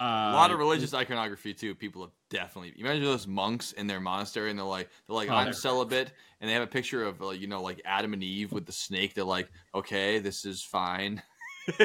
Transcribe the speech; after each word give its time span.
Uh, 0.00 0.04
a 0.04 0.34
lot 0.34 0.50
of 0.50 0.58
religious 0.58 0.92
iconography 0.92 1.54
too. 1.54 1.74
People 1.74 2.02
have 2.02 2.10
definitely. 2.28 2.72
You 2.76 2.84
imagine 2.84 3.04
those 3.04 3.26
monks 3.26 3.72
in 3.72 3.86
their 3.86 4.00
monastery, 4.00 4.50
and 4.50 4.58
they're 4.58 4.66
like, 4.66 4.90
they're 5.06 5.16
like, 5.16 5.30
Oh, 5.30 5.34
I'm 5.34 5.44
they're- 5.46 5.52
celibate, 5.52 6.12
and 6.40 6.48
they 6.50 6.54
have 6.54 6.62
a 6.64 6.66
picture 6.66 7.04
of 7.04 7.20
like, 7.20 7.40
you 7.40 7.46
know, 7.46 7.62
like 7.62 7.80
Adam 7.84 8.12
and 8.12 8.22
Eve 8.22 8.52
with 8.52 8.66
the 8.66 8.72
snake. 8.72 9.14
They're 9.14 9.24
like, 9.24 9.50
okay, 9.74 10.18
this 10.18 10.44
is 10.44 10.62
fine. 10.62 11.22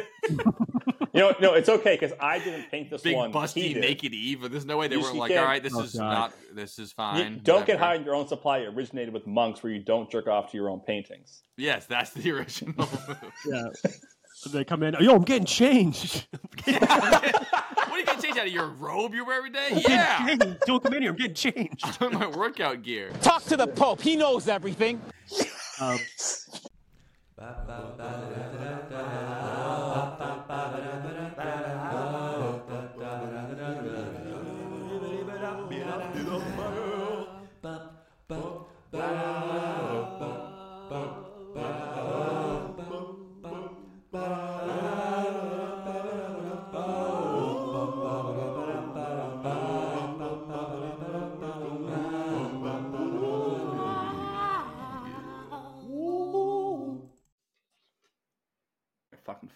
You 1.12 1.22
know, 1.22 1.34
no, 1.42 1.54
it's 1.56 1.68
okay 1.70 1.98
because 2.00 2.16
I 2.22 2.38
didn't 2.38 2.70
paint 2.70 2.92
this 2.92 3.02
Big 3.02 3.16
one. 3.16 3.32
He 3.32 3.38
busty 3.38 3.80
naked 3.80 4.14
Eve, 4.14 4.42
but 4.42 4.52
there's 4.52 4.64
no 4.66 4.78
way 4.78 4.88
they 4.88 4.96
You- 4.96 5.02
weren't 5.02 5.16
like, 5.16 5.30
can't- 5.32 5.42
all 5.42 5.48
right, 5.48 5.62
this 5.62 5.74
Oh, 5.76 5.82
is 5.82 5.94
God. 5.96 6.04
not, 6.14 6.34
this 6.54 6.78
is 6.78 6.90
You 6.92 6.94
fine. 6.96 7.40
don't 7.44 7.66
get 7.66 7.80
high 7.80 7.98
on 7.98 8.06
your 8.06 8.14
own 8.16 8.28
supply. 8.28 8.60
It 8.60 8.68
originated 8.68 9.12
with 9.14 9.26
monks 9.26 9.64
where 9.64 9.74
you 9.74 9.80
don't 9.84 10.10
jerk 10.10 10.28
off 10.28 10.52
to 10.52 10.58
your 10.58 10.70
own 10.70 10.82
paintings. 10.82 11.42
Yes, 11.58 11.88
that's 11.88 12.12
the 12.12 12.30
original. 12.38 12.76
move. 12.78 13.18
Yeah. 13.48 13.64
they 14.52 14.64
come 14.64 14.84
in. 14.84 14.96
Yo, 15.00 15.16
I'm 15.16 15.24
getting 15.24 15.46
changed. 15.46 16.28
what 16.66 16.82
are 16.84 17.98
you 18.00 18.06
gonna 18.06 18.19
change 18.30 18.40
out 18.40 18.48
of 18.48 18.54
your 18.54 18.68
robe 18.68 19.14
you 19.14 19.26
wear 19.26 19.38
every 19.38 19.50
day? 19.50 19.68
I'm 19.72 19.80
Yeah, 19.80 20.26
getting 20.26 20.40
changed. 20.40 20.60
Don't 20.66 20.84
come 20.84 20.94
in 20.94 21.02
here. 21.02 21.12
I'm 21.12 21.18
getting 21.18 21.34
changed. 21.34 21.86
I'm 22.02 22.14
in 22.14 22.20
my 22.20 22.28
workout 22.28 22.84
gear. 22.84 23.12
Talk 23.22 23.44
to 23.46 23.58
the 23.58 23.68
Pope. 23.68 24.02
He 24.02 24.16
knows 24.16 24.48
everything. 24.48 25.02
Um, 25.80 26.00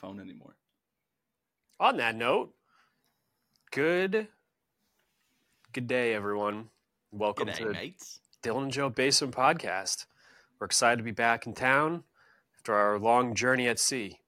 phone 0.04 0.20
anymore. 0.20 0.56
On 1.80 1.98
that 1.98 2.16
note, 2.16 2.54
good 3.72 4.28
good 5.72 5.88
day, 5.88 6.14
everyone. 6.14 6.68
Welcome 7.12 7.48
G'day, 7.48 7.58
to 7.60 7.72
mates. 7.72 8.20
Dylan 8.44 8.64
and 8.64 8.72
Joe 8.72 8.90
Basement 8.90 9.34
Podcast. 9.34 10.06
We're 10.60 10.66
excited 10.66 10.98
to 10.98 11.04
be 11.04 11.12
back 11.12 11.48
in 11.48 11.54
town 11.54 12.04
after 12.58 12.74
our 12.74 13.00
long 13.00 13.34
journey 13.34 13.68
at 13.70 13.80
sea. 13.80 14.20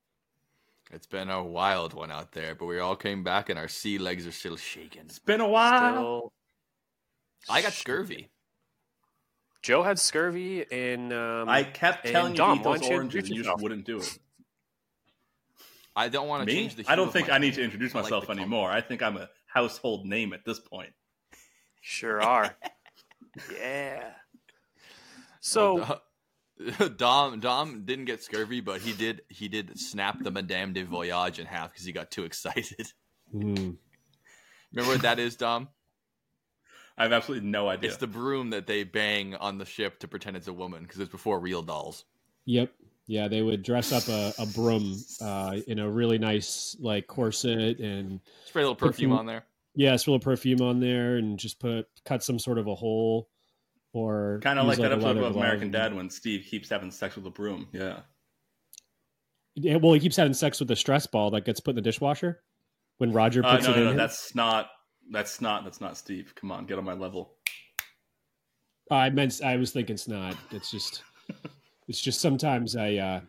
It's 0.92 1.08
been 1.08 1.30
a 1.30 1.44
wild 1.44 1.94
one 1.94 2.12
out 2.12 2.32
there, 2.32 2.56
but 2.56 2.68
we 2.68 2.80
all 2.80 2.96
came 2.96 3.24
back 3.24 3.50
and 3.50 3.60
our 3.60 3.68
sea 3.68 3.98
legs 3.98 4.26
are 4.26 4.32
still 4.32 4.56
shaking. 4.56 5.02
It's 5.02 5.20
been 5.20 5.42
a 5.42 5.48
while. 5.48 6.32
Still, 7.42 7.54
I 7.56 7.62
got 7.62 7.74
scurvy. 7.74 8.30
Joe 9.62 9.84
had 9.84 10.00
scurvy 10.00 10.62
in. 10.62 11.12
Um, 11.12 11.50
I 11.50 11.64
kept 11.64 12.08
telling 12.08 12.32
you 12.34 12.38
Dom, 12.38 12.60
to 12.60 12.62
eat 12.62 12.64
those 12.64 12.80
don't 12.80 12.90
you 12.90 12.96
oranges, 12.96 13.28
and 13.28 13.38
you 13.38 13.44
just 13.44 13.62
wouldn't 13.62 13.86
do 13.86 13.98
it. 13.98 14.20
I 15.96 16.10
don't 16.10 16.28
want 16.28 16.42
to 16.42 16.46
Me? 16.46 16.54
change 16.54 16.76
the. 16.76 16.86
I 16.88 16.96
don't 16.96 17.08
of 17.08 17.14
think 17.14 17.30
my 17.30 17.36
I 17.36 17.38
need 17.38 17.52
to 17.52 17.56
face. 17.58 17.64
introduce 17.66 17.96
I 17.96 18.00
like 18.00 18.04
myself 18.06 18.24
the 18.24 18.28
color. 18.28 18.40
anymore. 18.42 18.72
I 18.72 18.82
think 18.82 19.02
I'm 19.02 19.18
a 19.18 19.30
household 19.48 20.06
name 20.06 20.34
at 20.34 20.44
this 20.46 20.60
point. 20.60 20.92
Sure 21.82 22.22
are. 22.22 22.56
yeah. 23.60 24.12
So 25.40 25.76
Well, 25.76 26.90
Dom 26.98 27.40
Dom 27.40 27.86
didn't 27.86 28.06
get 28.06 28.24
scurvy, 28.24 28.62
but 28.62 28.82
he 28.82 28.94
did 28.94 29.22
he 29.30 29.48
did 29.48 29.80
snap 29.80 30.22
the 30.24 30.32
Madame 30.32 30.74
de 30.74 30.84
Voyage 30.84 31.40
in 31.40 31.46
half 31.46 31.72
because 31.72 31.86
he 31.86 31.92
got 31.92 32.12
too 32.12 32.24
excited. 32.26 32.92
hmm. 33.32 33.72
Remember 34.74 34.94
what 34.94 35.02
that 35.04 35.20
is, 35.20 35.36
Dom? 35.38 35.70
I 36.98 37.04
have 37.04 37.14
absolutely 37.14 37.48
no 37.50 37.68
idea. 37.70 37.90
It's 37.90 37.98
the 37.98 38.08
broom 38.08 38.50
that 38.52 38.68
they 38.68 38.84
bang 38.84 39.36
on 39.36 39.58
the 39.58 39.66
ship 39.66 40.00
to 40.00 40.08
pretend 40.08 40.38
it's 40.38 40.48
a 40.48 40.54
woman 40.54 40.84
because 40.84 41.00
it's 41.00 41.12
before 41.12 41.40
real 41.40 41.62
dolls. 41.62 42.06
Yep. 42.46 42.72
Yeah, 43.08 43.28
they 43.28 43.42
would 43.42 43.62
dress 43.62 43.92
up 43.92 44.08
a, 44.08 44.34
a 44.42 44.46
broom 44.48 44.96
uh, 45.22 45.58
in 45.68 45.78
a 45.80 45.90
really 45.90 46.18
nice 46.18 46.76
like 46.80 47.06
corset 47.08 47.80
and 47.80 48.20
Spray 48.46 48.64
a 48.64 48.66
little 48.66 48.76
perfume 48.76 49.12
Perfume. 49.12 49.12
on 49.14 49.26
there. 49.28 49.46
yeah, 49.76 49.96
spray 49.96 50.12
a 50.12 50.14
little 50.16 50.24
perfume 50.24 50.62
on 50.62 50.80
there 50.80 51.18
and 51.18 51.38
just 51.38 51.60
put 51.60 51.86
cut 52.06 52.24
some 52.24 52.40
sort 52.40 52.58
of 52.58 52.66
a 52.68 52.74
hole 52.74 53.30
or 53.94 54.40
kind 54.44 54.58
of 54.60 54.66
use, 54.66 54.80
like 54.80 54.84
that 54.90 54.92
a 54.92 54.96
episode 54.96 55.18
of 55.18 55.36
American 55.36 55.70
Dad 55.72 55.94
when 55.96 56.10
Steve 56.10 56.46
keeps 56.50 56.68
having 56.70 56.90
sex 56.92 57.16
with 57.16 57.26
a 57.28 57.30
broom. 57.30 57.68
Yeah. 57.72 58.00
Yeah, 59.56 59.78
well, 59.78 59.94
he 59.94 60.00
keeps 60.02 60.18
having 60.18 60.34
sex 60.34 60.60
with 60.60 60.68
the 60.68 60.76
stress 60.76 61.08
ball 61.08 61.32
that 61.32 61.46
gets 61.46 61.60
put 61.62 61.72
in 61.72 61.76
the 61.78 61.82
dishwasher 61.82 62.42
when 62.98 63.14
Roger 63.14 63.46
Uh, 63.46 63.56
puts 63.56 63.68
no, 63.68 63.72
it 63.72 63.76
no, 63.76 63.80
in. 63.82 63.86
no, 63.86 63.92
him. 63.92 63.98
that's 63.98 64.36
not. 64.36 64.68
That's 65.12 65.40
not. 65.40 65.64
That's 65.64 65.80
not 65.80 65.96
Steve. 65.98 66.34
Come 66.36 66.52
on, 66.52 66.66
get 66.66 66.78
on 66.78 66.84
my 66.84 66.94
level. 66.94 67.36
I 68.92 69.10
meant 69.12 69.40
I 69.44 69.56
was 69.58 69.72
thinking 69.72 69.96
snot. 69.98 70.36
It's 70.52 70.72
just 70.72 71.04
it's 71.88 72.02
just 72.02 72.22
sometimes 72.22 72.76
I 72.76 72.96
uh 72.96 73.22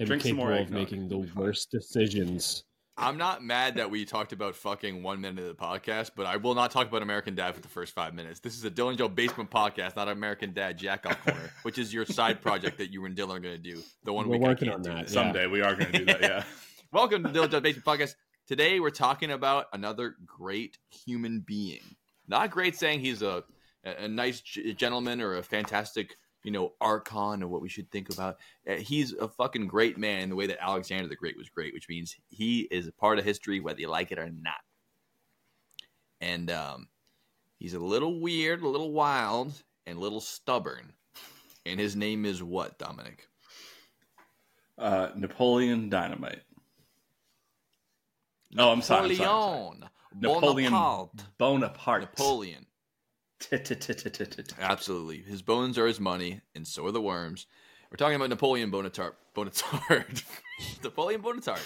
am 0.00 0.06
Drink 0.06 0.22
some 0.22 0.36
more 0.36 0.48
capable 0.50 0.62
of 0.64 0.70
making 0.70 1.08
the 1.08 1.14
It'll 1.14 1.22
be 1.22 1.28
fine. 1.28 1.42
worst 1.44 1.70
decisions. 1.70 2.64
I'm 2.96 3.18
not 3.18 3.42
mad 3.42 3.74
that 3.76 3.90
we 3.90 4.04
talked 4.04 4.32
about 4.32 4.54
fucking 4.54 5.02
one 5.02 5.20
minute 5.20 5.40
of 5.42 5.48
the 5.48 5.60
podcast, 5.60 6.12
but 6.14 6.26
I 6.26 6.36
will 6.36 6.54
not 6.54 6.70
talk 6.70 6.86
about 6.86 7.02
American 7.02 7.34
Dad 7.34 7.52
for 7.56 7.60
the 7.60 7.66
first 7.68 7.92
five 7.92 8.14
minutes. 8.14 8.38
This 8.38 8.54
is 8.56 8.64
a 8.64 8.70
Dylan 8.70 8.96
Joe 8.96 9.08
Basement 9.08 9.50
podcast, 9.50 9.96
not 9.96 10.06
American 10.08 10.52
Dad 10.52 10.78
Jack 10.78 11.04
Off 11.04 11.20
Corner, 11.24 11.50
which 11.62 11.76
is 11.78 11.92
your 11.92 12.06
side 12.06 12.40
project 12.40 12.78
that 12.78 12.92
you 12.92 13.04
and 13.04 13.16
Dylan 13.16 13.36
are 13.36 13.40
going 13.40 13.60
to 13.60 13.74
do. 13.74 13.82
The 14.04 14.12
one 14.12 14.28
We're 14.28 14.36
week 14.36 14.46
working 14.46 14.68
on 14.68 14.82
that, 14.82 15.06
this. 15.06 15.14
yeah. 15.14 15.22
Someday 15.22 15.48
we 15.48 15.60
are 15.60 15.74
going 15.74 15.90
to 15.90 15.98
do 15.98 16.04
that. 16.04 16.20
Yeah. 16.22 16.44
Welcome 16.92 17.24
to 17.24 17.30
Dylan 17.30 17.50
Joe 17.50 17.60
Basement 17.60 17.84
podcast. 17.84 18.14
Today 18.46 18.78
we're 18.78 18.90
talking 18.90 19.32
about 19.32 19.66
another 19.72 20.14
great 20.24 20.78
human 21.04 21.40
being. 21.40 21.80
Not 22.28 22.52
great 22.52 22.76
saying 22.76 23.00
he's 23.00 23.22
a 23.22 23.42
a, 23.84 24.04
a 24.04 24.08
nice 24.08 24.40
gentleman 24.40 25.20
or 25.20 25.36
a 25.38 25.42
fantastic 25.42 26.14
you 26.44 26.52
know 26.52 26.74
archon 26.80 27.42
or 27.42 27.48
what 27.48 27.62
we 27.62 27.68
should 27.68 27.90
think 27.90 28.10
about. 28.10 28.36
Uh, 28.68 28.74
he's 28.74 29.12
a 29.14 29.26
fucking 29.26 29.66
great 29.66 29.98
man 29.98 30.22
in 30.22 30.30
the 30.30 30.36
way 30.36 30.46
that 30.46 30.62
Alexander 30.62 31.08
the 31.08 31.16
Great 31.16 31.36
was 31.36 31.48
great, 31.48 31.74
which 31.74 31.88
means 31.88 32.14
he 32.28 32.68
is 32.70 32.86
a 32.86 32.92
part 32.92 33.18
of 33.18 33.24
history 33.24 33.58
whether 33.58 33.80
you 33.80 33.88
like 33.88 34.12
it 34.12 34.18
or 34.18 34.30
not. 34.30 34.60
And 36.20 36.50
um, 36.50 36.88
he's 37.58 37.74
a 37.74 37.80
little 37.80 38.20
weird, 38.20 38.62
a 38.62 38.68
little 38.68 38.92
wild, 38.92 39.52
and 39.86 39.98
a 39.98 40.00
little 40.00 40.20
stubborn. 40.20 40.92
And 41.66 41.80
his 41.80 41.96
name 41.96 42.24
is 42.26 42.42
what, 42.42 42.78
Dominic? 42.78 43.26
Uh, 44.76 45.08
Napoleon 45.16 45.88
Dynamite. 45.88 46.42
Oh, 48.58 48.70
I'm 48.70 48.82
sorry. 48.82 49.10
I'm 49.10 49.16
sorry, 49.16 49.30
I'm 49.30 49.80
sorry. 49.80 49.90
Napoleon. 50.20 50.72
Napoleon 50.72 50.72
Bonaparte. 50.72 51.24
Bonaparte. 51.38 52.00
Napoleon. 52.02 52.66
Absolutely. 54.58 55.18
His 55.18 55.42
bones 55.42 55.78
are 55.78 55.86
his 55.86 56.00
money, 56.00 56.40
and 56.54 56.66
so 56.66 56.86
are 56.86 56.92
the 56.92 57.00
worms. 57.00 57.46
We're 57.90 57.96
talking 57.96 58.16
about 58.16 58.28
Napoleon 58.30 58.70
Bonaparte. 58.70 59.16
Bonaparte. 59.34 60.24
Napoleon 60.82 61.20
Bonaparte. 61.20 61.60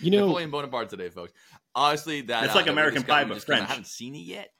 You 0.00 0.10
know, 0.10 0.26
Napoleon 0.26 0.50
Bonaparte 0.50 0.88
today, 0.88 1.10
folks. 1.10 1.32
Honestly, 1.74 2.22
that 2.22 2.44
It's 2.44 2.54
uh, 2.54 2.56
like 2.56 2.66
American 2.68 3.02
Pie, 3.02 3.24
me 3.24 3.28
but 3.28 3.34
just 3.34 3.46
'cause 3.46 3.60
I 3.60 3.64
haven't 3.64 3.86
seen 3.86 4.14
it 4.14 4.18
yet. 4.18 4.52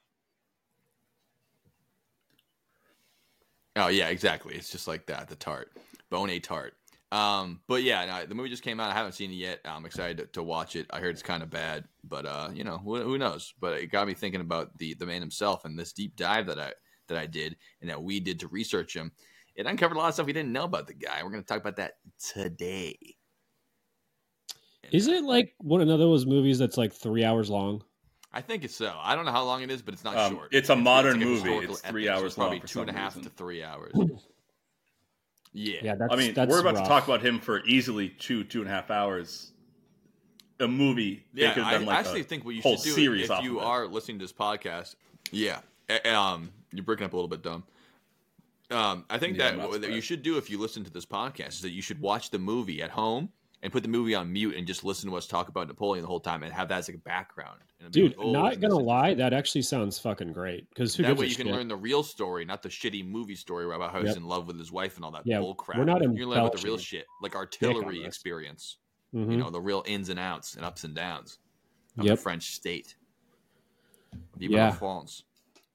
Oh 3.76 3.88
yeah, 3.88 4.08
exactly. 4.08 4.54
It's 4.54 4.70
just 4.70 4.88
like 4.88 5.06
that. 5.06 5.28
The 5.28 5.36
tart, 5.36 5.72
bone 6.10 6.30
a 6.30 6.40
tart. 6.40 6.74
Um, 7.10 7.60
but 7.66 7.82
yeah, 7.82 8.04
no, 8.04 8.26
the 8.26 8.34
movie 8.34 8.50
just 8.50 8.62
came 8.62 8.80
out. 8.80 8.90
I 8.90 8.94
haven't 8.94 9.12
seen 9.12 9.30
it 9.30 9.34
yet. 9.36 9.60
I'm 9.64 9.86
excited 9.86 10.18
to, 10.18 10.26
to 10.26 10.42
watch 10.42 10.76
it. 10.76 10.86
I 10.90 11.00
heard 11.00 11.10
it's 11.14 11.22
kind 11.22 11.42
of 11.42 11.48
bad, 11.48 11.84
but 12.04 12.26
uh, 12.26 12.50
you 12.52 12.64
know, 12.64 12.76
who, 12.78 12.96
who 13.02 13.16
knows? 13.16 13.54
But 13.60 13.78
it 13.78 13.86
got 13.86 14.06
me 14.06 14.14
thinking 14.14 14.42
about 14.42 14.76
the 14.78 14.94
the 14.94 15.06
man 15.06 15.20
himself 15.22 15.64
and 15.64 15.78
this 15.78 15.92
deep 15.92 16.16
dive 16.16 16.46
that 16.46 16.58
I 16.58 16.72
that 17.08 17.16
I 17.16 17.26
did 17.26 17.56
and 17.80 17.88
that 17.88 18.02
we 18.02 18.20
did 18.20 18.40
to 18.40 18.48
research 18.48 18.94
him. 18.94 19.12
It 19.56 19.66
uncovered 19.66 19.96
a 19.96 20.00
lot 20.00 20.08
of 20.08 20.14
stuff 20.14 20.26
we 20.26 20.32
didn't 20.34 20.52
know 20.52 20.64
about 20.64 20.86
the 20.86 20.94
guy. 20.94 21.20
We're 21.24 21.30
going 21.30 21.42
to 21.42 21.48
talk 21.48 21.60
about 21.60 21.76
that 21.76 21.94
today. 22.18 22.96
And, 24.84 24.94
is 24.94 25.08
uh, 25.08 25.12
it 25.12 25.24
like 25.24 25.54
one 25.58 25.80
of 25.80 25.88
those 25.88 26.26
movies 26.26 26.58
that's 26.58 26.76
like 26.76 26.92
three 26.92 27.24
hours 27.24 27.50
long? 27.50 27.82
I 28.32 28.40
think 28.42 28.62
it's 28.64 28.76
so. 28.76 28.94
I 29.02 29.16
don't 29.16 29.24
know 29.24 29.32
how 29.32 29.44
long 29.44 29.62
it 29.62 29.70
is, 29.70 29.82
but 29.82 29.94
it's 29.94 30.04
not 30.04 30.16
Um, 30.16 30.34
short. 30.34 30.48
it's 30.52 30.68
a 30.68 30.76
modern 30.76 31.14
like 31.14 31.26
movie. 31.26 31.34
historical 31.40 31.74
It's 31.74 31.80
three 31.82 32.08
epic, 32.08 32.18
so 32.18 32.22
hours 32.22 32.34
probably 32.34 32.56
long 32.58 32.60
for 32.60 32.66
two 32.68 32.80
and 32.82 32.90
a 32.90 32.92
half 32.92 33.16
reason. 33.16 33.30
to 33.30 33.36
three 33.36 33.64
hours. 33.64 33.92
yeah. 35.52 35.80
Yeah, 35.82 35.94
that's 35.94 36.12
I 36.12 36.16
mean, 36.16 36.34
that's 36.34 36.50
we're 36.50 36.60
about 36.60 36.74
rough. 36.74 36.84
to 36.84 36.88
talk 36.88 37.04
about 37.04 37.22
him 37.22 37.40
for 37.40 37.64
easily 37.64 38.08
two, 38.10 38.44
two 38.44 38.60
and 38.60 38.68
a 38.68 38.72
half 38.72 38.90
hours. 38.90 39.52
A 40.60 40.66
movie. 40.66 41.24
They 41.34 41.42
Yeah, 41.42 41.54
could 41.54 41.62
I 41.62 41.72
done 41.72 41.86
like 41.86 41.98
actually 41.98 42.20
a 42.20 42.24
think 42.24 42.44
what 42.44 42.54
you 42.54 42.62
whole 42.62 42.76
should 42.76 42.84
do 42.84 42.94
series 42.94 43.30
if 43.30 43.42
you 43.42 43.58
of 43.58 43.64
it. 43.64 43.66
are 43.66 43.86
listening 43.86 44.18
to 44.18 44.24
this 44.24 44.32
podcast. 44.32 44.96
Yeah, 45.30 45.60
um, 46.04 46.50
you're 46.72 46.84
breaking 46.84 47.04
up 47.04 47.12
a 47.12 47.16
little 47.16 47.28
bit, 47.28 47.42
dumb. 47.42 47.64
Um, 48.70 49.04
I 49.08 49.18
think 49.18 49.38
Yeah, 49.38 49.52
that 49.52 49.68
what 49.70 49.82
you 49.90 50.00
should 50.00 50.22
do 50.22 50.36
if 50.36 50.50
you 50.50 50.58
listen 50.58 50.84
to 50.84 50.90
this 50.90 51.06
podcast 51.06 51.48
is 51.48 51.60
that 51.62 51.70
you 51.70 51.80
should 51.80 52.00
watch 52.00 52.30
the 52.30 52.38
movie 52.38 52.82
at 52.82 52.90
home 52.90 53.30
and 53.62 53.72
put 53.72 53.82
the 53.82 53.88
movie 53.88 54.14
on 54.14 54.32
mute 54.32 54.54
and 54.56 54.66
just 54.66 54.84
listen 54.84 55.10
to 55.10 55.16
us 55.16 55.26
talk 55.26 55.48
about 55.48 55.66
Napoleon 55.66 56.02
the 56.02 56.08
whole 56.08 56.20
time 56.20 56.42
and 56.44 56.52
have 56.52 56.68
that 56.68 56.78
as 56.78 56.88
like 56.88 56.96
a 56.96 57.00
background. 57.00 57.58
Dude, 57.90 58.16
like, 58.16 58.26
oh, 58.26 58.32
not 58.32 58.60
gonna 58.60 58.76
lie, 58.76 59.14
that 59.14 59.32
actually 59.32 59.62
sounds 59.62 59.98
fucking 59.98 60.32
great. 60.32 60.68
Because 60.68 60.94
who 60.94 61.02
that 61.04 61.16
way 61.16 61.26
you 61.26 61.34
can 61.36 61.48
learn 61.48 61.66
the 61.68 61.76
real 61.76 62.02
story, 62.02 62.44
not 62.44 62.62
the 62.62 62.68
shitty 62.68 63.08
movie 63.08 63.34
story 63.34 63.64
about 63.66 63.90
how 63.92 63.98
he's 64.00 64.08
Yep. 64.08 64.16
in 64.18 64.24
love 64.26 64.46
with 64.46 64.58
his 64.58 64.70
wife 64.70 64.96
and 64.96 65.04
all 65.04 65.10
that 65.12 65.24
bull 65.24 65.54
crap. 65.54 65.78
we're 65.78 65.84
not 65.84 66.02
you 66.02 66.28
learn 66.28 66.38
about 66.40 66.56
the 66.56 66.62
real 66.62 66.78
shit, 66.78 67.06
like 67.22 67.34
artillery 67.34 68.04
experience. 68.04 68.78
Mhm. 69.14 69.30
You 69.32 69.36
know, 69.38 69.50
the 69.50 69.60
real 69.60 69.82
ins 69.86 70.08
and 70.08 70.18
outs 70.20 70.54
and 70.54 70.64
ups 70.64 70.84
and 70.84 70.94
downs 70.94 71.38
of 71.96 72.04
Yep. 72.04 72.16
the 72.16 72.22
French 72.22 72.54
state. 72.54 72.94
Vive 74.36 74.50
Yeah. 74.50 74.70
France. 74.70 75.24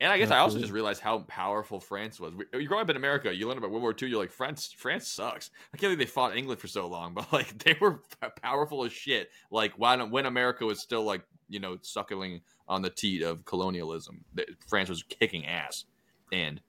And 0.03 0.11
I 0.11 0.17
guess 0.17 0.31
I 0.31 0.39
also 0.39 0.59
just 0.59 0.73
realized 0.73 0.99
how 0.99 1.19
powerful 1.19 1.79
France 1.79 2.19
was. 2.19 2.33
You 2.51 2.67
grow 2.67 2.79
up 2.79 2.89
in 2.89 2.97
America, 2.97 3.33
you 3.33 3.47
learn 3.47 3.57
about 3.57 3.71
World 3.71 3.83
War 3.83 3.95
II. 3.99 4.09
You're 4.09 4.19
like, 4.19 4.31
France, 4.31 4.75
France 4.77 5.07
sucks. 5.07 5.49
I 5.73 5.77
can't 5.77 5.83
believe 5.83 5.99
they 5.99 6.05
fought 6.05 6.35
England 6.35 6.59
for 6.59 6.67
so 6.67 6.87
long, 6.87 7.13
but 7.13 7.31
like 7.31 7.57
they 7.63 7.77
were 7.79 8.01
powerful 8.41 8.83
as 8.83 8.91
shit. 8.91 9.29
Like 9.49 9.79
when 9.79 10.11
when 10.11 10.25
America 10.25 10.65
was 10.65 10.81
still 10.81 11.05
like 11.05 11.21
you 11.47 11.61
know 11.61 11.77
suckling 11.83 12.41
on 12.67 12.81
the 12.81 12.89
teat 12.89 13.21
of 13.21 13.45
colonialism, 13.45 14.25
France 14.67 14.89
was 14.89 15.03
kicking 15.03 15.45
ass. 15.45 15.85
And 16.33 16.59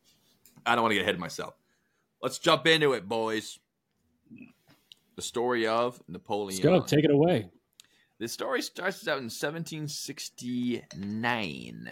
I 0.64 0.76
don't 0.76 0.82
want 0.82 0.92
to 0.92 0.94
get 0.94 1.02
ahead 1.02 1.16
of 1.16 1.20
myself. 1.20 1.54
Let's 2.22 2.38
jump 2.38 2.68
into 2.68 2.92
it, 2.92 3.08
boys. 3.08 3.58
The 5.16 5.22
story 5.22 5.66
of 5.66 6.00
Napoleon. 6.06 6.62
Let's 6.62 6.62
go. 6.62 6.82
Take 6.96 7.04
it 7.04 7.10
away. 7.10 7.50
The 8.20 8.28
story 8.28 8.62
starts 8.62 9.08
out 9.08 9.18
in 9.18 9.24
1769, 9.24 11.90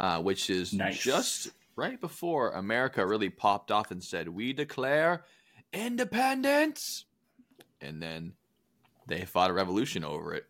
uh, 0.00 0.20
which 0.22 0.48
is 0.50 0.72
Nice. 0.72 0.98
just 0.98 1.50
right 1.76 2.00
before 2.00 2.50
America 2.52 3.06
really 3.06 3.28
popped 3.28 3.70
off 3.70 3.90
and 3.90 4.02
said, 4.02 4.28
We 4.28 4.52
declare 4.54 5.24
independence. 5.72 7.04
And 7.82 8.02
then 8.02 8.32
they 9.06 9.24
fought 9.24 9.50
a 9.50 9.52
revolution 9.52 10.04
over 10.04 10.34
it. 10.34 10.46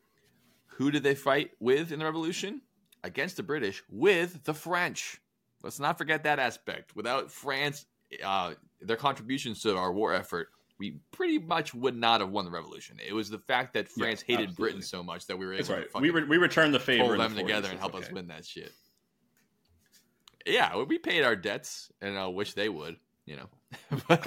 Who 0.76 0.90
did 0.90 1.02
they 1.02 1.14
fight 1.14 1.50
with 1.60 1.92
in 1.92 1.98
the 1.98 2.04
revolution? 2.04 2.62
Against 3.02 3.36
the 3.36 3.42
British, 3.42 3.82
with 3.90 4.44
the 4.44 4.54
French. 4.54 5.20
Let's 5.62 5.80
not 5.80 5.98
forget 5.98 6.24
that 6.24 6.38
aspect. 6.38 6.94
Without 6.94 7.30
France, 7.30 7.86
uh, 8.24 8.54
their 8.80 8.96
contributions 8.96 9.62
to 9.62 9.76
our 9.76 9.92
war 9.92 10.12
effort, 10.14 10.48
we 10.78 10.98
pretty 11.10 11.38
much 11.38 11.74
would 11.74 11.96
not 11.96 12.20
have 12.20 12.30
won 12.30 12.44
the 12.44 12.50
revolution. 12.50 12.98
It 13.06 13.12
was 13.12 13.28
the 13.30 13.38
fact 13.38 13.74
that 13.74 13.86
Yeah, 13.96 14.04
France 14.04 14.22
hated 14.22 14.48
absolutely. 14.50 14.62
Britain 14.62 14.82
so 14.82 15.02
much 15.02 15.26
that 15.26 15.38
we 15.38 15.46
were 15.46 15.52
able 15.52 15.58
That's 15.58 15.68
to 15.68 15.74
right. 15.76 15.90
fucking 15.90 16.02
We 16.02 16.10
re- 16.20 16.28
we 16.28 16.36
returned 16.38 16.72
the 16.74 16.80
favor. 16.80 17.04
pull 17.04 17.12
in 17.12 17.18
the 17.18 17.28
them 17.28 17.36
together 17.36 17.68
and 17.70 17.78
help 17.78 17.94
us 17.94 18.10
win 18.10 18.28
that 18.28 18.44
shit. 18.44 18.72
Yeah, 20.46 20.82
we 20.84 20.98
paid 20.98 21.22
our 21.22 21.36
debts, 21.36 21.90
and 22.00 22.18
I 22.18 22.26
wish 22.26 22.54
they 22.54 22.68
would, 22.68 22.96
you 23.26 23.36
know. 23.36 23.48
but, 24.08 24.22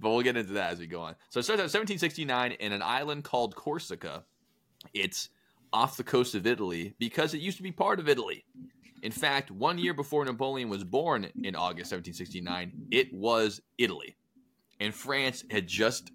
but 0.00 0.10
we'll 0.10 0.22
get 0.22 0.36
into 0.36 0.54
that 0.54 0.72
as 0.72 0.78
we 0.78 0.86
go 0.86 1.00
on. 1.00 1.14
So 1.30 1.40
it 1.40 1.44
starts 1.44 1.60
at 1.60 1.78
1769 1.78 2.52
in 2.52 2.72
an 2.72 2.82
island 2.82 3.24
called 3.24 3.54
Corsica. 3.54 4.24
It's 4.94 5.28
off 5.72 5.96
the 5.96 6.04
coast 6.04 6.34
of 6.34 6.46
Italy 6.46 6.94
because 6.98 7.34
it 7.34 7.40
used 7.40 7.56
to 7.58 7.62
be 7.62 7.72
part 7.72 8.00
of 8.00 8.08
Italy. 8.08 8.44
In 9.02 9.12
fact, 9.12 9.50
one 9.50 9.78
year 9.78 9.94
before 9.94 10.24
Napoleon 10.24 10.68
was 10.68 10.84
born 10.84 11.24
in 11.42 11.54
August 11.54 11.92
1769, 11.92 12.88
it 12.90 13.12
was 13.12 13.60
Italy. 13.78 14.16
And 14.80 14.94
France 14.94 15.44
had 15.50 15.66
just 15.66 16.12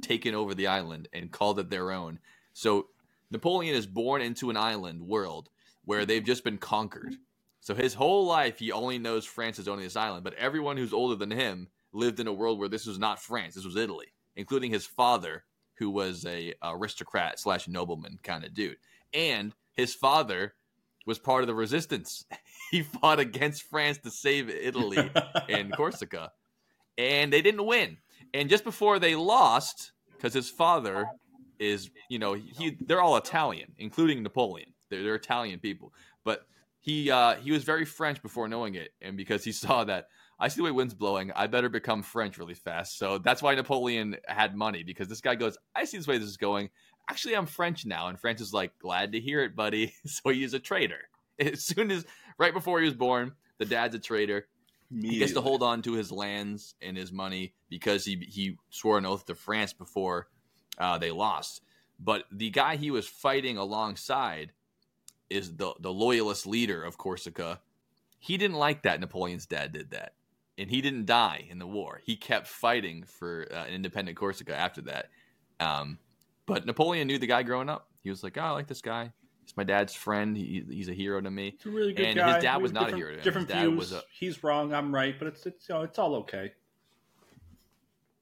taken 0.00 0.34
over 0.34 0.54
the 0.54 0.68
island 0.68 1.08
and 1.12 1.30
called 1.30 1.58
it 1.58 1.70
their 1.70 1.90
own. 1.90 2.18
So 2.52 2.86
Napoleon 3.30 3.74
is 3.74 3.86
born 3.86 4.22
into 4.22 4.50
an 4.50 4.56
island 4.56 5.02
world 5.02 5.48
where 5.84 6.06
they've 6.06 6.24
just 6.24 6.44
been 6.44 6.58
conquered. 6.58 7.16
So 7.60 7.74
his 7.74 7.94
whole 7.94 8.26
life, 8.26 8.58
he 8.58 8.72
only 8.72 8.98
knows 8.98 9.26
France 9.26 9.58
is 9.58 9.68
owning 9.68 9.84
this 9.84 9.96
island. 9.96 10.24
But 10.24 10.34
everyone 10.34 10.76
who's 10.76 10.92
older 10.92 11.14
than 11.14 11.30
him 11.30 11.68
lived 11.92 12.20
in 12.20 12.26
a 12.26 12.32
world 12.32 12.58
where 12.58 12.68
this 12.68 12.86
was 12.86 12.98
not 12.98 13.20
France, 13.20 13.54
this 13.54 13.64
was 13.64 13.76
Italy, 13.76 14.06
including 14.36 14.70
his 14.70 14.86
father, 14.86 15.44
who 15.74 15.90
was 15.90 16.24
a 16.26 16.54
aristocrat 16.62 17.38
slash 17.38 17.68
nobleman 17.68 18.18
kind 18.22 18.44
of 18.44 18.54
dude. 18.54 18.76
And 19.12 19.54
his 19.72 19.94
father 19.94 20.54
was 21.06 21.18
part 21.18 21.42
of 21.42 21.48
the 21.48 21.54
resistance. 21.54 22.24
he 22.70 22.82
fought 22.82 23.18
against 23.18 23.62
France 23.64 23.98
to 23.98 24.10
save 24.10 24.48
Italy 24.48 25.10
in 25.48 25.70
Corsica, 25.70 26.32
and 26.96 27.32
they 27.32 27.42
didn't 27.42 27.66
win. 27.66 27.98
And 28.32 28.48
just 28.48 28.64
before 28.64 28.98
they 28.98 29.16
lost, 29.16 29.92
because 30.12 30.34
his 30.34 30.48
father 30.48 31.06
is, 31.58 31.90
you 32.08 32.18
know, 32.18 32.34
he 32.34 32.76
they're 32.80 33.00
all 33.00 33.16
Italian, 33.16 33.72
including 33.78 34.22
Napoleon. 34.22 34.72
They're, 34.88 35.02
they're 35.02 35.14
Italian 35.14 35.58
people, 35.58 35.92
but 36.24 36.46
he 36.80 37.10
uh, 37.10 37.36
he 37.36 37.52
was 37.52 37.64
very 37.64 37.84
French 37.84 38.22
before 38.22 38.48
knowing 38.48 38.74
it, 38.74 38.90
and 39.00 39.16
because 39.16 39.44
he 39.44 39.52
saw 39.52 39.84
that 39.84 40.06
I 40.38 40.48
see 40.48 40.56
the 40.56 40.64
way 40.64 40.70
wind's 40.70 40.94
blowing, 40.94 41.32
I 41.32 41.46
better 41.46 41.68
become 41.68 42.02
French 42.02 42.38
really 42.38 42.54
fast. 42.54 42.98
So 42.98 43.18
that's 43.18 43.42
why 43.42 43.54
Napoleon 43.54 44.16
had 44.26 44.56
money 44.56 44.82
because 44.82 45.08
this 45.08 45.20
guy 45.20 45.34
goes, 45.34 45.58
I 45.74 45.84
see 45.84 45.98
this 45.98 46.06
way 46.06 46.18
this 46.18 46.28
is 46.28 46.36
going. 46.36 46.70
Actually, 47.08 47.36
I'm 47.36 47.46
French 47.46 47.84
now, 47.84 48.08
and 48.08 48.18
France 48.18 48.40
is 48.40 48.52
like, 48.52 48.78
glad 48.78 49.12
to 49.12 49.20
hear 49.20 49.42
it, 49.42 49.56
buddy. 49.56 49.94
so 50.06 50.30
he's 50.30 50.54
a 50.54 50.60
traitor. 50.60 51.08
As 51.40 51.64
soon 51.64 51.90
as 51.90 52.04
right 52.38 52.52
before 52.52 52.80
he 52.80 52.84
was 52.84 52.94
born, 52.94 53.32
the 53.58 53.64
dad's 53.64 53.94
a 53.94 53.98
traitor 53.98 54.46
he 54.98 55.18
gets 55.18 55.32
to 55.32 55.40
hold 55.40 55.62
on 55.62 55.82
to 55.82 55.92
his 55.92 56.10
lands 56.10 56.74
and 56.82 56.96
his 56.96 57.12
money 57.12 57.54
because 57.68 58.04
he 58.04 58.16
he 58.28 58.56
swore 58.70 58.98
an 58.98 59.06
oath 59.06 59.24
to 59.26 59.34
France 59.34 59.72
before 59.72 60.28
uh, 60.78 60.98
they 60.98 61.12
lost. 61.12 61.62
But 61.98 62.24
the 62.32 62.50
guy 62.50 62.76
he 62.76 62.90
was 62.90 63.06
fighting 63.06 63.56
alongside 63.56 64.52
is 65.30 65.56
the 65.56 65.72
the 65.80 65.92
loyalist 65.92 66.46
leader 66.46 66.82
of 66.82 66.98
Corsica. 66.98 67.60
He 68.18 68.36
didn't 68.36 68.56
like 68.58 68.82
that 68.82 69.00
Napoleon's 69.00 69.46
dad 69.46 69.72
did 69.72 69.90
that, 69.92 70.14
and 70.58 70.68
he 70.68 70.80
didn't 70.82 71.06
die 71.06 71.46
in 71.48 71.58
the 71.58 71.66
war. 71.66 72.00
He 72.04 72.16
kept 72.16 72.46
fighting 72.48 73.04
for 73.04 73.46
uh, 73.50 73.64
an 73.64 73.72
independent 73.72 74.16
Corsica 74.18 74.54
after 74.54 74.82
that. 74.82 75.08
Um, 75.58 75.98
but 76.46 76.66
Napoleon 76.66 77.06
knew 77.06 77.18
the 77.18 77.26
guy 77.26 77.42
growing 77.42 77.68
up. 77.68 77.88
He 78.02 78.10
was 78.10 78.22
like, 78.22 78.36
"Oh, 78.36 78.42
I 78.42 78.50
like 78.50 78.66
this 78.66 78.82
guy. 78.82 79.12
He's 79.44 79.56
my 79.56 79.64
dad's 79.64 79.94
friend. 79.94 80.36
He, 80.36 80.64
he's 80.68 80.88
a 80.88 80.92
hero 80.94 81.20
to 81.20 81.30
me." 81.30 81.56
He's 81.56 81.72
a 81.72 81.74
really 81.74 81.92
good 81.92 82.06
And 82.06 82.16
guy. 82.16 82.34
his 82.34 82.42
dad 82.42 82.56
was 82.60 82.72
not 82.72 82.92
a 82.92 82.96
hero 82.96 83.10
to 83.12 83.18
him. 83.18 83.22
Different 83.24 83.48
His 83.48 83.54
dad 83.56 83.66
views. 83.68 83.78
was 83.78 83.92
a- 83.92 84.02
He's 84.12 84.42
wrong. 84.44 84.74
I'm 84.74 84.94
right, 84.94 85.18
but 85.18 85.28
it's 85.28 85.46
it's 85.46 85.68
you 85.68 85.74
know, 85.76 85.82
it's 85.82 85.98
all 85.98 86.14
okay. 86.16 86.52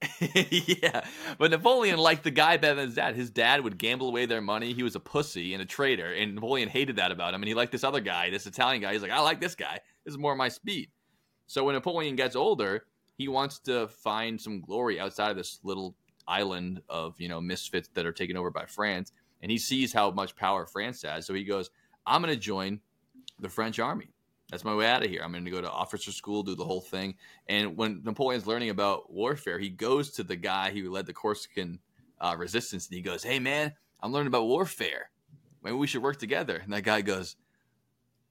yeah, 0.21 1.05
but 1.39 1.51
Napoleon 1.51 1.99
liked 1.99 2.23
the 2.23 2.31
guy 2.31 2.57
better 2.57 2.77
than 2.77 2.87
his 2.87 2.95
dad. 2.95 3.17
His 3.17 3.31
dad 3.31 3.63
would 3.63 3.79
gamble 3.79 4.09
away 4.09 4.27
their 4.27 4.41
money. 4.41 4.73
He 4.73 4.85
was 4.85 4.95
a 4.95 5.01
pussy 5.01 5.55
and 5.55 5.63
a 5.63 5.67
traitor, 5.67 6.13
and 6.13 6.37
Napoleon 6.37 6.69
hated 6.69 6.97
that 6.97 7.11
about 7.11 7.35
him. 7.35 7.43
And 7.43 7.49
he 7.49 7.55
liked 7.55 7.73
this 7.73 7.83
other 7.83 8.01
guy, 8.01 8.31
this 8.31 8.47
Italian 8.47 8.81
guy. 8.83 8.93
He's 8.93 9.03
like, 9.03 9.11
I 9.11 9.21
like 9.21 9.41
this 9.41 9.57
guy. 9.57 9.81
This 10.05 10.13
is 10.13 10.19
more 10.19 10.37
my 10.37 10.49
speed. 10.49 10.91
So 11.49 11.65
when 11.65 11.75
Napoleon 11.75 12.15
gets 12.15 12.37
older, 12.37 12.85
he 13.17 13.27
wants 13.27 13.59
to 13.61 13.89
find 13.89 14.41
some 14.41 14.61
glory 14.61 15.01
outside 15.01 15.31
of 15.31 15.37
this 15.37 15.59
little 15.65 15.97
island 16.29 16.83
of 16.89 17.19
you 17.19 17.29
know 17.29 17.41
misfits 17.41 17.89
that 17.95 18.07
are 18.07 18.13
taken 18.13 18.37
over 18.37 18.51
by 18.51 18.67
France. 18.67 19.13
And 19.43 19.51
he 19.51 19.59
sees 19.59 19.93
how 19.93 20.11
much 20.11 20.37
power 20.37 20.67
France 20.67 21.03
has, 21.03 21.27
so 21.27 21.35
he 21.35 21.45
goes, 21.45 21.71
"I'm 22.07 22.23
going 22.23 22.35
to 22.35 22.41
join 22.41 22.81
the 23.41 23.49
French 23.49 23.79
army." 23.81 24.11
That's 24.51 24.65
my 24.65 24.75
way 24.75 24.87
out 24.87 25.05
of 25.05 25.11
here. 25.11 25.21
I'm 25.23 25.33
going 25.33 25.45
to 25.45 25.51
go 25.51 25.61
to 25.61 25.71
officer 25.71 26.11
school, 26.11 26.43
do 26.43 26.55
the 26.55 26.65
whole 26.65 26.81
thing. 26.81 27.17
And 27.49 27.77
when 27.77 28.03
Napoleon's 28.03 28.47
learning 28.47 28.71
about 28.71 29.13
warfare, 29.13 29.59
he 29.59 29.69
goes 29.69 30.11
to 30.13 30.23
the 30.23 30.37
guy 30.37 30.71
who 30.71 30.91
led 30.91 31.07
the 31.07 31.13
Corsican 31.13 31.81
uh, 32.21 32.35
resistance 32.39 32.87
and 32.87 32.97
he 32.97 33.03
goes, 33.03 33.23
Hey, 33.23 33.39
man, 33.39 33.75
I'm 34.01 34.13
learning 34.13 34.29
about 34.29 34.47
warfare. 34.47 35.11
Maybe 35.63 35.77
we 35.77 35.87
should 35.87 36.03
work 36.03 36.19
together. 36.19 36.57
And 36.57 36.73
that 36.73 36.83
guy 36.83 37.03
goes, 37.03 37.37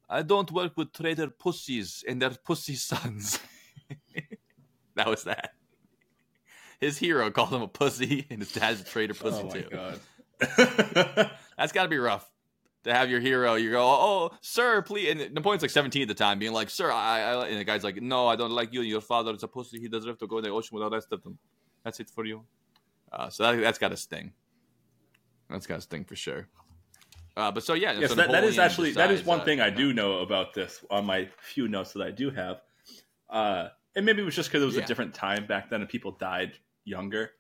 I 0.10 0.24
don't 0.24 0.52
work 0.52 0.76
with 0.76 0.94
traitor 0.94 1.30
pussies 1.30 2.04
and 2.08 2.22
their 2.22 2.32
pussy 2.32 2.76
sons. 2.76 3.40
that 4.96 5.08
was 5.08 5.26
that. 5.26 5.52
His 6.80 6.98
hero 6.98 7.30
called 7.30 7.50
him 7.50 7.64
a 7.64 7.68
pussy, 7.68 8.28
and 8.30 8.40
his 8.40 8.54
dad's 8.54 8.82
a 8.82 8.84
traitor 8.84 9.16
pussy, 9.16 9.42
oh 9.42 9.48
my 9.48 9.62
too. 9.62 9.70
god. 9.70 11.32
That's 11.58 11.72
got 11.72 11.84
to 11.84 11.90
be 11.90 11.98
rough 11.98 12.30
to 12.88 12.94
have 12.94 13.10
your 13.10 13.20
hero. 13.20 13.56
You 13.56 13.72
go, 13.72 13.82
oh, 13.84 14.32
sir, 14.42 14.82
please. 14.82 15.10
And 15.12 15.34
Napoleon's 15.34 15.62
like 15.62 15.72
17 15.72 16.02
at 16.02 16.08
the 16.08 16.14
time, 16.14 16.40
being 16.40 16.54
like, 16.54 16.70
sir, 16.70 16.92
I, 16.92 17.22
I. 17.22 17.48
And 17.48 17.60
the 17.60 17.64
guy's 17.64 17.84
like, 17.84 18.02
no, 18.02 18.28
I 18.28 18.36
don't 18.36 18.52
like 18.52 18.74
you. 18.74 18.82
Your 18.82 19.02
father 19.02 19.34
is 19.34 19.42
supposed 19.42 19.72
to. 19.72 19.80
He 19.80 19.88
deserves 19.88 20.20
to 20.20 20.28
go 20.28 20.38
in 20.40 20.44
the 20.44 20.50
ocean 20.50 20.78
with 20.78 20.84
the 20.84 20.90
rest 20.96 21.08
of 21.12 21.24
them. 21.24 21.38
That's 21.84 22.00
it 22.00 22.10
for 22.10 22.26
you. 22.26 22.44
Uh, 23.12 23.30
so 23.30 23.44
that, 23.44 23.62
that's 23.62 23.78
got 23.78 23.92
a 23.92 23.98
sting. 23.98 24.34
That's 25.50 25.66
got 25.68 25.78
a 25.80 25.82
sting 25.82 26.04
for 26.04 26.16
sure. 26.16 26.48
Uh, 27.38 27.52
but 27.52 27.64
so 27.64 27.76
yeah, 27.76 27.94
yes, 27.94 28.10
so 28.10 28.16
that, 28.16 28.32
that 28.32 28.44
is 28.44 28.58
actually 28.58 28.92
that 28.94 29.12
is 29.12 29.24
one 29.24 29.42
uh, 29.42 29.46
thing 29.46 29.62
I 29.62 29.70
do 29.70 29.94
know 29.94 30.20
about 30.22 30.56
this 30.56 30.84
on 30.90 31.06
my 31.06 31.30
few 31.40 31.68
notes 31.68 31.94
that 31.94 32.02
I 32.02 32.10
do 32.10 32.32
have. 32.32 32.62
Uh, 33.30 33.68
and 33.96 34.06
maybe 34.06 34.24
it 34.24 34.26
was 34.26 34.36
just 34.36 34.50
because 34.50 34.64
it 34.64 34.66
was 34.66 34.76
Yeah. 34.76 34.84
a 34.84 34.88
different 34.88 35.14
time 35.14 35.46
back 35.46 35.70
then 35.70 35.82
and 35.82 35.90
people 35.90 36.12
died 36.14 36.54
younger. 36.84 37.32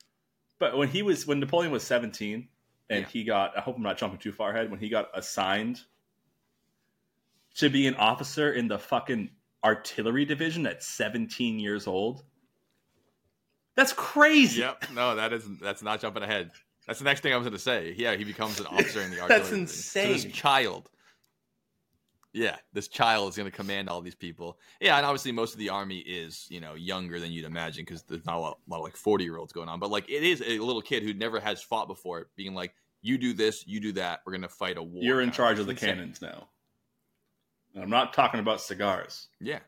But 0.59 0.77
when 0.77 0.87
he 0.87 1.01
was 1.01 1.25
when 1.25 1.39
Napoleon 1.39 1.71
was 1.71 1.83
seventeen 1.83 2.47
and 2.89 3.01
Yeah. 3.01 3.07
he 3.09 3.23
got 3.23 3.57
I 3.57 3.61
hope 3.61 3.75
I'm 3.77 3.83
not 3.83 3.97
jumping 3.97 4.19
too 4.19 4.31
far 4.31 4.51
ahead 4.51 4.69
when 4.71 4.79
he 4.79 4.89
got 4.89 5.09
assigned 5.13 5.81
to 7.55 7.69
be 7.69 7.87
an 7.87 7.95
officer 7.95 8.53
in 8.53 8.67
the 8.67 8.77
fucking 8.77 9.29
artillery 9.63 10.25
division 10.25 10.65
at 10.67 10.83
17 10.83 11.59
years 11.59 11.87
old. 11.87 12.23
That's 13.75 13.93
crazy. 13.93 14.61
Yep. 14.61 14.85
No, 14.93 15.15
that 15.15 15.33
isn't. 15.33 15.59
That's 15.61 15.81
not 15.83 15.99
jumping 16.01 16.23
ahead. 16.23 16.51
That's 16.87 16.99
the 16.99 17.05
next 17.05 17.21
thing 17.21 17.33
I 17.33 17.37
was 17.37 17.43
going 17.45 17.53
to 17.53 17.59
say. 17.59 17.93
Yeah, 17.97 18.15
he 18.15 18.23
becomes 18.23 18.59
an 18.59 18.65
officer 18.71 19.01
in 19.01 19.11
the 19.11 19.19
artillery. 19.19 19.27
That's 19.39 19.49
division. 19.49 19.67
So 19.67 19.99
this 20.07 20.23
insane. 20.25 20.31
child. 20.31 20.89
Yeah, 22.33 22.57
this 22.73 22.87
child 22.87 23.29
is 23.29 23.37
going 23.37 23.49
to 23.49 23.55
command 23.55 23.89
all 23.89 24.01
these 24.01 24.15
people. 24.15 24.59
Yeah, 24.79 24.97
and 24.97 25.05
obviously 25.05 25.31
most 25.31 25.53
of 25.53 25.59
the 25.59 25.69
army 25.69 25.99
is 25.99 26.45
you 26.49 26.59
know 26.59 26.75
younger 26.75 27.19
than 27.19 27.31
you'd 27.31 27.45
imagine 27.45 27.83
because 27.85 28.03
there's 28.03 28.25
not 28.25 28.35
a 28.35 28.39
lot, 28.39 28.59
a 28.67 28.71
lot 28.71 28.77
of 28.77 28.83
like 28.83 28.95
forty 28.95 29.23
year 29.23 29.37
olds 29.37 29.53
going 29.53 29.69
on. 29.69 29.79
But 29.79 29.89
like 29.89 30.09
it 30.09 30.23
is 30.23 30.43
a 30.45 30.59
little 30.59 30.81
kid 30.81 31.03
who 31.03 31.13
never 31.13 31.39
has 31.39 31.61
fought 31.61 31.87
before, 31.87 32.27
being 32.35 32.53
like, 32.53 32.73
"You 33.01 33.17
do 33.17 33.33
this, 33.33 33.65
you 33.65 33.79
do 33.79 33.91
that. 33.93 34.21
We're 34.25 34.33
going 34.33 34.41
to 34.41 34.49
fight 34.49 34.77
a 34.77 34.83
war." 34.83 35.03
You're 35.03 35.21
in 35.21 35.29
now." 35.29 35.33
charge 35.33 35.59
of 35.59 35.65
the 35.65 35.71
insane. 35.71 35.95
cannons 35.95 36.21
now. 36.21 36.47
And 37.73 37.83
I'm 37.83 37.89
not 37.89 38.13
talking 38.13 38.39
about 38.39 38.61
cigars. 38.61 39.27
Yeah. 39.39 39.59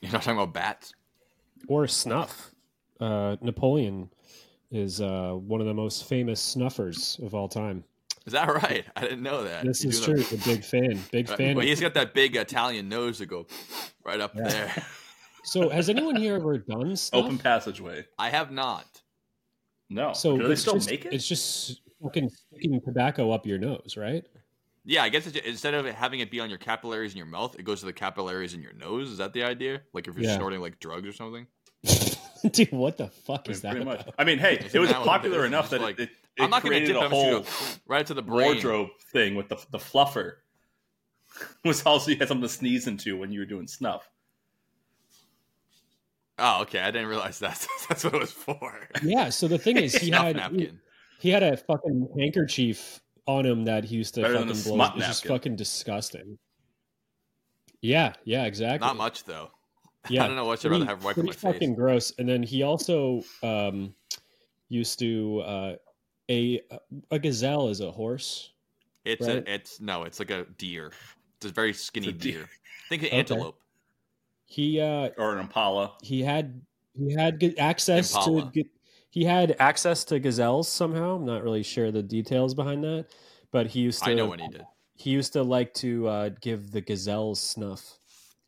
You're 0.00 0.12
not 0.12 0.22
talking 0.22 0.38
about 0.38 0.52
bats. 0.52 0.92
Or 1.68 1.86
snuff. 1.86 2.50
Uh, 3.00 3.36
Napoleon 3.40 4.10
is 4.70 5.00
uh, 5.00 5.32
one 5.32 5.60
of 5.60 5.66
the 5.66 5.74
most 5.74 6.08
famous 6.08 6.40
snuffers 6.40 7.20
of 7.22 7.34
all 7.34 7.48
time. 7.48 7.84
Is 8.26 8.32
that 8.34 8.48
right? 8.48 8.84
I 8.96 9.00
didn't 9.00 9.22
know 9.22 9.44
that. 9.44 9.64
This 9.64 9.82
He's 9.82 9.98
is 9.98 10.06
doing 10.06 10.22
true. 10.24 10.36
A 10.38 10.44
big 10.44 10.64
fan. 10.64 10.98
Big 11.10 11.26
that- 11.26 11.36
fan. 11.38 11.54
But 11.56 11.64
he's 11.64 11.80
got 11.80 11.94
that 11.94 12.14
big 12.14 12.36
Italian 12.36 12.88
nose 12.88 13.18
to 13.18 13.26
go 13.26 13.46
right 14.04 14.20
up 14.20 14.34
Yeah. 14.36 14.48
there. 14.48 14.86
So, 15.44 15.68
has 15.70 15.88
anyone 15.88 16.16
here 16.16 16.36
ever 16.36 16.58
done 16.58 16.94
stuff? 16.96 17.24
Open 17.24 17.38
passageway. 17.38 18.06
I 18.18 18.30
have 18.30 18.50
not. 18.52 18.86
No. 19.90 20.12
So 20.12 20.36
do 20.38 20.46
they 20.46 20.52
it's 20.52 20.62
still 20.62 20.74
just, 20.74 20.88
make 20.90 21.04
it? 21.04 21.12
It's 21.12 21.26
just 21.26 21.80
fucking 22.02 22.30
sticking 22.30 22.80
tobacco 22.80 23.30
up 23.32 23.44
your 23.46 23.58
nose, 23.58 23.96
right? 23.96 24.24
Yeah, 24.84 25.02
I 25.04 25.10
guess 25.10 25.26
it's, 25.26 25.36
instead 25.46 25.74
of 25.74 25.84
having 25.86 26.20
it 26.20 26.30
be 26.30 26.40
on 26.40 26.48
your 26.48 26.58
capillaries 26.58 27.12
in 27.12 27.18
your 27.18 27.26
mouth, 27.26 27.56
it 27.58 27.64
goes 27.64 27.80
to 27.80 27.86
the 27.86 27.92
capillaries 27.92 28.54
in 28.54 28.62
your 28.62 28.72
nose. 28.72 29.10
Is 29.10 29.18
that 29.18 29.32
the 29.32 29.44
idea? 29.44 29.82
Like 29.92 30.08
if 30.08 30.14
you're 30.16 30.24
Yeah. 30.24 30.36
snorting 30.36 30.60
like 30.60 30.80
drugs 30.80 31.06
or 31.06 31.12
something? 31.12 31.46
Dude, 32.50 32.72
what 32.72 32.96
the 32.96 33.08
fuck 33.08 33.42
I 33.46 33.48
mean, 33.48 33.52
is 33.52 33.60
that? 33.62 33.70
pretty 33.70 33.84
much. 33.84 34.08
I 34.18 34.24
mean, 34.24 34.38
hey, 34.38 34.54
it 34.72 34.78
was 34.78 34.90
that 34.90 34.98
what 35.00 35.06
it 35.06 35.10
popular 35.10 35.44
enough 35.46 35.70
that 35.70 35.80
like- 35.80 35.98
it, 36.00 36.04
it, 36.04 36.10
it 36.10 36.16
I'm 36.40 36.50
not 36.50 36.62
going 36.62 36.72
to 36.72 36.78
created 36.80 36.92
dip 36.94 37.02
a 37.02 37.08
whole 37.08 37.40
just 37.40 37.80
right 37.86 38.06
to 38.06 38.14
the 38.14 38.22
brain. 38.22 38.46
wardrobe 38.52 38.88
thing 39.12 39.34
with 39.34 39.48
the 39.48 39.56
the 39.70 39.78
fluffer. 39.78 40.34
was 41.64 41.82
also 41.84 42.10
you 42.10 42.16
had 42.18 42.28
something 42.28 42.42
to 42.42 42.48
sneeze 42.48 42.86
into 42.86 43.16
when 43.18 43.32
you 43.32 43.40
were 43.40 43.46
doing 43.46 43.66
snuff. 43.66 44.08
Oh, 46.38 46.62
okay. 46.62 46.80
I 46.80 46.90
didn't 46.90 47.08
realize 47.08 47.38
that. 47.40 47.66
That's 47.88 48.04
what 48.04 48.14
it 48.14 48.20
was 48.20 48.32
for. 48.32 48.88
Yeah. 49.02 49.28
So 49.28 49.48
the 49.48 49.58
thing 49.58 49.76
is, 49.78 49.94
he 49.94 50.08
Snuff 50.08 50.24
had 50.24 50.36
napkin. 50.36 50.80
he 51.20 51.28
had 51.30 51.42
a 51.42 51.56
fucking 51.56 52.08
handkerchief 52.18 53.00
on 53.26 53.46
him 53.46 53.64
that 53.66 53.84
he 53.84 53.96
used 53.96 54.14
to 54.14 54.22
Better 54.22 54.34
fucking 54.34 54.46
blow. 54.48 54.54
smut 54.74 54.96
It's 54.96 55.06
just 55.06 55.26
fucking 55.26 55.56
disgusting. 55.56 56.38
Yeah. 57.80 58.14
Yeah. 58.24 58.44
Exactly. 58.44 58.86
Not 58.86 58.96
much 58.96 59.24
though. 59.24 59.50
Yeah. 60.08 60.24
I 60.24 60.26
don't 60.26 60.36
know 60.36 60.46
what 60.46 60.64
I'd 60.64 60.70
rather 60.70 60.84
Pretty- 60.84 60.96
have 60.96 61.04
wiped 61.04 61.18
on 61.18 61.24
my 61.26 61.32
pretty 61.32 61.40
fucking 61.52 61.70
face. 61.70 61.76
gross. 61.78 62.12
And 62.18 62.28
then 62.28 62.42
he 62.42 62.62
also 62.62 63.22
um, 63.42 63.94
used 64.68 64.98
to 64.98 65.40
uh, 65.46 65.72
a 66.30 66.60
a 67.10 67.18
gazelle 67.18 67.68
is 67.68 67.80
a 67.80 67.90
horse. 67.90 68.50
It's 69.04 69.26
right? 69.26 69.46
a. 69.46 69.54
It's 69.54 69.80
no. 69.80 70.04
It's 70.04 70.18
like 70.18 70.30
a 70.30 70.44
deer. 70.58 70.92
It's 71.36 71.46
a 71.46 71.52
very 71.54 71.72
skinny 71.72 72.08
a 72.08 72.12
deer. 72.12 72.32
deer. 72.32 72.48
Think 72.88 73.02
of 73.02 73.06
Okay. 73.08 73.16
antelope. 73.18 73.58
He 74.44 74.80
uh, 74.80 75.10
Or 75.18 75.32
an 75.32 75.40
impala. 75.40 75.92
he 76.02 76.22
had 76.22 76.60
he 76.96 77.12
had 77.14 77.40
g- 77.40 77.56
access 77.58 78.14
Impala. 78.14 78.42
to 78.44 78.50
g- 78.62 78.70
he 79.10 79.24
had 79.24 79.56
access 79.58 80.04
to 80.04 80.18
gazelles 80.18 80.68
somehow. 80.68 81.16
I'm 81.16 81.24
not 81.26 81.42
really 81.42 81.62
sure 81.62 81.90
the 81.90 82.02
details 82.02 82.54
behind 82.54 82.84
that, 82.84 83.06
but 83.50 83.66
he 83.68 83.80
used 83.80 84.02
to. 84.04 84.10
I 84.10 84.14
know 84.14 84.26
when 84.26 84.38
he 84.40 84.48
did. 84.48 84.64
He 84.94 85.10
used 85.10 85.32
to 85.32 85.42
like 85.42 85.74
to 85.74 86.06
uh, 86.06 86.30
give 86.40 86.70
the 86.70 86.80
gazelles 86.80 87.40
snuff, 87.40 87.98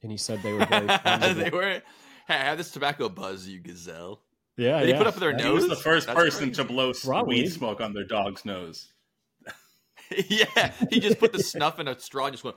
and 0.03 0.13
he 0.13 0.19
said 0.19 0.43
they 0.43 0.53
were 0.53 0.65
very. 0.71 0.87
fond 0.89 1.25
of 1.25 1.37
they 1.37 1.51
were. 1.51 1.83
Hey, 2.29 2.35
I 2.35 2.45
have 2.45 2.59
this 2.59 2.71
tobacco 2.71 3.09
buzz, 3.09 3.47
you 3.49 3.61
gazelle. 3.61 4.21
Yeah, 4.57 4.79
Did 4.81 4.87
he 4.87 4.93
yeah. 4.93 4.99
put 4.99 5.07
up 5.09 5.17
their 5.17 5.33
yeah. 5.33 5.47
He 5.47 5.51
was 5.51 5.69
the 5.69 5.75
first 5.77 6.07
That's 6.07 6.17
person 6.19 6.39
crazy. 6.49 6.53
to 6.55 6.65
blow 6.65 6.93
Probably. 6.93 7.43
weed 7.43 7.49
smoke 7.53 7.81
on 7.81 7.93
their 7.93 8.05
dog's 8.05 8.45
nose. 8.45 8.93
yeah, 10.29 10.73
he 10.91 11.01
just 11.01 11.19
put 11.19 11.33
the 11.33 11.43
snuff 11.43 11.81
in 11.81 11.89
a 11.89 11.99
straw 11.99 12.27
and 12.27 12.35
just 12.35 12.45
went 12.45 12.57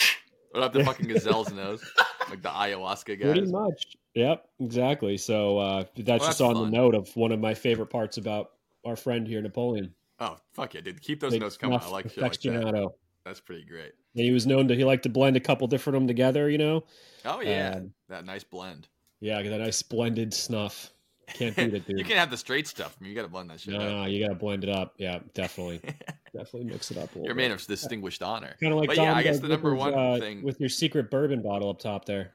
right 0.54 0.62
up 0.64 0.72
the 0.72 0.84
fucking 0.84 1.06
gazelle's 1.06 1.52
nose, 1.52 1.82
like 2.28 2.42
the 2.42 2.48
ayahuasca 2.48 3.18
guy. 3.20 3.24
Pretty 3.32 3.46
much. 3.46 3.96
Yep, 4.14 4.44
exactly. 4.60 5.16
So 5.16 5.58
uh, 5.58 5.84
that's 5.96 6.06
Well, 6.06 6.18
just 6.18 6.26
that's 6.26 6.40
on 6.40 6.54
fun. 6.54 6.70
the 6.70 6.76
note 6.76 6.94
of 6.94 7.08
one 7.16 7.32
of 7.32 7.38
my 7.40 7.54
favorite 7.54 7.86
parts 7.86 8.16
about 8.18 8.50
our 8.84 8.96
friend 8.96 9.26
here, 9.26 9.40
Napoleon. 9.40 9.94
Oh 10.20 10.36
fuck 10.52 10.74
yeah, 10.74 10.80
dude! 10.80 11.00
Keep 11.00 11.20
those 11.20 11.32
Big 11.32 11.40
notes 11.42 11.56
coming. 11.56 11.78
I 11.80 11.88
like 11.88 12.10
shit 12.10 12.18
like 12.18 12.32
that. 12.32 12.40
aficionado. 12.40 12.90
That's 13.24 13.40
pretty 13.40 13.64
great. 13.64 13.92
And 14.16 14.24
he 14.24 14.32
was 14.32 14.46
known 14.46 14.66
to 14.68 14.74
he 14.74 14.84
liked 14.84 15.04
to 15.04 15.08
blend 15.08 15.36
a 15.36 15.40
couple 15.40 15.66
different 15.68 15.96
of 15.96 16.02
them 16.02 16.08
together. 16.08 16.50
You 16.50 16.58
know, 16.58 16.84
Oh 17.24 17.40
yeah, 17.40 17.74
Um, 17.76 17.92
that 18.08 18.24
nice 18.24 18.42
blend. 18.42 18.88
yeah, 19.20 19.40
that 19.40 19.58
nice 19.58 19.82
blended 19.82 20.34
snuff. 20.34 20.90
Can't 21.34 21.54
beat 21.56 21.74
it, 21.74 21.86
dude. 21.86 21.98
you 21.98 22.04
can't 22.04 22.18
have 22.18 22.30
the 22.30 22.36
straight 22.36 22.66
stuff. 22.66 22.96
I 22.98 23.02
mean, 23.02 23.10
you 23.10 23.16
got 23.16 23.22
to 23.22 23.28
blend 23.28 23.50
that 23.50 23.60
shit 23.60 23.74
no, 23.74 23.80
up. 23.80 23.88
no, 23.88 24.04
you 24.06 24.24
gotta 24.24 24.38
blend 24.38 24.64
it 24.64 24.70
up. 24.70 24.94
Yeah, 24.98 25.18
definitely, 25.34 25.80
definitely 26.32 26.64
mix 26.64 26.90
it 26.90 26.98
up 26.98 27.14
a. 27.14 27.20
You're 27.20 27.32
a 27.32 27.34
man 27.34 27.50
of 27.52 27.64
distinguished 27.66 28.22
honor. 28.22 28.54
kind 28.60 28.72
of 28.72 28.78
like 28.78 28.88
but 28.88 28.96
Dom 28.96 29.06
yeah, 29.06 29.14
I 29.14 29.22
guess 29.22 29.36
the 29.36 29.42
with 29.42 29.50
number 29.52 29.70
his, 29.70 29.78
one 29.78 29.94
uh, 29.94 30.16
thing. 30.18 30.42
with 30.42 30.60
your 30.60 30.68
secret 30.68 31.10
bourbon 31.10 31.42
bottle 31.42 31.70
up 31.70 31.78
top 31.78 32.04
there. 32.04 32.32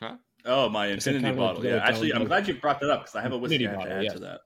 Huh? 0.00 0.16
Oh, 0.44 0.68
my 0.68 0.86
infinity 0.86 1.24
kinda 1.24 1.38
bottle. 1.40 1.62
the 1.62 1.68
Yeah, 1.68 1.76
actually, 1.76 2.14
I'm 2.14 2.24
glad 2.24 2.48
you 2.48 2.54
brought 2.54 2.80
that 2.80 2.90
up 2.90 3.00
because 3.02 3.16
I 3.16 3.22
have 3.22 3.32
a 3.32 3.38
whiskey 3.38 3.56
Infinity 3.56 3.68
I 3.68 3.70
have 3.70 3.80
to 3.82 3.88
bottle, 3.88 3.98
add 3.98 4.04
yes. 4.04 4.12
to 4.14 4.18
that. 4.20 4.40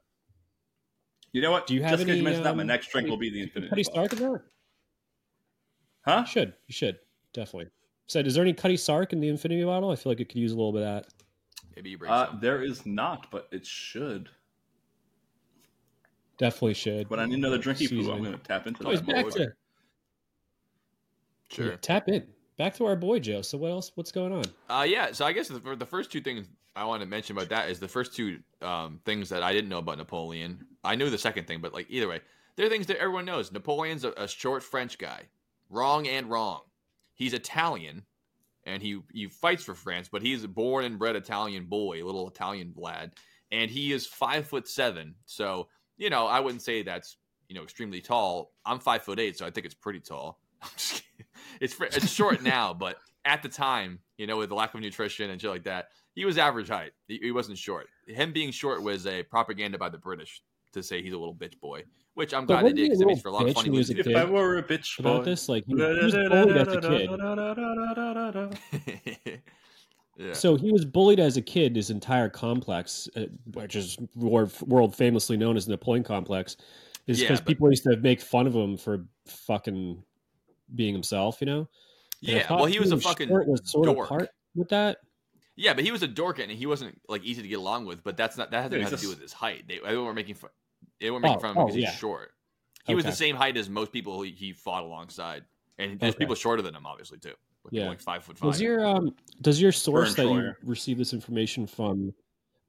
You 1.32 1.42
know 1.42 1.50
what? 1.50 1.66
Do 1.66 1.74
you 1.74 1.82
have 1.82 1.92
Just 1.92 2.00
because 2.04 2.10
any, 2.10 2.18
you 2.18 2.24
mentioned 2.24 2.46
that, 2.46 2.56
my 2.56 2.62
um, 2.62 2.68
next 2.68 2.88
drink 2.90 3.04
Cutty- 3.06 3.10
will 3.10 3.18
be 3.18 3.30
the 3.30 3.42
infinity 3.42 3.70
Cutty 3.70 3.82
bottle. 3.84 4.08
Stark 4.08 4.12
in 4.12 4.18
there? 4.18 4.44
Huh? 6.04 6.20
You 6.20 6.26
should. 6.26 6.52
You 6.66 6.72
should 6.72 6.98
definitely. 7.32 7.70
Said, 8.06 8.26
is 8.26 8.34
there 8.34 8.42
any 8.42 8.52
Cutty 8.52 8.76
Sark 8.76 9.12
in 9.12 9.20
the 9.20 9.28
Infinity 9.28 9.64
bottle? 9.64 9.90
I 9.90 9.96
feel 9.96 10.10
like 10.12 10.20
it 10.20 10.28
could 10.28 10.38
use 10.38 10.52
a 10.52 10.56
little 10.56 10.72
bit 10.72 10.82
of 10.82 10.94
that. 10.94 11.13
Maybe 11.76 11.90
you 11.90 11.98
bring 11.98 12.10
Uh, 12.10 12.26
some. 12.28 12.40
there 12.40 12.62
is 12.62 12.84
not, 12.86 13.30
but 13.30 13.48
it 13.50 13.66
should. 13.66 14.28
Definitely 16.38 16.74
should. 16.74 17.08
But 17.08 17.20
I 17.20 17.26
need 17.26 17.38
another 17.38 17.58
drinky 17.58 17.88
poo, 17.88 18.10
I'm 18.10 18.22
going 18.22 18.32
to 18.32 18.38
tap 18.38 18.66
into 18.66 18.86
Oh, 18.86 18.90
he's 18.90 19.00
that. 19.00 19.06
back 19.06 19.22
more. 19.24 19.30
to 19.32 19.52
Sure. 21.50 21.70
Yeah, 21.70 21.76
tap 21.80 22.08
in. 22.08 22.26
Back 22.56 22.74
to 22.76 22.86
our 22.86 22.96
boy 22.96 23.18
Joe. 23.20 23.42
So 23.42 23.58
what 23.58 23.70
else? 23.70 23.92
What's 23.94 24.10
going 24.12 24.32
on? 24.32 24.44
Uh, 24.68 24.82
yeah. 24.88 25.12
So 25.12 25.24
I 25.24 25.32
guess 25.32 25.48
the, 25.48 25.58
the 25.76 25.86
first 25.86 26.10
two 26.10 26.20
things 26.20 26.46
I 26.74 26.84
want 26.84 27.02
to 27.02 27.06
mention 27.06 27.36
about 27.36 27.48
that 27.50 27.68
is 27.68 27.78
the 27.78 27.88
first 27.88 28.14
two 28.14 28.40
um, 28.62 29.00
things 29.04 29.28
that 29.28 29.42
I 29.42 29.52
didn't 29.52 29.68
know 29.68 29.78
about 29.78 29.98
Napoleon. 29.98 30.66
I 30.82 30.96
knew 30.96 31.10
the 31.10 31.18
second 31.18 31.46
thing, 31.46 31.60
but 31.60 31.72
like 31.72 31.86
either 31.88 32.08
way, 32.08 32.20
they're 32.56 32.68
things 32.68 32.86
that 32.86 32.98
everyone 32.98 33.24
knows. 33.24 33.52
Napoleon's 33.52 34.04
a, 34.04 34.10
a 34.16 34.26
short 34.28 34.62
French 34.62 34.98
guy, 34.98 35.22
wrong 35.70 36.06
and 36.08 36.28
wrong. 36.30 36.62
He's 37.14 37.32
Italian, 37.34 38.04
and 38.66 38.82
he 38.82 39.00
he 39.12 39.28
fights 39.28 39.64
for 39.64 39.74
France, 39.74 40.08
but 40.10 40.22
he's 40.22 40.44
a 40.44 40.48
born 40.48 40.84
and 40.84 40.98
bred 40.98 41.16
Italian 41.16 41.66
boy, 41.66 42.02
a 42.02 42.06
little 42.06 42.28
Italian 42.28 42.72
lad, 42.76 43.12
and 43.52 43.70
he 43.70 43.92
is 43.92 44.06
five 44.06 44.46
foot 44.46 44.68
seven. 44.68 45.14
So 45.26 45.68
you 45.96 46.10
know, 46.10 46.26
I 46.26 46.40
wouldn't 46.40 46.62
say 46.62 46.82
that's 46.82 47.16
you 47.48 47.54
know 47.54 47.62
extremely 47.62 48.00
tall. 48.00 48.52
I'm 48.64 48.80
five 48.80 49.02
foot 49.02 49.20
eight, 49.20 49.38
so 49.38 49.46
I 49.46 49.50
think 49.50 49.66
it's 49.66 49.74
pretty 49.74 50.00
tall. 50.00 50.40
It's 51.60 51.76
it's 51.80 52.10
short 52.10 52.42
now, 52.42 52.74
but 52.78 52.96
at 53.24 53.42
the 53.42 53.48
time, 53.48 54.00
you 54.18 54.26
know, 54.26 54.36
with 54.38 54.48
the 54.48 54.54
lack 54.54 54.74
of 54.74 54.80
nutrition 54.80 55.30
and 55.30 55.40
shit 55.40 55.50
like 55.50 55.64
that, 55.64 55.88
he 56.14 56.24
was 56.24 56.38
average 56.38 56.68
height. 56.68 56.92
He, 57.08 57.18
he 57.22 57.32
wasn't 57.32 57.58
short. 57.58 57.86
Him 58.06 58.32
being 58.32 58.50
short 58.50 58.82
was 58.82 59.06
a 59.06 59.22
propaganda 59.22 59.78
by 59.78 59.88
the 59.88 59.98
British 59.98 60.42
to 60.72 60.82
say 60.82 61.02
he's 61.02 61.12
a 61.12 61.18
little 61.18 61.34
bitch 61.34 61.58
boy, 61.60 61.84
which 62.14 62.32
I'm 62.34 62.46
But 62.46 62.60
glad 62.60 62.64
they 62.66 62.72
did 62.72 62.78
he 62.78 62.84
a 62.84 62.88
because 62.90 63.00
it 63.00 63.06
makes 63.06 63.20
for 63.22 63.28
a 63.28 63.32
lot 63.32 63.42
of 63.42 63.48
bitch 63.50 63.54
funny 63.54 63.70
when 63.70 63.74
he 63.74 63.78
was 63.78 63.90
a 63.90 63.92
movies. 63.94 64.06
If 64.06 64.12
kid? 64.12 64.16
I 64.16 64.24
were 64.24 64.58
a 64.58 64.62
bitch 64.62 64.98
About 64.98 65.18
boy. 65.20 65.24
this, 65.24 65.48
like 65.48 65.64
he, 65.66 65.74
he 65.74 65.80
was 65.82 66.12
bullied 66.14 66.56
as 66.56 66.68
a 66.74 66.80
kid. 66.80 67.10
yeah. 70.16 70.32
So 70.32 70.54
he 70.56 70.70
was 70.72 70.84
bullied 70.84 71.20
as 71.20 71.36
a 71.36 71.42
kid. 71.42 71.76
His 71.76 71.90
entire 71.90 72.28
complex, 72.28 73.08
uh, 73.16 73.26
which 73.52 73.74
is 73.76 73.96
world, 74.14 74.52
world 74.62 74.94
famously 74.94 75.36
known 75.36 75.56
as 75.56 75.66
the 75.66 75.72
Napoleon 75.72 76.04
complex, 76.04 76.56
is 77.06 77.20
Yeah, 77.20 77.28
because 77.28 77.40
but- 77.40 77.48
people 77.48 77.70
used 77.70 77.84
to 77.84 77.96
make 77.96 78.20
fun 78.20 78.46
of 78.46 78.54
him 78.54 78.76
for 78.76 79.06
fucking 79.26 80.02
being 80.74 80.94
himself. 80.94 81.38
You 81.40 81.46
know. 81.46 81.58
And 82.26 82.36
yeah. 82.36 82.46
Well, 82.48 82.64
he 82.66 82.78
was 82.78 82.92
a 82.92 82.96
fucking 82.98 83.28
short 83.28 83.46
was 83.48 83.60
sort 83.64 83.86
dork. 83.86 83.98
of 83.98 84.08
part 84.08 84.28
with 84.54 84.68
that. 84.70 84.98
Yeah, 85.56 85.74
but 85.74 85.84
he 85.84 85.90
was 85.92 86.02
a 86.02 86.08
dork 86.08 86.38
and 86.40 86.50
he 86.50 86.66
wasn't 86.66 87.00
like 87.08 87.22
easy 87.22 87.42
to 87.42 87.46
get 87.48 87.58
along 87.58 87.84
with. 87.86 88.02
But 88.02 88.16
that's 88.16 88.36
not 88.36 88.50
that 88.52 88.62
has 88.62 88.72
Yeah, 88.72 88.78
nothing 88.78 88.96
to 88.98 89.02
do 89.04 89.08
with 89.10 89.20
his 89.20 89.32
height. 89.32 89.64
They, 89.68 89.78
they 89.84 89.96
weren't 89.96 90.14
making 90.16 90.34
fun. 90.36 90.50
They 91.00 91.10
weren't 91.10 91.22
making 91.22 91.36
Oh, 91.38 91.40
fun 91.40 91.50
of 91.50 91.56
him 91.56 91.62
oh, 91.62 91.66
because 91.66 91.74
he's 91.76 91.84
yeah. 91.84 91.90
short. 91.92 92.30
He 92.86 92.94
was 92.94 93.04
the 93.04 93.12
same 93.12 93.36
height 93.36 93.56
as 93.56 93.68
most 93.70 93.92
people 93.92 94.20
he, 94.22 94.30
he 94.32 94.52
fought 94.52 94.82
alongside, 94.82 95.44
and 95.78 95.98
there's 95.98 96.14
Okay. 96.14 96.18
people 96.24 96.34
shorter 96.34 96.62
than 96.62 96.74
him, 96.74 96.86
obviously 96.86 97.18
too. 97.18 97.28
Like, 97.64 97.72
Yeah. 97.72 97.88
like 97.88 98.00
five 98.00 98.22
foot 98.24 98.36
five. 98.38 98.52
Does 98.52 98.60
your 98.60 98.84
um 98.86 99.14
does 99.40 99.60
your 99.60 99.72
source 99.72 100.14
that 100.16 100.26
you 100.26 100.52
receive 100.62 100.98
this 100.98 101.12
information 101.14 101.66
from 101.66 102.12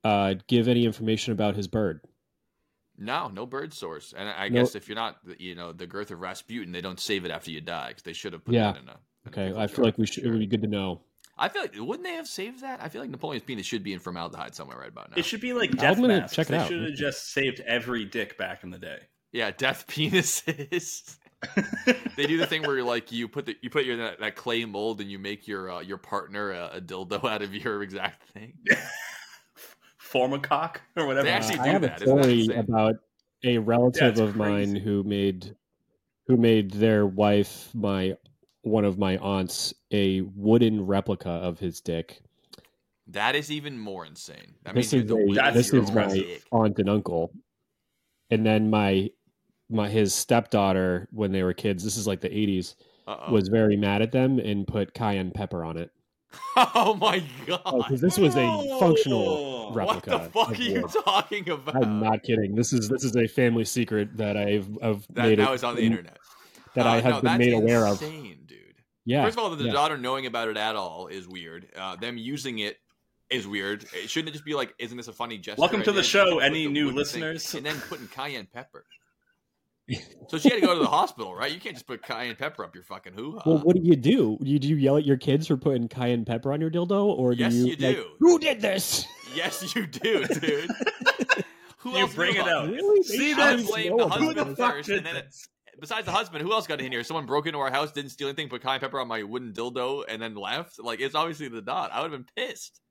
uh 0.05 0.35
give 0.47 0.67
any 0.69 0.85
information 0.85 1.33
about 1.33 1.55
his 1.55 1.67
bird? 1.67 1.99
No, 2.97 3.27
no 3.27 3.45
bird 3.45 3.73
source. 3.73 4.13
And 4.15 4.29
I 4.29 4.45
I 4.45 4.49
No- 4.49 4.61
guess 4.61 4.73
if 4.75 4.87
you're 4.87 4.95
not, 4.95 5.17
you 5.37 5.53
know, 5.53 5.73
the 5.73 5.85
girth 5.85 6.11
of 6.11 6.21
Rasputin, 6.21 6.71
they 6.71 6.79
don't 6.81 6.99
save 6.99 7.25
it 7.25 7.31
after 7.31 7.51
you 7.51 7.59
die 7.59 7.89
because 7.89 8.03
they 8.03 8.13
should 8.13 8.31
have 8.31 8.45
put 8.45 8.55
Yeah. 8.55 8.71
that 8.71 8.81
in 8.81 8.87
a. 8.87 8.91
in 8.93 8.97
Okay, 9.27 9.47
pickle 9.47 9.61
I 9.61 9.67
feel 9.67 9.83
like 9.85 9.97
we 9.97 10.05
should. 10.07 10.23
It 10.23 10.29
would 10.29 10.39
be 10.39 10.47
good 10.47 10.61
to 10.61 10.67
know. 10.69 11.01
I 11.37 11.49
feel 11.49 11.61
like 11.63 11.75
wouldn't 11.77 12.03
they 12.07 12.13
have 12.13 12.27
saved 12.27 12.61
that? 12.61 12.81
I 12.81 12.87
feel 12.89 13.01
like 13.01 13.09
Napoleon's 13.09 13.43
penis 13.43 13.65
should 13.65 13.83
be 13.83 13.93
in 13.93 13.99
formaldehyde 13.99 14.55
somewhere 14.55 14.77
right 14.77 14.87
about 14.89 15.09
now. 15.11 15.17
It 15.17 15.25
should 15.25 15.41
be 15.41 15.53
like 15.53 15.71
death 15.71 15.97
gonna 15.97 16.07
masks. 16.19 16.35
check 16.35 16.47
it 16.47 16.51
they 16.51 16.57
out. 16.57 16.67
should 16.67 16.83
have 16.83 16.93
just 16.95 17.31
saved 17.33 17.59
every 17.61 18.05
dick 18.05 18.37
back 18.37 18.63
in 18.63 18.69
the 18.69 18.79
day. 18.79 18.99
yeah, 19.31 19.51
death 19.51 19.85
penises. 19.89 21.17
they 22.15 22.25
do 22.25 22.37
the 22.37 22.47
thing 22.47 22.63
where 22.63 22.75
you're 22.77 22.85
like 22.85 23.11
you 23.11 23.27
put 23.27 23.45
the 23.45 23.55
you 23.61 23.69
put 23.69 23.85
your 23.85 23.97
that, 23.97 24.19
that 24.19 24.35
clay 24.35 24.63
mold 24.65 25.01
and 25.01 25.11
you 25.11 25.19
make 25.19 25.47
your 25.47 25.69
uh, 25.69 25.79
your 25.81 25.97
partner 25.97 26.51
a, 26.51 26.69
a 26.75 26.81
dildo 26.81 27.23
out 27.29 27.41
of 27.41 27.53
your 27.53 27.83
exact 27.83 28.23
thing. 28.29 28.53
Form 29.97 30.33
a 30.33 30.39
cock 30.39 30.81
or 30.95 31.05
whatever. 31.05 31.25
They 31.25 31.31
actually 31.33 31.59
Uh, 31.59 31.63
I 31.63 31.67
have 31.67 31.81
that, 31.81 32.01
a 32.01 32.03
isn't 32.03 32.15
that 32.17 32.23
story 32.23 32.57
about 32.57 32.95
a 33.43 33.57
relative 33.57 34.11
it's 34.13 34.19
of 34.19 34.35
mine 34.35 34.75
who 34.75 35.03
made 35.03 35.55
who 36.27 36.37
made 36.37 36.71
their 36.71 37.05
wife 37.05 37.69
my 37.73 38.15
one 38.65 38.83
of 38.85 38.97
my 38.97 39.17
aunts 39.17 39.73
a 39.91 40.21
wooden 40.21 40.85
replica 40.85 41.29
of 41.29 41.59
his 41.59 41.81
dick. 41.81 42.21
That 43.07 43.35
is 43.35 43.51
even 43.51 43.77
more 43.77 44.05
insane. 44.05 44.55
That 44.63 44.73
this 44.75 44.91
means 44.91 45.05
is 45.11 45.37
a, 45.37 45.51
this 45.53 45.71
is 45.73 45.91
my 45.91 46.07
dick. 46.07 46.43
aunt 46.51 46.79
and 46.79 46.89
uncle, 46.89 47.31
and 48.31 48.45
then 48.45 48.69
my 48.69 49.09
my 49.69 49.87
his 49.89 50.13
stepdaughter 50.13 51.07
when 51.11 51.31
they 51.31 51.43
were 51.43 51.53
kids. 51.53 51.83
This 51.83 51.97
is 51.97 52.07
like 52.07 52.21
the 52.21 52.35
eighties. 52.35 52.75
Uh-oh. 53.07 53.31
Was 53.31 53.49
very 53.49 53.77
mad 53.77 54.01
at 54.01 54.11
them 54.11 54.39
and 54.39 54.65
put 54.65 54.95
cayenne 54.95 55.29
pepper 55.29 55.63
on 55.63 55.77
it. 55.77 55.91
Oh 56.57 56.95
my 56.99 57.21
god! 57.45 57.61
Oh, 57.65 57.83
because 57.83 58.01
this 58.01 58.17
was 58.17 58.35
a 58.35 58.77
functional 58.79 59.21
Oh, 59.27 59.67
what 59.69 59.75
replica. 59.75 60.09
the 60.09 60.19
fuck 60.31 60.49
are 60.49 60.55
you 60.55 60.87
talking 61.05 61.49
about? 61.49 61.75
I'm 61.75 61.99
not 61.99 62.23
kidding. 62.23 62.55
This 62.55 62.73
is 62.73 62.89
this 62.89 63.03
is 63.03 63.15
a 63.15 63.27
family 63.27 63.63
secret 63.65 64.17
that 64.17 64.35
I've 64.35 64.67
I've 64.81 65.05
that 65.13 65.27
made 65.27 65.37
now 65.37 65.51
it- 65.51 65.55
is 65.55 65.63
on 65.63 65.75
the 65.75 65.83
internet. 65.83 66.17
that 66.73 66.87
Uh, 66.87 66.89
I 66.89 67.01
have 67.01 67.23
no, 67.23 67.29
been 67.29 67.37
made 67.37 67.53
aware 67.53 67.85
of. 67.85 68.01
insane. 68.01 68.44
Yeah. 69.05 69.23
First 69.23 69.37
of 69.37 69.43
all, 69.43 69.49
the 69.55 69.65
yeah. 69.65 69.71
daughter 69.71 69.97
knowing 69.97 70.25
about 70.25 70.47
it 70.49 70.57
at 70.57 70.75
all 70.75 71.07
is 71.07 71.27
weird. 71.27 71.67
Uh, 71.75 71.95
them 71.95 72.17
using 72.17 72.59
it 72.59 72.77
is 73.29 73.47
weird. 73.47 73.85
It 73.93 74.09
shouldn't 74.09 74.29
it 74.29 74.33
just 74.33 74.45
be 74.45 74.53
like, 74.55 74.73
"Isn't 74.79 74.97
this 74.97 75.07
a 75.07 75.13
funny 75.13 75.37
gesture?" 75.37 75.59
Welcome 75.61 75.83
to 75.83 75.91
the 75.91 76.03
show, 76.03 76.39
any 76.39 76.65
the 76.65 76.71
new 76.71 76.91
listeners. 76.91 77.45
thing, 77.49 77.59
and 77.59 77.65
then 77.67 77.81
putting 77.87 78.07
cayenne 78.07 78.47
pepper. 78.51 78.85
so 80.29 80.39
she 80.39 80.49
had 80.49 80.59
to 80.59 80.65
go 80.65 80.73
to 80.73 80.79
the 80.79 80.87
hospital, 80.87 81.35
right? 81.35 81.51
You 81.53 81.59
can't 81.59 81.75
just 81.75 81.85
put 81.85 82.01
cayenne 82.01 82.35
pepper 82.35 82.63
up 82.63 82.73
your 82.73 82.83
fucking 82.83 83.13
hoo 83.13 83.37
ha. 83.37 83.43
Well, 83.45 83.59
what 83.59 83.75
do 83.75 83.81
you 83.83 83.95
do? 83.95 84.37
You 84.41 84.57
do 84.57 84.67
you 84.67 84.75
yell 84.75 84.97
at 84.97 85.05
your 85.05 85.17
kids 85.17 85.45
for 85.45 85.57
putting 85.57 85.87
cayenne 85.87 86.25
pepper 86.25 86.51
on 86.53 86.59
your 86.61 86.71
dildo, 86.71 87.05
or 87.05 87.35
do 87.35 87.43
Yes, 87.43 87.53
you? 87.53 87.65
you 87.65 87.69
like, 87.71 87.95
do. 87.97 88.05
Who 88.19 88.39
did 88.39 88.61
this? 88.61 89.05
Yes, 89.35 89.75
you 89.75 89.85
do, 89.85 90.25
dude. 90.39 90.69
Who 91.79 91.91
You 91.91 91.97
else 91.99 92.15
bring 92.15 92.35
it 92.35 92.39
about 92.41 92.65
out. 92.65 92.69
Really? 92.69 93.03
See, 93.03 93.33
I 93.33 93.35
that's- 93.35 93.57
would 93.59 93.67
blame 93.67 93.97
the 93.97 94.07
husband 94.07 94.49
the 94.51 94.55
first, 94.55 94.87
did 94.87 94.97
and 94.97 95.05
then 95.05 95.15
it, 95.17 95.25
this? 95.25 95.47
Besides 95.79 96.05
the 96.05 96.11
husband, 96.11 96.41
who 96.41 96.51
else 96.53 96.67
got 96.67 96.81
in 96.81 96.91
here? 96.91 97.03
Someone 97.03 97.25
broke 97.25 97.47
into 97.47 97.59
our 97.59 97.71
house, 97.71 97.91
didn't 97.91 98.11
steal 98.11 98.27
anything, 98.27 98.49
put 98.49 98.61
cayenne 98.61 98.79
pepper 98.79 98.99
on 98.99 99.07
my 99.07 99.23
wooden 99.23 99.53
dildo, 99.53 100.03
and 100.07 100.21
then 100.21 100.35
left. 100.35 100.79
Like 100.79 100.99
it's 100.99 101.15
obviously 101.15 101.47
the 101.47 101.61
dot. 101.61 101.91
I 101.91 102.01
would 102.01 102.11
have 102.11 102.25
been 102.25 102.47
pissed. 102.47 102.81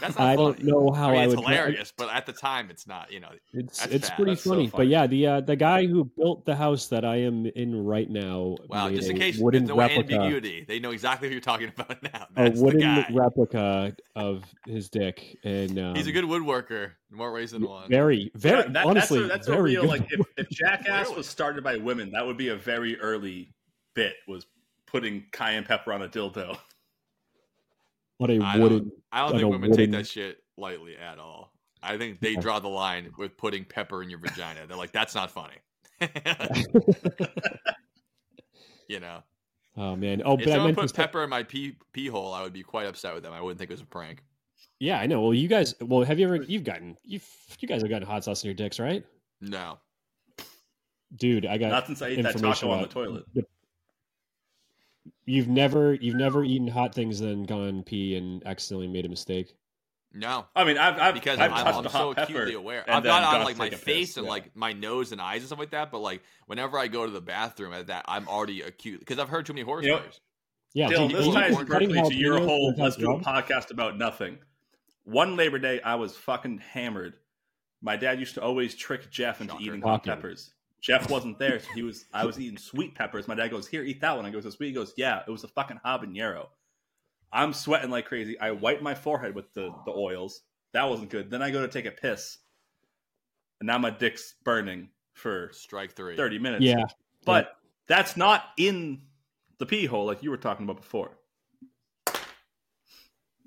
That's 0.00 0.16
not 0.18 0.26
I 0.26 0.36
funny. 0.36 0.54
don't 0.54 0.64
know 0.64 0.90
how 0.92 1.08
I 1.08 1.12
mean, 1.12 1.20
I 1.20 1.24
it's 1.24 1.36
would. 1.36 1.44
hilarious, 1.44 1.92
but 1.96 2.08
at 2.10 2.26
the 2.26 2.32
time, 2.32 2.70
it's 2.70 2.86
not. 2.86 3.12
You 3.12 3.20
know, 3.20 3.28
It's 3.52 3.84
it's 3.86 4.08
bad. 4.08 4.16
pretty 4.16 4.30
That's 4.32 4.42
so 4.44 4.50
funny. 4.50 4.66
funny. 4.68 4.78
But 4.80 4.86
yeah, 4.88 5.06
the 5.06 5.26
uh, 5.26 5.40
the 5.40 5.56
guy 5.56 5.86
who 5.86 6.04
built 6.04 6.44
the 6.44 6.54
house 6.56 6.86
that 6.88 7.04
I 7.04 7.16
am 7.16 7.46
in 7.46 7.84
right 7.84 8.08
now. 8.10 8.56
wow. 8.68 8.88
made 8.88 8.96
Just 8.96 9.10
in 9.10 9.16
a 9.16 9.18
case 9.18 9.38
wooden 9.38 9.64
there's 9.64 9.76
no 9.76 9.80
replica, 9.82 10.14
ambiguity, 10.14 10.64
they 10.66 10.78
know 10.78 10.90
exactly 10.90 11.28
who 11.28 11.32
you're 11.34 11.40
talking 11.40 11.68
about 11.76 12.02
now. 12.02 12.26
a 12.36 12.44
That's 12.44 12.58
the 12.58 12.64
wooden 12.64 12.80
guy. 12.80 13.06
replica 13.12 13.94
of 14.16 14.44
his 14.66 14.88
dick, 14.88 15.36
and 15.44 15.78
um, 15.78 15.94
He's 15.94 16.06
a 16.06 16.12
good 16.12 16.24
woodworker 16.24 16.92
in 17.10 17.16
more 17.16 17.32
ways 17.32 17.50
than 17.52 17.62
one. 17.66 17.88
very 17.88 18.30
very 18.34 18.62
Yeah, 18.62 18.68
that- 18.68 18.86
honestly 18.86 19.20
that's 19.20 19.26
a, 19.26 19.28
that's 19.28 19.48
a 19.48 19.50
very 19.52 19.62
real 19.72 19.82
good. 19.82 19.90
like 19.90 20.06
if, 20.12 20.20
if 20.36 20.48
Jackass 20.50 21.10
was 21.10 21.26
started 21.28 21.62
by 21.64 21.76
women, 21.76 22.10
that 22.12 22.26
would 22.26 22.36
be 22.36 22.48
a 22.48 22.56
very 22.56 22.98
early 23.00 23.52
bit. 23.94 24.14
Was 24.26 24.46
putting 24.86 25.24
cayenne 25.32 25.64
pepper 25.64 25.92
on 25.92 26.02
a 26.02 26.08
dildo. 26.08 26.58
What 28.22 28.30
a 28.30 28.40
I 28.42 28.58
don't- 28.58 28.92
I 29.12 29.18
don't 29.18 29.26
on 29.26 29.32
think 29.32 29.42
a 29.42 29.48
women 29.48 29.72
take 29.76 29.90
that 29.90 30.06
shit 30.06 30.38
lightly 30.56 30.96
at 30.96 31.18
all. 31.18 31.52
I 31.82 31.98
think 31.98 32.20
they 32.20 32.34
draw 32.36 32.60
the 32.60 32.68
line 32.68 33.10
with 33.18 33.36
putting 33.36 33.64
pepper 33.64 34.02
in 34.02 34.08
your 34.10 34.20
vagina. 34.20 34.66
They're 34.66 34.76
like, 34.76 34.92
that's 34.92 35.14
not 35.14 35.30
funny. 35.30 35.56
you 38.88 39.00
know, 39.00 39.22
Oh 39.76 39.96
man! 39.96 40.20
Oh, 40.24 40.34
if 40.34 40.40
but 40.40 40.48
I 40.48 40.50
someone 40.52 40.66
meant 40.68 40.78
put 40.78 40.90
say- 40.90 40.96
pepper 40.96 41.24
in 41.24 41.30
my 41.30 41.42
pee 41.44 41.76
pee 41.94 42.06
hole, 42.06 42.32
I 42.34 42.42
would 42.42 42.52
be 42.52 42.62
quite 42.62 42.86
upset 42.86 43.14
with 43.14 43.22
them. 43.22 43.32
I 43.32 43.40
wouldn't 43.40 43.58
think 43.58 43.70
it 43.70 43.74
was 43.74 43.80
a 43.80 43.86
prank. 43.86 44.22
Yeah, 44.80 45.00
I 45.00 45.06
know. 45.06 45.22
Well, 45.22 45.32
you 45.34 45.48
guys. 45.48 45.74
Well, 45.80 46.04
have 46.04 46.18
you 46.18 46.26
ever? 46.26 46.36
You've 46.42 46.64
gotten. 46.64 46.98
You 47.04 47.20
you 47.58 47.66
guys 47.68 47.80
have 47.80 47.88
gotten 47.90 48.06
hot 48.06 48.22
sauce 48.24 48.42
in 48.44 48.48
your 48.48 48.54
dicks, 48.54 48.78
right? 48.78 49.02
No, 49.40 49.78
Dude, 51.16 51.46
I 51.46 51.56
got. 51.56 51.70
Not 51.70 51.86
since 51.86 52.02
I 52.02 52.08
ate 52.08 52.22
that 52.22 52.34
information 52.34 52.68
taco 52.68 52.70
on 52.70 52.78
the 52.82 52.84
about- 52.84 52.92
toilet. 53.34 53.46
You've 55.24 55.48
never 55.48 55.94
you've 55.94 56.16
never 56.16 56.42
eaten 56.44 56.68
hot 56.68 56.94
things 56.94 57.20
then 57.20 57.44
gone 57.44 57.82
pee 57.84 58.16
and 58.16 58.44
accidentally 58.46 58.88
made 58.88 59.06
a 59.06 59.08
mistake. 59.08 59.54
no, 60.12 60.46
I 60.54 60.64
mean, 60.64 60.78
I've 60.78 60.98
I've, 60.98 61.14
because 61.14 61.38
I've 61.38 61.52
I'm, 61.52 61.64
touched 61.64 61.78
I'm 61.78 61.84
so 61.84 61.90
hot 61.90 62.16
pepper. 62.16 62.32
acutely 62.32 62.54
aware. 62.54 62.84
I've 62.88 63.02
then 63.02 63.10
got 63.22 63.36
on 63.36 63.44
like 63.44 63.56
my 63.56 63.70
face 63.70 64.08
piss, 64.10 64.16
and 64.16 64.26
yeah. 64.26 64.32
like 64.32 64.56
my 64.56 64.72
nose 64.72 65.12
and 65.12 65.20
eyes 65.20 65.38
and 65.38 65.46
stuff 65.46 65.58
like 65.58 65.70
that. 65.70 65.90
But 65.92 66.00
like 66.00 66.22
whenever 66.46 66.78
I 66.78 66.88
go 66.88 67.06
to 67.06 67.12
the 67.12 67.20
bathroom 67.20 67.72
at 67.72 67.86
that, 67.86 68.04
I'm 68.08 68.28
already 68.28 68.62
acute 68.62 68.98
because 69.00 69.18
I've 69.18 69.28
heard 69.28 69.46
too 69.46 69.52
many 69.52 69.64
horror 69.64 69.82
You 69.82 69.90
know- 69.90 69.96
stories. 69.98 70.20
Yeah, 70.74 70.88
Dylan, 70.88 71.08
dude, 71.10 71.18
this 71.18 71.26
you 71.26 71.32
ties 71.34 71.54
perfectly 71.56 72.02
to 72.02 72.14
your 72.14 72.38
whole 72.40 72.72
let's 72.78 72.96
do 72.96 73.12
a 73.12 73.20
podcast 73.20 73.70
about 73.70 73.98
nothing. 73.98 74.38
One 75.04 75.36
Labor 75.36 75.58
Day, 75.58 75.82
I 75.82 75.96
was 75.96 76.16
fucking 76.16 76.58
hammered. 76.72 77.14
My 77.82 77.96
dad 77.96 78.18
used 78.18 78.34
to 78.36 78.42
always 78.42 78.74
trick 78.74 79.10
Jeff 79.10 79.42
into 79.42 79.52
Shocker. 79.52 79.64
eating 79.64 79.82
hot 79.82 80.04
Shocking. 80.06 80.14
peppers. 80.14 80.54
Jeff 80.82 81.08
wasn't 81.08 81.38
there, 81.38 81.60
so 81.60 81.68
he 81.74 81.82
was. 81.82 82.04
I 82.12 82.26
was 82.26 82.38
eating 82.40 82.58
sweet 82.58 82.94
peppers. 82.94 83.28
My 83.28 83.34
dad 83.36 83.50
goes, 83.52 83.68
"Here, 83.68 83.82
eat 83.84 84.00
that 84.00 84.16
one." 84.16 84.26
I 84.26 84.30
go, 84.30 84.38
"It's 84.38 84.56
sweet." 84.56 84.66
He 84.68 84.72
goes, 84.72 84.92
"Yeah, 84.96 85.22
it 85.26 85.30
was 85.30 85.44
a 85.44 85.48
fucking 85.48 85.80
habanero." 85.84 86.48
I'm 87.32 87.52
sweating 87.52 87.88
like 87.90 88.06
crazy. 88.06 88.38
I 88.38 88.50
wipe 88.50 88.82
my 88.82 88.94
forehead 88.94 89.34
with 89.34 89.52
the 89.54 89.72
the 89.86 89.92
oils. 89.92 90.42
That 90.72 90.88
wasn't 90.90 91.10
good. 91.10 91.30
Then 91.30 91.40
I 91.40 91.50
go 91.50 91.60
to 91.62 91.68
take 91.68 91.86
a 91.86 91.90
piss, 91.92 92.38
and 93.60 93.66
now 93.68 93.78
my 93.78 93.90
dick's 93.90 94.34
burning 94.44 94.88
for 95.14 95.50
Strike 95.52 95.92
three. 95.92 96.16
30 96.16 96.38
minutes. 96.40 96.64
Yeah, 96.64 96.84
But 97.24 97.56
that's 97.86 98.16
not 98.16 98.46
in 98.56 99.02
the 99.58 99.66
pee 99.66 99.84
hole 99.86 100.06
like 100.06 100.22
you 100.22 100.30
were 100.30 100.36
talking 100.38 100.64
about 100.64 100.78
before. 100.78 101.12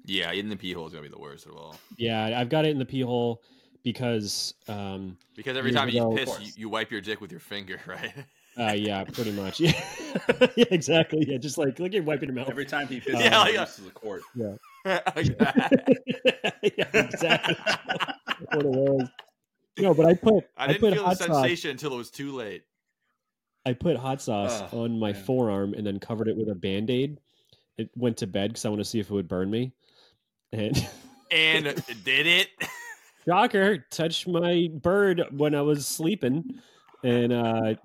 Yeah, 0.06 0.32
in 0.32 0.50
the 0.50 0.56
pee 0.56 0.72
hole 0.74 0.86
is 0.86 0.94
gonna 0.94 1.02
be 1.04 1.10
the 1.10 1.20
worst 1.20 1.48
of 1.48 1.56
all. 1.58 1.76
yeah. 1.98 2.40
I've 2.40 2.50
got 2.50 2.66
it 2.66 2.70
in 2.70 2.80
the 2.80 2.86
pee 2.86 3.02
hole 3.02 3.42
because, 3.86 4.54
um, 4.68 5.16
Because 5.36 5.56
every 5.56 5.72
time 5.72 5.88
ago- 5.88 6.12
you 6.12 6.18
piss, 6.18 6.38
you, 6.42 6.52
you 6.64 6.70
wipe 6.70 6.92
your 6.92 7.00
dick 7.00 7.22
with 7.22 7.32
your 7.32 7.40
finger, 7.40 7.80
right? 7.88 8.12
uh, 8.60 8.74
yeah, 8.74 9.04
pretty 9.06 9.32
much. 9.32 9.60
Yeah, 9.62 9.72
yeah, 10.58 10.66
exactly. 10.72 11.24
Yeah, 11.30 11.38
just 11.38 11.58
like 11.58 11.80
like 11.80 11.94
you're 11.94 12.04
wiping 12.04 12.30
your 12.30 12.36
mouth. 12.36 12.50
Every 12.50 12.66
time 12.66 12.88
he 12.88 13.00
pisses, 13.00 13.22
Yeah, 13.22 13.46
he 13.46 13.54
yeah. 13.54 13.62
uses 13.62 13.88
a 13.88 13.92
quart. 13.92 14.24
Like 14.36 15.38
that. 15.38 16.72
yeah, 16.78 16.90
exactly. 16.94 17.56
What 18.52 18.66
it 18.66 18.72
was. 18.72 19.08
No, 19.80 19.94
but 19.94 20.06
I 20.08 20.14
put 20.14 20.44
I 20.58 20.66
I, 20.66 20.68
didn't 20.68 20.80
put 20.82 20.94
feel 20.94 21.04
the 21.04 21.08
hot 21.10 21.18
sauce. 21.18 21.28
sensation 21.28 21.72
until 21.72 21.94
it 21.94 21.98
was 21.98 22.10
too 22.12 22.34
late. 22.34 22.64
I 23.66 23.74
put 23.74 23.96
hot 23.98 24.22
sauce 24.22 24.62
Oh, 24.74 24.84
on 24.84 25.00
my 25.00 25.14
man. 25.14 25.24
forearm 25.24 25.74
and 25.74 25.86
then 25.88 26.00
covered 26.00 26.28
it 26.28 26.36
with 26.36 26.50
a 26.50 26.56
band 26.56 26.90
aid. 26.90 27.18
It 27.78 27.90
went 27.96 28.18
to 28.18 28.28
bed 28.28 28.52
because 28.52 28.66
I 28.66 28.70
want 28.70 28.80
to 28.82 28.86
see 28.86 29.00
if 29.00 29.10
it 29.10 29.14
would 29.14 29.28
burn 29.28 29.50
me. 29.50 29.72
And 30.52 30.88
And 31.32 31.84
did 32.04 32.28
it? 32.28 32.50
Shocker, 33.28 33.86
touched 33.92 34.28
my 34.28 34.70
bird 34.74 35.24
when 35.32 35.56
I 35.56 35.62
was 35.62 35.88
sleeping, 35.88 36.60
and 37.04 37.34
uh, 37.34 37.76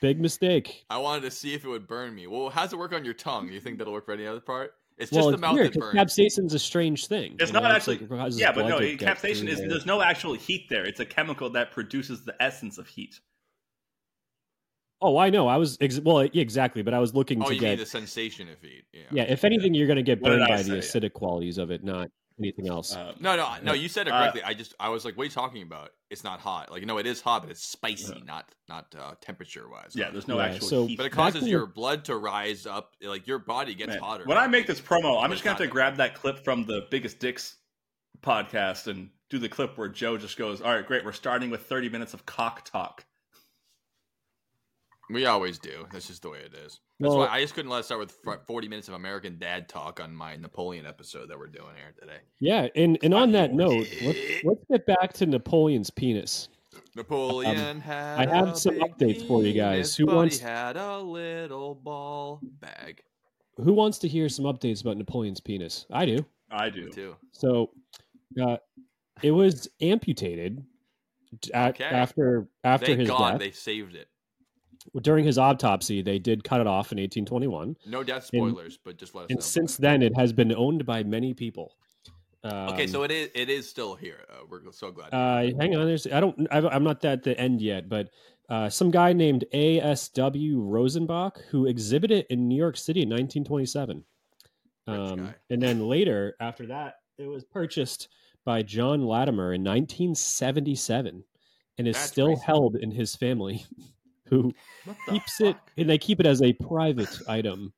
big 0.00 0.20
mistake. 0.20 0.84
I 0.90 0.98
wanted 0.98 1.22
to 1.22 1.30
see 1.30 1.54
if 1.54 1.64
it 1.64 1.68
would 1.68 1.86
burn 1.86 2.14
me. 2.14 2.26
Well, 2.26 2.50
how's 2.50 2.72
it 2.72 2.78
work 2.78 2.92
on 2.92 3.04
your 3.04 3.14
tongue? 3.14 3.50
You 3.50 3.60
think 3.60 3.78
that'll 3.78 3.92
work 3.92 4.06
for 4.06 4.12
any 4.12 4.26
other 4.26 4.40
part? 4.40 4.74
It's 4.96 5.10
just 5.10 5.20
well, 5.20 5.28
the 5.28 5.34
it's 5.34 5.40
mouth 5.40 5.54
weird 5.54 5.66
that 5.72 5.80
'cause 5.80 5.92
burns. 5.92 5.94
capsaicin's 5.94 6.54
a 6.54 6.58
strange 6.58 7.06
thing. 7.08 7.34
It's 7.40 7.50
you 7.50 7.54
know? 7.54 7.60
not 7.60 7.72
actually. 7.72 7.98
like 7.98 8.32
yeah, 8.34 8.52
but 8.52 8.68
no, 8.68 8.78
to 8.78 8.96
capsaicin 8.96 9.48
is. 9.48 9.58
there. 9.58 9.68
There's 9.68 9.86
no 9.86 10.00
actual 10.00 10.34
heat 10.34 10.66
there. 10.70 10.84
It's 10.84 11.00
a 11.00 11.04
chemical 11.04 11.50
that 11.50 11.72
produces 11.72 12.24
the 12.24 12.40
essence 12.40 12.78
of 12.78 12.86
heat. 12.86 13.18
Oh, 15.00 15.18
I 15.18 15.30
know. 15.30 15.48
I 15.48 15.56
was 15.56 15.76
ex- 15.80 16.00
well, 16.00 16.20
exactly. 16.20 16.82
But 16.82 16.94
I 16.94 17.00
was 17.00 17.12
looking 17.12 17.42
oh, 17.42 17.48
to 17.48 17.54
you 17.54 17.60
mean 17.60 17.70
get 17.72 17.78
the 17.78 17.86
sensation 17.86 18.48
of 18.48 18.60
heat? 18.62 18.84
Yeah. 18.92 19.02
yeah. 19.10 19.22
If 19.24 19.44
anything, 19.44 19.74
you're 19.74 19.88
going 19.88 19.96
to 19.96 20.02
get 20.02 20.22
burned 20.22 20.44
I 20.44 20.48
by 20.48 20.62
the 20.62 20.80
say? 20.80 21.00
acidic 21.00 21.12
qualities 21.12 21.58
of 21.58 21.72
it, 21.72 21.82
not 21.82 22.08
anything 22.38 22.68
else. 22.68 22.94
Um, 22.96 23.14
No, 23.20 23.36
no, 23.36 23.48
no. 23.62 23.72
You 23.72 23.88
said 23.88 24.08
it 24.08 24.12
Uh, 24.12 24.18
correctly. 24.20 24.42
I 24.42 24.54
just, 24.54 24.74
I 24.80 24.88
was 24.88 25.04
like, 25.04 25.16
"What 25.16 25.22
are 25.22 25.26
you 25.26 25.30
talking 25.30 25.62
about? 25.62 25.90
It's 26.10 26.24
not 26.24 26.40
hot. 26.40 26.70
Like, 26.70 26.84
no, 26.84 26.98
it 26.98 27.06
is 27.06 27.20
hot, 27.20 27.42
but 27.42 27.50
it's 27.50 27.64
spicy, 27.64 28.14
Yeah. 28.16 28.24
not, 28.24 28.48
not 28.68 28.94
uh, 28.98 29.14
temperature 29.20 29.68
wise. 29.68 29.92
yeah, 29.94 30.10
there's 30.10 30.26
no 30.28 30.38
Yeah, 30.38 30.46
actual 30.46 30.68
so- 30.68 30.86
heat. 30.86 30.96
But 30.96 31.06
it 31.06 31.10
causes 31.12 31.42
to 31.44 31.48
your 31.48 31.66
blood 31.66 32.04
to 32.06 32.16
rise 32.16 32.66
up. 32.66 32.94
Like 33.02 33.26
your 33.26 33.38
body 33.38 33.74
gets 33.74 33.90
Man, 33.90 33.98
hotter. 34.00 34.24
When 34.24 34.38
I 34.38 34.46
make 34.46 34.66
this 34.66 34.80
promo, 34.80 35.22
I'm 35.22 35.30
just 35.30 35.44
gonna 35.44 35.54
have 35.56 35.62
to 35.62 35.68
grab 35.68 35.96
that 35.96 36.14
clip 36.14 36.42
from 36.44 36.64
the 36.66 36.86
Biggest 36.90 37.18
Dicks 37.20 37.56
podcast 38.22 38.86
and 38.86 39.10
do 39.30 39.38
the 39.38 39.48
clip 39.48 39.76
where 39.78 39.88
Joe 39.88 40.16
just 40.18 40.36
goes, 40.36 40.60
"All 40.60 40.74
right, 40.74 40.86
great. 40.86 41.04
We're 41.04 41.12
starting 41.12 41.50
with 41.50 41.66
30 41.66 41.88
minutes 41.88 42.14
of 42.14 42.26
cock 42.26 42.64
talk." 42.64 43.04
We 45.10 45.26
always 45.26 45.58
do. 45.58 45.86
That's 45.92 46.06
just 46.06 46.22
the 46.22 46.30
way 46.30 46.38
it 46.40 46.54
is. 46.54 46.80
That's 47.00 47.10
Well- 47.10 47.18
why 47.18 47.28
I 47.28 47.40
just 47.42 47.54
couldn't 47.54 47.70
let 47.70 47.80
it 47.80 47.84
start 47.84 48.00
with 48.00 48.18
40 48.46 48.68
minutes 48.68 48.88
of 48.88 48.94
American 48.94 49.38
Dad 49.38 49.68
talk 49.68 50.00
on 50.00 50.14
my 50.14 50.36
Napoleon 50.36 50.86
episode 50.86 51.28
that 51.30 51.38
we're 51.38 51.46
doing 51.48 51.74
here 51.76 51.94
today. 51.98 52.18
yeah, 52.40 52.68
and 52.74 52.98
and 53.02 53.12
on 53.14 53.32
that 53.32 53.52
note, 53.52 53.86
let's, 54.02 54.18
let's 54.44 54.64
get 54.70 54.86
back 54.86 55.12
to 55.14 55.26
Napoleon's 55.26 55.90
penis. 55.90 56.48
Napoleon 56.96 57.80
had. 57.80 58.28
Um, 58.28 58.28
I 58.32 58.36
have 58.36 58.48
a 58.48 58.56
some 58.56 58.74
big 58.74 58.82
updates 58.98 59.26
for 59.28 59.42
you 59.44 59.52
guys. 59.52 59.94
Who 59.96 60.06
but 60.06 60.16
wants- 60.16 60.38
He 60.38 60.44
had 60.44 60.76
a 60.76 60.98
little 61.00 61.74
ball 61.74 62.40
bag 62.42 63.02
Who 63.58 63.72
wants 63.72 63.98
to 63.98 64.08
hear 64.08 64.28
some 64.28 64.44
updates 64.46 64.80
about 64.80 64.96
Napoleon's 64.96 65.40
penis? 65.40 65.86
I 65.92 66.06
do. 66.06 66.24
I 66.50 66.70
do. 66.70 66.88
too. 66.90 67.16
So, 67.32 67.70
uh, 68.40 68.56
it 69.22 69.30
was 69.30 69.68
amputated 69.80 70.64
a- 71.52 71.68
Okay. 71.68 71.84
after 71.84 72.48
after 72.64 72.86
Thank 72.86 73.00
his 73.00 73.08
God 73.08 73.32
death. 73.32 73.40
they 73.40 73.50
saved 73.52 73.94
it. 73.94 74.08
During 75.02 75.24
his 75.24 75.38
autopsy, 75.38 76.02
they 76.02 76.18
did 76.18 76.44
cut 76.44 76.60
it 76.60 76.66
off 76.66 76.92
in 76.92 76.98
1821, 76.98 77.76
No 77.86 78.04
death 78.04 78.30
And- 78.32 78.50
spoilers, 78.50 78.78
but 78.84 78.96
just 78.96 79.14
let 79.14 79.24
us 79.24 79.30
know. 79.30 79.34
and 79.34 79.42
since 79.42 79.76
then, 79.76 80.02
it 80.02 80.14
has 80.16 80.32
been 80.32 80.54
owned 80.54 80.84
by 80.86 81.02
many 81.02 81.34
people. 81.34 81.74
Um, 82.44 82.68
okay, 82.74 82.86
so 82.86 83.02
it 83.04 83.10
is 83.10 83.30
it 83.34 83.48
is 83.48 83.66
still 83.68 83.94
here. 83.94 84.20
Uh, 84.28 84.44
we're 84.50 84.60
so 84.70 84.90
glad. 84.92 85.08
Uh, 85.14 85.56
hang 85.58 85.74
on, 85.74 85.86
there's 85.86 86.06
I 86.06 86.20
don't 86.20 86.46
I, 86.50 86.58
I'm 86.58 86.84
not 86.84 87.02
at 87.04 87.22
the 87.22 87.38
end 87.40 87.62
yet, 87.62 87.88
but 87.88 88.10
uh, 88.50 88.68
some 88.68 88.90
guy 88.90 89.14
named 89.14 89.44
A.S.W. 89.54 90.58
Rosenbach 90.60 91.40
who 91.50 91.64
exhibited 91.66 92.18
it 92.18 92.26
in 92.28 92.46
New 92.46 92.56
York 92.56 92.76
City 92.76 93.00
in 93.00 93.08
1927, 93.08 94.04
um, 94.86 95.34
and 95.48 95.62
then 95.62 95.88
later 95.88 96.36
after 96.38 96.66
that, 96.66 96.96
it 97.16 97.26
was 97.26 97.44
purchased 97.44 98.08
by 98.44 98.60
John 98.62 99.06
Lattimer 99.06 99.54
in 99.54 99.64
1977, 99.64 101.24
and 101.78 101.88
is 101.88 101.96
That's 101.96 102.06
still 102.10 102.28
recent. 102.28 102.44
held 102.44 102.76
in 102.76 102.90
his 102.90 103.16
family, 103.16 103.64
who 104.26 104.52
What 104.84 104.96
the 105.06 105.12
keeps 105.12 105.40
it 105.40 105.56
and 105.76 105.88
they 105.88 105.98
keep 105.98 106.20
it 106.20 106.26
as 106.26 106.40
a 106.42 106.52
private 106.54 107.18
item. 107.28 107.72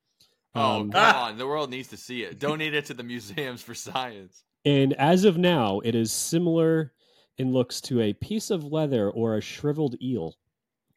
Oh, 0.54 0.80
Um, 0.80 0.90
come 0.90 1.14
on. 1.14 1.38
The 1.38 1.46
world 1.46 1.70
needs 1.70 1.88
to 1.88 1.96
see 1.96 2.22
it. 2.22 2.38
Donate 2.38 2.74
it 2.74 2.84
to 2.86 2.94
the 2.94 3.02
museums 3.02 3.62
for 3.62 3.74
science. 3.74 4.42
And 4.64 4.94
as 4.94 5.24
of 5.24 5.36
now, 5.38 5.80
it 5.80 5.94
is 5.94 6.10
similar 6.10 6.92
in 7.38 7.52
looks 7.52 7.80
to 7.82 8.00
a 8.00 8.12
piece 8.14 8.50
of 8.50 8.64
leather 8.64 9.10
or 9.10 9.36
a 9.36 9.40
shriveled 9.40 9.96
eel. 10.02 10.34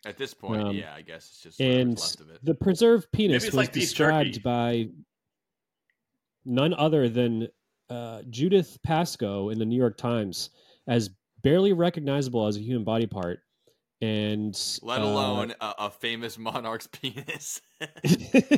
At 0.06 0.18
this 0.18 0.34
point, 0.34 0.62
Um, 0.64 0.76
yeah, 0.76 0.94
I 0.96 1.02
guess 1.02 1.28
it's 1.28 1.42
just 1.42 1.60
whatever's 1.60 1.82
And 1.82 2.00
left 2.00 2.20
of 2.22 2.30
it. 2.32 2.46
the 2.46 2.56
preserved 2.56 3.12
penis 3.12 3.46
was 3.46 3.54
like 3.54 3.74
described 3.74 4.42
by 4.42 4.88
none 6.46 6.74
other 6.74 7.10
than 7.10 7.50
uh, 7.90 8.22
Judith 8.30 8.78
Pascoe 8.84 9.50
in 9.50 9.60
the 9.60 9.66
New 9.66 9.76
York 9.78 9.98
Times 9.98 10.52
as 10.88 11.10
barely 11.42 11.74
recognizable 11.74 12.48
as 12.48 12.56
a 12.56 12.62
human 12.62 12.84
body 12.84 13.08
part. 13.08 13.42
And 14.02 14.58
Let 14.82 15.02
uh, 15.02 15.06
alone 15.06 15.54
a, 15.60 15.74
a 15.80 15.90
famous 15.90 16.38
monarch's 16.38 16.88
penis. 16.92 17.62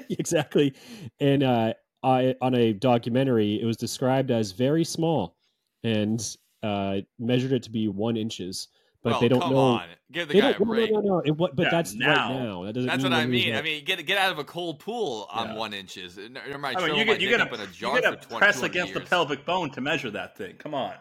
exactly. 0.10 0.73
And 1.19 1.43
uh, 1.43 1.73
I, 2.04 2.36
on 2.41 2.54
a 2.56 2.73
documentary, 2.73 3.60
it 3.62 3.65
was 3.65 3.77
described 3.77 4.32
as 4.32 4.51
very 4.51 4.84
small 4.84 5.36
and 5.84 6.23
uh, 6.63 6.97
measured 7.19 7.54
it 7.54 7.63
to 7.63 7.71
be 7.71 7.88
one 7.88 8.17
inches. 8.17 8.67
But 9.04 9.13
well, 9.13 9.19
they 9.21 9.27
don't 9.30 9.41
come 9.41 9.54
know. 9.54 9.58
on. 9.58 9.88
Give 10.12 10.27
the 10.27 10.36
They 10.36 10.41
guy 10.41 10.51
don't, 10.51 10.62
a 10.62 10.65
break. 10.65 10.91
no, 10.91 10.99
no, 10.99 11.08
no. 11.15 11.19
It, 11.25 11.32
what, 11.32 11.56
but 11.56 11.63
Yeah, 11.63 11.69
that's 11.71 11.95
now. 11.95 12.08
right 12.34 12.43
now. 12.43 12.63
That 12.65 12.73
doesn't 12.73 12.88
That's 12.88 13.01
mean 13.04 13.12
what 13.12 13.17
I 13.17 13.21
when 13.25 13.34
he 13.34 13.38
was 13.39 13.45
mean. 13.47 13.56
I 13.56 13.62
mean, 13.63 13.84
get 13.84 14.06
get 14.06 14.17
out 14.19 14.32
of 14.32 14.38
a 14.38 14.43
cold 14.43 14.77
pool 14.77 15.27
on 15.32 15.47
Yeah. 15.49 15.56
one 15.56 15.73
inches. 15.73 16.19
N- 16.19 16.34
Never 16.34 16.60
mind. 16.60 16.77
I 16.77 16.86
mean, 16.86 16.95
you 16.97 17.06
my 17.06 17.13
get 17.13 17.21
you 17.21 17.30
dick 17.30 17.38
get 17.39 17.47
up 17.47 17.51
in 17.54 17.62
a 17.62 17.65
jar 17.67 17.95
you 17.95 18.04
for 18.04 18.12
get 18.12 18.21
to 18.21 18.27
20 18.27 18.39
press 18.39 18.56
200 18.58 18.71
against 18.71 18.93
the 18.93 18.99
pelvic 19.01 19.43
bone 19.43 19.71
to 19.71 19.82
measure 19.82 20.12
that 20.12 20.38
thing. 20.38 20.54
Come 20.58 20.75
on. 20.75 20.93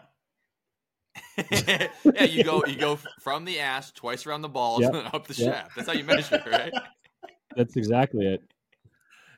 yeah, 1.51 2.23
you 2.25 2.43
go 2.43 2.63
you 2.65 2.75
go 2.75 2.97
from 3.19 3.45
the 3.45 3.59
ass 3.59 3.91
twice 3.91 4.25
around 4.25 4.41
the 4.41 4.49
balls 4.49 4.81
Yep. 4.81 4.93
and 4.93 5.05
then 5.05 5.11
up 5.13 5.27
the 5.27 5.33
Yep. 5.33 5.53
shaft. 5.53 5.75
That's 5.75 5.87
how 5.87 5.93
you 5.93 6.03
measure, 6.03 6.35
it, 6.35 6.45
right? 6.51 6.73
That's 7.55 7.75
exactly 7.77 8.25
it. 8.27 8.41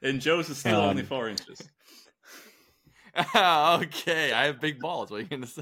And 0.02 0.20
Joe's 0.20 0.50
is 0.50 0.58
still 0.58 0.82
Um, 0.82 0.90
only 0.92 1.04
four 1.04 1.30
inches. 1.30 1.62
okay, 3.36 4.34
I 4.34 4.46
have 4.46 4.60
big 4.60 4.80
balls. 4.80 5.12
What 5.12 5.18
are 5.20 5.24
you 5.24 5.28
gonna 5.30 5.46
say? 5.48 5.62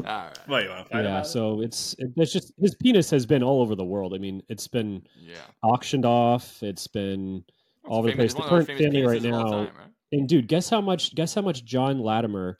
All 0.00 0.06
right. 0.06 0.38
What 0.46 0.62
you 0.64 0.70
want 0.70 0.90
to 0.90 1.02
yeah, 1.02 1.22
so 1.22 1.60
it's 1.60 1.94
it, 1.98 2.10
it's 2.16 2.32
just 2.32 2.52
his 2.58 2.74
penis 2.76 3.10
has 3.10 3.26
been 3.26 3.42
all 3.42 3.60
over 3.60 3.74
the 3.74 3.84
world. 3.84 4.14
I 4.14 4.18
mean, 4.18 4.42
it's 4.48 4.68
been 4.68 5.02
Yeah. 5.20 5.34
auctioned 5.62 6.06
off. 6.06 6.62
It's 6.62 6.86
been 6.86 7.44
It's 7.48 7.56
all 7.90 7.98
over 7.98 8.08
the 8.08 8.16
famous- 8.16 8.34
place. 8.34 8.44
The 8.46 8.50
one 8.50 8.60
of 8.60 8.66
the 8.66 8.72
current 8.74 8.80
family 8.92 9.06
right 9.06 9.20
penises 9.22 9.28
of 9.28 9.34
all 9.34 9.50
now, 9.50 9.66
time, 9.66 9.76
right? 9.76 9.90
and 10.12 10.28
dude, 10.28 10.46
guess 10.48 10.70
how 10.70 10.80
much? 10.80 11.14
Guess 11.14 11.34
how 11.34 11.42
much 11.42 11.64
John 11.64 12.00
Lattimer, 12.00 12.58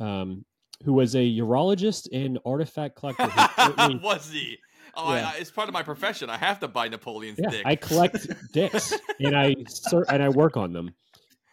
um, 0.00 0.44
who 0.84 0.92
was 0.92 1.14
a 1.14 1.18
urologist 1.18 2.08
and 2.12 2.38
artifact 2.44 2.96
collector, 2.96 3.26
who 3.28 3.98
was 4.02 4.30
he? 4.30 4.58
Oh, 4.94 5.14
Yeah. 5.14 5.28
I, 5.28 5.32
I, 5.32 5.36
it's 5.38 5.50
part 5.50 5.68
of 5.68 5.72
my 5.72 5.82
profession. 5.82 6.30
I 6.30 6.36
have 6.36 6.60
to 6.60 6.68
buy 6.68 6.88
Napoleon's 6.88 7.38
yeah, 7.40 7.50
dick. 7.50 7.62
I 7.64 7.76
collect 7.76 8.26
dicks 8.52 8.92
and 9.20 9.36
I 9.36 9.54
ser- 9.68 10.06
and 10.08 10.22
I 10.22 10.28
work 10.28 10.56
on 10.56 10.72
them. 10.72 10.94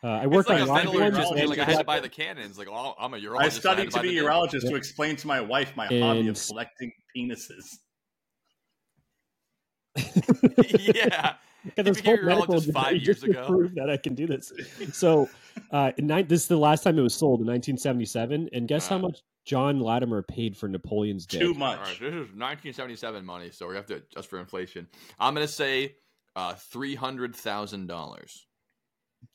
Uh, 0.03 0.07
I 0.07 0.27
work 0.27 0.41
it's 0.41 0.49
like 0.49 0.61
on 0.61 0.67
a 0.67 0.71
live 0.71 0.83
ventilator 0.83 1.03
ones 1.03 1.17
just 1.17 1.31
and 1.33 1.49
like 1.49 1.59
I 1.59 1.65
had 1.65 1.79
to 1.79 1.83
buy 1.83 1.99
the 1.99 2.09
cannons. 2.09 2.57
Like, 2.57 2.67
oh, 2.69 2.93
I'm 2.99 3.13
a 3.13 3.17
urologist. 3.17 3.39
I 3.39 3.43
had 3.43 3.53
studied 3.53 3.91
to 3.91 3.97
buy 3.97 4.01
be 4.03 4.09
the 4.09 4.17
a 4.19 4.21
dick. 4.21 4.31
urologist 4.31 4.69
to 4.69 4.75
explain 4.75 5.15
to 5.17 5.27
my 5.27 5.41
wife 5.41 5.75
my 5.75 5.85
hobby 5.87 6.27
of 6.27 6.39
collecting 6.47 6.91
penises. 7.15 7.77
yeah. 10.79 11.33
got 11.75 11.85
this 11.85 11.97
became 11.97 12.17
whole 12.17 12.25
a 12.25 12.27
medical 12.27 12.55
urologist 12.55 12.73
five 12.73 12.95
years 12.97 13.23
ago. 13.23 13.45
prove 13.47 13.75
that 13.75 13.89
I 13.89 13.97
can 13.97 14.13
do 14.15 14.27
this. 14.27 14.51
So, 14.93 15.29
uh, 15.71 15.91
in 15.97 16.07
ni- 16.07 16.23
this 16.23 16.41
is 16.43 16.47
the 16.47 16.57
last 16.57 16.83
time 16.83 16.97
it 16.97 17.01
was 17.01 17.13
sold 17.15 17.39
in 17.41 17.47
1977, 17.47 18.49
and 18.53 18.67
guess 18.67 18.87
how 18.87 18.97
much 18.97 19.21
John 19.45 19.79
Lattimer 19.79 20.21
paid 20.21 20.55
for 20.57 20.67
Napoleon's 20.67 21.25
dick? 21.25 21.39
Too 21.41 21.53
much. 21.53 21.79
right, 21.79 21.87
this 21.99 22.13
is 22.13 22.29
1977 22.35 23.25
money, 23.25 23.49
so 23.51 23.67
we 23.67 23.75
have 23.75 23.85
to 23.87 23.95
adjust 23.95 24.29
for 24.29 24.39
inflation. 24.39 24.87
I'm 25.19 25.33
gonna 25.33 25.47
say 25.47 25.95
uh, 26.35 26.53
three 26.53 26.95
hundred 26.95 27.35
thousand 27.35 27.87
dollars. 27.87 28.45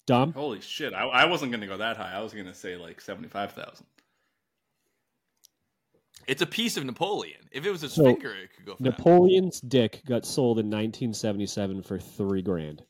Dom, 0.06 0.32
Holy 0.32 0.61
shit! 0.61 0.94
I, 0.94 1.04
I 1.06 1.24
wasn't 1.24 1.50
going 1.50 1.61
to 1.62 1.66
go 1.66 1.76
that 1.78 1.96
high. 1.96 2.12
I 2.12 2.20
was 2.20 2.32
going 2.32 2.46
to 2.46 2.54
say 2.54 2.76
like 2.76 3.00
seventy-five 3.00 3.52
thousand. 3.52 3.87
It's 6.28 6.40
a 6.42 6.46
piece 6.46 6.76
of 6.76 6.85
Napoleon. 6.85 7.40
If 7.50 7.66
it 7.66 7.70
was 7.70 7.80
his 7.80 7.92
So, 7.94 8.04
finger, 8.04 8.32
it 8.32 8.50
could 8.54 8.64
go 8.64 8.76
for 8.76 8.82
that. 8.82 8.90
Napoleon's 8.98 9.61
dick 9.61 10.02
got 10.06 10.24
sold 10.24 10.58
in 10.61 10.66
1977 10.66 11.82
for 11.82 11.98
three 11.98 12.42
grand. 12.42 12.82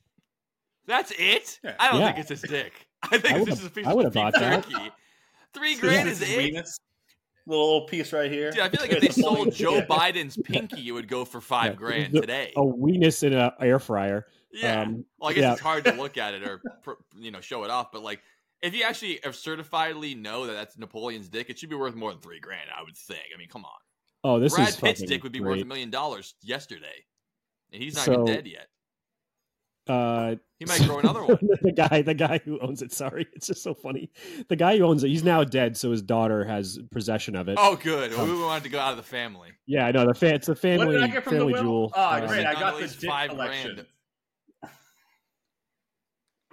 That's 0.86 1.12
it. 1.18 1.58
Yeah. 1.64 1.74
I 1.80 1.90
don't 1.90 2.00
Yeah. 2.00 2.06
think 2.12 2.18
it's 2.18 2.28
his 2.28 2.42
dick. 2.42 2.72
I 3.10 3.18
think 3.18 3.24
I 3.34 3.38
this 3.38 3.40
would've- 3.40 3.52
is 3.60 3.64
a 3.66 3.70
piece 3.70 3.86
I 3.86 3.94
would've 3.94 4.12
beef 4.12 4.22
bought 4.22 4.32
that. 4.34 4.68
jerky. 4.68 4.90
Three 5.54 5.76
grand 5.76 6.08
is 6.08 6.22
it. 6.22 6.28
Weenus. 6.54 6.78
Little 7.46 7.64
old 7.64 7.88
piece 7.88 8.12
right 8.12 8.30
here. 8.30 8.52
Dude, 8.52 8.60
I 8.60 8.68
feel 8.68 8.80
like 8.82 8.92
if 8.92 9.00
they 9.00 9.08
sold 9.08 9.52
Joe 9.52 9.80
dick. 9.80 9.88
Biden's 9.88 10.36
pinky, 10.44 10.86
it 10.88 10.92
would 10.92 11.08
go 11.08 11.24
for 11.24 11.40
five 11.40 11.72
Yeah, 11.72 11.76
grand 11.76 12.12
today. 12.14 12.52
A 12.56 12.60
weenus 12.60 13.24
in 13.24 13.32
an 13.32 13.50
air 13.60 13.80
fryer. 13.80 14.26
yeah. 14.52 14.82
um, 14.82 15.04
well, 15.18 15.30
I 15.30 15.32
guess 15.34 15.42
yeah. 15.42 15.52
it's 15.52 15.60
hard 15.60 15.84
to 15.86 15.92
look 15.92 16.16
at 16.16 16.34
it 16.34 16.44
or 16.44 16.62
you 17.18 17.32
know 17.32 17.40
show 17.40 17.64
it 17.64 17.70
off, 17.70 17.90
but 17.92 18.02
like 18.02 18.20
if 18.62 18.74
you 18.76 18.84
actually 18.84 19.18
have 19.24 19.32
certifiedly 19.34 20.16
know 20.16 20.46
that 20.46 20.52
that's 20.52 20.78
Napoleon's 20.78 21.28
dick, 21.28 21.50
it 21.50 21.58
should 21.58 21.68
be 21.68 21.74
worth 21.74 21.96
more 21.96 22.12
than 22.12 22.20
three 22.20 22.38
grand. 22.38 22.70
I 22.78 22.80
would 22.84 22.96
think. 22.96 23.22
I 23.34 23.38
mean, 23.38 23.48
come 23.48 23.64
on. 23.64 23.72
Oh, 24.22 24.38
this 24.38 24.54
Brad 24.54 24.68
is 24.68 24.76
Pitt's 24.76 25.00
fucking 25.00 25.08
dick 25.08 25.24
would 25.24 25.32
be 25.32 25.40
worth 25.40 25.60
a 25.60 25.64
million 25.64 25.90
dollars 25.90 26.36
yesterday, 26.42 27.04
and 27.72 27.82
he's 27.82 27.96
not 27.96 28.04
So- 28.04 28.12
even 28.12 28.24
dead 28.26 28.46
yet. 28.46 28.68
Uh, 29.88 30.36
He 30.60 30.64
might 30.64 30.80
grow 30.82 30.98
another 31.00 31.24
one. 31.24 31.38
the 31.62 31.72
guy, 31.72 32.02
the 32.02 32.14
guy 32.14 32.38
who 32.44 32.60
owns 32.60 32.82
it. 32.82 32.92
Sorry, 32.92 33.26
it's 33.34 33.46
just 33.48 33.62
so 33.64 33.74
funny. 33.74 34.10
The 34.48 34.54
guy 34.56 34.76
who 34.78 34.84
owns 34.84 35.02
it, 35.02 35.08
he's 35.08 35.24
now 35.24 35.42
dead, 35.44 35.76
so 35.76 35.90
his 35.90 36.02
daughter 36.02 36.44
has 36.44 36.78
possession 36.92 37.34
of 37.34 37.48
it. 37.48 37.56
Oh, 37.60 37.74
good. 37.76 38.12
Um, 38.14 38.28
we 38.30 38.40
wanted 38.44 38.62
to 38.64 38.68
go 38.70 38.78
out 38.78 38.92
of 38.92 38.96
the 38.96 39.02
family. 39.02 39.50
Yeah, 39.66 39.86
I 39.86 39.90
know 39.92 40.06
the 40.06 40.14
fan. 40.14 40.34
It's 40.34 40.48
a 40.48 40.52
What 40.52 40.58
family 40.60 40.94
did 40.94 41.02
I 41.02 41.06
get 41.08 41.24
from 41.24 41.32
the 41.34 41.38
family 41.40 41.52
will? 41.54 41.62
jewel. 41.62 41.92
Oh, 41.96 42.10
Um, 42.14 42.26
great! 42.28 42.46
I 42.46 42.52
got 42.54 42.80
at 42.80 42.90
the 42.90 43.06
five 43.06 43.30
collection. 43.30 43.74
grand. 43.74 43.86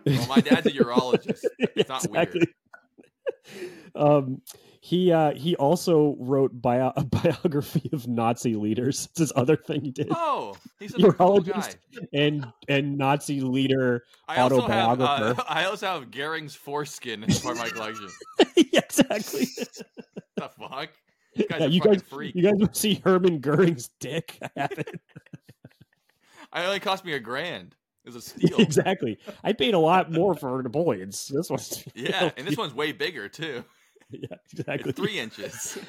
Well, 0.05 0.27
my 0.27 0.39
dad's 0.41 0.65
a 0.67 0.71
urologist. 0.71 1.43
It's 1.59 1.89
not 1.89 2.09
weird 2.09 2.47
Um, 3.95 4.41
he 4.81 5.11
uh, 5.11 5.33
he 5.33 5.55
also 5.57 6.15
wrote 6.19 6.61
bio- 6.61 6.93
a 6.95 7.03
biography 7.03 7.89
of 7.93 8.07
Nazi 8.07 8.55
leaders. 8.55 9.07
It's 9.11 9.19
his 9.19 9.33
other 9.35 9.55
thing 9.55 9.81
he 9.81 9.91
did, 9.91 10.07
Oh, 10.11 10.55
he's 10.79 10.93
a 10.95 10.97
cool 11.11 11.41
guy. 11.41 11.51
Urologist. 11.51 11.77
and 12.13 12.47
and 12.67 12.97
Nazi 12.97 13.41
leader. 13.41 14.05
I 14.27 14.37
also 14.39 14.61
have 14.61 14.69
uh, 15.01 15.03
autobiographer. 15.03 15.43
I 15.49 15.65
also 15.65 15.87
have 15.87 16.11
Goering's 16.11 16.55
foreskin 16.55 17.23
as 17.25 17.39
part 17.39 17.55
of 17.57 17.61
my 17.63 17.69
collection. 17.69 18.07
yeah, 18.55 18.79
exactly. 18.79 19.45
the 20.37 20.49
fuck? 20.57 20.89
This 21.35 21.45
guy's 21.47 21.59
Yeah, 21.61 21.67
you 21.67 21.81
guys, 21.81 22.01
freak. 22.01 22.35
you 22.35 22.43
guys 22.43 22.55
want 22.55 22.75
see 22.75 23.01
Hermann 23.03 23.39
Goering's 23.39 23.89
dick? 23.99 24.37
I 24.41 24.49
have 24.61 24.71
it. 24.71 24.87
It 26.55 26.65
only 26.65 26.79
cost 26.79 27.05
me 27.05 27.13
a 27.13 27.19
grand. 27.19 27.75
It 28.05 28.13
was 28.13 28.15
a 28.15 28.21
steal. 28.21 28.59
exactly. 28.59 29.19
I 29.43 29.53
paid 29.53 29.73
a 29.73 29.79
lot 29.79 30.11
more 30.11 30.33
for 30.33 30.63
Napoleon's. 30.63 31.27
This 31.27 31.49
one's 31.49 31.83
Yeah, 31.93 32.31
and 32.37 32.47
this 32.47 32.57
one's 32.57 32.73
way 32.73 32.91
bigger 32.91 33.27
too. 33.29 33.63
yeah, 34.21 34.37
exactly. 34.51 34.89
It's 34.89 34.99
three 34.99 35.19
inches. 35.19 35.77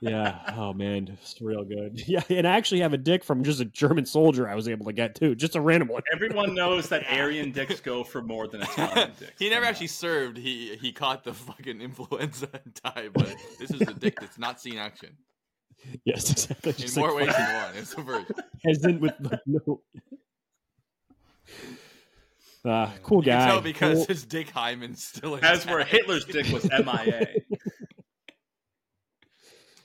Yeah. 0.00 0.54
Oh 0.56 0.72
man, 0.72 1.08
it's 1.20 1.40
real 1.40 1.64
good. 1.64 2.00
Yeah, 2.06 2.22
and 2.30 2.46
I 2.46 2.56
actually 2.56 2.80
have 2.82 2.92
a 2.92 2.96
dick 2.96 3.24
from 3.24 3.42
just 3.42 3.60
a 3.60 3.64
German 3.64 4.06
soldier 4.06 4.48
I 4.48 4.54
was 4.54 4.68
able 4.68 4.86
to 4.86 4.92
get 4.92 5.16
too, 5.16 5.34
just 5.34 5.56
a 5.56 5.60
random 5.60 5.88
one. 5.88 6.02
Everyone 6.12 6.54
knows 6.54 6.88
that 6.90 7.04
Aryan 7.10 7.50
dicks 7.50 7.80
go 7.80 8.04
for 8.04 8.22
more 8.22 8.46
than 8.46 8.62
Italian 8.62 9.10
dicks. 9.18 9.32
he 9.40 9.48
never 9.50 9.62
Come 9.62 9.64
on. 9.66 9.70
actually 9.70 9.86
served. 9.88 10.36
He 10.38 10.76
he 10.76 10.92
caught 10.92 11.24
the 11.24 11.34
fucking 11.34 11.80
influenza 11.80 12.48
and 12.52 12.74
died. 12.74 13.10
But 13.12 13.34
this 13.58 13.72
is 13.72 13.80
a 13.80 13.92
dick 13.94 14.20
that's 14.20 14.38
not 14.38 14.60
seen 14.60 14.78
action 14.78 15.16
Yes, 16.04 16.30
exactly. 16.30 16.70
in 16.72 16.76
Just 16.78 16.96
more 16.96 17.12
like 17.12 17.26
ways 17.26 17.36
than 17.36 17.54
one. 17.54 17.76
It's 17.76 17.94
a 17.94 18.00
version. 18.02 18.34
as 18.66 18.84
in 18.84 19.00
with 19.00 19.14
like, 19.20 19.40
no. 19.46 19.80
Uh, 22.64 22.90
cool 23.02 23.18
You 23.18 23.26
guy. 23.26 23.38
can 23.38 23.48
tell 23.48 23.60
because 23.60 23.98
Cool- 23.98 24.06
his 24.06 24.24
dick 24.24 24.50
hymen's 24.50 25.04
still 25.04 25.36
in. 25.36 25.44
As 25.44 25.64
where 25.66 25.84
Hitler's 25.84 26.24
dick 26.24 26.46
was 26.52 26.64
MIA. 26.70 27.26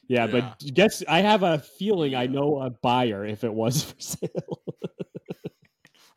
yeah, 0.07 0.25
yeah. 0.25 0.27
but 0.27 0.59
guess 0.73 1.03
I 1.07 1.21
have 1.21 1.43
a 1.43 1.59
feeling 1.59 2.15
I 2.15 2.27
know 2.27 2.59
a 2.59 2.69
buyer 2.69 3.25
if 3.25 3.43
it 3.43 3.53
was 3.53 3.83
for 3.83 3.99
sale. 4.01 4.59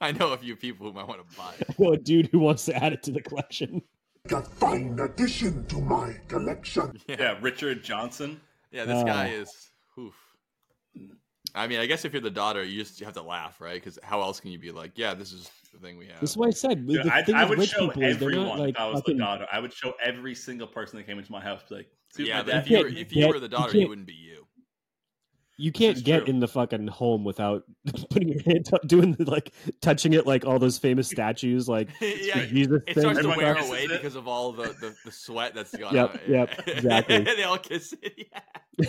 I 0.01 0.13
know 0.13 0.33
a 0.33 0.37
few 0.39 0.57
people 0.57 0.87
who 0.87 0.93
might 0.93 1.09
want 1.09 1.29
to 1.29 1.37
buy 1.37 1.55
it. 1.59 1.67
I 1.79 1.83
know 1.83 1.93
a 1.93 1.97
dude 1.99 2.27
who 2.27 2.39
wants 2.39 2.65
to 2.67 2.77
add 2.83 2.93
it 2.93 3.03
to 3.05 3.13
the 3.13 3.23
collection. 3.23 3.81
a 4.31 4.43
fine 4.43 4.99
addition 5.01 5.65
to 5.67 5.79
my 5.81 6.15
collection. 6.29 6.93
yeah, 7.09 7.39
Richard 7.41 7.83
Johnson. 7.83 8.41
Yeah, 8.73 8.85
this 8.85 9.05
guy 9.05 9.31
Oh. 9.35 9.41
is. 9.41 9.71
Oof. 9.99 10.15
I 11.57 11.67
mean, 11.67 11.81
I 11.81 11.87
guess 11.87 12.05
if 12.05 12.13
you're 12.13 12.21
the 12.23 12.31
daughter, 12.31 12.63
you 12.63 12.83
just 12.83 13.01
have 13.01 13.15
to 13.15 13.23
laugh, 13.23 13.61
right? 13.61 13.75
Because 13.83 13.99
how 14.03 14.21
else 14.21 14.39
can 14.41 14.51
you 14.51 14.59
be 14.59 14.71
like, 14.73 14.93
yeah, 14.97 15.15
this 15.15 15.33
is 15.33 15.51
the 15.73 15.79
thing 15.79 15.97
we 15.99 16.07
have. 16.07 16.21
This 16.21 16.31
is 16.31 16.37
what 16.37 16.49
I 16.49 16.51
said. 16.53 16.87
Dude, 16.87 17.03
the 17.05 17.13
I, 17.15 17.23
thing 17.23 17.35
I 17.35 17.45
would 17.45 17.59
rich 17.59 17.71
show 17.71 17.89
people 17.89 18.03
is 18.03 18.17
not 18.17 18.23
everyone 18.23 18.59
like 18.59 18.75
if 18.75 18.81
I 18.81 18.87
was 18.89 19.01
fucking- 19.01 19.17
the 19.17 19.23
daughter. 19.25 19.47
I 19.51 19.59
would 19.59 19.73
show 19.73 19.95
every 20.05 20.35
single 20.35 20.67
person 20.67 20.99
that 20.99 21.07
came 21.07 21.19
into 21.19 21.33
my 21.33 21.41
house. 21.41 21.63
Be 21.69 21.77
like, 21.77 21.89
see 22.13 22.29
yeah, 22.29 22.39
my 22.39 22.43
but 22.45 22.51
dad 22.53 22.59
if 22.65 22.71
you 22.71 22.79
were, 22.79 22.87
if 22.89 23.17
you 23.17 23.23
get- 23.23 23.31
were 23.35 23.41
the 23.41 23.49
daughter, 23.49 23.73
he 23.73 23.79
can't- 23.79 23.89
wouldn't 23.89 24.07
be 24.07 24.13
you. 24.13 24.47
You 25.59 25.73
can't 25.73 26.05
get 26.05 26.25
true. 26.27 26.29
in 26.35 26.39
the 26.41 26.49
fucking 26.49 26.87
home 26.89 27.25
without 27.25 27.63
putting 28.11 28.29
your 28.29 28.43
hand 28.43 28.69
up, 28.75 28.87
doing 28.87 29.13
the, 29.13 29.25
like 29.25 29.55
touching 29.81 30.13
it 30.13 30.27
like 30.27 30.45
all 30.45 30.59
those 30.59 30.77
famous 30.77 31.09
statues, 31.09 31.67
like 31.67 31.89
yeah, 32.03 32.41
the 32.41 32.47
Jesus 32.49 32.83
it 32.87 32.93
thing 32.95 33.01
starts 33.05 33.21
to 33.23 33.29
wear 33.29 33.39
stuff. 33.39 33.57
kisses 33.57 33.71
away 33.71 33.83
it. 33.85 33.89
because 33.91 34.17
of 34.17 34.29
all 34.29 34.53
the, 34.53 34.65
the, 34.83 34.95
the 35.07 35.11
sweat 35.11 35.55
that's 35.55 35.75
gone 35.75 35.95
Yep, 35.95 36.11
on. 36.13 36.21
yep, 36.31 36.69
exactly. 36.69 37.19
they 37.25 37.45
all 37.45 37.57
kiss 37.57 37.95
it. 38.03 38.29
Yeah. 38.31 38.87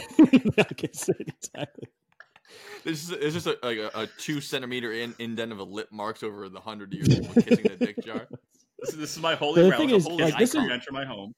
Like 0.57 0.83
I 0.83 0.89
said, 0.91 1.15
exactly. 1.25 1.87
This 2.83 3.03
is 3.03 3.09
this 3.09 3.35
is 3.35 3.47
a, 3.47 3.55
like 3.63 3.77
a, 3.77 3.91
a 3.93 4.07
two 4.17 4.39
centimeter 4.41 4.91
in, 4.93 5.13
indent 5.19 5.51
of 5.51 5.59
a 5.59 5.63
lip 5.63 5.89
marks 5.91 6.23
over 6.23 6.47
the 6.49 6.59
hundred 6.59 6.93
years 6.93 7.07
of 7.19 7.33
kissing 7.35 7.63
the 7.63 7.77
dick 7.85 8.01
jar. 8.05 8.27
This, 8.79 8.95
this 8.95 9.15
is 9.17 9.19
my 9.21 9.35
holy 9.35 9.61
The 9.63 9.69
ground. 9.69 9.81
thing 9.81 9.89
is, 9.95 10.05
hold 10.05 10.21
like, 10.21 10.37
this 10.37 10.55
is- 10.55 10.69
enter 10.69 10.91
my 10.91 11.05
home. 11.05 11.33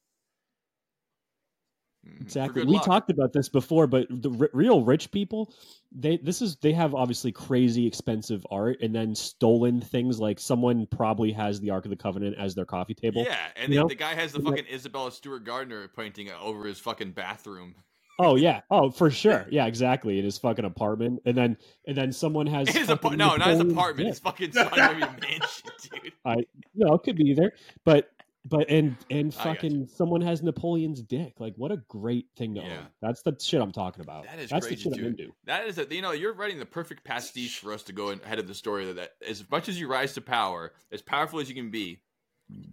Mm, 2.07 2.21
Exactly. 2.21 2.63
We 2.63 2.73
luck. 2.75 2.85
talked 2.85 3.09
about 3.11 3.33
this 3.33 3.49
before, 3.49 3.85
but 3.87 4.07
the 4.09 4.31
r- 4.39 4.49
real 4.53 4.83
rich 4.83 5.11
people, 5.11 5.53
they 5.91 6.17
this 6.17 6.41
is 6.41 6.55
they 6.57 6.71
have 6.73 6.95
obviously 6.95 7.31
crazy 7.31 7.85
expensive 7.85 8.45
art, 8.51 8.77
and 8.81 8.93
then 8.95 9.13
stolen 9.15 9.81
things. 9.81 10.19
Like 10.19 10.39
someone 10.39 10.85
probably 10.87 11.31
has 11.33 11.59
the 11.59 11.71
Ark 11.71 11.85
of 11.85 11.89
the 11.91 11.97
Covenant 11.97 12.37
as 12.37 12.55
their 12.55 12.65
coffee 12.65 12.93
table. 12.93 13.23
Yeah, 13.25 13.37
and 13.55 13.71
the, 13.73 13.85
the 13.87 13.95
guy 13.95 14.13
has 14.13 14.31
the 14.31 14.37
And, 14.39 14.45
like- 14.47 14.57
fucking 14.59 14.73
Isabella 14.73 15.11
Stewart 15.11 15.43
Gardner 15.43 15.87
painting 15.89 16.29
over 16.31 16.65
his 16.65 16.79
fucking 16.79 17.11
bathroom. 17.11 17.75
Oh 18.19 18.35
yeah. 18.35 18.61
Oh 18.69 18.91
for 18.91 19.09
sure. 19.09 19.47
Yeah, 19.51 19.65
exactly. 19.65 20.19
In 20.19 20.25
his 20.25 20.37
fucking 20.37 20.65
apartment, 20.65 21.21
and 21.25 21.35
then 21.35 21.57
and 21.87 21.97
then 21.97 22.11
someone 22.11 22.45
has 22.47 22.69
His 22.69 22.87
no, 22.87 22.97
not 23.15 23.47
his 23.47 23.59
apartment. 23.61 24.09
His 24.09 24.19
fucking 24.19 24.51
Saudi 24.51 24.99
mansion, 24.99 25.71
dude. 26.03 26.13
I 26.25 26.35
no, 26.75 26.93
it 26.93 27.03
could 27.03 27.15
be 27.15 27.23
either. 27.29 27.53
But 27.85 28.11
but 28.45 28.69
and 28.69 28.95
and 29.09 29.33
fucking 29.33 29.87
someone 29.87 30.21
has 30.21 30.43
Napoleon's 30.43 31.01
dick. 31.01 31.39
Like 31.39 31.53
what 31.55 31.71
a 31.71 31.77
great 31.87 32.27
thing 32.37 32.55
to 32.55 32.61
Yeah. 32.61 32.77
own. 32.79 32.87
That's 33.01 33.21
the 33.21 33.35
shit 33.39 33.61
I'm 33.61 33.71
talking 33.71 34.01
about. 34.01 34.25
That 34.25 34.39
is 34.39 34.49
That's 34.49 34.67
crazy, 34.67 34.89
the 34.89 34.95
shit 34.95 35.05
I'm 35.05 35.11
dude. 35.11 35.19
into. 35.21 35.33
That 35.45 35.67
is 35.67 35.77
a 35.77 35.87
you 35.89 36.01
know 36.01 36.11
you're 36.11 36.33
writing 36.33 36.59
the 36.59 36.65
perfect 36.65 37.03
pastiche 37.03 37.59
for 37.59 37.73
us 37.73 37.83
to 37.83 37.93
go 37.93 38.09
ahead 38.09 38.39
of 38.39 38.47
the 38.47 38.55
story 38.55 38.85
that, 38.85 38.95
that 38.97 39.11
as 39.27 39.43
much 39.49 39.69
as 39.69 39.79
you 39.79 39.87
rise 39.87 40.13
to 40.13 40.21
power, 40.21 40.73
as 40.91 41.01
powerful 41.01 41.39
as 41.39 41.49
you 41.49 41.55
can 41.55 41.69
be, 41.71 42.01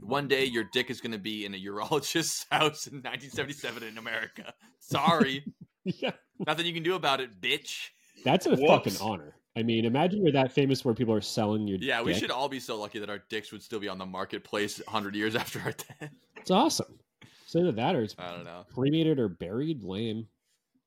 one 0.00 0.28
day 0.28 0.44
your 0.44 0.64
dick 0.72 0.90
is 0.90 1.00
going 1.00 1.12
to 1.12 1.18
be 1.18 1.44
in 1.44 1.54
a 1.54 1.58
urologist's 1.58 2.46
house 2.50 2.86
in 2.86 2.96
1977 3.02 3.82
in 3.82 3.98
America. 3.98 4.52
Sorry, 4.80 5.44
Yeah. 5.84 6.12
nothing 6.46 6.66
you 6.66 6.72
can 6.72 6.82
do 6.82 6.94
about 6.94 7.20
it, 7.20 7.40
bitch. 7.40 7.88
That's 8.24 8.46
a 8.46 8.50
Whoops. 8.50 8.62
fucking 8.66 8.96
honor. 9.00 9.34
I 9.56 9.62
mean, 9.62 9.84
imagine 9.86 10.22
you're 10.22 10.32
that 10.32 10.52
famous 10.52 10.84
where 10.84 10.94
people 10.94 11.14
are 11.14 11.20
selling 11.20 11.66
your. 11.66 11.78
Dick. 11.78 11.88
Yeah, 11.88 12.02
we 12.02 12.12
should 12.14 12.30
all 12.30 12.48
be 12.48 12.60
so 12.60 12.76
lucky 12.78 12.98
that 12.98 13.08
our 13.08 13.22
dicks 13.30 13.52
would 13.52 13.62
still 13.62 13.80
be 13.80 13.88
on 13.88 13.96
the 13.98 14.04
marketplace 14.06 14.78
100 14.84 15.14
years 15.14 15.34
after 15.36 15.60
our 15.60 15.72
death. 15.72 16.10
It's 16.36 16.50
awesome. 16.50 16.98
Say 17.46 17.62
that, 17.62 17.76
that 17.76 17.94
or 17.94 18.02
it's 18.02 18.14
I 18.18 18.32
don't 18.34 18.44
know. 18.44 18.64
cremated 18.74 19.18
or 19.18 19.28
buried. 19.28 19.82
Lame. 19.82 20.26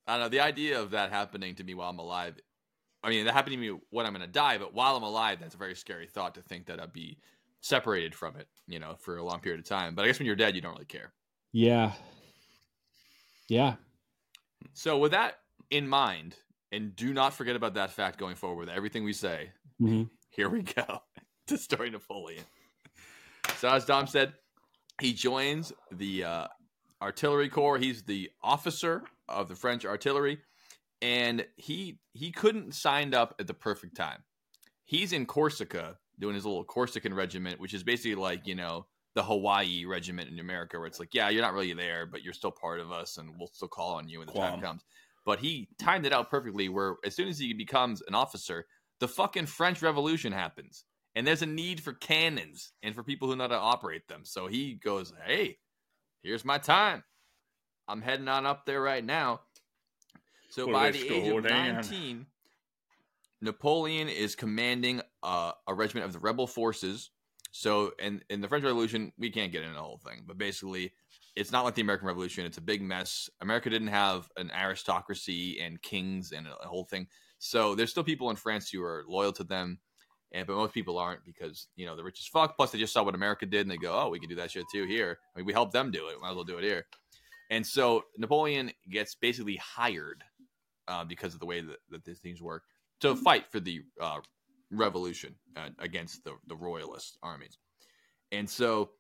I 0.06 0.14
don't 0.14 0.22
know. 0.22 0.30
The 0.30 0.42
idea 0.42 0.80
of 0.80 0.92
that 0.92 1.10
happening 1.12 1.56
to 1.56 1.64
me 1.64 1.74
while 1.74 1.90
I'm 1.90 2.00
alive, 2.00 2.36
I 3.04 3.10
mean, 3.10 3.26
that 3.26 3.34
happened 3.34 3.54
to 3.54 3.60
me 3.60 3.80
when 3.92 4.06
I'm 4.06 4.14
going 4.14 4.26
to 4.26 4.32
die, 4.32 4.58
but 4.58 4.74
while 4.74 4.96
I'm 4.96 5.04
alive, 5.04 5.40
that's 5.40 5.56
a 5.56 5.58
very 5.58 5.76
scary 5.76 6.08
thought 6.08 6.36
to 6.36 6.42
think 6.42 6.66
that 6.66 6.80
I'd 6.80 6.92
be 6.94 7.18
separated 7.62 8.16
from 8.16 8.36
it, 8.38 8.48
you 8.68 8.80
know, 8.80 8.96
for 9.00 9.18
a 9.18 9.24
long 9.24 9.40
period 9.40 9.60
of 9.60 9.66
time. 9.66 9.96
But 9.96 10.04
I 10.04 10.08
guess 10.08 10.20
when 10.20 10.26
you're 10.26 10.36
dead, 10.36 10.56
you 10.56 10.62
don't 10.62 10.74
really 10.74 10.86
care. 10.86 11.14
Yeah. 11.52 11.94
Yeah. 13.48 13.76
So, 14.74 14.98
with 14.98 15.12
that 15.12 15.40
in 15.72 15.88
mind, 15.88 16.36
and 16.72 16.96
do 16.96 17.14
not 17.14 17.34
forget 17.34 17.56
about 17.56 17.74
that 17.74 17.92
fact 17.92 18.20
going 18.20 18.36
forward 18.36 18.60
with 18.60 18.70
everything 18.70 19.04
we 19.04 19.14
say, 19.14 19.52
hmm 19.80 20.04
here 20.30 20.50
we 20.50 20.62
go 20.62 21.02
to 21.48 21.58
story 21.58 21.90
Napoleon. 21.90 22.44
So, 23.58 23.70
as 23.70 23.86
Dom 23.86 24.08
said, 24.08 24.34
he 25.02 25.14
joins 25.14 25.74
the 25.92 26.24
uh, 26.24 26.48
artillery 27.02 27.50
corps. 27.50 27.78
He's 27.78 28.04
the 28.04 28.30
officer 28.44 29.04
of 29.28 29.48
the 29.48 29.56
French 29.56 29.86
artillery, 29.86 30.40
and 31.02 31.46
he 31.56 32.00
he 32.14 32.32
couldn't 32.32 32.74
signed 32.74 33.16
up 33.16 33.36
at 33.40 33.48
the 33.48 33.54
perfect 33.54 33.96
time. 33.96 34.24
He's 34.86 35.14
in 35.14 35.26
Corsica 35.26 35.98
doing 36.20 36.36
his 36.36 36.46
little 36.46 36.64
Corsican 36.64 37.14
regiment, 37.14 37.60
which 37.60 37.74
is 37.74 37.84
basically 37.84 38.16
like 38.16 38.46
you 38.46 38.56
know 38.56 38.86
the 39.16 39.24
Hawaii 39.24 39.86
regiment 39.86 40.30
in 40.30 40.40
America, 40.40 40.78
where 40.78 40.88
it's 40.88 41.00
like, 41.00 41.14
yeah, 41.14 41.30
you're 41.30 41.42
not 41.42 41.54
really 41.54 41.74
there, 41.74 42.06
but 42.06 42.22
you're 42.22 42.34
still 42.34 42.52
part 42.52 42.80
of 42.80 42.92
us, 42.92 43.18
and 43.18 43.32
we'll 43.38 43.48
still 43.48 43.68
call 43.68 43.96
on 43.96 44.08
you 44.08 44.20
when 44.20 44.28
the 44.28 44.34
time 44.34 44.62
comes. 44.62 44.84
But 45.26 45.40
he 45.40 45.68
timed 45.80 46.06
it 46.06 46.14
out 46.14 46.30
perfectly, 46.30 46.70
where 46.70 46.96
as 47.04 47.16
soon 47.16 47.28
as 47.28 47.40
he 47.40 47.54
becomes 47.54 48.02
an 48.08 48.16
officer, 48.16 48.66
the 49.00 49.08
fucking 49.08 49.48
French 49.48 49.82
Revolution 49.82 50.32
happens, 50.32 50.86
and 51.16 51.26
there's 51.26 51.42
a 51.42 51.48
need 51.48 51.82
for 51.82 51.94
cannons 51.94 52.74
and 52.84 52.94
for 52.94 53.04
people 53.04 53.28
who 53.28 53.36
know 53.36 53.46
how 53.46 53.50
to 53.50 53.56
operate 53.56 54.08
them. 54.08 54.26
So 54.26 54.48
he 54.48 54.76
goes, 54.76 55.14
"Hey, 55.26 55.58
here's 56.22 56.46
my 56.46 56.58
time. 56.58 57.04
I'm 57.88 58.02
heading 58.02 58.28
on 58.28 58.46
up 58.46 58.66
there 58.66 58.82
right 58.82 59.04
now." 59.04 59.42
So 60.50 60.66
Well, 60.66 60.76
by 60.76 60.92
the 60.92 61.08
age 61.08 61.28
of 61.28 61.48
down. 61.48 61.76
19, 61.76 62.28
Napoleon 63.42 64.10
is 64.10 64.36
commanding 64.36 65.02
uh, 65.24 65.52
a 65.68 65.74
regiment 65.74 66.06
of 66.06 66.14
the 66.14 66.20
rebel 66.20 66.48
forces. 66.48 67.12
So, 67.52 67.92
in 68.00 68.22
in 68.30 68.42
the 68.42 68.48
French 68.48 68.64
Revolution, 68.64 69.12
we 69.18 69.30
can't 69.30 69.52
get 69.52 69.64
into 69.64 69.76
the 69.76 69.82
whole 69.82 69.98
thing, 69.98 70.24
but 70.28 70.38
basically, 70.38 70.94
it's 71.36 71.52
not 71.52 71.64
like 71.64 71.76
the 71.76 71.82
American 71.82 72.08
Revolution. 72.08 72.46
It's 72.46 72.58
a 72.58 72.62
big 72.62 72.82
mess. 72.82 73.30
America 73.42 73.70
didn't 73.70 73.88
have 73.88 74.30
an 74.38 74.52
aristocracy 74.52 75.60
and 75.62 75.82
kings 75.82 76.32
and 76.32 76.48
a, 76.48 76.68
whole 76.68 76.84
thing. 76.84 77.08
So 77.40 77.76
there's 77.76 77.92
still 77.92 78.04
people 78.04 78.30
in 78.30 78.36
France 78.36 78.70
who 78.70 78.84
are 78.84 79.04
loyal 79.08 79.32
to 79.34 79.44
them, 79.44 79.80
and 80.32 80.46
but 80.46 80.56
most 80.56 80.74
people 80.74 80.98
aren't 80.98 81.26
because 81.26 81.68
you 81.76 81.86
know 81.86 81.96
they're 81.96 82.06
rich 82.06 82.20
as 82.20 82.28
fuck. 82.28 82.56
Plus, 82.56 82.72
they 82.72 82.78
just 82.78 82.94
saw 82.94 83.04
what 83.04 83.16
America 83.16 83.46
did 83.46 83.62
and 83.62 83.72
they 83.72 83.78
go, 83.78 84.00
"Oh, 84.00 84.10
we 84.10 84.20
can 84.20 84.30
do 84.30 84.36
that 84.36 84.52
shit 84.52 84.66
too 84.72 84.86
here." 84.86 85.18
I 85.34 85.40
mean, 85.40 85.46
we 85.46 85.54
helped 85.54 85.74
them 85.74 85.92
do 85.92 86.08
it. 86.10 86.20
Might 86.22 86.30
as 86.30 86.36
well 86.36 86.44
do 86.44 86.58
it 86.58 86.64
here. 86.64 86.86
And 87.50 87.66
so 87.66 88.04
Napoleon 88.18 88.72
gets 88.90 89.16
basically 89.16 89.56
hired 89.56 90.24
uh, 90.88 91.04
because 91.04 91.34
of 91.34 91.40
the 91.40 91.46
way 91.46 91.62
that, 91.62 91.78
that 91.90 92.04
these 92.04 92.20
things 92.20 92.42
work 92.42 92.64
to 93.00 93.16
fight 93.16 93.48
for 93.50 93.60
the 93.60 93.82
uh, 94.00 94.20
revolution 94.72 95.36
uh, 95.56 95.70
against 95.80 96.24
the, 96.24 96.34
the 96.48 96.56
royalist 96.56 97.18
armies. 97.24 97.58
And 98.32 98.50
so 98.50 98.92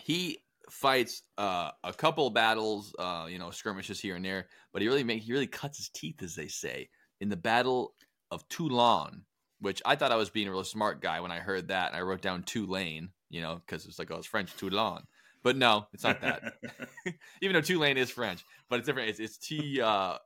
he 0.00 0.38
fights 0.70 1.22
uh, 1.38 1.70
a 1.82 1.92
couple 1.92 2.30
battles, 2.30 2.94
uh, 2.98 3.26
you 3.28 3.38
know, 3.38 3.50
skirmishes 3.50 4.00
here 4.00 4.16
and 4.16 4.24
there, 4.24 4.46
but 4.72 4.82
he 4.82 4.88
really 4.88 5.04
make, 5.04 5.22
he 5.22 5.32
really 5.32 5.46
cuts 5.46 5.78
his 5.78 5.88
teeth, 5.88 6.22
as 6.22 6.34
they 6.34 6.48
say, 6.48 6.88
in 7.20 7.28
the 7.28 7.36
Battle 7.36 7.94
of 8.30 8.46
Toulon, 8.48 9.24
which 9.60 9.82
I 9.84 9.96
thought 9.96 10.12
I 10.12 10.16
was 10.16 10.30
being 10.30 10.48
a 10.48 10.52
real 10.52 10.64
smart 10.64 11.02
guy 11.02 11.20
when 11.20 11.32
I 11.32 11.38
heard 11.38 11.68
that, 11.68 11.88
and 11.88 11.96
I 11.96 12.02
wrote 12.02 12.22
down 12.22 12.42
Tulane, 12.44 13.10
you 13.30 13.40
know, 13.40 13.60
because 13.66 13.86
it's 13.86 13.98
like 13.98 14.10
oh, 14.10 14.16
it's 14.16 14.26
French 14.26 14.54
Toulon, 14.56 15.02
but 15.42 15.56
no, 15.56 15.86
it's 15.92 16.04
not 16.04 16.20
that. 16.20 16.54
Even 17.42 17.54
though 17.54 17.60
Tulane 17.60 17.96
is 17.98 18.10
French, 18.10 18.44
but 18.68 18.78
it's 18.78 18.86
different. 18.86 19.10
It's, 19.10 19.20
it's 19.20 19.38
T 19.38 19.80
uh, 19.80 20.16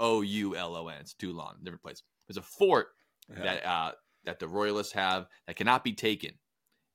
O 0.00 0.20
U 0.22 0.56
L 0.56 0.76
O 0.76 0.88
N. 0.88 0.98
It's 1.00 1.14
Toulon, 1.14 1.56
different 1.62 1.82
place. 1.82 2.02
There's 2.28 2.36
a 2.36 2.42
fort 2.42 2.88
Yeah. 3.28 3.42
that 3.42 3.66
uh, 3.66 3.92
that 4.24 4.38
the 4.38 4.48
royalists 4.48 4.92
have 4.92 5.26
that 5.46 5.56
cannot 5.56 5.84
be 5.84 5.92
taken. 5.92 6.32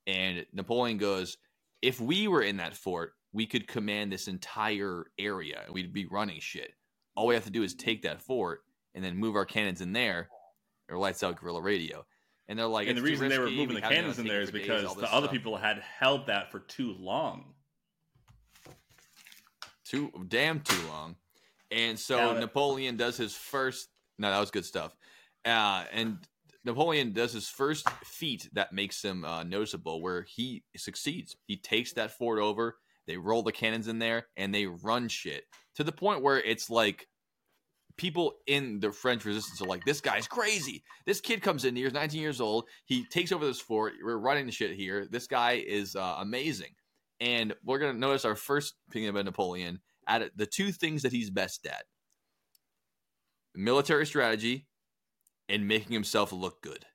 And 0.08 0.46
Napoleon 0.54 0.98
goes, 0.98 1.38
if 1.82 2.00
we 2.00 2.28
were 2.28 2.42
in 2.42 2.58
that 2.58 2.76
fort, 2.76 3.14
we 3.32 3.46
could 3.46 3.68
command 3.68 4.12
this 4.12 4.28
entire 4.28 5.06
area 5.18 5.62
and 5.66 5.74
we'd 5.74 5.94
be 5.94 6.06
running 6.08 6.40
shit. 6.40 6.74
All 7.16 7.28
we 7.28 7.36
have 7.36 7.46
to 7.46 7.52
do 7.52 7.64
is 7.64 7.74
take 7.74 8.02
that 8.04 8.22
fort 8.22 8.62
and 8.96 9.04
then 9.04 9.16
move 9.16 9.36
our 9.36 9.46
cannons 9.46 9.82
in 9.82 9.94
there, 9.94 10.30
or 10.90 10.98
lights 10.98 11.24
out 11.24 11.40
guerrilla 11.40 11.62
radio. 11.62 12.06
And 12.48 12.58
they're 12.58 12.66
like, 12.66 12.88
and 12.88 12.98
the 12.98 13.02
reason 13.02 13.30
they 13.30 13.38
were 13.38 13.50
moving 13.50 13.76
the 13.76 13.82
cannons 13.82 14.18
in 14.18 14.26
there 14.26 14.42
is 14.42 14.50
there 14.50 14.62
it 14.62 14.64
is 14.64 14.68
for 14.68 14.74
days, 14.74 14.82
because 14.82 14.96
the 14.96 15.14
other 15.14 15.28
stuff." 15.28 15.32
people 15.32 15.58
had 15.58 15.80
held 15.80 16.28
that 16.28 16.52
for 16.52 16.60
too 16.60 16.96
long. 17.00 17.54
too 19.86 20.12
damn 20.28 20.60
too 20.62 20.88
long. 20.88 21.16
And 21.72 21.98
so. 22.00 22.40
Napoleon 22.40 22.98
does 22.98 23.18
his 23.18 23.36
first. 23.36 23.90
No, 24.18 24.32
that 24.32 24.40
was 24.40 24.50
good 24.50 24.66
stuff. 24.66 24.96
Uh, 25.46 25.84
and 25.94 26.18
Napoleon 26.70 27.14
does 27.14 27.34
his 27.34 27.50
first 27.50 27.90
feat 28.04 28.48
that 28.54 28.72
makes 28.72 29.02
him 29.02 29.26
uh, 29.26 29.42
noticeable, 29.42 30.04
where 30.04 30.22
he 30.22 30.64
succeeds. 30.78 31.36
He 31.48 31.58
takes 31.58 31.94
that 31.94 32.12
fort 32.12 32.38
over. 32.38 32.78
They 33.08 33.18
roll 33.18 33.42
the 33.42 33.52
cannons 33.52 33.88
in 33.88 33.98
there, 33.98 34.28
and 34.38 34.54
they 34.54 34.68
run 34.68 35.08
shit 35.08 35.46
to 35.78 35.84
the 35.84 35.92
point 35.92 36.22
where 36.22 36.40
it's 36.40 36.70
like 36.70 37.08
people 37.98 38.34
in 38.46 38.80
the 38.82 38.92
French 38.92 39.26
resistance 39.26 39.60
are 39.64 39.66
like, 39.66 39.84
"This 39.84 40.00
guy's 40.00 40.28
crazy. 40.28 40.84
This 41.08 41.20
kid 41.20 41.42
comes 41.42 41.66
in 41.66 41.76
here, 41.76 41.88
he's 41.88 41.94
19 41.94 42.22
years 42.22 42.40
old. 42.40 42.66
He 42.86 43.04
takes 43.06 43.32
over 43.32 43.48
this 43.48 43.60
fort. 43.60 43.94
We're 44.04 44.18
running 44.18 44.48
shit 44.52 44.76
here. 44.76 45.08
This 45.10 45.26
guy 45.26 45.54
is 45.54 45.96
uh, 45.96 46.18
amazing." 46.20 46.76
And 47.20 47.56
we're 47.66 47.80
gonna 47.80 47.94
notice 47.94 48.26
our 48.26 48.36
first 48.36 48.76
thing 48.92 49.08
about 49.08 49.26
Napoleon 49.26 49.80
at 50.08 50.38
the 50.38 50.46
two 50.46 50.72
things 50.72 51.02
that 51.02 51.12
he's 51.14 51.32
best 51.32 51.66
at: 51.66 51.86
military 53.56 54.06
strategy 54.06 54.68
and 55.50 55.68
making 55.68 55.94
himself 55.94 56.32
look 56.32 56.62
good. 56.62 56.86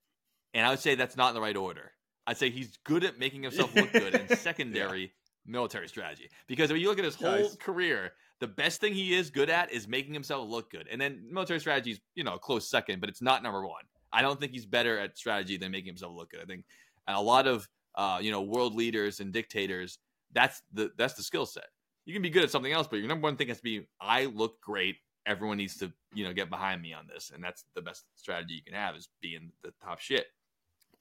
And 0.55 0.65
I 0.65 0.71
would 0.71 0.79
say 0.79 0.95
that's 0.95 1.17
not 1.17 1.29
in 1.29 1.35
the 1.35 1.41
right 1.41 1.57
order. 1.57 1.93
I'd 2.27 2.39
say 2.39 2.49
he's 2.49 2.79
good 2.85 3.05
at 3.05 3.19
making 3.19 3.43
himself 3.43 3.75
look 3.75 3.93
good, 3.93 4.15
and 4.15 4.31
secondary 4.39 5.13
military 5.45 5.89
strategy. 5.89 6.31
Because 6.47 6.71
when 6.71 6.81
you 6.81 6.89
look 6.89 6.99
at 6.99 7.05
his 7.05 7.17
whole 7.17 7.31
Nice. 7.31 7.57
career, 7.57 8.13
the 8.41 8.47
best 8.47 8.81
thing 8.81 8.95
he 8.95 9.15
is 9.15 9.31
good 9.31 9.51
at 9.51 9.73
is 9.73 9.87
making 9.87 10.15
himself 10.15 10.49
look 10.49 10.71
good. 10.71 10.89
And 10.91 11.01
then 11.01 11.27
military 11.31 11.61
strategy 11.61 11.93
is, 11.93 12.01
you 12.15 12.25
know, 12.25 12.35
a 12.35 12.39
close 12.39 12.69
second, 12.69 13.01
but 13.01 13.11
it's 13.11 13.21
not 13.21 13.43
number 13.43 13.67
one. 13.67 13.83
I 14.13 14.23
don't 14.23 14.41
think 14.41 14.53
he's 14.53 14.65
better 14.65 14.99
at 14.99 15.19
strategy 15.19 15.57
than 15.57 15.73
making 15.73 15.89
himself 15.89 16.15
look 16.15 16.31
good. 16.31 16.41
I 16.41 16.45
think 16.45 16.65
a 17.07 17.21
lot 17.21 17.47
of 17.47 17.69
uh, 17.97 18.19
you 18.23 18.31
know 18.31 18.43
world 18.43 18.75
leaders 18.75 19.21
and 19.21 19.33
dictators 19.33 19.99
that's 20.33 20.63
the 20.73 20.91
that's 20.97 21.15
the 21.15 21.23
skill 21.23 21.47
set. 21.47 21.67
You 22.07 22.13
can 22.13 22.23
be 22.23 22.31
good 22.31 22.45
at 22.45 22.51
something 22.51 22.73
else, 22.73 22.87
but 22.87 22.99
your 22.99 23.09
number 23.09 23.25
one 23.25 23.37
thing 23.37 23.49
has 23.49 23.59
to 23.59 23.63
be 23.63 23.87
I 24.01 24.27
look 24.27 24.61
great. 24.61 24.97
Everyone 25.27 25.57
needs 25.57 25.77
to 25.79 25.93
you 26.13 26.25
know 26.25 26.33
get 26.33 26.51
behind 26.51 26.83
me 26.83 26.93
on 26.93 27.07
this, 27.07 27.33
and 27.35 27.43
that's 27.43 27.65
the 27.75 27.83
best 27.83 28.05
strategy 28.15 28.55
you 28.55 28.63
can 28.63 28.75
have 28.75 28.95
is 28.95 29.09
being 29.21 29.53
the 29.63 29.73
top 29.83 30.01
shit. 30.01 30.27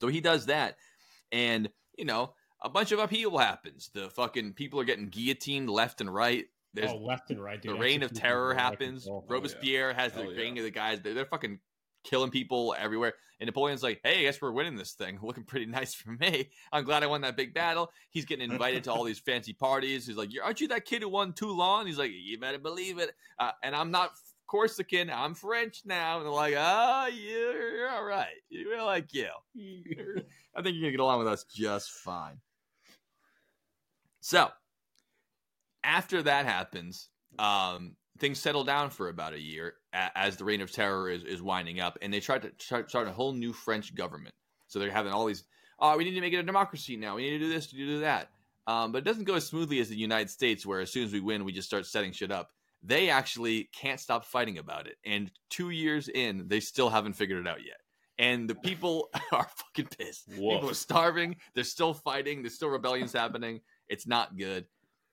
So 0.00 0.08
he 0.08 0.20
does 0.20 0.46
that, 0.46 0.76
and 1.32 1.68
you 1.96 2.04
know 2.04 2.34
a 2.62 2.68
bunch 2.68 2.92
of 2.92 2.98
upheaval 2.98 3.38
happens. 3.38 3.90
The 3.92 4.10
fucking 4.10 4.54
people 4.54 4.80
are 4.80 4.84
getting 4.84 5.08
guillotined 5.08 5.68
left 5.68 6.00
and 6.00 6.12
right. 6.12 6.46
There's 6.72 6.90
oh, 6.90 6.96
left 6.96 7.30
and 7.30 7.42
right, 7.42 7.60
dude. 7.60 7.72
the 7.72 7.78
reign 7.78 8.02
of 8.02 8.12
terror 8.12 8.48
are 8.48 8.52
out 8.54 8.74
of 8.74 8.80
happens. 8.80 9.08
Robespierre 9.28 9.92
has 9.92 10.12
the 10.12 10.22
Hell 10.22 10.32
yeah. 10.32 10.40
reign 10.40 10.58
of 10.58 10.64
the 10.64 10.70
guys. 10.70 11.00
They're, 11.00 11.14
they're 11.14 11.24
fucking 11.24 11.60
killing 12.04 12.30
people 12.30 12.74
everywhere. 12.78 13.14
And 13.40 13.48
Napoleon's 13.48 13.82
like, 13.82 14.00
"Hey, 14.04 14.20
I 14.20 14.22
guess 14.22 14.40
we're 14.40 14.52
winning 14.52 14.76
this 14.76 14.92
thing. 14.92 15.18
Looking 15.22 15.44
pretty 15.44 15.66
nice 15.66 15.94
for 15.94 16.10
me. 16.12 16.50
I'm 16.72 16.84
glad 16.84 17.02
I 17.02 17.06
won 17.06 17.22
that 17.22 17.36
big 17.36 17.52
battle." 17.52 17.90
He's 18.10 18.24
getting 18.24 18.50
invited 18.50 18.84
to 18.84 18.92
all 18.92 19.04
these 19.04 19.18
fancy 19.18 19.52
parties. 19.52 20.06
He's 20.06 20.16
like, 20.16 20.30
"Aren't 20.42 20.60
you 20.60 20.68
that 20.68 20.84
kid 20.84 21.02
who 21.02 21.08
won 21.08 21.32
Toulon?" 21.32 21.86
He's 21.86 21.98
like, 21.98 22.12
"You 22.12 22.38
better 22.38 22.58
believe 22.58 22.98
it." 22.98 23.14
Uh, 23.38 23.50
and 23.62 23.74
I'm 23.74 23.90
not 23.90 24.12
Corsican. 24.46 25.10
I'm 25.10 25.34
French 25.34 25.82
now. 25.84 26.18
And 26.18 26.26
they're 26.26 26.32
like, 26.32 26.54
"Oh, 26.56 27.08
you're, 27.12 27.76
you're 27.76 27.90
all 27.90 28.04
right. 28.04 28.28
We 28.50 28.80
like 28.80 29.12
you. 29.12 29.28
I 30.56 30.62
think 30.62 30.76
you're 30.76 30.82
gonna 30.82 30.92
get 30.92 31.00
along 31.00 31.18
with 31.18 31.28
us 31.28 31.44
just 31.44 31.90
fine." 31.90 32.40
So 34.20 34.48
after 35.84 36.22
that 36.22 36.46
happens, 36.46 37.10
um, 37.38 37.94
things 38.18 38.38
settle 38.38 38.64
down 38.64 38.90
for 38.90 39.08
about 39.08 39.32
a 39.32 39.40
year 39.40 39.74
as 39.92 40.36
the 40.36 40.44
reign 40.44 40.60
of 40.60 40.70
terror 40.70 41.10
is, 41.10 41.24
is 41.24 41.42
winding 41.42 41.80
up, 41.80 41.98
and 42.02 42.12
they 42.12 42.20
try 42.20 42.38
to 42.38 42.50
start, 42.58 42.88
start 42.88 43.08
a 43.08 43.12
whole 43.12 43.32
new 43.32 43.52
French 43.52 43.94
government. 43.94 44.34
So 44.68 44.78
they're 44.78 44.90
having 44.90 45.12
all 45.12 45.26
these, 45.26 45.44
oh, 45.78 45.96
we 45.96 46.04
need 46.04 46.14
to 46.14 46.20
make 46.20 46.32
it 46.32 46.38
a 46.38 46.42
democracy 46.42 46.96
now. 46.96 47.16
We 47.16 47.22
need 47.22 47.38
to 47.38 47.46
do 47.46 47.52
this, 47.52 47.66
to 47.68 47.76
do 47.76 48.00
that. 48.00 48.30
Um, 48.66 48.92
but 48.92 48.98
it 48.98 49.04
doesn't 49.04 49.24
go 49.24 49.34
as 49.34 49.46
smoothly 49.46 49.80
as 49.80 49.88
the 49.88 49.96
United 49.96 50.30
States, 50.30 50.64
where 50.64 50.80
as 50.80 50.90
soon 50.90 51.04
as 51.04 51.12
we 51.12 51.20
win, 51.20 51.44
we 51.44 51.52
just 51.52 51.68
start 51.68 51.86
setting 51.86 52.12
shit 52.12 52.32
up. 52.32 52.50
They 52.82 53.10
actually 53.10 53.68
can't 53.74 54.00
stop 54.00 54.24
fighting 54.24 54.58
about 54.58 54.86
it, 54.86 54.96
and 55.04 55.30
two 55.48 55.70
years 55.70 56.08
in, 56.08 56.48
they 56.48 56.60
still 56.60 56.90
haven't 56.90 57.14
figured 57.14 57.44
it 57.44 57.48
out 57.48 57.64
yet. 57.64 57.78
And 58.18 58.48
the 58.48 58.54
people 58.54 59.08
are 59.32 59.48
fucking 59.56 59.88
pissed. 59.98 60.30
People 60.30 60.70
are 60.70 60.74
starving. 60.74 61.36
They're 61.54 61.64
still 61.64 61.94
fighting. 61.94 62.42
There's 62.42 62.54
still 62.54 62.68
rebellions 62.68 63.12
happening. 63.12 63.60
It's 63.88 64.06
not 64.06 64.36
good. 64.36 64.66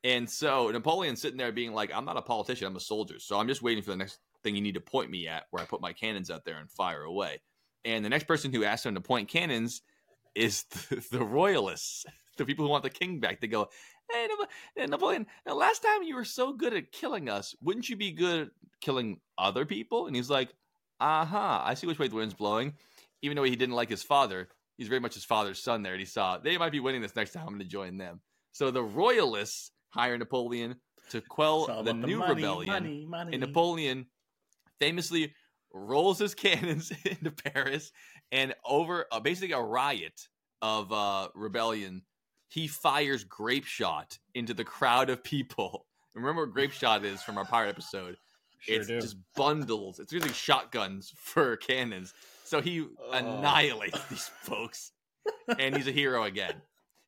And 0.04 0.30
so 0.30 0.70
Napoleon's 0.72 1.22
sitting 1.22 1.38
there 1.38 1.52
being 1.52 1.74
like, 1.74 1.92
I'm 1.94 2.06
not 2.06 2.18
a 2.18 2.22
politician, 2.22 2.68
I'm 2.68 2.76
a 2.76 2.80
soldier. 2.80 3.20
So 3.20 3.38
I'm 3.38 3.48
just 3.48 3.62
waiting 3.62 3.84
for 3.84 3.92
the 3.92 3.98
next 3.98 4.20
thing 4.44 4.56
you 4.56 4.62
need 4.62 4.74
to 4.74 4.82
point 4.82 5.12
me 5.12 5.28
at 5.28 5.44
where 5.52 5.62
I 5.62 5.66
put 5.66 5.82
my 5.82 5.94
cannons 5.94 6.32
out 6.32 6.44
there 6.44 6.58
and 6.58 6.70
fire 6.70 7.04
away. 7.04 7.40
And 7.86 8.04
the 8.04 8.10
next 8.10 8.26
person 8.26 8.52
who 8.52 8.64
asks 8.64 8.86
him 8.86 8.96
to 8.96 9.02
point 9.02 9.30
cannons 9.30 9.82
is 10.36 10.64
the, 10.90 11.06
the 11.12 11.24
royalists, 11.24 12.06
the 12.38 12.46
people 12.46 12.66
who 12.66 12.72
want 12.72 12.84
the 12.84 12.90
king 12.90 13.20
back. 13.20 13.42
They 13.42 13.48
go, 13.48 13.70
Hey, 14.12 14.88
Napoleon, 14.88 15.26
last 15.46 15.84
time 15.84 16.04
you 16.04 16.16
were 16.16 16.26
so 16.26 16.52
good 16.52 16.74
at 16.74 16.92
killing 16.92 17.30
us, 17.30 17.56
wouldn't 17.62 17.88
you 17.88 17.96
be 17.96 18.12
good 18.12 18.42
at 18.42 18.50
killing 18.82 19.22
other 19.38 19.66
people? 19.66 20.08
And 20.08 20.16
he's 20.16 20.30
like, 20.30 20.50
Uh 21.00 21.26
huh, 21.26 21.62
I 21.64 21.76
see 21.76 21.88
which 21.88 22.00
way 22.00 22.08
the 22.08 22.16
wind's 22.16 22.34
blowing. 22.34 22.74
Even 23.22 23.38
though 23.38 23.44
he 23.44 23.56
didn't 23.56 23.76
like 23.76 23.90
his 23.90 24.04
father, 24.04 24.50
he's 24.78 24.88
very 24.88 25.00
much 25.00 25.14
his 25.14 25.24
father's 25.24 25.62
son 25.62 25.84
there. 25.84 25.94
And 25.94 26.00
he 26.00 26.06
saw 26.06 26.40
they 26.40 26.58
might 26.58 26.72
be 26.72 26.80
winning 26.80 27.02
this 27.02 27.16
next 27.16 27.34
time. 27.34 27.44
I'm 27.44 27.54
going 27.54 27.60
to 27.60 27.66
join 27.66 27.98
them. 27.98 28.20
So 28.52 28.72
the 28.72 28.84
royalists 28.84 29.72
hire 29.92 30.18
Napoleon 30.18 30.76
to 31.12 31.22
quell 31.22 31.84
the 31.84 31.94
new 31.94 32.20
money, 32.20 32.34
rebellion. 32.36 32.68
money, 32.74 33.06
money. 33.08 33.34
And 33.34 33.42
Napoleon 33.42 34.06
famously 34.80 35.34
rolls 35.74 36.20
his 36.20 36.34
cannons 36.44 36.92
into 37.06 37.32
Paris, 37.32 37.92
and 38.32 38.54
over 38.66 39.06
uh, 39.12 39.20
basically 39.20 39.54
a 39.54 39.60
riot 39.62 40.28
of 40.62 40.92
uh, 40.92 41.28
rebellion, 41.36 42.02
he 42.50 42.68
fires 42.68 43.24
grape 43.24 43.66
shot 43.66 44.18
into 44.34 44.54
the 44.54 44.64
crowd 44.64 45.10
of 45.10 45.24
people. 45.24 45.86
Remember 46.16 46.42
what 46.46 46.54
grape 46.54 46.72
shot 46.72 47.06
is 47.06 47.22
from 47.24 47.38
our 47.38 47.46
pirate 47.46 47.70
episode? 47.70 48.18
Sure 48.60 48.76
it's 48.76 48.88
do. 48.88 49.00
just 49.02 49.16
bundles. 49.36 50.00
It's 50.00 50.12
usually 50.14 50.34
shotguns 50.34 51.12
for 51.16 51.56
cannons. 51.58 52.14
So 52.44 52.62
he 52.62 52.82
Oh. 52.82 53.12
annihilates 53.12 54.04
these 54.10 54.28
folks, 54.42 54.92
and 55.58 55.76
he's 55.76 55.88
a 55.88 55.92
hero 55.92 56.24
again. 56.24 56.62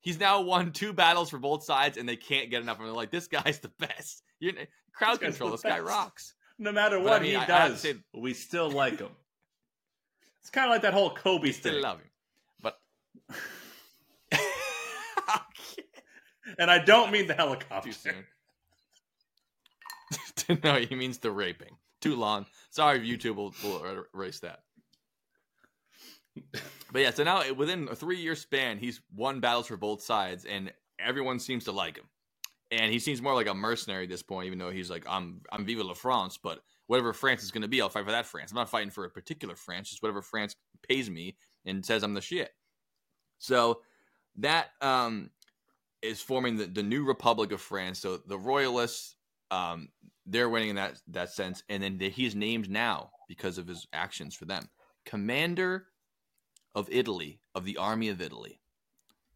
He's 0.03 0.19
now 0.19 0.41
won 0.41 0.71
two 0.71 0.93
battles 0.93 1.29
for 1.31 1.39
both 1.39 1.63
sides, 1.63 1.97
and 1.97 2.07
they 2.07 2.15
can't 2.17 2.51
get 2.51 2.61
enough. 2.61 2.77
And 2.77 2.85
they're 2.87 2.93
like, 2.93 3.09
"This 3.09 3.27
guy's 3.27 3.57
the 3.59 3.71
best." 3.79 4.21
You're, 4.39 4.53
crowd 4.93 5.19
This 5.19 5.29
control. 5.29 5.49
This 5.51 5.61
guy 5.63 5.79
rocks. 5.79 6.35
No 6.59 6.71
matter 6.71 6.99
what 6.99 7.13
I 7.13 7.19
mean, 7.19 7.31
he 7.31 7.37
I- 7.37 7.45
does, 7.45 7.79
say- 7.79 7.95
we 8.13 8.33
still 8.35 8.69
like 8.69 8.99
him. 8.99 9.09
It's 10.41 10.49
kind 10.51 10.65
of 10.65 10.71
like 10.71 10.81
that 10.83 10.93
whole 10.93 11.09
Kobe 11.15 11.51
Still 11.51 11.71
thing. 11.73 11.81
love 11.81 11.99
him, 11.99 12.09
but 12.61 12.77
And 16.59 16.69
I 16.69 16.79
don't 16.79 17.11
mean 17.11 17.27
the 17.27 17.33
too 17.33 17.37
helicopter. 17.37 17.91
soon. 17.93 18.25
no, 20.63 20.75
he 20.75 20.95
means 20.95 21.17
the 21.19 21.31
raping. 21.31 21.77
Too 22.01 22.15
long. 22.17 22.45
Sorry, 22.69 22.99
YouTube 22.99 23.35
will, 23.37 23.53
will 23.63 23.81
er, 23.83 24.09
erase 24.13 24.39
that. 24.41 24.59
But 26.91 27.01
yeah, 27.01 27.11
so 27.11 27.23
now 27.23 27.51
within 27.53 27.87
a 27.89 27.95
three-year 27.95 28.35
span, 28.35 28.77
he's 28.77 29.01
won 29.15 29.39
battles 29.39 29.67
for 29.67 29.77
both 29.77 30.01
sides, 30.01 30.45
and 30.45 30.71
everyone 30.99 31.39
seems 31.39 31.65
to 31.65 31.71
like 31.71 31.97
him. 31.97 32.05
And 32.71 32.91
he 32.91 32.99
seems 32.99 33.21
more 33.21 33.33
like 33.33 33.47
a 33.47 33.53
mercenary 33.53 34.03
at 34.03 34.09
this 34.09 34.23
point, 34.23 34.47
even 34.47 34.59
though 34.59 34.71
he's 34.71 34.89
like, 34.89 35.05
"I'm 35.07 35.41
I'm 35.51 35.65
Viva 35.65 35.83
la 35.83 35.93
France," 35.93 36.37
but 36.41 36.59
whatever 36.87 37.13
France 37.13 37.43
is 37.43 37.51
going 37.51 37.61
to 37.63 37.67
be, 37.67 37.81
I'll 37.81 37.89
fight 37.89 38.05
for 38.05 38.11
that 38.11 38.25
France. 38.25 38.51
I'm 38.51 38.57
not 38.57 38.69
fighting 38.69 38.89
for 38.89 39.05
a 39.05 39.09
particular 39.09 39.55
France, 39.55 39.89
just 39.89 40.01
whatever 40.01 40.21
France 40.21 40.55
pays 40.87 41.09
me 41.09 41.35
and 41.65 41.85
says 41.85 42.03
I'm 42.03 42.13
the 42.13 42.21
shit. 42.21 42.51
So 43.39 43.81
that 44.37 44.67
um, 44.81 45.29
is 46.01 46.21
forming 46.21 46.57
the, 46.57 46.65
the 46.65 46.83
new 46.83 47.03
Republic 47.05 47.51
of 47.51 47.61
France. 47.61 47.99
So 47.99 48.17
the 48.17 48.37
Royalists, 48.37 49.15
um, 49.51 49.89
they're 50.25 50.49
winning 50.49 50.69
in 50.69 50.75
that 50.75 50.99
that 51.07 51.31
sense, 51.31 51.63
and 51.69 51.81
then 51.81 51.99
he's 51.99 52.35
named 52.35 52.69
now 52.69 53.11
because 53.27 53.57
of 53.57 53.67
his 53.67 53.87
actions 53.93 54.35
for 54.35 54.45
them, 54.45 54.69
Commander 55.05 55.87
of 56.75 56.89
Italy 56.91 57.39
of 57.55 57.65
the 57.65 57.77
Army 57.77 58.09
of 58.09 58.21
Italy. 58.21 58.59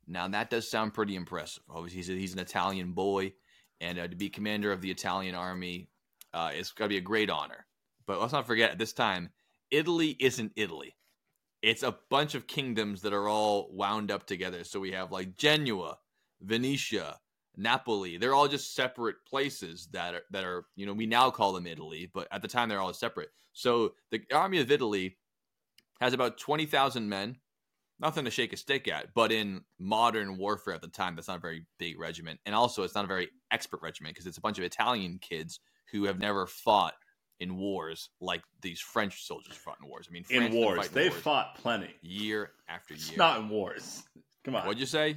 Now 0.07 0.27
that 0.29 0.49
does 0.49 0.69
sound 0.69 0.93
pretty 0.93 1.15
impressive. 1.15 1.63
Obviously, 1.69 1.97
he's, 1.97 2.09
a, 2.09 2.13
he's 2.13 2.33
an 2.33 2.39
Italian 2.39 2.93
boy, 2.93 3.33
and 3.81 3.99
uh, 3.99 4.07
to 4.07 4.15
be 4.15 4.29
commander 4.29 4.71
of 4.71 4.81
the 4.81 4.91
Italian 4.91 5.35
army, 5.35 5.89
uh, 6.33 6.51
it's 6.53 6.71
got 6.71 6.85
to 6.85 6.89
be 6.89 6.97
a 6.97 7.01
great 7.01 7.29
honor. 7.29 7.65
But 8.05 8.21
let's 8.21 8.33
not 8.33 8.47
forget, 8.47 8.71
at 8.71 8.77
this 8.77 8.93
time, 8.93 9.29
Italy 9.69 10.15
isn't 10.19 10.53
Italy. 10.55 10.95
It's 11.61 11.83
a 11.83 11.97
bunch 12.09 12.35
of 12.35 12.47
kingdoms 12.47 13.01
that 13.01 13.13
are 13.13 13.27
all 13.27 13.69
wound 13.71 14.11
up 14.11 14.25
together. 14.25 14.63
So 14.63 14.79
we 14.79 14.91
have 14.91 15.11
like 15.11 15.35
Genoa, 15.35 15.97
Venetia, 16.41 17.17
Napoli. 17.57 18.17
They're 18.17 18.35
all 18.35 18.47
just 18.47 18.75
separate 18.75 19.17
places 19.27 19.89
that 19.91 20.13
are 20.13 20.21
that 20.31 20.45
are 20.45 20.65
you 20.75 20.85
know 20.85 20.93
we 20.93 21.07
now 21.07 21.31
call 21.31 21.51
them 21.51 21.67
Italy, 21.67 22.09
but 22.13 22.27
at 22.31 22.41
the 22.41 22.47
time 22.47 22.69
they're 22.69 22.79
all 22.79 22.93
separate. 22.93 23.29
So 23.53 23.93
the 24.11 24.21
army 24.31 24.59
of 24.59 24.71
Italy 24.71 25.17
has 26.01 26.13
about 26.13 26.37
twenty 26.37 26.65
thousand 26.65 27.09
men. 27.09 27.37
Nothing 27.99 28.25
to 28.25 28.31
shake 28.31 28.53
a 28.53 28.57
stick 28.57 28.87
at, 28.87 29.07
but 29.15 29.31
in 29.31 29.61
modern 29.79 30.37
warfare 30.37 30.75
at 30.75 30.81
the 30.83 30.87
time, 30.87 31.15
that's 31.15 31.27
not 31.27 31.37
a 31.37 31.41
very 31.41 31.65
big 31.79 31.99
regiment, 31.99 32.39
and 32.45 32.53
also 32.53 32.83
it's 32.83 32.93
not 32.93 33.05
a 33.05 33.07
very 33.07 33.29
expert 33.49 33.81
regiment 33.81 34.13
because 34.13 34.27
it's 34.27 34.37
a 34.37 34.41
bunch 34.41 34.59
of 34.59 34.63
Italian 34.63 35.17
kids 35.19 35.59
who 35.91 36.03
have 36.03 36.19
never 36.19 36.45
fought 36.45 36.93
in 37.39 37.55
wars 37.57 38.09
like 38.21 38.43
these 38.61 38.79
French 38.79 39.25
soldiers 39.25 39.55
fought 39.55 39.77
in 39.81 39.87
wars. 39.89 40.07
I 40.09 40.13
mean, 40.13 40.23
France 40.25 40.53
In 40.53 40.59
wars, 40.61 40.89
they 40.89 41.09
wars 41.09 41.21
fought 41.21 41.55
plenty. 41.55 41.89
year 42.01 42.51
after 42.69 42.93
It's 42.93 43.09
year. 43.09 43.17
not 43.17 43.39
in 43.39 43.49
wars. 43.49 44.03
Come 44.45 44.55
on. 44.55 44.65
What'd 44.67 44.79
you 44.79 44.85
say? 44.85 45.15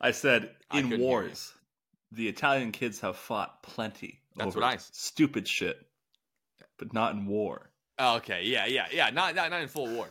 I 0.00 0.10
said 0.10 0.50
I 0.70 0.78
in 0.78 0.84
couldn't 0.84 0.98
hear 0.98 0.98
you. 0.98 1.04
wars, 1.04 1.52
the 2.12 2.28
Italian 2.28 2.72
kids 2.72 3.00
have 3.00 3.16
fought 3.16 3.62
plenty. 3.62 4.20
That's 4.36 4.54
what 4.54 4.64
I 4.64 4.76
Stupid 4.76 5.48
shit, 5.48 5.78
but 6.78 6.92
not 6.92 7.14
in 7.14 7.26
war. 7.26 7.70
Oh, 7.98 8.16
okay, 8.16 8.42
yeah, 8.44 8.66
yeah, 8.66 8.86
yeah. 8.92 9.10
Not, 9.10 9.34
not 9.34 9.50
not 9.50 9.62
in 9.62 9.68
full 9.68 9.88
war, 9.88 10.08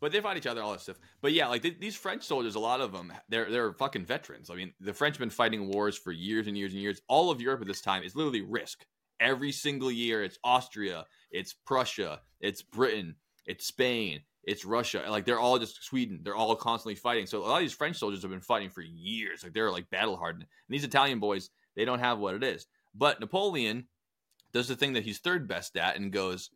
but 0.00 0.10
they 0.12 0.20
fight 0.20 0.36
each 0.36 0.46
other, 0.46 0.62
all 0.62 0.72
that 0.72 0.80
stuff. 0.80 0.98
But 1.20 1.32
yeah, 1.32 1.46
like 1.46 1.62
th- 1.62 1.78
these 1.78 1.94
French 1.96 2.24
soldiers, 2.24 2.56
a 2.56 2.60
lot 2.60 2.80
of 2.80 2.92
them, 2.92 3.12
they're 3.28 3.50
they're 3.50 3.72
fucking 3.72 4.06
veterans. 4.06 4.50
I 4.50 4.54
mean, 4.54 4.72
the 4.80 4.92
French 4.92 5.18
been 5.18 5.30
fighting 5.30 5.68
wars 5.68 5.96
for 5.96 6.12
years 6.12 6.46
and 6.46 6.56
years 6.58 6.72
and 6.72 6.82
years. 6.82 7.00
All 7.08 7.30
of 7.30 7.40
Europe 7.40 7.60
at 7.60 7.66
this 7.68 7.80
time 7.80 8.02
is 8.02 8.16
literally 8.16 8.42
risk. 8.42 8.84
Every 9.20 9.52
single 9.52 9.90
year, 9.90 10.22
it's 10.22 10.38
Austria, 10.44 11.04
it's 11.30 11.52
Prussia, 11.52 12.20
it's 12.40 12.62
Britain, 12.62 13.16
it's 13.46 13.66
Spain, 13.66 14.20
it's 14.44 14.64
Russia. 14.64 15.04
Like 15.08 15.24
they're 15.24 15.38
all 15.38 15.58
just 15.58 15.84
Sweden. 15.84 16.20
They're 16.22 16.36
all 16.36 16.56
constantly 16.56 16.94
fighting. 16.94 17.26
So 17.26 17.38
a 17.38 17.46
lot 17.46 17.56
of 17.56 17.60
these 17.60 17.72
French 17.72 17.98
soldiers 17.98 18.22
have 18.22 18.30
been 18.30 18.40
fighting 18.40 18.70
for 18.70 18.82
years. 18.82 19.44
Like 19.44 19.52
they're 19.52 19.70
like 19.70 19.90
battle 19.90 20.16
hardened. 20.16 20.44
And 20.44 20.74
these 20.74 20.84
Italian 20.84 21.20
boys, 21.20 21.50
they 21.76 21.84
don't 21.84 21.98
have 21.98 22.18
what 22.18 22.34
it 22.34 22.42
is. 22.42 22.66
But 22.94 23.20
Napoleon 23.20 23.86
does 24.52 24.68
the 24.68 24.76
thing 24.76 24.94
that 24.94 25.04
he's 25.04 25.18
third 25.18 25.46
best 25.46 25.76
at 25.76 25.96
and 25.96 26.12
goes, 26.12 26.50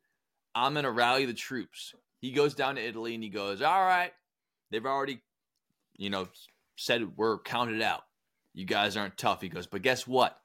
I'm 0.54 0.74
going 0.74 0.84
to 0.84 0.90
rally 0.90 1.24
the 1.24 1.34
troops. 1.34 1.94
He 2.20 2.32
goes 2.32 2.54
down 2.54 2.76
to 2.76 2.86
Italy 2.86 3.14
and 3.14 3.24
he 3.24 3.30
goes, 3.30 3.62
All 3.62 3.84
right, 3.84 4.12
they've 4.70 4.84
already, 4.84 5.20
you 5.96 6.10
know, 6.10 6.28
said 6.76 7.16
we're 7.16 7.38
counted 7.38 7.82
out. 7.82 8.02
You 8.54 8.64
guys 8.64 8.96
aren't 8.96 9.16
tough. 9.16 9.40
He 9.40 9.48
goes, 9.48 9.66
But 9.66 9.82
guess 9.82 10.06
what? 10.06 10.38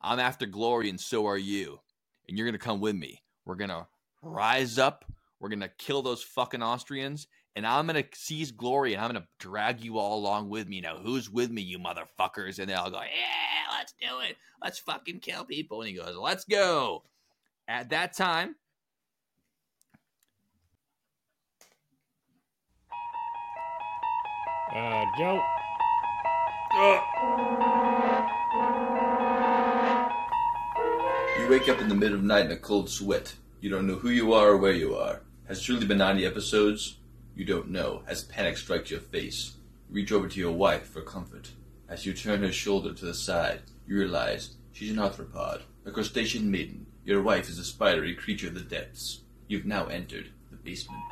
I'm 0.00 0.20
after 0.20 0.46
glory 0.46 0.90
and 0.90 1.00
so 1.00 1.26
are 1.26 1.38
you. 1.38 1.80
And 2.28 2.36
you're 2.36 2.46
going 2.46 2.58
to 2.58 2.64
come 2.64 2.80
with 2.80 2.94
me. 2.94 3.22
We're 3.44 3.56
going 3.56 3.70
to 3.70 3.86
rise 4.22 4.78
up. 4.78 5.04
We're 5.40 5.48
going 5.48 5.60
to 5.60 5.70
kill 5.78 6.02
those 6.02 6.22
fucking 6.22 6.62
Austrians. 6.62 7.26
And 7.56 7.66
I'm 7.66 7.86
going 7.86 8.00
to 8.02 8.08
seize 8.14 8.52
glory 8.52 8.94
and 8.94 9.02
I'm 9.02 9.10
going 9.10 9.22
to 9.22 9.28
drag 9.38 9.82
you 9.82 9.98
all 9.98 10.18
along 10.18 10.48
with 10.50 10.68
me. 10.68 10.80
Now, 10.80 10.96
who's 10.96 11.28
with 11.30 11.50
me, 11.50 11.62
you 11.62 11.78
motherfuckers? 11.78 12.58
And 12.58 12.68
they 12.68 12.74
all 12.74 12.90
go, 12.90 13.00
Yeah, 13.00 13.76
let's 13.76 13.94
do 14.00 14.20
it. 14.20 14.36
Let's 14.62 14.78
fucking 14.78 15.20
kill 15.20 15.44
people. 15.44 15.80
And 15.80 15.88
he 15.88 15.96
goes, 15.96 16.16
Let's 16.16 16.44
go. 16.44 17.02
At 17.66 17.90
that 17.90 18.16
time, 18.16 18.54
Uh, 24.74 25.06
Joe. 25.16 25.40
You 31.38 31.48
wake 31.48 31.68
up 31.70 31.80
in 31.80 31.88
the 31.88 31.94
middle 31.94 32.16
of 32.16 32.22
the 32.22 32.28
night 32.28 32.44
in 32.46 32.52
a 32.52 32.56
cold 32.56 32.90
sweat. 32.90 33.34
You 33.60 33.70
don't 33.70 33.86
know 33.86 33.94
who 33.94 34.10
you 34.10 34.34
are 34.34 34.50
or 34.50 34.56
where 34.58 34.72
you 34.72 34.94
are. 34.94 35.22
Has 35.46 35.62
truly 35.62 35.86
been 35.86 35.98
90 35.98 36.26
episodes? 36.26 36.98
You 37.34 37.46
don't 37.46 37.70
know. 37.70 38.02
As 38.06 38.24
panic 38.24 38.58
strikes 38.58 38.90
your 38.90 39.00
face, 39.00 39.52
you 39.88 39.96
reach 39.96 40.12
over 40.12 40.28
to 40.28 40.40
your 40.40 40.52
wife 40.52 40.86
for 40.86 41.00
comfort. 41.00 41.50
As 41.88 42.04
you 42.04 42.12
turn 42.12 42.42
her 42.42 42.52
shoulder 42.52 42.92
to 42.92 43.04
the 43.06 43.14
side, 43.14 43.62
you 43.86 43.96
realize 43.96 44.56
she's 44.72 44.90
an 44.90 44.98
arthropod, 44.98 45.62
a 45.86 45.90
crustacean 45.90 46.50
maiden. 46.50 46.84
Your 47.06 47.22
wife 47.22 47.48
is 47.48 47.58
a 47.58 47.64
spidery 47.64 48.14
creature 48.14 48.48
of 48.48 48.54
the 48.54 48.60
depths. 48.60 49.22
You've 49.46 49.64
now 49.64 49.86
entered 49.86 50.28
the 50.50 50.58
basement. 50.58 51.02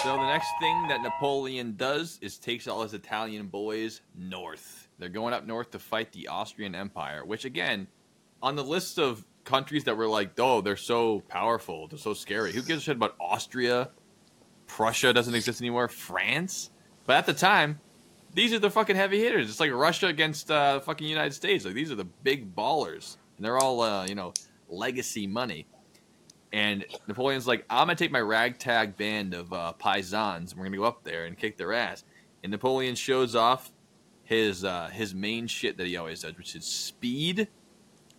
So 0.00 0.16
the 0.16 0.26
next 0.26 0.48
thing 0.58 0.88
that 0.88 1.00
Napoleon 1.02 1.76
does 1.76 2.18
is 2.20 2.36
takes 2.36 2.66
all 2.66 2.82
his 2.82 2.92
Italian 2.92 3.46
boys 3.46 4.00
north. 4.16 4.88
They're 4.98 5.08
going 5.08 5.32
up 5.32 5.46
north 5.46 5.70
to 5.72 5.78
fight 5.78 6.12
the 6.12 6.28
Austrian 6.28 6.74
Empire, 6.74 7.24
which 7.24 7.44
again, 7.44 7.86
on 8.42 8.56
the 8.56 8.64
list 8.64 8.98
of 8.98 9.24
countries 9.44 9.84
that 9.84 9.96
were 9.96 10.08
like, 10.08 10.32
oh, 10.38 10.60
they're 10.60 10.76
so 10.76 11.20
powerful, 11.28 11.86
they're 11.86 11.98
so 11.98 12.14
scary. 12.14 12.52
Who 12.52 12.62
gives 12.62 12.82
a 12.82 12.84
shit 12.84 12.96
about 12.96 13.14
Austria? 13.20 13.90
Prussia 14.66 15.12
doesn't 15.12 15.34
exist 15.34 15.60
anymore. 15.60 15.86
France? 15.88 16.70
But 17.06 17.16
at 17.16 17.26
the 17.26 17.34
time, 17.34 17.78
these 18.34 18.52
are 18.52 18.58
the 18.58 18.70
fucking 18.70 18.96
heavy 18.96 19.20
hitters. 19.20 19.48
It's 19.48 19.60
like 19.60 19.70
Russia 19.70 20.06
against 20.06 20.50
uh, 20.50 20.80
fucking 20.80 21.06
United 21.06 21.34
States. 21.34 21.64
Like 21.64 21.74
these 21.74 21.92
are 21.92 21.96
the 21.96 22.04
big 22.04 22.54
ballers, 22.54 23.16
and 23.36 23.44
they're 23.44 23.58
all 23.58 23.80
uh, 23.82 24.06
you 24.06 24.14
know 24.14 24.32
legacy 24.68 25.26
money. 25.26 25.66
And 26.52 26.84
Napoleon's 27.06 27.46
like, 27.46 27.64
I'm 27.70 27.86
gonna 27.86 27.96
take 27.96 28.12
my 28.12 28.20
ragtag 28.20 28.96
band 28.96 29.34
of 29.34 29.52
uh, 29.52 29.72
paisans, 29.78 30.50
and 30.50 30.56
we're 30.56 30.64
gonna 30.64 30.76
go 30.76 30.84
up 30.84 31.02
there 31.02 31.24
and 31.24 31.36
kick 31.36 31.56
their 31.56 31.72
ass. 31.72 32.04
And 32.42 32.50
Napoleon 32.50 32.94
shows 32.94 33.34
off 33.34 33.72
his 34.24 34.64
uh, 34.64 34.88
his 34.92 35.14
main 35.14 35.46
shit 35.46 35.76
that 35.78 35.86
he 35.86 35.96
always 35.96 36.22
does, 36.22 36.36
which 36.36 36.54
is 36.54 36.64
speed, 36.64 37.48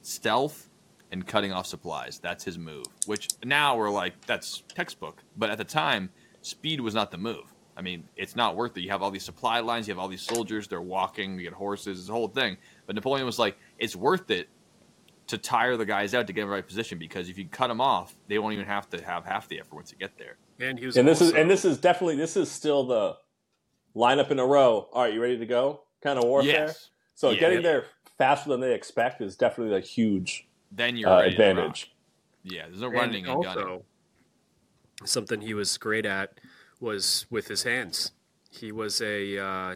stealth, 0.02 0.70
and 1.12 1.28
cutting 1.28 1.54
off 1.54 1.68
supplies. 1.68 2.20
That's 2.20 2.44
his 2.44 2.58
move. 2.58 2.86
Which 3.06 3.30
now 3.44 3.78
we're 3.78 3.92
like, 3.92 4.26
that's 4.26 4.64
textbook. 4.68 5.22
But 5.38 5.52
at 5.52 5.60
the 5.60 5.64
time, 5.64 6.10
speed 6.42 6.82
was 6.82 6.96
not 6.96 7.12
the 7.12 7.18
move. 7.20 7.54
I 7.76 7.82
mean, 7.82 8.04
it's 8.16 8.36
not 8.36 8.56
worth 8.56 8.78
it. 8.78 8.82
You 8.82 8.90
have 8.92 9.02
all 9.02 9.12
these 9.12 9.24
supply 9.24 9.60
lines, 9.60 9.88
you 9.88 9.94
have 9.94 10.00
all 10.00 10.08
these 10.08 10.22
soldiers, 10.22 10.68
they're 10.68 10.82
walking, 10.82 11.38
you 11.38 11.44
get 11.44 11.54
horses, 11.54 12.08
a 12.10 12.12
whole 12.12 12.28
thing. 12.28 12.58
But 12.86 12.96
Napoleon 12.96 13.26
was 13.26 13.40
like, 13.40 13.58
it's 13.80 13.96
worth 13.96 14.30
it 14.30 14.50
to 15.34 15.38
tire 15.40 15.76
the 15.78 15.86
guys 15.86 16.14
out 16.14 16.28
to 16.28 16.34
get 16.34 16.42
in 16.42 16.48
the 16.48 16.54
right 16.54 16.66
position 16.66 17.00
because 17.00 17.28
if 17.28 17.40
you 17.40 17.48
cut 17.48 17.68
them 17.68 17.82
off, 17.82 18.16
they 18.28 18.38
won't 18.38 18.54
even 18.54 18.68
have 18.68 18.88
to 18.92 19.04
have 19.04 19.26
half 19.26 19.48
the 19.48 19.60
effort 19.60 19.74
once 19.76 19.92
you 19.92 19.98
get 19.98 20.16
there. 20.20 20.38
And 20.60 20.78
he 20.78 20.86
was 20.86 20.96
And 20.96 21.08
this 21.08 21.22
is 21.22 21.34
and 21.34 21.50
this 21.50 21.66
is 21.66 21.80
definitely 21.80 22.16
this 22.18 22.38
is 22.38 22.52
still 22.52 22.86
the 22.86 23.16
line 23.96 24.20
up 24.20 24.30
in 24.30 24.38
a 24.38 24.46
row. 24.46 24.88
All 24.94 25.02
right, 25.02 25.14
you 25.14 25.20
ready 25.22 25.40
to 25.40 25.46
go? 25.48 25.82
Kind 26.04 26.20
of 26.20 26.26
warfare. 26.26 26.68
Yes. 26.68 26.90
So 27.16 27.32
Yeah. 27.32 27.40
getting 27.40 27.64
there 27.64 27.86
faster 28.18 28.50
than 28.50 28.60
they 28.60 28.76
expect 28.76 29.22
is 29.22 29.36
definitely 29.36 29.76
a 29.76 29.80
huge 29.80 30.48
Then 30.72 30.96
you're 30.98 31.10
uh, 31.10 31.22
ready 31.22 31.36
to 31.36 31.42
rock. 31.42 31.50
advantage. 31.50 31.96
Yeah, 32.44 32.68
there's 32.68 32.82
no 32.82 32.88
and 32.88 32.96
running 32.96 33.26
and 33.28 33.44
gunning. 33.44 33.64
also 33.66 33.86
something 35.06 35.42
he 35.42 35.56
was 35.56 35.78
great 35.80 36.06
at 36.06 36.40
was 36.80 37.26
with 37.32 37.48
his 37.48 37.64
hands. 37.64 38.12
He 38.52 38.72
was 38.72 39.02
a 39.02 39.40
uh, 39.40 39.76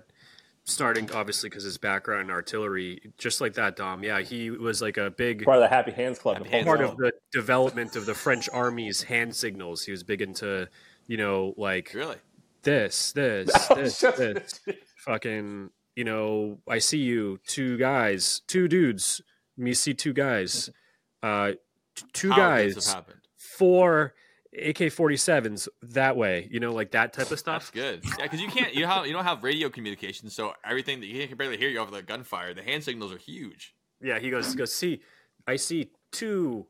starting 0.68 1.10
obviously 1.14 1.50
because 1.50 1.64
his 1.64 1.78
background 1.78 2.24
in 2.24 2.30
artillery, 2.30 3.00
just 3.18 3.42
like 3.42 3.54
that, 3.54 3.76
Dom. 3.78 4.04
Yeah, 4.04 4.20
he 4.22 4.52
was 4.52 4.82
like 4.82 4.98
a 4.98 5.10
big 5.10 5.46
Part 5.46 5.58
of 5.58 5.64
the 5.64 5.68
Happy 5.70 5.92
Hands 5.92 6.18
Club. 6.20 6.38
Happy 6.38 6.46
Napoleon. 6.50 6.66
part 6.66 6.80
Hands 6.82 6.92
of 6.92 6.98
the 6.98 7.12
development 7.32 7.96
of 7.96 8.06
the 8.06 8.14
French 8.14 8.50
army's 8.52 9.02
hand 9.04 9.36
signals. 9.36 9.84
He 9.84 9.92
was 9.92 10.04
big 10.04 10.22
into, 10.22 10.68
you 11.08 11.18
know, 11.18 11.54
like 11.58 11.92
Really? 11.96 12.18
this, 12.64 13.14
this, 13.14 13.50
this, 13.76 14.00
this, 14.00 14.60
fucking, 15.06 15.70
you 15.96 16.04
know, 16.04 16.60
I 16.70 16.80
see 16.80 17.00
you, 17.00 17.40
two 17.48 17.78
guys, 17.78 18.42
two 18.48 18.68
dudes, 18.68 19.22
me 19.56 19.74
see 19.74 19.94
two 19.94 20.14
guys, 20.14 20.70
uh, 21.24 21.54
t- 21.96 22.06
two 22.14 22.30
How 22.30 22.36
guys, 22.36 22.94
happened? 22.94 23.22
four 23.38 24.14
AK 24.54 24.92
forty 24.92 25.18
sevens 25.18 25.68
that 25.82 26.16
way, 26.16 26.48
you 26.52 26.60
know, 26.60 26.74
like 26.74 26.92
that 26.92 27.14
type 27.14 27.32
of 27.32 27.40
stuff. 27.40 27.72
That's 27.72 27.72
good. 27.72 28.04
Yeah, 28.18 28.24
because 28.24 28.42
you 28.42 28.48
can't 28.48 28.74
you 28.74 28.86
have 28.86 29.06
you 29.06 29.14
don't 29.14 29.26
have 29.26 29.44
radio 29.44 29.70
communication, 29.70 30.30
so 30.30 30.54
everything 30.64 31.00
that 31.02 31.08
you 31.08 31.28
can 31.28 31.38
barely 31.38 31.58
hear 31.58 31.70
you 31.70 31.80
over 31.80 31.92
the 31.92 32.02
gunfire. 32.02 32.54
The 32.54 32.64
hand 32.64 32.84
signals 32.84 33.12
are 33.12 33.18
huge. 33.18 33.76
Yeah, 34.02 34.20
he 34.20 34.30
goes, 34.30 34.52
he 34.52 34.58
goes, 34.58 34.74
see, 34.74 35.02
I 35.48 35.56
see 35.56 35.92
two 36.12 36.68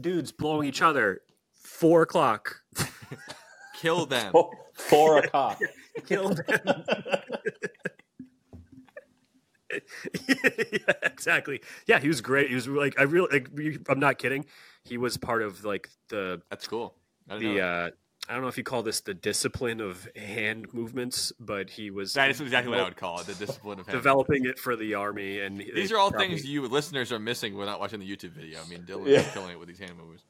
dudes 0.00 0.32
blowing 0.32 0.68
each 0.68 0.82
other. 0.82 1.20
Four 1.52 2.02
o'clock. 2.02 2.62
Kill 3.74 4.06
them. 4.06 4.32
Four 4.74 5.18
o'clock. 5.18 5.60
Kill 6.06 6.30
them. 6.30 6.44
yeah, 10.28 10.92
exactly. 11.02 11.60
Yeah, 11.86 11.98
he 12.00 12.08
was 12.08 12.20
great. 12.20 12.48
He 12.48 12.54
was 12.54 12.68
like, 12.68 12.98
I 12.98 13.02
really, 13.04 13.28
like, 13.30 13.48
I'm 13.88 14.00
not 14.00 14.18
kidding. 14.18 14.46
He 14.84 14.98
was 14.98 15.16
part 15.16 15.42
of 15.42 15.64
like 15.64 15.88
the 16.08 16.42
That's 16.50 16.66
cool. 16.66 16.94
I 17.28 17.34
didn't 17.38 17.48
know 17.48 17.54
the. 17.54 17.60
that. 17.60 17.86
uh 17.86 17.90
I 18.28 18.34
don't 18.34 18.42
know 18.42 18.48
if 18.48 18.58
you 18.58 18.64
call 18.64 18.82
this 18.84 19.00
the 19.00 19.14
discipline 19.14 19.80
of 19.80 20.06
hand 20.14 20.72
movements, 20.72 21.32
but 21.40 21.68
he 21.70 21.90
was 21.90 22.14
That 22.14 22.30
is 22.30 22.40
exactly 22.40 22.70
what 22.70 22.78
I 22.80 22.84
would 22.84 22.96
call 22.96 23.18
it. 23.20 23.26
The 23.26 23.34
discipline 23.46 23.80
of 23.80 23.86
hand. 23.86 23.96
developing 23.98 24.44
it 24.44 24.58
for 24.58 24.76
the 24.76 24.94
army. 24.94 25.40
And 25.40 25.58
These 25.58 25.90
are 25.90 25.98
all 25.98 26.10
probably- 26.10 26.28
things 26.28 26.44
you 26.46 26.66
listeners 26.68 27.10
are 27.12 27.18
missing 27.18 27.56
without 27.56 27.80
watching 27.80 27.98
the 27.98 28.06
YouTube 28.08 28.30
video. 28.30 28.60
I 28.64 28.68
mean, 28.68 28.82
Dylan 28.82 29.06
Yeah. 29.06 29.20
is 29.20 29.32
killing 29.32 29.50
it 29.50 29.58
with 29.58 29.68
these 29.68 29.80
hand 29.80 29.96
movers. 29.98 30.20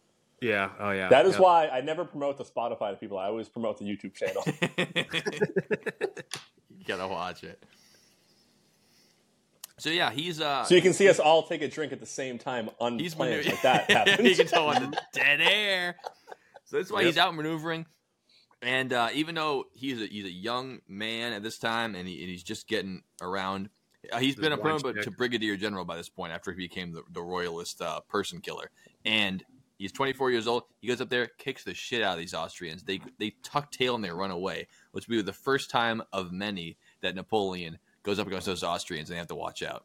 Yeah. 0.41 0.71
Oh 0.79 0.93
yeah. 0.93 1.09
That 1.09 1.27
is 1.27 1.35
yeah. 1.35 1.41
why 1.41 1.69
I 1.69 1.83
never 1.83 2.05
promote 2.07 2.39
the 2.39 2.45
Spotify 2.45 2.93
to 2.93 2.97
people. 2.97 3.19
I 3.19 3.27
always 3.27 3.49
promote 3.51 3.79
the 3.79 3.85
YouTube 3.85 4.15
channel. 4.15 4.45
you 6.79 6.85
gotta 6.87 7.07
watch 7.07 7.45
it. 7.45 7.63
So 9.81 9.89
yeah, 9.89 10.11
he's 10.11 10.41
uh 10.41 10.65
so 10.65 10.75
you 10.75 10.83
can 10.83 10.93
see 10.93 11.09
us 11.09 11.19
all 11.19 11.45
take 11.45 11.63
a 11.63 11.69
drink 11.69 11.93
at 11.93 12.01
the 12.01 12.07
same 12.07 12.39
time 12.39 12.69
he's 12.99 13.13
unplanned. 13.13 13.45
maneu- 13.45 13.51
like 13.51 13.63
that 13.63 13.91
happens. 13.91 14.29
you 14.29 14.37
can 14.37 14.47
tell 14.47 14.69
on 14.69 14.91
the 14.91 15.01
dead 15.15 15.41
air. 15.41 15.97
So 16.67 16.77
that's 16.77 16.93
why 16.93 17.05
he's 17.05 17.17
out 17.17 17.35
maneuvering. 17.35 17.87
And 18.63 18.93
uh, 18.93 19.09
even 19.15 19.35
though 19.35 19.65
he's 19.73 20.01
a 20.03 20.07
he's 20.07 20.27
a 20.27 20.31
young 20.31 20.81
man 20.87 21.33
at 21.33 21.43
this 21.43 21.59
time, 21.59 21.95
and, 21.95 22.07
he, 22.07 22.21
and 22.21 22.29
he's 22.29 22.43
just 22.43 22.69
getting 22.69 23.03
around, 23.23 23.71
uh, 24.13 24.19
he's 24.19 24.35
His 24.35 24.43
been 24.43 24.53
a 24.53 24.61
wife's 24.61 24.83
promoted 24.83 25.05
to 25.05 25.11
brigadier 25.11 25.57
general 25.57 25.87
by 25.87 25.97
this 25.97 26.11
point 26.11 26.33
after 26.33 26.53
he 26.53 26.59
became 26.59 26.93
the, 26.93 27.03
the 27.11 27.23
royalist 27.23 27.81
uh, 27.81 28.01
person 28.01 28.43
killer. 28.43 28.71
And 29.07 29.43
he's 29.79 29.93
24 29.93 30.31
years 30.31 30.47
old. 30.47 30.65
He 30.83 30.89
goes 30.89 31.01
up 31.01 31.09
there, 31.09 31.27
kicks 31.39 31.65
the 31.65 31.73
shit 31.73 32.03
out 32.03 32.13
of 32.13 32.19
these 32.19 32.35
Austrians. 32.35 32.83
They 32.83 33.01
they 33.19 33.33
tuck 33.43 33.71
tail 33.73 33.95
and 33.95 34.05
they 34.05 34.11
run 34.11 34.31
away, 34.31 34.69
which 34.93 35.09
will 35.09 35.17
be 35.17 35.23
the 35.23 35.33
first 35.33 35.71
time 35.71 36.03
of 36.13 36.33
many 36.33 36.77
that 37.01 37.15
Napoleon 37.15 37.79
goes 38.03 38.19
up 38.19 38.27
against 38.27 38.47
those 38.47 38.63
Austrians 38.63 39.11
and 39.11 39.15
they 39.15 39.19
have 39.19 39.29
to 39.29 39.35
watch 39.35 39.63
out. 39.63 39.85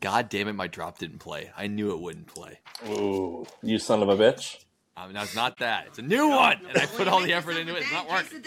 God 0.00 0.28
damn 0.28 0.48
it, 0.48 0.54
my 0.54 0.66
drop 0.66 0.98
didn't 0.98 1.18
play. 1.20 1.50
I 1.56 1.68
knew 1.68 1.92
it 1.92 2.00
wouldn't 2.00 2.26
play. 2.26 2.58
Ooh, 2.88 3.46
you 3.62 3.78
son 3.78 4.02
of 4.02 4.08
a 4.08 4.16
bitch. 4.16 4.56
Um, 4.96 5.04
I 5.04 5.06
mean, 5.06 5.16
it's 5.16 5.36
not 5.36 5.58
that. 5.58 5.86
It's 5.86 5.98
a 5.98 6.02
new 6.02 6.28
one, 6.28 6.58
and 6.68 6.76
I 6.76 6.86
put 6.86 7.06
all 7.08 7.22
the 7.22 7.32
effort 7.32 7.56
into 7.56 7.74
it. 7.76 7.82
It's 7.82 7.92
not 7.92 8.10
working. 8.10 8.42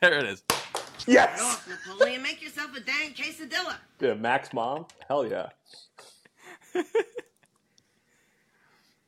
There 0.00 0.18
it 0.18 0.26
is. 0.26 0.42
Yes. 1.06 1.66
Napoleon, 1.66 2.22
make 2.22 2.42
yourself 2.42 2.76
a 2.76 2.80
dang 2.80 3.12
quesadilla. 3.14 3.76
Yeah, 3.98 4.14
Max 4.14 4.52
mom. 4.52 4.86
Hell 5.08 5.26
yeah. 5.26 5.48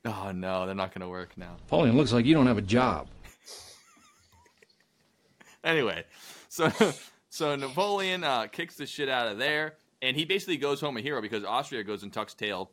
Oh 0.04 0.32
no, 0.32 0.64
they're 0.64 0.74
not 0.74 0.94
going 0.94 1.02
to 1.02 1.08
work 1.08 1.36
now. 1.36 1.56
Napoleon, 1.58 1.96
looks 1.96 2.12
like 2.12 2.24
you 2.24 2.34
don't 2.34 2.46
have 2.46 2.58
a 2.58 2.62
job. 2.62 3.08
Anyway, 5.62 6.04
so 6.48 6.72
so 7.30 7.54
Napoleon 7.54 8.24
uh, 8.24 8.48
kicks 8.48 8.74
the 8.74 8.86
shit 8.86 9.08
out 9.08 9.28
of 9.28 9.38
there, 9.38 9.76
and 10.02 10.16
he 10.16 10.24
basically 10.24 10.56
goes 10.56 10.80
home 10.80 10.96
a 10.96 11.00
hero 11.00 11.22
because 11.22 11.44
Austria 11.44 11.84
goes 11.84 12.02
and 12.02 12.12
tucks 12.12 12.34
tail, 12.34 12.72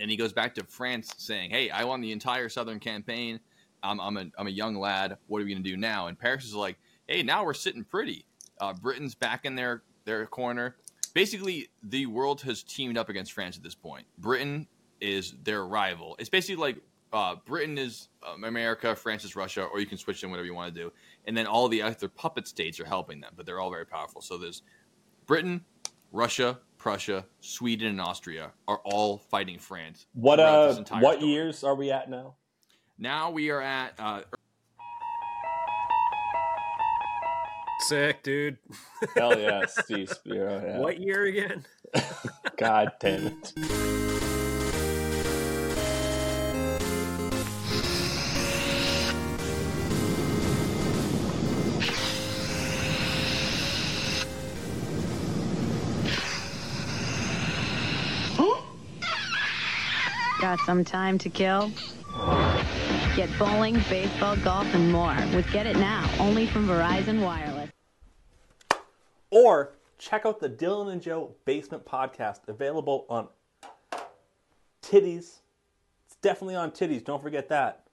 and 0.00 0.10
he 0.10 0.16
goes 0.16 0.32
back 0.32 0.54
to 0.54 0.64
France 0.64 1.12
saying, 1.18 1.50
"Hey, 1.50 1.70
I 1.70 1.84
won 1.84 2.00
the 2.00 2.10
entire 2.10 2.48
Southern 2.48 2.80
campaign. 2.80 3.38
I'm 3.82 4.00
I'm 4.00 4.16
a 4.16 4.26
I'm 4.38 4.46
a 4.46 4.50
young 4.50 4.76
lad. 4.76 5.18
What 5.26 5.42
are 5.42 5.44
we 5.44 5.54
to 5.54 5.60
do 5.60 5.76
now?" 5.76 6.06
And 6.06 6.18
Paris 6.18 6.44
is 6.44 6.54
like, 6.54 6.78
"Hey, 7.06 7.22
now 7.22 7.44
we're 7.44 7.54
sitting 7.54 7.84
pretty. 7.84 8.24
Uh, 8.60 8.72
Britain's 8.72 9.14
back 9.14 9.44
in 9.44 9.54
their 9.54 9.82
their 10.04 10.26
corner. 10.26 10.76
Basically, 11.14 11.68
the 11.82 12.06
world 12.06 12.40
has 12.42 12.62
teamed 12.62 12.96
up 12.96 13.10
against 13.10 13.32
France 13.32 13.58
at 13.58 13.62
this 13.62 13.74
point. 13.74 14.06
Britain 14.16 14.66
is 15.02 15.34
their 15.44 15.66
rival. 15.66 16.16
It's 16.18 16.30
basically 16.30 16.56
like." 16.56 16.78
Uh, 17.12 17.36
Britain 17.44 17.76
is 17.76 18.08
um, 18.26 18.44
America, 18.44 18.96
France 18.96 19.24
is 19.24 19.36
Russia, 19.36 19.64
or 19.64 19.80
you 19.80 19.86
can 19.86 19.98
switch 19.98 20.20
them 20.20 20.30
whatever 20.30 20.46
you 20.46 20.54
want 20.54 20.74
to 20.74 20.80
do 20.80 20.90
and 21.26 21.36
then 21.36 21.46
all 21.46 21.68
the 21.68 21.82
other 21.82 22.08
puppet 22.08 22.48
states 22.48 22.80
are 22.80 22.84
helping 22.84 23.20
them, 23.20 23.32
but 23.36 23.46
they're 23.46 23.60
all 23.60 23.70
very 23.70 23.86
powerful. 23.86 24.20
So 24.20 24.38
there's 24.38 24.62
Britain, 25.26 25.64
Russia, 26.10 26.58
Prussia, 26.78 27.24
Sweden, 27.40 27.88
and 27.88 28.00
Austria 28.00 28.52
are 28.66 28.80
all 28.84 29.18
fighting 29.18 29.58
France. 29.58 30.06
What 30.14 30.40
uh? 30.40 30.74
What 30.98 31.18
story. 31.18 31.32
years 31.32 31.64
are 31.64 31.74
we 31.74 31.90
at 31.90 32.10
now? 32.10 32.34
Now 32.98 33.30
we 33.30 33.50
are 33.50 33.62
at 33.62 33.94
uh, 33.98 34.22
Sick, 37.80 38.22
dude. 38.22 38.58
Hell 39.16 39.38
yeah, 39.38 39.66
Steve 39.68 40.08
Spiro. 40.08 40.62
Yeah. 40.64 40.78
What 40.78 41.00
year 41.00 41.24
again? 41.24 41.64
God 42.56 42.92
damn 43.00 43.26
it. 43.26 44.11
Got 60.52 60.66
some 60.66 60.84
time 60.84 61.16
to 61.16 61.30
kill? 61.30 61.72
Get 63.16 63.30
bowling, 63.38 63.82
baseball, 63.88 64.36
golf, 64.36 64.66
and 64.74 64.92
more 64.92 65.16
with 65.34 65.50
Get 65.50 65.64
It 65.64 65.78
Now, 65.78 66.06
only 66.18 66.46
from 66.46 66.68
Verizon 66.68 67.22
Wireless. 67.22 67.70
Or 69.30 69.72
check 69.96 70.26
out 70.26 70.40
the 70.40 70.50
Dylan 70.50 70.92
and 70.92 71.00
Joe 71.00 71.34
Basement 71.46 71.86
Podcast, 71.86 72.48
available 72.48 73.06
on 73.08 73.28
Titties. 74.82 75.38
It's 76.04 76.16
definitely 76.20 76.56
on 76.56 76.70
Titties, 76.70 77.02
don't 77.02 77.22
forget 77.22 77.48
that. 77.48 77.86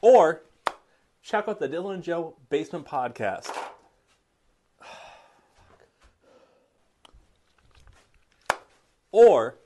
Or 0.00 0.42
check 1.22 1.44
out 1.46 1.60
the 1.60 1.68
Dylan 1.68 1.94
and 1.94 2.02
Joe 2.02 2.34
Basement 2.50 2.84
Podcast. 2.84 3.48
Or 9.12 9.56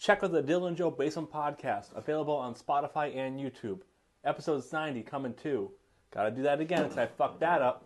check 0.00 0.24
out 0.24 0.32
the 0.32 0.42
Dylan 0.42 0.74
Joe 0.76 0.90
Basement 0.90 1.30
Podcast, 1.30 1.94
available 1.94 2.34
on 2.34 2.54
Spotify 2.54 3.14
and 3.14 3.38
YouTube. 3.38 3.80
Episodes 4.24 4.72
90 4.72 5.02
coming 5.02 5.34
too. 5.34 5.70
Gotta 6.12 6.30
do 6.30 6.42
that 6.42 6.60
again 6.60 6.84
because 6.84 6.98
I 6.98 7.06
fucked 7.06 7.40
that 7.40 7.60
up. 7.60 7.84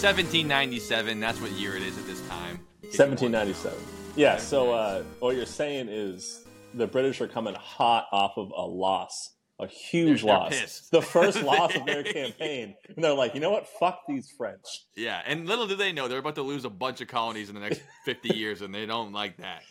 1797. 0.00 1.20
That's 1.20 1.40
what 1.40 1.50
year 1.52 1.76
it 1.76 1.82
is 1.82 1.98
at 1.98 2.06
this 2.06 2.20
time. 2.28 2.60
1797. 2.82 3.78
Yeah, 4.16 4.38
so 4.38 4.72
uh, 4.72 5.02
what 5.20 5.36
you're 5.36 5.44
saying 5.44 5.88
is 5.90 6.46
the 6.74 6.86
British 6.86 7.20
are 7.20 7.28
coming 7.28 7.54
hot 7.54 8.06
off 8.12 8.36
of 8.36 8.50
a 8.56 8.66
loss, 8.66 9.34
a 9.60 9.66
huge 9.66 10.22
They're- 10.22 10.26
they're 10.28 10.38
loss, 10.38 10.60
pissed. 10.60 10.90
the 10.90 11.02
first 11.02 11.42
loss 11.42 11.74
of 11.74 11.84
their 11.86 12.02
campaign, 12.18 12.74
and 12.94 13.04
they're 13.04 13.14
like, 13.14 13.34
you 13.34 13.40
know 13.40 13.50
what? 13.50 13.66
Fuck 13.66 14.02
these 14.08 14.30
French. 14.30 14.64
Yeah, 14.96 15.20
and 15.26 15.46
little 15.46 15.66
do 15.66 15.74
they 15.76 15.92
know 15.92 16.06
they're 16.08 16.18
about 16.18 16.36
to 16.36 16.42
lose 16.42 16.64
a 16.64 16.70
bunch 16.70 17.00
of 17.00 17.08
colonies 17.08 17.48
in 17.48 17.54
the 17.54 17.60
next 17.60 17.82
50 18.04 18.36
years, 18.36 18.62
and 18.62 18.74
they 18.74 18.86
don't 18.86 19.12
like 19.12 19.36
that. 19.38 19.62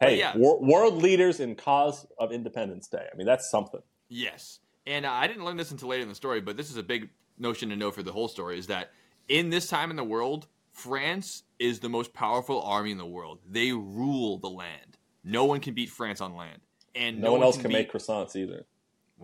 Hey, 0.00 0.18
yeah. 0.18 0.36
wor- 0.36 0.60
world 0.60 1.02
leaders 1.02 1.40
in 1.40 1.54
cause 1.54 2.06
of 2.18 2.32
Independence 2.32 2.88
Day. 2.88 3.06
I 3.12 3.16
mean, 3.16 3.26
that's 3.26 3.50
something. 3.50 3.80
Yes. 4.08 4.58
And 4.86 5.06
uh, 5.06 5.10
I 5.12 5.26
didn't 5.26 5.44
learn 5.44 5.56
this 5.56 5.70
until 5.70 5.88
later 5.88 6.02
in 6.02 6.08
the 6.08 6.14
story, 6.14 6.40
but 6.40 6.56
this 6.56 6.70
is 6.70 6.76
a 6.76 6.82
big 6.82 7.10
notion 7.38 7.68
to 7.70 7.76
know 7.76 7.90
for 7.90 8.02
the 8.02 8.12
whole 8.12 8.28
story 8.28 8.58
is 8.58 8.66
that 8.66 8.90
in 9.28 9.50
this 9.50 9.68
time 9.68 9.90
in 9.90 9.96
the 9.96 10.04
world, 10.04 10.46
France 10.72 11.44
is 11.58 11.80
the 11.80 11.88
most 11.88 12.12
powerful 12.12 12.60
army 12.62 12.90
in 12.90 12.98
the 12.98 13.06
world. 13.06 13.38
They 13.48 13.72
rule 13.72 14.38
the 14.38 14.50
land. 14.50 14.98
No 15.22 15.44
one 15.44 15.60
can 15.60 15.74
beat 15.74 15.88
France 15.90 16.20
on 16.20 16.34
land. 16.36 16.60
And 16.94 17.20
No, 17.20 17.32
one 17.32 17.42
else 17.42 17.56
can 17.56 17.68
beat- 17.68 17.74
make 17.74 17.92
croissants 17.92 18.36
either. 18.36 18.66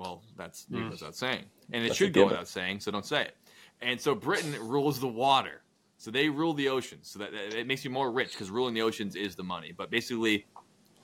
Well, 0.00 0.22
that's 0.34 0.64
Mm. 0.72 0.90
without 0.90 1.14
saying, 1.14 1.44
and 1.70 1.84
it 1.84 1.88
That's 1.88 1.98
should 1.98 2.14
go 2.14 2.24
without 2.24 2.48
saying. 2.48 2.80
So 2.80 2.90
don't 2.90 3.04
say 3.04 3.20
it. 3.26 3.36
And 3.82 4.00
so 4.00 4.14
Britain 4.14 4.54
rules 4.58 4.98
the 4.98 5.06
water, 5.06 5.60
so 5.98 6.10
they 6.10 6.30
rule 6.30 6.54
the 6.54 6.70
oceans. 6.70 7.10
So 7.10 7.18
that, 7.18 7.32
that- 7.32 7.52
it 7.54 7.66
makes 7.66 7.84
you 7.84 7.90
more 7.90 8.10
rich 8.10 8.32
because 8.32 8.50
ruling 8.50 8.72
the 8.72 8.80
oceans 8.80 9.14
is 9.14 9.36
the 9.36 9.44
money. 9.44 9.72
But 9.76 9.90
basically, 9.90 10.46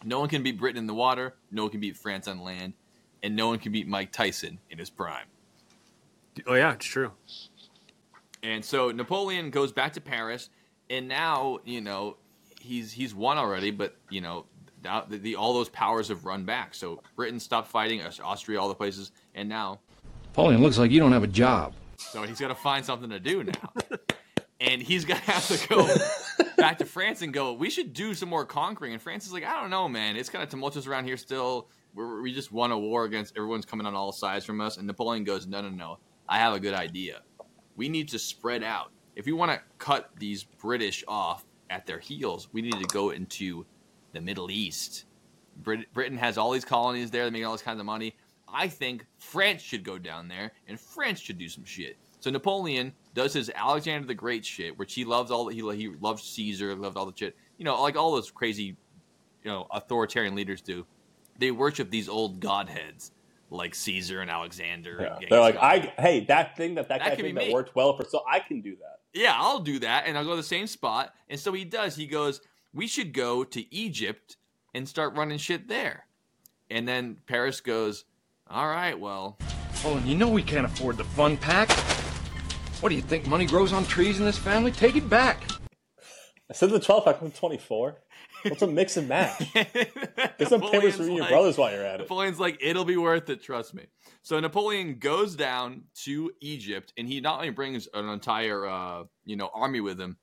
no 0.03 0.19
one 0.19 0.31
can 0.31 0.43
beat 0.43 0.59
Britain 0.59 0.79
in 0.79 0.87
the 0.87 0.95
water. 0.95 1.37
No 1.51 1.65
one 1.65 1.71
can 1.71 1.81
beat 1.81 1.95
France 1.99 2.27
on 2.27 2.41
land, 2.43 2.73
and 3.23 3.37
no 3.37 3.49
one 3.49 3.59
can 3.59 3.71
beat 3.71 3.87
Mike 3.87 4.13
Tyson 4.13 4.61
in 4.71 4.79
his 4.79 4.89
prime. 4.89 5.27
Oh 6.47 6.55
yeah, 6.55 6.73
it's 6.73 6.87
true. 6.87 7.13
And 8.43 8.65
so 8.65 8.91
Napoleon 8.93 9.51
goes 9.51 9.73
back 9.73 9.93
to 9.93 10.01
Paris, 10.01 10.49
and 10.89 11.07
now 11.07 11.59
you 11.67 11.83
know 11.83 12.17
he's 12.63 12.93
he's 12.93 13.15
won 13.15 13.37
already. 13.37 13.71
But 13.71 13.95
you 14.09 14.23
know 14.23 14.47
now 14.85 15.05
the, 15.09 15.19
the 15.19 15.37
all 15.37 15.55
those 15.55 15.69
powers 15.69 16.09
have 16.09 16.25
run 16.25 16.45
back. 16.45 16.75
So 16.75 17.03
Britain 17.15 17.41
stopped 17.41 17.69
fighting, 17.69 18.03
Austria, 18.03 18.61
all 18.61 18.69
the 18.69 18.75
places, 18.75 19.13
and 19.35 19.49
now 19.49 19.81
Napoleon, 20.37 20.63
looks 20.63 20.77
like 20.77 20.91
you 20.91 21.01
don't 21.01 21.13
have 21.13 21.23
a 21.23 21.29
job. 21.29 21.75
So 21.97 22.23
he's 22.23 22.39
got 22.39 22.49
to 22.49 22.55
find 22.55 22.85
something 22.85 23.09
to 23.09 23.19
do 23.19 23.45
now. 23.45 23.73
and 24.61 24.83
he's 24.83 25.05
going 25.07 25.19
to 25.21 25.31
have 25.31 25.47
to 25.49 25.69
go 25.69 25.89
back 26.59 26.79
to 26.79 26.85
France 26.85 27.23
and 27.23 27.33
go, 27.33 27.55
we 27.55 27.71
should 27.71 27.93
do 27.93 28.13
some 28.13 28.29
more 28.29 28.45
conquering. 28.45 28.93
And 28.93 29.01
France 29.01 29.27
is 29.27 29.33
like, 29.33 29.45
I 29.45 29.61
don't 29.61 29.71
know, 29.71 29.89
man. 29.89 30.17
It's 30.17 30.29
kind 30.29 30.43
of 30.43 30.51
tumultuous 30.51 30.87
around 30.87 31.05
here 31.05 31.17
still. 31.17 31.69
We're, 31.95 32.21
we 32.21 32.35
just 32.35 32.53
won 32.53 32.71
a 32.71 32.79
war 32.79 33.05
against 33.05 33.35
everyone's 33.37 33.65
coming 33.65 33.87
on 33.87 33.95
all 33.95 34.13
sides 34.13 34.45
from 34.45 34.61
us. 34.61 34.77
And 34.77 34.87
Napoleon 34.87 35.25
goes, 35.25 35.47
no, 35.47 35.63
no, 35.63 35.71
no. 35.71 35.99
I 36.29 36.39
have 36.39 36.53
a 36.53 36.61
good 36.61 36.75
idea. 36.75 37.23
We 37.77 37.89
need 37.89 38.09
to 38.11 38.19
spread 38.19 38.63
out. 38.63 38.93
If 39.15 39.25
we 39.25 39.33
want 39.33 39.53
to 39.53 39.61
cut 39.79 40.11
these 40.19 40.45
British 40.45 41.03
off 41.09 41.47
at 41.71 41.87
their 41.87 41.99
heels, 41.99 42.49
we 42.53 42.61
need 42.61 42.75
to 42.75 42.87
go 42.93 43.11
into 43.11 43.65
the 44.17 44.21
Middle 44.23 44.51
East. 44.51 45.05
Brit- 45.63 45.93
Britain 45.93 46.19
has 46.19 46.37
all 46.37 46.51
these 46.51 46.65
colonies 46.65 47.11
there. 47.11 47.23
They're 47.23 47.31
making 47.31 47.47
all 47.47 47.53
this 47.53 47.63
kinds 47.63 47.81
of 47.81 47.87
money. 47.87 48.17
I 48.49 48.69
think 48.69 49.07
France 49.19 49.63
should 49.63 49.85
go 49.85 49.99
down 49.99 50.29
there 50.29 50.53
and 50.69 50.79
France 50.81 51.21
should 51.21 51.39
do 51.39 51.49
some 51.49 51.65
shit. 51.65 51.97
So 52.21 52.31
Napoleon 52.31 52.93
does 53.15 53.33
his 53.33 53.51
Alexander 53.55 54.07
the 54.07 54.15
Great 54.15 54.45
shit, 54.45 54.77
which 54.79 54.95
he 54.95 55.05
loves 55.05 55.31
all. 55.31 55.49
He 55.49 55.61
he 55.77 55.89
loves 56.01 56.23
Caesar, 56.23 56.75
loved 56.75 56.97
all 56.97 57.07
the 57.07 57.13
shit. 57.15 57.37
You 57.59 57.65
know, 57.65 57.81
like 57.81 57.97
all 57.97 58.13
those 58.13 58.31
crazy, 58.31 58.77
you 59.45 59.51
know, 59.51 59.67
authoritarian 59.71 60.35
leaders 60.35 60.61
do. 60.61 60.87
They 61.39 61.51
worship 61.51 61.91
these 61.91 62.09
old 62.09 62.41
godheads 62.41 63.13
like 63.51 63.75
Caesar 63.75 64.23
and 64.23 64.31
Alexander. 64.31 64.99
Yeah. 65.01 65.17
and 65.19 65.27
They're 65.31 65.41
like, 65.41 65.57
I 65.57 65.93
hey, 65.99 66.25
that 66.27 66.57
thing 66.57 66.75
that 66.77 66.89
that, 66.89 67.01
That 67.01 67.17
guy 67.17 67.23
did 67.23 67.37
that 67.37 67.53
worked 67.53 67.75
well 67.77 67.97
for, 67.97 68.05
so 68.05 68.23
I 68.29 68.41
can 68.41 68.61
do 68.61 68.77
that. 68.77 69.01
yeah, 69.13 69.35
I'll 69.37 69.61
do 69.61 69.79
that, 69.81 70.05
and 70.07 70.17
I'll 70.17 70.25
go 70.25 70.31
to 70.31 70.37
the 70.37 70.43
same 70.43 70.67
spot. 70.67 71.13
And 71.29 71.39
so 71.39 71.53
he 71.53 71.65
does. 71.65 71.95
He 71.95 72.07
goes, 72.07 72.41
we 72.77 72.87
should 72.87 73.15
go 73.15 73.43
to 73.43 73.75
Egypt 73.75 74.37
and 74.75 74.87
start 74.87 75.17
running 75.17 75.39
shit 75.39 75.67
there. 75.67 76.05
And 76.71 76.87
then 76.87 77.17
Paris 77.27 77.63
goes, 77.63 78.05
all 78.49 78.69
right, 78.69 78.99
well, 79.01 79.39
Napoleon, 79.73 80.07
you 80.07 80.15
know 80.15 80.29
we 80.29 80.43
can't 80.43 80.67
afford 80.67 80.99
the 80.99 81.05
fun 81.05 81.39
pack. 81.39 81.71
What 82.81 82.91
do 82.91 82.95
you 82.95 83.01
think? 83.01 83.27
Money 83.27 83.47
grows 83.47 83.73
on 83.73 83.87
trees 83.87 84.19
in 84.19 84.27
this 84.27 84.37
family? 84.37 84.71
Take 84.71 84.95
it 84.95 85.09
back. 85.09 85.43
I 86.51 86.53
said 86.53 86.69
the 86.69 86.79
12 86.79 87.05
pack, 87.07 87.23
I'm 87.23 87.31
24. 87.31 87.97
What's 88.43 88.63
a 88.63 88.67
mix 88.67 88.99
and 88.99 89.09
match? 89.09 89.43
Get 89.55 90.49
some 90.49 90.61
papers 90.61 90.97
for 90.97 91.05
you 91.05 91.13
your 91.13 91.21
like- 91.21 91.31
brothers 91.31 91.57
while 91.57 91.73
you're 91.73 91.85
at 91.85 92.01
it. 92.01 92.03
Napoleon's 92.03 92.39
like, 92.39 92.59
it'll 92.61 92.85
be 92.85 92.99
worth 92.99 93.31
it, 93.31 93.43
trust 93.43 93.73
me. 93.75 93.87
So 94.21 94.39
Napoleon 94.39 94.99
goes 94.99 95.35
down 95.35 95.85
to 96.05 96.31
Egypt, 96.43 96.93
and 96.99 97.09
he 97.09 97.21
not 97.23 97.37
only 97.39 97.51
brings 97.51 97.89
an 97.95 98.09
entire, 98.11 98.67
uh, 98.67 99.05
you 99.25 99.37
know, 99.37 99.51
army 99.55 99.81
with 99.81 99.99
him, 99.99 100.19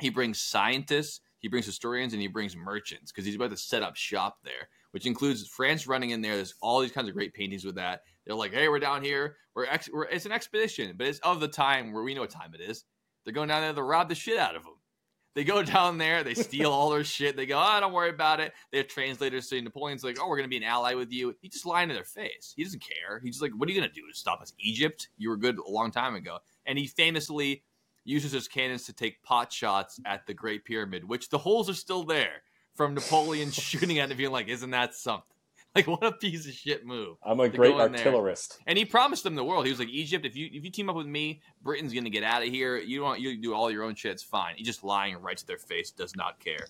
he 0.00 0.08
brings 0.08 0.40
scientists, 0.40 1.20
he 1.40 1.48
brings 1.48 1.66
historians, 1.66 2.12
and 2.12 2.22
he 2.22 2.28
brings 2.28 2.54
merchants 2.54 3.10
because 3.10 3.24
he's 3.24 3.34
about 3.34 3.50
to 3.50 3.56
set 3.56 3.82
up 3.82 3.96
shop 3.96 4.38
there, 4.44 4.68
which 4.92 5.06
includes 5.06 5.46
France 5.46 5.86
running 5.86 6.10
in 6.10 6.20
there. 6.20 6.36
There's 6.36 6.54
all 6.60 6.80
these 6.80 6.92
kinds 6.92 7.08
of 7.08 7.14
great 7.14 7.34
paintings 7.34 7.64
with 7.64 7.74
that. 7.76 8.02
They're 8.24 8.36
like, 8.36 8.52
hey, 8.52 8.68
we're 8.68 8.78
down 8.78 9.02
here. 9.02 9.36
We're, 9.54 9.66
ex- 9.66 9.90
we're 9.92 10.04
it's 10.04 10.26
an 10.26 10.32
expedition, 10.32 10.94
but 10.96 11.06
it's 11.06 11.18
of 11.20 11.40
the 11.40 11.48
time 11.48 11.92
where 11.92 12.02
we 12.02 12.14
know 12.14 12.20
what 12.20 12.30
time 12.30 12.54
it 12.54 12.60
is. 12.60 12.84
They're 13.24 13.34
going 13.34 13.48
down 13.48 13.62
there 13.62 13.72
to 13.72 13.82
rob 13.82 14.08
the 14.08 14.14
shit 14.14 14.38
out 14.38 14.54
of 14.54 14.64
them. 14.64 14.74
They 15.34 15.44
go 15.44 15.62
down 15.64 15.98
there, 15.98 16.22
they 16.22 16.34
steal 16.34 16.70
all 16.70 16.90
their 16.90 17.04
shit. 17.04 17.36
They 17.36 17.46
go, 17.46 17.58
oh, 17.58 17.80
don't 17.80 17.92
worry 17.92 18.10
about 18.10 18.40
it. 18.40 18.52
They 18.70 18.78
have 18.78 18.88
translators 18.88 19.48
saying 19.48 19.64
Napoleon's 19.64 20.04
like, 20.04 20.18
oh, 20.20 20.28
we're 20.28 20.36
going 20.36 20.48
to 20.48 20.50
be 20.50 20.56
an 20.58 20.62
ally 20.64 20.94
with 20.94 21.10
you. 21.10 21.34
He 21.40 21.48
just 21.48 21.66
lying 21.66 21.88
to 21.88 21.94
their 21.94 22.04
face. 22.04 22.52
He 22.54 22.64
doesn't 22.64 22.82
care. 22.82 23.20
He's 23.20 23.36
just 23.36 23.42
like, 23.42 23.52
what 23.52 23.68
are 23.68 23.72
you 23.72 23.80
going 23.80 23.90
to 23.90 23.94
do 23.94 24.06
to 24.06 24.18
stop 24.18 24.40
us? 24.40 24.52
Egypt? 24.58 25.08
You 25.16 25.30
were 25.30 25.36
good 25.36 25.58
a 25.58 25.70
long 25.70 25.90
time 25.90 26.14
ago. 26.14 26.38
And 26.66 26.78
he 26.78 26.86
famously 26.86 27.62
uses 28.04 28.32
his 28.32 28.48
cannons 28.48 28.84
to 28.84 28.92
take 28.92 29.22
pot 29.22 29.52
shots 29.52 30.00
at 30.04 30.26
the 30.26 30.34
Great 30.34 30.64
Pyramid, 30.64 31.08
which 31.08 31.28
the 31.28 31.38
holes 31.38 31.68
are 31.68 31.74
still 31.74 32.04
there 32.04 32.42
from 32.74 32.94
Napoleon 32.94 33.50
shooting 33.52 33.98
at 33.98 34.10
it, 34.10 34.16
being 34.16 34.32
like, 34.32 34.48
isn't 34.48 34.70
that 34.70 34.94
something? 34.94 35.24
Like, 35.76 35.86
what 35.86 36.02
a 36.02 36.10
piece 36.10 36.48
of 36.48 36.52
shit 36.52 36.84
move. 36.84 37.18
I'm 37.22 37.38
a 37.38 37.48
great 37.48 37.70
in 37.86 37.92
there. 37.92 38.02
And 38.66 38.76
he 38.76 38.84
promised 38.84 39.22
them 39.22 39.36
the 39.36 39.44
world. 39.44 39.66
He 39.66 39.70
was 39.70 39.78
like, 39.78 39.88
Egypt, 39.88 40.26
if 40.26 40.34
you 40.34 40.48
if 40.52 40.64
you 40.64 40.70
team 40.72 40.90
up 40.90 40.96
with 40.96 41.06
me, 41.06 41.42
Britain's 41.62 41.94
gonna 41.94 42.10
get 42.10 42.24
out 42.24 42.42
of 42.42 42.48
here. 42.48 42.76
You 42.76 42.98
don't 42.98 43.20
you 43.20 43.40
do 43.40 43.54
all 43.54 43.70
your 43.70 43.84
own 43.84 43.94
shit. 43.94 44.10
It's 44.10 44.22
fine. 44.24 44.54
He's 44.56 44.66
just 44.66 44.82
lying 44.82 45.16
right 45.18 45.36
to 45.36 45.46
their 45.46 45.58
face. 45.58 45.92
Does 45.92 46.16
not 46.16 46.40
care. 46.40 46.66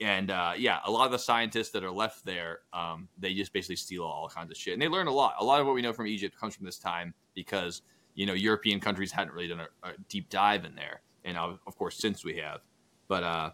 And 0.00 0.30
uh, 0.30 0.52
yeah, 0.56 0.78
a 0.84 0.90
lot 0.92 1.06
of 1.06 1.10
the 1.10 1.18
scientists 1.18 1.70
that 1.70 1.82
are 1.82 1.90
left 1.90 2.24
there, 2.24 2.60
um, 2.72 3.08
they 3.18 3.34
just 3.34 3.52
basically 3.52 3.74
steal 3.74 4.04
all 4.04 4.28
kinds 4.28 4.52
of 4.52 4.56
shit, 4.56 4.74
and 4.74 4.80
they 4.80 4.86
learn 4.86 5.08
a 5.08 5.12
lot. 5.12 5.34
A 5.40 5.44
lot 5.44 5.60
of 5.60 5.66
what 5.66 5.74
we 5.74 5.82
know 5.82 5.92
from 5.92 6.06
Egypt 6.06 6.38
comes 6.38 6.54
from 6.54 6.64
this 6.64 6.78
time 6.78 7.12
because 7.34 7.82
you 8.14 8.26
know 8.26 8.32
European 8.34 8.80
countries 8.80 9.12
hadn't 9.12 9.34
really 9.34 9.48
done 9.48 9.60
a, 9.60 9.88
a 9.88 9.92
deep 10.08 10.28
dive 10.30 10.64
in 10.64 10.74
there, 10.74 11.00
and 11.24 11.36
uh, 11.36 11.54
of 11.66 11.76
course 11.76 11.96
since 11.96 12.24
we 12.24 12.36
have, 12.36 12.60
but 13.08 13.22
uh, 13.22 13.50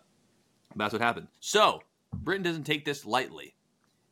that's 0.76 0.92
what 0.92 1.02
happened. 1.02 1.28
So 1.40 1.82
Britain 2.12 2.42
doesn't 2.42 2.64
take 2.64 2.84
this 2.84 3.04
lightly, 3.04 3.54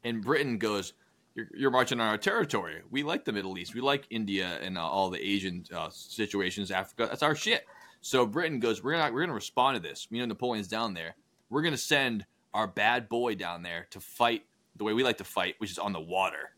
and 0.03 0.23
Britain 0.23 0.59
goes, 0.59 0.93
"You're, 1.35 1.49
you're 1.55 1.71
marching 1.71 2.01
on 2.01 2.09
our 2.09 2.19
territory. 2.19 2.83
We 2.91 3.03
like 3.03 3.25
the 3.25 3.33
Middle 3.33 3.59
East. 3.59 3.75
We 3.75 3.81
like 3.81 4.07
India 4.11 4.59
and 4.63 4.79
uh, 4.79 4.87
all 4.87 5.11
the 5.11 5.25
Asian 5.25 5.65
uh, 5.75 5.89
situations. 5.91 6.71
Africa. 6.71 7.07
That's 7.09 7.23
our 7.23 7.35
shit." 7.35 7.67
So 8.01 8.27
Britain 8.27 8.61
goes, 8.61 8.83
"We're 8.83 8.97
not. 8.97 9.13
We're 9.13 9.27
to 9.27 9.33
respond 9.33 9.77
to 9.77 9.83
this. 9.83 10.09
We 10.11 10.19
know 10.19 10.27
Napoleon's 10.27 10.69
down 10.69 10.95
there. 10.95 11.17
We're 11.51 11.63
to 11.73 11.79
send 11.79 12.27
our 12.53 12.67
bad 12.67 13.09
boy 13.09 13.35
down 13.35 13.63
there 13.63 13.87
to 13.91 14.01
fight 14.01 14.45
the 14.77 14.85
way 14.85 14.93
we 14.93 15.03
like 15.03 15.19
to 15.19 15.25
fight, 15.25 15.55
which 15.59 15.71
is 15.71 15.79
on 15.79 15.93
the 15.93 16.01
water." 16.01 16.51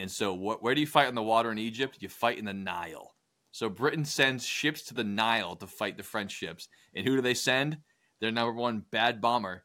And 0.00 0.10
so, 0.10 0.32
what, 0.32 0.62
where 0.62 0.74
do 0.74 0.80
you 0.80 0.86
fight 0.86 1.08
on 1.08 1.14
the 1.14 1.22
water 1.22 1.52
in 1.52 1.58
Egypt? 1.58 1.98
You 2.00 2.08
fight 2.08 2.38
in 2.38 2.46
the 2.46 2.54
Nile. 2.54 3.14
So 3.52 3.68
Britain 3.68 4.06
sends 4.06 4.46
ships 4.46 4.80
to 4.84 4.94
the 4.94 5.04
Nile 5.04 5.56
to 5.56 5.66
fight 5.66 5.98
the 5.98 6.02
French 6.02 6.32
ships. 6.32 6.68
And 6.94 7.06
who 7.06 7.16
do 7.16 7.20
they 7.22 7.34
send? 7.34 7.76
Their 8.18 8.30
number 8.32 8.54
one 8.54 8.82
bad 8.90 9.20
bomber, 9.20 9.64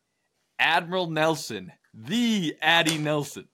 Admiral 0.60 1.10
Nelson, 1.10 1.72
the 1.94 2.58
Addy 2.62 2.98
Nelson. 2.98 3.48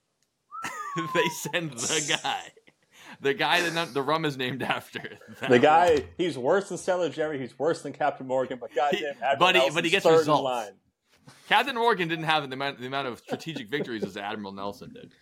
they 1.14 1.28
send 1.52 1.72
the 1.72 2.18
guy, 2.24 2.52
the 3.20 3.36
guy 3.36 3.68
that 3.70 3.94
the 3.94 4.02
rum 4.02 4.26
is 4.26 4.36
named 4.36 4.64
after. 4.64 5.20
The 5.48 5.60
guy, 5.60 6.06
he's 6.18 6.36
worse 6.36 6.70
than 6.70 6.80
Sailor 6.80 7.10
Jerry. 7.10 7.40
He's 7.40 7.58
worse 7.60 7.84
than 7.84 7.94
Captain 7.94 8.26
Morgan. 8.26 8.58
But 8.60 8.74
goddamn, 8.74 9.16
Admiral 9.24 9.38
but 9.38 9.56
he- 9.56 9.70
but 9.70 9.86
he 9.86 9.92
gets 9.92 10.06
results. 10.06 10.44
line. 10.44 10.74
Captain 11.48 11.76
Morgan 11.76 12.08
didn't 12.08 12.26
have 12.26 12.50
the 12.50 12.56
amount, 12.56 12.80
the 12.80 12.88
amount 12.88 13.08
of 13.08 13.20
strategic 13.20 13.70
victories 13.70 14.04
as 14.04 14.18
Admiral 14.18 14.52
Nelson 14.52 14.94
did. 14.94 15.14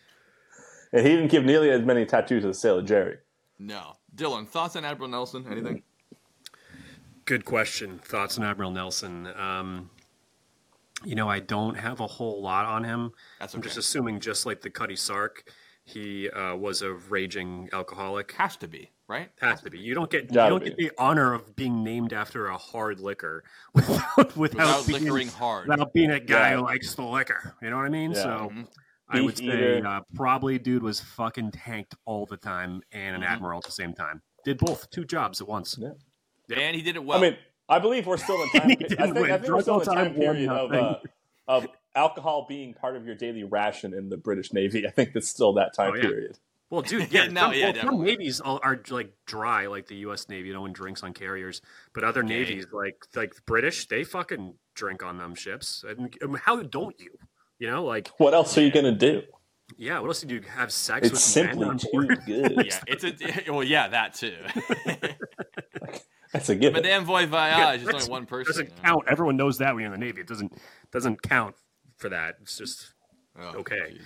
And 0.92 1.06
he 1.06 1.14
didn't 1.16 1.30
give 1.32 1.46
nearly 1.46 1.70
as 1.70 1.82
many 1.84 2.06
tattoos 2.06 2.44
as 2.46 2.60
Sailor 2.60 2.82
Jerry. 2.82 3.18
No, 3.60 3.94
Dylan, 4.16 4.48
thoughts 4.48 4.76
on 4.76 4.86
Admiral 4.86 5.10
Nelson? 5.10 5.46
Anything? 5.52 5.84
Good 7.26 7.46
question. 7.46 8.00
Thoughts 8.00 8.38
on 8.40 8.44
Admiral 8.44 8.72
Nelson? 8.72 9.28
Um, 9.38 9.90
you 11.06 11.16
know, 11.16 11.30
I 11.30 11.40
don't 11.40 11.76
have 11.76 12.00
a 12.00 12.08
whole 12.08 12.42
lot 12.42 12.66
on 12.66 12.84
him. 12.84 13.12
That's 13.40 13.54
I'm 13.54 13.62
just 13.62 13.78
assuming, 13.78 14.20
just 14.20 14.46
like 14.46 14.62
the 14.62 14.70
Cutty 14.70 14.96
Sark, 14.96 15.52
he 15.86 16.30
uh, 16.30 16.56
was 16.56 16.82
a 16.82 16.94
raging 16.94 17.70
alcoholic. 17.72 18.32
Has 18.34 18.58
to 18.58 18.68
be 18.68 18.90
right. 19.08 19.30
Has 19.42 19.62
to 19.62 19.70
be. 19.70 19.78
You 19.80 19.94
don't 19.94 20.10
get 20.10 20.24
you 20.26 20.30
Gotta 20.34 20.50
don't 20.50 20.64
be. 20.64 20.70
get 20.70 20.78
the 20.78 20.92
honor 20.98 21.34
of 21.34 21.56
being 21.56 21.84
named 21.84 22.14
after 22.14 22.48
a 22.48 22.58
hard 22.58 23.00
liquor 23.00 23.44
without 23.74 24.18
without, 24.18 24.38
Without 24.38 24.88
being, 24.88 25.04
liquoring 25.04 25.28
hard. 25.30 25.68
without 25.68 25.94
being 25.94 26.12
a 26.12 26.20
guy 26.20 26.52
Yeah. 26.52 26.56
who 26.58 26.64
likes 26.64 26.94
the 26.96 27.04
liquor. 27.04 27.56
You 27.62 27.70
know 27.70 27.78
what 27.78 27.86
I 27.86 27.90
mean? 27.90 28.12
Yeah. 28.12 28.24
So 28.24 28.30
Mhm. 28.54 28.68
I 29.10 29.22
would 29.22 29.38
say 29.38 29.82
uh, 29.82 30.02
probably 30.16 30.60
dude 30.60 30.84
was 30.84 31.00
fucking 31.02 31.52
tanked 31.52 31.96
all 32.06 32.26
the 32.26 32.38
time 32.38 32.82
and 32.92 33.16
an 33.16 33.22
Mhm. 33.22 33.26
admiral 33.32 33.58
at 33.60 33.66
the 33.66 33.72
same 33.72 33.94
time. 33.94 34.22
Did 34.46 34.58
both, 34.60 34.90
two 34.92 35.04
jobs 35.06 35.42
at 35.42 35.48
once. 35.48 35.78
Yeah. 35.80 35.94
And 36.56 36.76
he 36.76 36.82
did 36.82 36.96
it 36.96 37.04
well. 37.04 37.18
I 37.18 37.22
mean, 37.22 37.38
I 37.68 37.80
believe 37.80 38.08
we're 38.08 38.18
still 38.18 38.42
in 38.44 38.50
time. 38.54 38.62
I 38.72 38.76
think. 38.76 39.00
I 39.00 39.06
think 39.38 39.48
we're 39.48 39.62
still 39.62 39.80
in 39.80 39.86
time, 39.86 39.96
time 39.96 40.14
period 40.16 40.50
of 40.50 40.72
uh, 40.72 40.96
of 41.48 41.68
alcohol 41.96 42.46
being 42.48 42.74
part 42.74 42.96
of 42.96 43.06
your 43.06 43.16
daily 43.16 43.44
ration 43.44 43.94
in 43.94 44.10
the 44.10 44.18
British 44.18 44.54
Navy. 44.54 44.88
I 44.88 44.92
think 44.92 45.14
that's 45.14 45.28
still 45.28 45.54
that 45.54 45.74
time 45.74 45.92
Oh, 45.94 45.96
yeah. 45.96 46.02
period. 46.02 46.38
Well, 46.70 46.84
dude, 46.84 47.08
yeah, 47.12 47.26
No, 47.28 47.42
some, 47.42 47.54
yeah, 47.54 47.72
well, 47.74 47.84
some 47.84 48.04
navies 48.04 48.40
all, 48.40 48.60
are 48.64 48.80
like 48.90 49.12
dry, 49.26 49.66
like 49.68 49.88
the 49.88 49.96
U.S. 49.98 50.30
Navy. 50.30 50.52
No 50.54 50.62
one 50.62 50.72
drinks 50.74 51.02
on 51.02 51.14
carriers, 51.14 51.62
but 51.94 52.04
other 52.04 52.20
Okay. 52.22 52.30
navies, 52.30 52.68
like 52.72 53.04
like 53.16 53.34
British, 53.48 53.88
they 53.88 54.04
fucking 54.04 54.54
drink 54.76 55.04
on 55.04 55.18
them 55.18 55.34
ships. 55.36 55.84
And 55.88 56.16
um, 56.24 56.36
how 56.46 56.62
don't 56.62 57.00
you? 57.00 57.12
You 57.60 57.68
know, 57.70 57.84
like 57.86 58.10
What 58.18 58.34
else 58.34 58.58
are 58.58 58.62
you 58.62 58.72
gonna 58.72 58.92
do? 58.94 59.22
yeah. 59.78 60.00
What 60.00 60.08
else 60.08 60.22
do 60.22 60.34
you 60.34 60.42
have 60.56 60.72
sex 60.72 61.06
It's 61.08 61.12
with 61.14 61.22
simply 61.22 61.60
men 61.60 61.70
on 61.70 61.78
too 61.78 61.88
board? 61.92 62.22
good. 62.26 62.54
yeah, 62.66 62.80
it's 62.88 63.04
a 63.04 63.14
well, 63.52 63.64
yeah, 63.64 63.88
that 63.90 64.14
too. 64.16 64.36
That's 66.34 66.48
a 66.50 66.56
given. 66.56 66.74
But 66.74 66.84
Madame 66.84 67.06
Voy 67.06 67.26
Voyage 67.26 67.82
is 67.82 67.90
only 67.90 68.08
one 68.08 68.26
person. 68.26 68.52
doesn't 68.52 68.66
you 68.70 68.76
know? 68.76 68.82
count. 68.90 69.04
Everyone 69.08 69.36
knows 69.36 69.58
that 69.58 69.74
when 69.74 69.84
you're 69.84 69.94
in 69.94 70.00
the 70.00 70.06
Navy. 70.06 70.22
It 70.22 70.28
doesn't 70.28 70.54
doesn't 70.92 71.22
count 71.22 71.56
for 71.98 72.10
that. 72.10 72.36
It's 72.42 72.58
just 72.58 72.94
Oh, 73.42 73.60
Okay. 73.60 73.98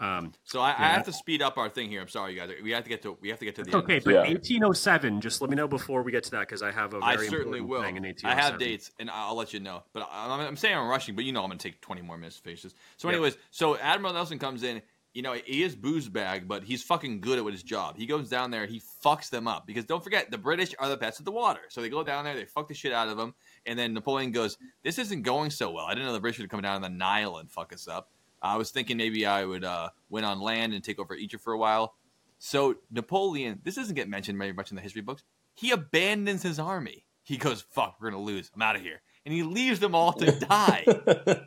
Um, 0.00 0.32
So 0.44 0.60
I, 0.60 0.70
I 0.70 0.88
have 0.88 1.04
to 1.06 1.12
speed 1.12 1.42
up 1.42 1.58
our 1.58 1.68
thing 1.68 1.88
here. 1.88 2.00
I'm 2.00 2.08
sorry, 2.08 2.34
you 2.34 2.40
guys. 2.40 2.50
We 2.62 2.70
have 2.72 2.82
to 2.84 2.88
get 2.88 3.02
to 3.02 3.16
we 3.20 3.28
have 3.28 3.38
to 3.38 3.44
get 3.44 3.54
to 3.56 3.62
the 3.62 3.68
it's 3.68 3.74
end. 3.74 3.84
okay. 3.84 3.98
But 3.98 4.10
Yeah. 4.14 4.20
1807. 4.20 5.20
Just 5.20 5.40
let 5.40 5.50
me 5.50 5.56
know 5.56 5.68
before 5.68 6.02
we 6.02 6.12
get 6.12 6.24
to 6.24 6.30
that 6.32 6.40
because 6.40 6.62
I 6.62 6.70
have 6.70 6.94
a 6.94 6.98
I 7.02 7.16
very 7.16 7.28
certainly 7.28 7.60
will. 7.60 7.82
thing 7.82 7.96
in 7.96 8.14
I 8.24 8.34
have 8.34 8.58
dates, 8.58 8.90
and 8.98 9.10
I'll 9.10 9.34
let 9.36 9.52
you 9.52 9.60
know. 9.60 9.82
But 9.92 10.08
I'm, 10.10 10.40
I'm 10.40 10.56
saying 10.56 10.76
I'm 10.76 10.88
rushing, 10.88 11.14
but 11.14 11.24
you 11.24 11.32
know 11.32 11.42
I'm 11.42 11.48
going 11.48 11.58
to 11.58 11.68
take 11.68 11.80
20 11.80 12.02
more 12.02 12.16
minutes 12.16 12.36
to 12.36 12.42
finish 12.42 12.62
this. 12.62 12.74
So, 12.96 13.08
Yep. 13.08 13.14
anyways, 13.14 13.38
so 13.50 13.76
Admiral 13.76 14.12
Nelson 14.14 14.38
comes 14.38 14.62
in. 14.62 14.82
You 15.12 15.22
know, 15.22 15.32
he 15.32 15.64
is 15.64 15.74
booze 15.74 16.08
bag, 16.08 16.46
but 16.46 16.62
he's 16.62 16.84
fucking 16.84 17.20
good 17.20 17.36
at 17.40 17.44
his 17.52 17.64
job. 17.64 17.96
He 17.96 18.06
goes 18.06 18.28
down 18.28 18.52
there, 18.52 18.64
he 18.66 18.80
fucks 19.04 19.28
them 19.28 19.48
up 19.48 19.66
because 19.66 19.84
don't 19.84 20.04
forget 20.04 20.30
the 20.30 20.38
British 20.38 20.72
are 20.78 20.88
the 20.88 20.96
best 20.96 21.18
at 21.18 21.24
the 21.26 21.32
water. 21.32 21.62
So 21.68 21.80
they 21.82 21.88
go 21.88 22.04
down 22.04 22.22
there, 22.24 22.36
they 22.36 22.44
fuck 22.44 22.68
the 22.68 22.74
shit 22.74 22.92
out 22.92 23.08
of 23.08 23.16
them, 23.16 23.34
and 23.66 23.76
then 23.76 23.92
Napoleon 23.92 24.30
goes, 24.30 24.56
"This 24.84 25.00
isn't 25.00 25.22
going 25.22 25.50
so 25.50 25.72
well. 25.72 25.84
I 25.86 25.94
didn't 25.94 26.06
know 26.06 26.12
the 26.12 26.20
British 26.20 26.38
would 26.38 26.48
come 26.48 26.60
down 26.62 26.76
on 26.76 26.82
the 26.82 26.88
Nile 26.88 27.38
and 27.38 27.50
fuck 27.50 27.72
us 27.72 27.88
up. 27.88 28.08
I 28.42 28.56
was 28.56 28.70
thinking 28.70 28.96
maybe 28.96 29.26
I 29.26 29.44
would 29.44 29.64
uh, 29.64 29.90
win 30.08 30.24
on 30.24 30.40
land 30.40 30.72
and 30.72 30.82
take 30.82 30.98
over 30.98 31.14
Egypt 31.14 31.42
for 31.42 31.52
a 31.52 31.58
while." 31.58 31.94
So 32.38 32.76
Napoleon, 32.90 33.60
this 33.64 33.74
doesn't 33.74 33.94
get 33.94 34.08
mentioned 34.08 34.38
very 34.38 34.52
much 34.52 34.70
in 34.70 34.76
the 34.76 34.82
history 34.82 35.02
books. 35.02 35.22
He 35.54 35.70
abandons 35.72 36.42
his 36.42 36.58
army. 36.58 37.04
He 37.22 37.36
goes, 37.36 37.62
"Fuck, 37.62 37.96
we're 38.00 38.10
gonna 38.10 38.22
lose. 38.22 38.50
I'm 38.54 38.62
out 38.62 38.76
of 38.76 38.82
here," 38.82 39.02
and 39.24 39.34
he 39.34 39.42
leaves 39.42 39.78
them 39.78 39.94
all 39.94 40.12
to 40.14 40.32
die. 40.32 40.84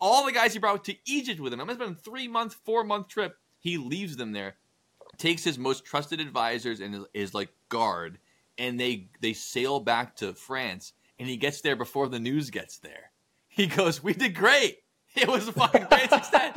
all 0.00 0.24
the 0.24 0.32
guys 0.32 0.52
he 0.52 0.58
brought 0.58 0.84
to 0.84 0.96
Egypt 1.06 1.40
with 1.40 1.52
him. 1.52 1.60
It 1.60 1.66
must 1.66 1.78
have 1.78 1.88
been 1.88 1.96
a 1.96 2.00
three 2.00 2.28
month, 2.28 2.54
four 2.64 2.84
month 2.84 3.08
trip. 3.08 3.36
He 3.58 3.76
leaves 3.76 4.16
them 4.16 4.32
there, 4.32 4.56
takes 5.18 5.44
his 5.44 5.58
most 5.58 5.84
trusted 5.84 6.20
advisors 6.20 6.80
and 6.80 6.94
his, 6.94 7.04
his 7.12 7.34
like 7.34 7.50
guard, 7.68 8.18
and 8.56 8.80
they 8.80 9.08
they 9.20 9.32
sail 9.32 9.80
back 9.80 10.16
to 10.16 10.32
France. 10.32 10.92
And 11.18 11.28
he 11.28 11.36
gets 11.36 11.60
there 11.60 11.76
before 11.76 12.08
the 12.08 12.18
news 12.18 12.48
gets 12.48 12.78
there. 12.78 13.12
He 13.48 13.66
goes, 13.66 14.02
"We 14.02 14.14
did 14.14 14.34
great. 14.34 14.78
It 15.16 15.28
was 15.28 15.48
a 15.48 15.52
fucking 15.52 15.86
great 15.88 16.08
success." 16.10 16.56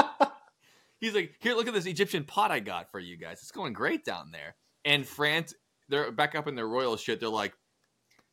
He's 0.99 1.14
like, 1.16 1.36
"Here, 1.39 1.56
look 1.56 1.68
at 1.68 1.74
this 1.74 1.86
Egyptian 1.86 2.24
pot 2.24 2.51
I 2.51 2.60
got 2.60 2.91
for 2.91 2.99
you 2.99 3.18
guys. 3.18 3.39
It's 3.41 3.51
going 3.51 3.74
great 3.74 4.06
down 4.06 4.32
there." 4.32 4.56
And 4.86 5.06
France, 5.06 5.54
they're 5.89 6.12
back 6.12 6.36
up 6.36 6.47
in 6.47 6.56
their 6.56 6.68
royal 6.68 6.95
shit. 6.97 7.20
They're 7.20 7.30
like, 7.30 7.54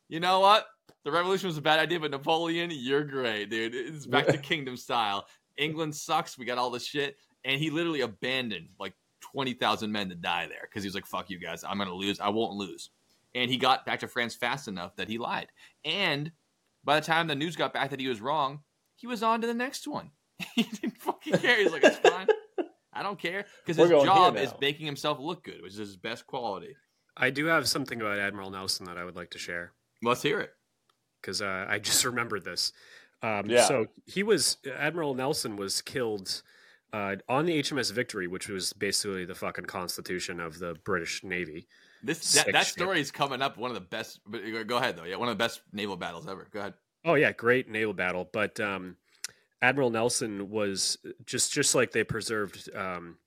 "You 0.09 0.19
know 0.19 0.39
what? 0.39 0.67
The 1.03 1.11
revolution 1.11 1.47
was 1.47 1.57
a 1.57 1.61
bad 1.61 1.79
idea, 1.79 1.99
but 1.99 2.11
Napoleon, 2.11 2.69
you're 2.71 3.03
great, 3.03 3.49
dude. 3.49 3.73
It's 3.73 4.05
back 4.05 4.27
to 4.27 4.37
kingdom 4.37 4.77
style. 4.77 5.25
England 5.57 5.95
sucks. 5.95 6.37
We 6.37 6.45
got 6.45 6.57
all 6.57 6.69
this 6.69 6.85
shit." 6.85 7.17
And 7.43 7.59
he 7.59 7.69
literally 7.71 8.01
abandoned 8.01 8.69
like 8.79 8.93
twenty 9.19 9.53
thousand 9.53 9.91
men 9.91 10.09
to 10.09 10.15
die 10.15 10.47
there 10.47 10.67
because 10.69 10.83
he 10.83 10.87
was 10.87 10.95
like, 10.95 11.05
"Fuck 11.07 11.29
you 11.29 11.39
guys. 11.39 11.63
I'm 11.63 11.77
gonna 11.77 11.93
lose. 11.93 12.19
I 12.19 12.29
won't 12.29 12.53
lose." 12.53 12.91
And 13.33 13.49
he 13.49 13.57
got 13.57 13.85
back 13.85 13.99
to 14.01 14.07
France 14.07 14.35
fast 14.35 14.67
enough 14.67 14.95
that 14.97 15.07
he 15.07 15.17
lied. 15.17 15.47
And 15.85 16.31
by 16.83 16.99
the 16.99 17.05
time 17.05 17.27
the 17.27 17.35
news 17.35 17.55
got 17.55 17.73
back 17.73 17.89
that 17.91 17.99
he 17.99 18.07
was 18.07 18.21
wrong, 18.21 18.59
he 19.01 19.07
was 19.07 19.23
on 19.23 19.41
to 19.41 19.47
the 19.47 19.53
next 19.53 19.87
one. 19.87 20.11
he 20.55 20.63
didn't 20.63 20.97
fucking 21.01 21.39
care. 21.39 21.57
He's 21.57 21.71
like, 21.71 21.83
"It's 21.83 21.97
fine. 21.97 22.27
I 22.93 23.03
don't 23.03 23.19
care," 23.19 23.45
because 23.65 23.77
his 23.77 23.89
job 24.03 24.37
is 24.37 24.53
making 24.61 24.85
himself 24.85 25.19
look 25.19 25.43
good, 25.43 25.61
which 25.61 25.73
is 25.73 25.79
his 25.79 25.97
best 25.97 26.27
quality. 26.27 26.75
I 27.17 27.29
do 27.31 27.47
have 27.47 27.67
something 27.67 27.99
about 27.99 28.19
Admiral 28.19 28.51
Nelson 28.51 28.85
that 28.85 28.97
I 28.97 29.03
would 29.03 29.15
like 29.15 29.31
to 29.31 29.37
share. 29.37 29.73
Let's 30.03 30.21
hear 30.21 30.39
it. 30.39 30.51
because 31.21 31.41
uh, 31.41 31.65
I 31.67 31.79
just 31.79 32.05
remembered 32.11 32.45
this. 32.45 32.71
Um, 33.23 33.47
Yeah. 33.47 33.65
So 33.65 33.87
he 34.05 34.23
was 34.23 34.57
Admiral 34.77 35.13
Nelson 35.15 35.55
was 35.55 35.81
killed 35.81 36.41
uh, 36.93 37.15
on 37.29 37.45
the 37.45 37.59
HMS 37.61 37.91
Victory, 37.91 38.27
which 38.27 38.47
was 38.49 38.73
basically 38.73 39.25
the 39.25 39.35
fucking 39.35 39.65
constitution 39.65 40.39
of 40.39 40.59
the 40.59 40.75
British 40.83 41.23
Navy. 41.23 41.67
This 42.03 42.33
that, 42.33 42.51
that 42.51 42.65
story 42.65 42.99
is 42.99 43.11
coming 43.11 43.41
up. 43.41 43.57
One 43.57 43.69
of 43.69 43.75
the 43.75 43.81
best. 43.81 44.21
But 44.25 44.41
go 44.67 44.77
ahead 44.77 44.97
though. 44.97 45.03
Yeah, 45.03 45.17
one 45.17 45.29
of 45.29 45.37
the 45.37 45.43
best 45.43 45.61
naval 45.71 45.97
battles 45.97 46.27
ever. 46.27 46.47
Go 46.51 46.59
ahead. 46.59 46.73
Oh 47.05 47.15
yeah, 47.15 47.31
great 47.31 47.69
naval 47.69 47.93
battle. 47.93 48.29
But 48.31 48.59
um, 48.59 48.97
Admiral 49.61 49.89
Nelson 49.89 50.49
was 50.49 50.97
just 51.25 51.51
just 51.53 51.73
like 51.75 51.91
they 51.91 52.03
preserved 52.03 52.69
um, 52.75 53.17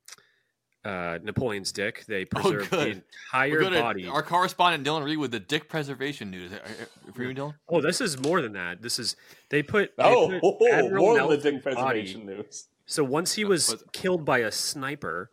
uh, 0.84 1.18
Napoleon's 1.22 1.72
dick. 1.72 2.04
They 2.06 2.24
preserved 2.24 2.70
the 2.70 2.76
Oh, 2.78 2.84
good. 2.84 3.02
entire 3.32 3.50
We're 3.50 3.70
body. 3.70 4.04
at 4.04 4.10
our 4.10 4.22
correspondent 4.22 4.86
Dylan 4.86 5.04
Reed 5.04 5.18
with 5.18 5.30
the 5.32 5.40
dick 5.40 5.68
preservation 5.68 6.30
news. 6.30 6.52
Are- 6.52 6.56
are- 6.56 7.12
For 7.14 7.22
you, 7.24 7.34
Dylan. 7.34 7.54
Oh, 7.68 7.80
this 7.80 8.00
is 8.00 8.18
more 8.20 8.42
than 8.42 8.52
that. 8.52 8.82
This 8.82 8.98
is 8.98 9.16
they 9.50 9.62
put. 9.62 9.96
They 9.96 10.04
oh, 10.04 10.38
put 10.40 10.70
Admiral 10.70 11.02
more 11.04 11.14
than 11.18 11.28
the 11.28 11.34
Nelson's 11.34 11.64
dick 11.64 11.74
body- 11.74 12.14
news. 12.24 12.68
So 12.86 13.02
once 13.02 13.32
he 13.34 13.44
was 13.44 13.70
was- 13.72 13.84
killed 13.92 14.24
by 14.24 14.40
a 14.40 14.52
sniper, 14.52 15.30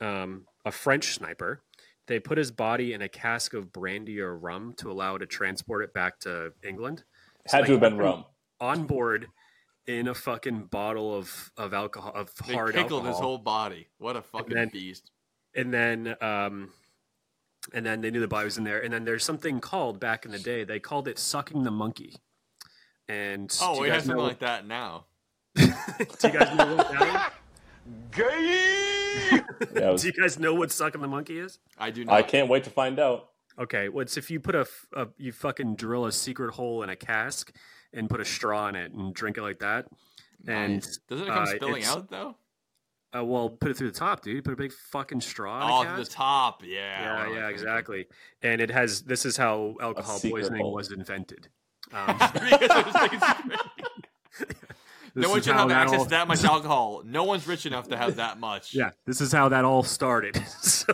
um, 0.00 0.46
a 0.64 0.72
French 0.72 1.14
sniper, 1.14 1.62
they 2.06 2.18
put 2.18 2.36
his 2.38 2.50
body 2.50 2.92
in 2.92 3.02
a 3.02 3.08
cask 3.08 3.54
of 3.54 3.72
brandy 3.72 4.20
or 4.20 4.36
rum 4.36 4.74
to 4.78 4.90
allow 4.90 5.16
to 5.16 5.24
transport 5.26 5.84
it 5.84 5.94
back 5.94 6.18
to 6.20 6.52
England. 6.62 7.04
So 7.48 7.56
Had 7.56 7.66
to 7.66 7.72
have 7.72 7.80
been 7.80 7.92
kept 7.94 8.02
rum. 8.02 8.24
On 8.60 8.86
board 8.86 9.28
in 9.86 10.08
a 10.08 10.14
fucking 10.14 10.64
bottle 10.64 11.14
of, 11.16 11.50
of 11.56 11.72
alcohol 11.72 12.12
of 12.14 12.30
They 12.46 12.54
hard 12.54 12.74
pickled 12.74 13.04
alcohol. 13.04 13.06
his 13.12 13.18
whole 13.20 13.38
body. 13.38 13.88
What 13.98 14.16
a 14.16 14.22
fucking 14.22 14.54
then- 14.54 14.68
beast. 14.68 15.10
and 15.54 15.72
then 15.72 16.14
um 16.20 16.70
and 17.72 17.84
then 17.84 18.00
they 18.00 18.10
knew 18.10 18.20
the 18.20 18.28
body 18.28 18.44
was 18.44 18.56
in 18.58 18.64
there. 18.64 18.80
And 18.82 18.92
then 18.92 19.04
there's 19.04 19.24
something 19.24 19.60
called 19.60 19.98
back 20.00 20.24
in 20.24 20.30
the 20.30 20.38
day, 20.38 20.64
they 20.64 20.78
called 20.80 21.08
it 21.08 21.18
sucking 21.18 21.62
the 21.64 21.70
monkey. 21.70 22.14
And 23.08 23.54
Oh, 23.62 23.74
do 23.76 23.80
we 23.82 23.86
you 23.88 23.92
have 23.94 24.04
something 24.04 24.22
like 24.24 24.38
that 24.40 24.66
now. 24.66 25.04
do 25.54 25.64
you 25.64 25.68
guys 26.30 26.56
know 26.56 26.76
what 26.76 26.88
that 26.92 27.32
Yeah, 29.74 29.90
was- 29.90 30.02
Do 30.02 30.08
you 30.08 30.12
guys 30.12 30.38
know 30.38 30.54
what 30.54 30.70
sucking 30.70 31.00
the 31.00 31.08
monkey 31.08 31.38
is? 31.38 31.58
I 31.78 31.90
do 31.90 32.04
not. 32.04 32.14
I 32.14 32.22
can't 32.22 32.48
wait 32.48 32.64
to 32.64 32.70
find 32.70 32.98
out. 32.98 33.30
Okay, 33.58 33.88
well, 33.88 34.06
if 34.16 34.30
you 34.30 34.38
put 34.40 34.54
a 34.54 34.66
you 35.16 35.32
fucking 35.32 35.74
drill 35.76 36.06
a 36.06 36.12
secret 36.12 36.54
hole 36.54 36.82
in 36.82 36.90
a 36.90 36.96
cask 36.96 37.52
and 37.92 38.08
put 38.08 38.20
a 38.20 38.24
straw 38.24 38.68
in 38.68 38.76
it 38.76 38.92
and 38.92 39.12
drink 39.14 39.36
it 39.38 39.42
like 39.42 39.58
that. 39.60 39.86
And 40.46 40.74
Nice. 40.74 40.98
doesn't 41.08 41.26
it 41.26 41.30
come 41.30 41.42
uh, 41.42 41.46
spilling 41.46 41.84
out 41.84 42.08
though? 42.10 42.36
Uh, 43.16 43.24
well, 43.24 43.48
put 43.48 43.70
it 43.70 43.76
through 43.76 43.90
the 43.90 43.98
top, 43.98 44.22
dude. 44.22 44.44
Put 44.44 44.52
a 44.52 44.56
big 44.56 44.70
fucking 44.72 45.22
straw. 45.22 45.80
In 45.82 45.86
Oh, 45.88 45.96
the 45.96 46.04
top. 46.04 46.62
Yeah. 46.64 47.26
Yeah, 47.26 47.34
yeah, 47.34 47.48
exactly. 47.48 48.06
And 48.42 48.60
it 48.60 48.70
has. 48.70 49.02
This 49.02 49.24
is 49.24 49.36
how 49.36 49.76
alcohol 49.80 50.20
poisoning 50.20 50.60
hole. 50.62 50.74
was 50.74 50.92
invented. 50.92 51.48
Um, 51.90 52.18
Because 52.34 52.60
it 52.60 52.86
was 52.86 52.94
taken 52.94 53.20
straight. 53.20 53.56
this 54.38 54.56
no 55.14 55.30
one 55.30 55.42
should 55.42 55.54
have 55.54 55.70
access 55.70 55.98
all- 56.00 56.04
to 56.04 56.10
that 56.10 56.28
much 56.28 56.44
alcohol. 56.44 57.02
No 57.04 57.24
one's 57.24 57.46
rich 57.46 57.66
enough 57.66 57.88
to 57.88 57.96
have 57.96 58.16
that 58.16 58.38
much. 58.38 58.74
Yeah, 58.74 58.90
this 59.06 59.20
is 59.20 59.32
how 59.32 59.48
that 59.50 59.64
all 59.64 59.82
started. 59.82 60.36
so, 60.60 60.92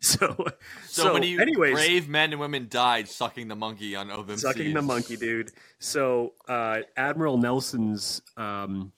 so, 0.00 0.46
So, 0.86 1.14
many 1.14 1.38
anyways, 1.38 1.74
brave 1.74 2.08
men 2.08 2.32
and 2.32 2.40
women 2.40 2.66
died 2.68 3.08
sucking 3.08 3.48
the 3.48 3.56
monkey 3.56 3.96
on 3.96 4.10
open 4.10 4.38
sucking 4.38 4.74
the 4.74 4.82
monkey, 4.82 5.16
dude. 5.16 5.50
So 5.78 6.34
uh, 6.48 6.80
Admiral 6.96 7.38
Nelson's 7.38 8.22
um, 8.36 8.92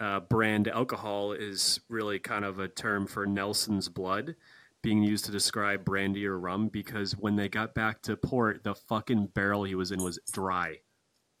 uh, 0.00 0.20
brand 0.20 0.68
alcohol 0.68 1.32
is 1.32 1.80
really 1.88 2.18
kind 2.18 2.44
of 2.44 2.58
a 2.58 2.68
term 2.68 3.06
for 3.06 3.26
Nelson's 3.26 3.88
blood 3.88 4.34
being 4.82 5.02
used 5.02 5.24
to 5.24 5.32
describe 5.32 5.82
brandy 5.84 6.26
or 6.26 6.38
rum 6.38 6.68
because 6.68 7.12
when 7.16 7.36
they 7.36 7.48
got 7.48 7.74
back 7.74 8.02
to 8.02 8.16
port, 8.16 8.62
the 8.64 8.74
fucking 8.74 9.26
barrel 9.28 9.64
he 9.64 9.74
was 9.74 9.90
in 9.90 10.02
was 10.02 10.18
dry. 10.30 10.76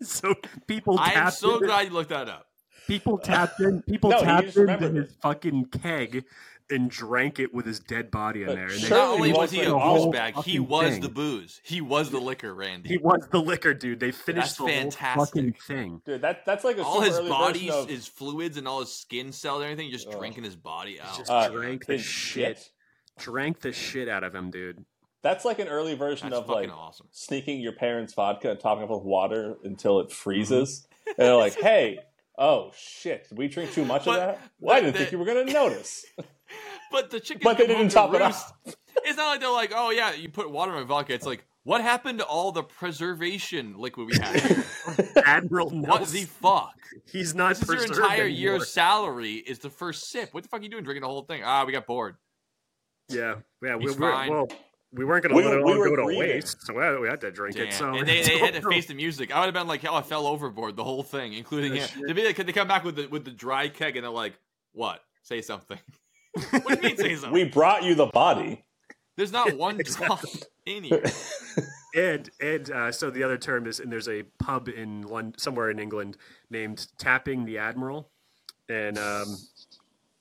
so 0.02 0.34
people 0.66 0.96
tapped 0.96 1.16
I 1.16 1.20
am 1.26 1.30
so 1.30 1.54
into- 1.54 1.66
glad 1.66 1.88
you 1.88 1.92
looked 1.94 2.10
that 2.10 2.28
up. 2.28 2.46
people 2.86 3.18
tapped 3.18 3.60
in 3.60 3.82
people 3.82 4.10
No, 4.10 4.20
tapped 4.20 4.46
just 4.46 4.56
into 4.56 4.72
remembered 4.72 4.94
his 5.04 5.14
fucking 5.22 5.66
keg 5.66 6.24
and 6.72 6.88
drank 6.88 7.40
it 7.40 7.52
with 7.52 7.66
his 7.66 7.80
dead 7.80 8.12
body 8.12 8.42
in 8.42 8.46
But 8.46 8.54
there. 8.54 8.64
And 8.66 8.74
they- 8.74 8.78
surely 8.86 9.00
Not 9.02 9.08
only 9.14 9.32
was 9.32 9.50
he 9.50 9.60
a 9.62 9.62
wasn't 9.62 9.72
the 9.74 9.78
whole 9.80 10.12
douchebag, 10.12 10.44
he 10.44 10.58
was 10.60 10.92
thing. 10.92 11.00
the 11.00 11.08
booze. 11.08 11.60
He 11.64 11.80
was 11.80 12.10
the 12.10 12.20
liquor, 12.20 12.54
Randy. 12.54 12.88
he 12.90 12.98
was 12.98 13.26
the 13.32 13.40
liquor 13.40 13.74
dude. 13.74 13.98
They 13.98 14.12
finished 14.12 14.58
That's 14.58 14.92
the 14.92 15.06
whole 15.08 15.24
fucking 15.26 15.54
thing. 15.66 16.00
Dude, 16.06 16.22
that 16.22 16.46
that's 16.46 16.62
like 16.62 16.78
a 16.78 16.84
all 16.84 17.00
his 17.00 17.18
early 17.18 17.28
body, 17.28 17.70
of 17.70 17.88
his 17.88 18.06
fluids, 18.06 18.56
and 18.56 18.68
all 18.68 18.80
his 18.80 18.92
skin 18.92 19.32
cells, 19.32 19.62
and 19.62 19.70
everything, 19.72 19.90
just 19.90 20.06
Ugh. 20.08 20.18
drinking 20.18 20.44
his 20.44 20.54
body 20.56 21.00
out. 21.00 21.16
just 21.18 21.28
uh, 21.30 21.48
drank 21.48 21.86
the 21.86 21.94
his 21.94 22.02
shit. 22.04 22.70
Drank 23.18 23.60
the 23.60 23.72
shit 23.72 24.08
out 24.08 24.22
of 24.24 24.32
him, 24.34 24.50
dude. 24.52 24.84
That's 25.22 25.44
like 25.44 25.58
an 25.58 25.68
early 25.68 25.94
version 25.94 26.30
That's 26.30 26.42
of 26.42 26.48
like 26.48 26.70
awesome. 26.70 27.08
sneaking 27.10 27.60
your 27.60 27.72
parents' 27.72 28.14
vodka 28.14 28.50
and 28.52 28.60
topping 28.60 28.82
it 28.82 28.84
up 28.84 28.90
with 28.90 29.02
water 29.04 29.56
until 29.64 30.00
it 30.00 30.10
freezes. 30.10 30.86
And 31.06 31.16
they're 31.18 31.36
like, 31.36 31.54
"Hey, 31.60 31.98
oh 32.38 32.72
shit, 32.76 33.28
did 33.28 33.36
we 33.36 33.48
drink 33.48 33.72
too 33.72 33.84
much 33.84 34.04
But- 34.06 34.18
of 34.20 34.26
that? 34.36 34.50
Well, 34.60 34.76
I 34.76 34.80
didn't 34.80 34.92
the- 34.94 34.98
think 35.00 35.12
you 35.12 35.18
were 35.18 35.24
gonna 35.26 35.44
notice." 35.44 36.06
But 36.92 37.10
the 37.10 37.20
chicken. 37.20 37.42
But 37.44 37.56
they 37.56 37.66
come 37.66 37.76
home 37.76 37.82
didn't 37.88 37.90
to 37.90 37.94
top 37.94 38.12
it 38.14 38.18
roost. 38.20 38.52
off. 38.66 38.74
It's 39.04 39.16
not 39.16 39.28
like 39.28 39.38
they're 39.40 39.48
like, 39.52 39.70
oh 39.72 39.90
yeah, 39.90 40.12
you 40.12 40.28
put 40.28 40.50
water 40.50 40.72
in 40.72 40.78
my 40.80 40.84
vodka. 40.84 41.14
It's 41.14 41.24
like, 41.24 41.44
what 41.62 41.80
happened 41.82 42.18
to 42.18 42.24
all 42.24 42.50
the 42.50 42.64
preservation 42.64 43.76
liquid 43.78 44.08
we 44.10 44.16
had? 44.18 44.64
Admiral 45.24 45.70
what 45.70 45.98
Nelson. 46.00 46.16
the 46.16 46.24
fuck? 46.24 46.74
He's 47.06 47.32
not 47.32 47.50
This 47.50 47.62
is 47.62 47.68
your 47.68 47.76
preserved 47.76 47.98
entire 48.00 48.12
anymore. 48.22 48.28
year's 48.40 48.68
salary 48.68 49.34
is 49.34 49.60
the 49.60 49.70
first 49.70 50.10
sip. 50.10 50.34
What 50.34 50.42
the 50.42 50.48
fuck 50.48 50.58
are 50.58 50.62
you 50.64 50.68
doing 50.68 50.82
drinking 50.82 51.02
the 51.02 51.06
whole 51.08 51.22
thing? 51.22 51.42
Ah, 51.44 51.64
we 51.64 51.70
got 51.70 51.86
bored. 51.86 52.16
Yeah, 53.08 53.36
yeah. 53.62 53.76
We, 53.76 53.84
He's 53.84 53.96
we, 53.96 54.00
fine. 54.00 54.30
well, 54.30 54.48
we 54.92 55.04
weren't 55.04 55.22
going 55.22 55.30
to 55.30 55.36
We- 55.36 55.44
let 55.44 55.58
it 55.58 55.64
we 55.64 55.72
all 55.72 55.78
go 55.84 55.96
to 55.96 56.02
grieving. 56.04 56.18
waste, 56.18 56.66
so 56.66 56.74
we 56.74 56.82
had, 56.82 56.98
we 56.98 57.08
had 57.08 57.20
to 57.20 57.30
drink 57.30 57.56
Damn. 57.56 57.66
it. 57.68 57.72
So 57.74 57.94
and 57.94 58.06
they, 58.08 58.22
they 58.22 58.38
had 58.38 58.54
to 58.54 58.62
face 58.62 58.86
the 58.86 58.94
music. 58.94 59.32
I 59.34 59.38
would 59.40 59.46
have 59.46 59.54
been 59.54 59.68
like, 59.68 59.84
oh, 59.88 59.94
I 59.94 60.02
fell 60.02 60.26
overboard 60.26 60.76
the 60.76 60.84
whole 60.84 61.02
thing, 61.02 61.32
including 61.34 61.74
Yeah, 61.74 61.82
him. 61.82 61.88
shit. 62.00 62.06
They, 62.08 62.12
be 62.12 62.24
like, 62.26 62.36
they 62.36 62.52
come 62.52 62.68
back 62.68 62.84
with 62.84 62.96
the 62.96 63.06
with 63.06 63.24
the 63.24 63.30
dry 63.30 63.68
keg 63.68 63.96
and 63.96 64.04
they're 64.04 64.10
like, 64.10 64.34
what? 64.72 65.00
Say 65.22 65.42
something. 65.42 65.78
what 66.50 66.66
do 66.66 66.74
you 66.88 66.94
mean 66.94 66.96
say 66.96 67.14
something? 67.14 67.32
we 67.32 67.44
brought 67.44 67.82
you 67.84 67.94
the 67.94 68.06
body. 68.06 68.64
There's 69.16 69.32
not 69.32 69.52
one 69.56 69.78
drop 69.84 70.24
in 70.66 70.84
here. 70.84 71.04
and 71.94 72.30
and 72.40 72.70
uh, 72.70 72.92
so 72.92 73.10
the 73.10 73.22
other 73.22 73.36
term 73.38 73.66
is, 73.66 73.80
and 73.80 73.92
there's 73.92 74.08
a 74.08 74.22
pub 74.38 74.68
in 74.68 75.02
London, 75.02 75.34
somewhere 75.38 75.70
in 75.70 75.78
England 75.78 76.16
named 76.50 76.86
Tapping 76.98 77.44
the 77.44 77.58
Admiral, 77.58 78.08
and 78.68 78.96
um, 78.98 79.36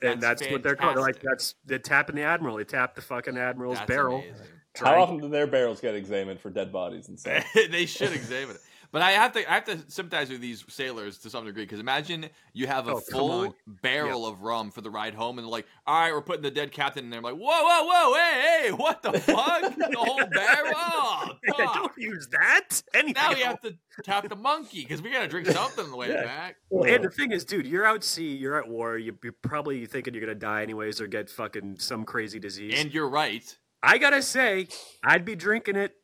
and 0.02 0.22
That's 0.22 0.42
that's, 0.42 0.52
what 0.52 0.64
they're 0.64 0.76
called. 0.76 0.96
They're 0.96 1.04
like 1.04 1.22
fantastic. 1.22 1.58
that's 1.66 1.84
they 1.86 1.90
tapping 1.90 2.16
the 2.16 2.24
admiral. 2.24 2.58
They 2.58 2.64
tap 2.66 2.96
the 2.96 3.02
fucking 3.02 3.38
admiral's 3.38 3.78
That's 3.78 3.88
barrel. 3.88 4.20
amazing. 4.20 4.48
How 4.80 4.92
drank- 4.94 5.04
often 5.04 5.18
do 5.20 5.30
their 5.30 5.48
barrels 5.48 5.80
get 5.82 5.96
examined 5.96 6.40
for 6.40 6.50
dead 6.50 6.72
bodies 6.72 7.08
and 7.10 7.20
stuff? 7.20 7.46
they 7.72 7.86
should 7.86 8.12
examine 8.14 8.56
it. 8.56 8.62
But 8.92 9.04
I 9.04 9.12
have 9.12 9.34
to, 9.34 9.48
I 9.48 9.54
have 9.54 9.66
to 9.66 9.78
sympathize 9.88 10.32
with 10.32 10.42
these 10.42 10.66
sailors 10.68 11.20
to 11.20 11.30
some 11.30 11.46
degree 11.46 11.62
because 11.62 11.80
imagine 11.80 12.28
you 12.54 12.66
have 12.66 12.88
a 12.88 12.94
Oh, 12.94 13.00
full 13.00 13.32
on. 13.32 13.54
barrel 13.84 14.26
of 14.26 14.42
rum 14.42 14.72
for 14.72 14.82
the 14.82 14.90
ride 14.90 15.14
home, 15.14 15.38
and 15.38 15.46
they're 15.46 15.52
like, 15.52 15.68
"All 15.86 15.94
right, 16.00 16.12
we're 16.12 16.24
putting 16.24 16.42
the 16.42 16.50
dead 16.50 16.72
captain 16.72 17.04
in 17.04 17.12
there." 17.12 17.20
I'm 17.20 17.24
like, 17.24 17.36
"Whoa, 17.36 17.46
whoa, 17.46 17.84
whoa, 17.86 18.14
hey, 18.16 18.62
hey, 18.64 18.72
what 18.72 19.04
the 19.04 19.14
fuck? 19.20 19.76
the 19.76 19.96
whole 19.96 20.26
barrel? 20.34 20.74
Oh, 21.52 21.56
Yeah, 21.60 21.66
don't 21.76 21.92
use 22.00 22.28
that. 22.32 22.82
Anyhow. 22.96 23.30
Now 23.30 23.34
we 23.36 23.42
have 23.42 23.62
to 23.62 23.78
tap 24.04 24.28
the 24.28 24.36
monkey 24.36 24.82
because 24.82 25.04
we 25.04 25.12
got 25.12 25.22
to 25.22 25.28
drink 25.28 25.46
something 25.50 25.86
on 25.86 25.92
the 25.92 25.98
way 25.98 26.10
Yeah. 26.10 26.24
back." 26.24 26.56
Well, 26.72 26.92
and 26.92 27.04
the 27.04 27.12
thing 27.12 27.32
is, 27.32 27.46
dude, 27.46 27.68
you're 27.68 27.86
out 27.86 28.04
sea, 28.04 28.36
you're 28.36 28.58
at 28.60 28.68
war, 28.68 28.98
you, 28.98 29.16
you're 29.24 29.36
probably 29.44 29.86
thinking 29.86 30.16
you're 30.16 30.22
gonna 30.22 30.34
die 30.34 30.64
anyways 30.64 31.00
or 31.00 31.06
get 31.06 31.30
fucking 31.30 31.78
some 31.78 32.06
crazy 32.06 32.40
disease. 32.40 32.74
And 32.76 32.92
you're 32.92 33.08
right. 33.10 33.56
I 33.82 33.98
gotta 33.98 34.22
say, 34.22 34.68
I'd 35.04 35.26
be 35.26 35.36
drinking 35.36 35.76
it. 35.76 35.96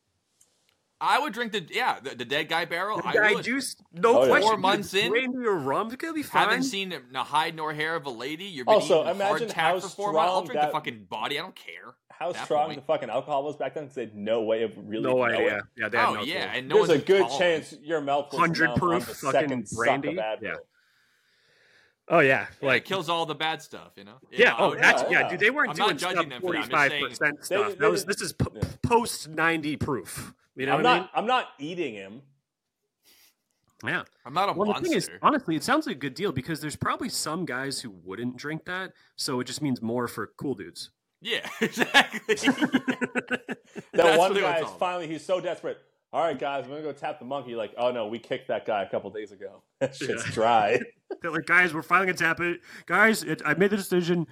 I 0.98 1.18
would 1.18 1.34
drink 1.34 1.52
the 1.52 1.62
yeah 1.70 2.00
the, 2.00 2.14
the 2.14 2.24
dead 2.24 2.48
guy 2.48 2.64
barrel. 2.64 3.00
I 3.04 3.16
I 3.18 3.34
would. 3.34 3.44
juice, 3.44 3.76
no 3.92 4.22
Oh, 4.22 4.26
question. 4.28 4.48
Four 4.48 4.56
months 4.56 4.94
in? 4.94 5.10
brandy 5.10 5.46
or 5.46 5.56
rum, 5.58 5.88
it's 5.88 5.96
gonna 5.96 6.14
be 6.14 6.22
fine. 6.22 6.44
Haven't 6.48 6.62
seen 6.62 6.94
a 7.14 7.22
hide 7.22 7.54
nor 7.54 7.74
hair 7.74 7.96
of 7.96 8.06
a 8.06 8.10
lady. 8.10 8.44
You've 8.44 8.64
been 8.66 8.76
Also, 8.76 9.02
eating 9.02 9.16
imagine 9.16 9.48
hardtack 9.48 9.52
how 9.52 9.80
for 9.80 9.88
four 9.88 10.12
months. 10.14 10.24
I'll 10.26 10.32
strong 10.36 10.46
drink 10.46 10.60
that- 10.60 10.66
the 10.68 10.72
fucking 10.72 11.04
body. 11.10 11.38
I 11.38 11.42
don't 11.42 11.54
care. 11.54 11.94
How 12.10 12.32
strong 12.32 12.68
point. 12.68 12.80
the 12.80 12.86
fucking 12.86 13.10
alcohol 13.10 13.44
was 13.44 13.56
back 13.56 13.74
then? 13.74 13.84
Because 13.84 13.96
they 13.96 14.04
had 14.06 14.16
no 14.16 14.40
way 14.40 14.62
of 14.62 14.72
really 14.78 15.02
no 15.02 15.16
knowing. 15.18 15.34
idea. 15.34 15.68
Yeah, 15.76 15.88
they 15.90 15.98
had 15.98 16.08
Oh 16.08 16.14
no 16.14 16.22
yeah, 16.22 16.48
clue. 16.48 16.58
and 16.58 16.68
no 16.68 16.86
There's 16.86 17.02
a 17.02 17.04
good 17.04 17.20
tolerant. 17.28 17.38
chance 17.38 17.74
your 17.82 18.00
mouth 18.00 18.32
was 18.32 18.40
100 18.40 18.62
numb 18.64 18.72
on 18.72 18.78
proof 18.78 19.06
the 19.06 19.14
fucking 19.16 19.32
second 19.32 19.68
suck 19.68 19.76
brandy? 19.76 20.08
of 20.18 20.24
Yeah. 20.40 20.54
Oh 22.08 22.20
yeah, 22.20 22.46
Yeah, 22.60 22.68
like 22.68 22.82
it 22.82 22.84
kills 22.86 23.08
all 23.08 23.26
the 23.26 23.34
bad 23.34 23.60
stuff, 23.60 23.92
you 23.96 24.04
know. 24.04 24.14
yeah. 24.30 24.54
I 24.54 24.58
Oh, 24.60 24.74
that's 24.76 25.02
yeah, 25.02 25.08
yeah, 25.10 25.20
yeah. 25.22 25.28
dude. 25.28 25.40
They 25.40 25.50
weren't 25.50 25.70
I'm 25.70 25.76
not 25.76 25.86
doing 25.88 25.98
judging 25.98 26.16
stuff 26.16 26.28
them 26.30 26.40
for 26.40 26.52
that, 26.52 26.58
I'm 26.58 26.58
forty 26.58 26.58
just 26.60 26.70
five 26.70 26.90
saying- 26.92 27.08
percent 27.08 27.44
stuff. 27.44 27.68
they 27.70 27.74
that 27.76 27.90
was 27.90 28.04
didn't- 28.04 28.18
this 28.18 28.22
is 28.26 28.32
p- 28.32 28.46
yeah. 28.54 28.62
post 28.82 29.28
ninety 29.28 29.76
proof. 29.76 30.32
You 30.54 30.66
know 30.66 30.72
I'm 30.76 30.82
what 30.82 30.86
I 30.86 30.98
not. 30.98 31.10
I'm 31.14 31.26
not 31.26 31.48
eating 31.58 31.94
him. 31.94 32.22
Yeah. 33.84 34.04
I'm 34.24 34.32
not 34.32 34.48
a 34.48 34.52
Well, 34.52 34.66
monster. 34.68 34.82
the 34.84 34.88
thing 34.88 34.96
is, 34.96 35.10
honestly, 35.20 35.54
it 35.56 35.62
sounds 35.62 35.86
like 35.86 35.96
a 35.96 35.98
good 35.98 36.14
deal 36.14 36.32
because 36.32 36.60
there's 36.60 36.76
probably 36.76 37.08
some 37.10 37.44
guys 37.44 37.80
who 37.80 37.90
wouldn't 37.90 38.36
drink 38.36 38.64
that, 38.64 38.92
so 39.16 39.38
it 39.40 39.44
just 39.44 39.60
means 39.60 39.82
more 39.82 40.08
for 40.08 40.28
cool 40.38 40.54
dudes. 40.54 40.90
yeah, 41.20 41.46
exactly. 41.60 42.36
That 43.92 44.18
one 44.18 44.34
guy 44.34 44.60
is 44.60 44.68
finally. 44.78 45.06
He's 45.08 45.24
so 45.24 45.40
desperate. 45.40 45.78
All 46.12 46.22
right, 46.24 46.38
guys, 46.38 46.64
I'm 46.64 46.70
gonna 46.70 46.82
go 46.82 46.92
tap 46.92 47.18
the 47.18 47.24
monkey. 47.24 47.54
Like, 47.56 47.74
oh 47.76 47.90
no, 47.90 48.06
we 48.06 48.18
kicked 48.18 48.48
that 48.48 48.64
guy 48.66 48.82
a 48.82 48.88
couple 48.88 49.10
days 49.10 49.32
ago. 49.32 49.62
That 49.80 49.94
shit's 49.94 50.24
Yeah. 50.26 50.32
dry. 50.32 50.80
They're 51.22 51.30
like, 51.30 51.44
guys, 51.46 51.74
we're 51.74 51.82
finally 51.82 52.06
gonna 52.06 52.18
tap 52.18 52.40
it. 52.40 52.60
Guys, 52.86 53.22
it, 53.22 53.42
I 53.44 53.54
made 53.54 53.70
the 53.70 53.76
decision. 53.76 54.26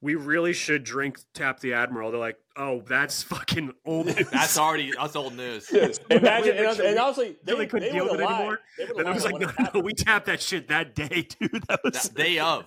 We 0.00 0.14
really 0.14 0.52
should 0.52 0.84
drink 0.84 1.18
tap 1.34 1.58
the 1.60 1.74
admiral. 1.74 2.10
They're 2.10 2.20
like, 2.20 2.38
oh, 2.56 2.80
that's 2.82 3.22
fucking 3.22 3.72
old. 3.84 4.06
news." 4.16 4.28
That's 4.30 4.58
already 4.58 4.92
that's 4.92 5.14
old 5.16 5.34
news. 5.36 5.68
Imagine, 5.70 6.56
They 6.56 6.66
and, 6.66 6.80
and 6.80 6.98
honestly, 6.98 7.36
they, 7.44 7.52
really 7.52 7.66
couldn't 7.66 7.88
they 7.88 7.94
deal 7.98 8.04
with 8.10 8.20
it 8.20 8.24
lied. 8.24 8.34
anymore. 8.36 8.58
They 8.76 8.84
And 8.84 9.08
I 9.08 9.12
was 9.12 9.24
like, 9.24 9.34
when 9.34 9.42
no, 9.42 9.70
no, 9.74 9.80
we 9.80 9.92
tapped 9.94 10.26
that 10.26 10.40
shit 10.42 10.68
that 10.68 10.94
day, 10.94 11.26
dude. 11.40 11.64
That 11.68 11.80
was 11.84 11.94
That 11.94 12.14
day 12.14 12.38
of, 12.38 12.66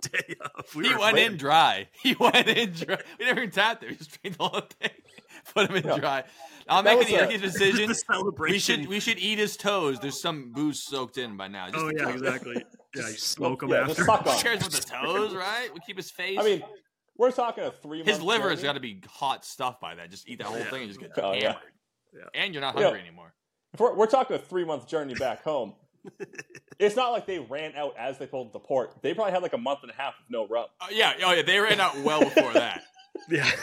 day 0.00 0.34
of. 0.56 0.74
We 0.74 0.88
he 0.88 0.94
were 0.94 1.00
went 1.00 1.18
in 1.18 1.36
dry. 1.36 1.88
He 2.02 2.14
went 2.18 2.48
in 2.48 2.72
dry. 2.72 2.98
We 3.18 3.24
never 3.26 3.40
even 3.40 3.50
tapped 3.50 3.82
it. 3.84 3.90
We 3.90 3.96
just 3.96 4.20
drank 4.22 4.36
the 4.38 4.44
whole 4.48 4.60
thing. 4.80 4.90
Put 5.54 5.70
him 5.70 5.76
in 5.76 5.84
Yeah. 5.86 5.98
dry. 5.98 6.24
I'm 6.68 6.84
That 6.84 6.98
making 6.98 7.16
was 7.18 7.28
the 7.28 7.34
a- 7.34 7.38
decision. 7.38 7.92
We 8.38 8.58
should 8.58 8.86
we 8.86 9.00
should 9.00 9.18
eat 9.18 9.38
his 9.38 9.56
toes. 9.56 9.98
There's 9.98 10.20
some 10.20 10.52
booze 10.52 10.80
soaked 10.82 11.18
in 11.18 11.36
by 11.36 11.48
now. 11.48 11.66
Just 11.70 11.78
Oh 11.84 11.90
yeah, 11.96 12.04
toes. 12.04 12.14
exactly. 12.22 12.64
Yeah, 12.94 13.08
you 13.08 13.14
smoke 13.14 13.60
them 13.60 13.70
yeah, 13.70 13.76
after. 13.88 13.94
just 13.94 14.06
suck 14.06 14.22
Who 14.24 14.30
on. 14.30 14.38
cares 14.42 14.58
about 14.60 14.72
the 14.72 14.80
toes, 14.82 15.34
right? 15.34 15.70
We 15.72 15.80
keep 15.80 15.96
his 15.96 16.10
face. 16.10 16.36
I 16.38 16.42
mean, 16.44 16.62
we're 17.16 17.30
talking 17.32 17.64
a 17.64 17.70
three. 17.72 18.00
his 18.04 18.18
month 18.18 18.22
liver 18.24 18.50
has 18.50 18.62
got 18.62 18.74
to 18.74 18.80
be 18.80 19.02
hot 19.08 19.46
stuff 19.46 19.80
by 19.80 19.94
that. 19.94 20.10
Just 20.10 20.28
eat 20.28 20.40
that 20.40 20.46
whole 20.46 20.58
Yeah. 20.58 20.64
thing 20.68 20.82
and 20.82 20.88
just 20.90 21.00
get 21.00 21.10
Oh, 21.16 21.32
hammered. 21.32 21.42
yeah. 21.42 21.54
Yeah. 22.12 22.24
And 22.42 22.52
you're 22.52 22.60
not 22.60 22.76
Yeah. 22.76 22.82
hungry 22.82 23.00
anymore. 23.00 23.32
If 23.72 23.80
we're, 23.80 23.94
we're 23.94 24.06
talking 24.06 24.36
a 24.36 24.38
three 24.38 24.66
month 24.66 24.86
journey 24.86 25.14
back 25.14 25.42
home. 25.42 25.74
it's 26.78 26.94
not 26.94 27.12
like 27.12 27.24
they 27.26 27.38
ran 27.38 27.74
out 27.76 27.94
as 27.96 28.18
they 28.18 28.26
pulled 28.26 28.52
the 28.52 28.58
port. 28.58 28.92
They 29.00 29.14
probably 29.14 29.32
had 29.32 29.42
like 29.42 29.54
a 29.54 29.58
month 29.58 29.78
and 29.82 29.90
a 29.90 29.94
half 29.94 30.12
of 30.18 30.24
no 30.28 30.46
rum. 30.46 30.66
Oh, 30.82 30.88
yeah, 30.90 31.14
oh 31.24 31.32
yeah, 31.32 31.40
they 31.42 31.58
ran 31.60 31.80
out 31.80 31.96
well 32.00 32.20
before 32.20 32.52
that. 32.52 32.82
Yeah. 33.28 33.50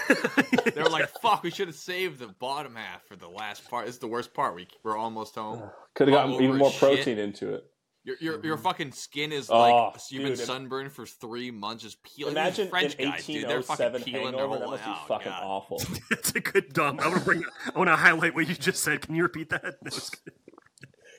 They 0.76 0.84
were 0.84 0.90
like, 0.90 1.10
"Fuck, 1.22 1.44
we 1.44 1.52
should 1.52 1.68
have 1.68 1.76
saved 1.76 2.20
the 2.20 2.28
bottom 2.28 2.76
half 2.76 3.04
for 3.06 3.16
the 3.16 3.28
last 3.28 3.68
part. 3.70 3.88
It's 3.88 3.98
the 3.98 4.08
worst 4.08 4.34
part. 4.34 4.56
We 4.56 4.68
we're 4.84 4.98
almost 4.98 5.36
home. 5.36 5.70
Could 5.96 6.08
have 6.08 6.16
gotten 6.16 6.34
even 6.36 6.58
more 6.58 6.70
shit. 6.70 6.80
protein 6.80 7.18
into 7.18 7.54
it. 7.54 7.66
Your 8.04 8.16
your 8.20 8.46
your 8.46 8.56
mm-hmm. 8.56 8.64
fucking 8.64 8.92
skin 8.94 9.32
is 9.32 9.50
Oh, 9.50 9.60
like 9.60 10.02
you've 10.10 10.24
been 10.24 10.32
dude, 10.32 10.40
im- 10.40 10.46
sunburned 10.46 10.92
for 10.92 11.06
three 11.06 11.52
months, 11.52 11.84
just 11.84 12.02
peeling. 12.04 12.34
Imagine 12.34 12.66
These 12.66 12.70
French 12.70 12.96
an 13.00 13.12
guys, 13.12 13.26
dude, 13.26 13.50
they're 13.50 13.62
fucking 13.62 13.86
oh 13.94 14.00
peeling 14.00 14.36
their 14.36 14.48
whole 14.48 14.60
That 14.60 14.70
must 14.70 14.86
be 14.86 14.92
oh, 14.92 15.06
fucking 15.08 15.32
God. 15.32 15.44
awful. 15.44 15.82
That's 16.10 16.32
a 16.32 16.40
good 16.40 16.72
dumb. 16.74 17.00
I 17.02 17.08
want 17.08 17.20
to 17.20 17.26
bring. 17.26 17.44
I 17.74 17.78
want 17.78 17.90
to 17.90 17.96
highlight 17.96 18.36
what 18.36 18.48
you 18.48 18.56
just 18.56 18.84
said. 18.84 19.02
Can 19.02 19.16
you 19.16 19.24
repeat 19.24 19.50
that? 19.50 19.76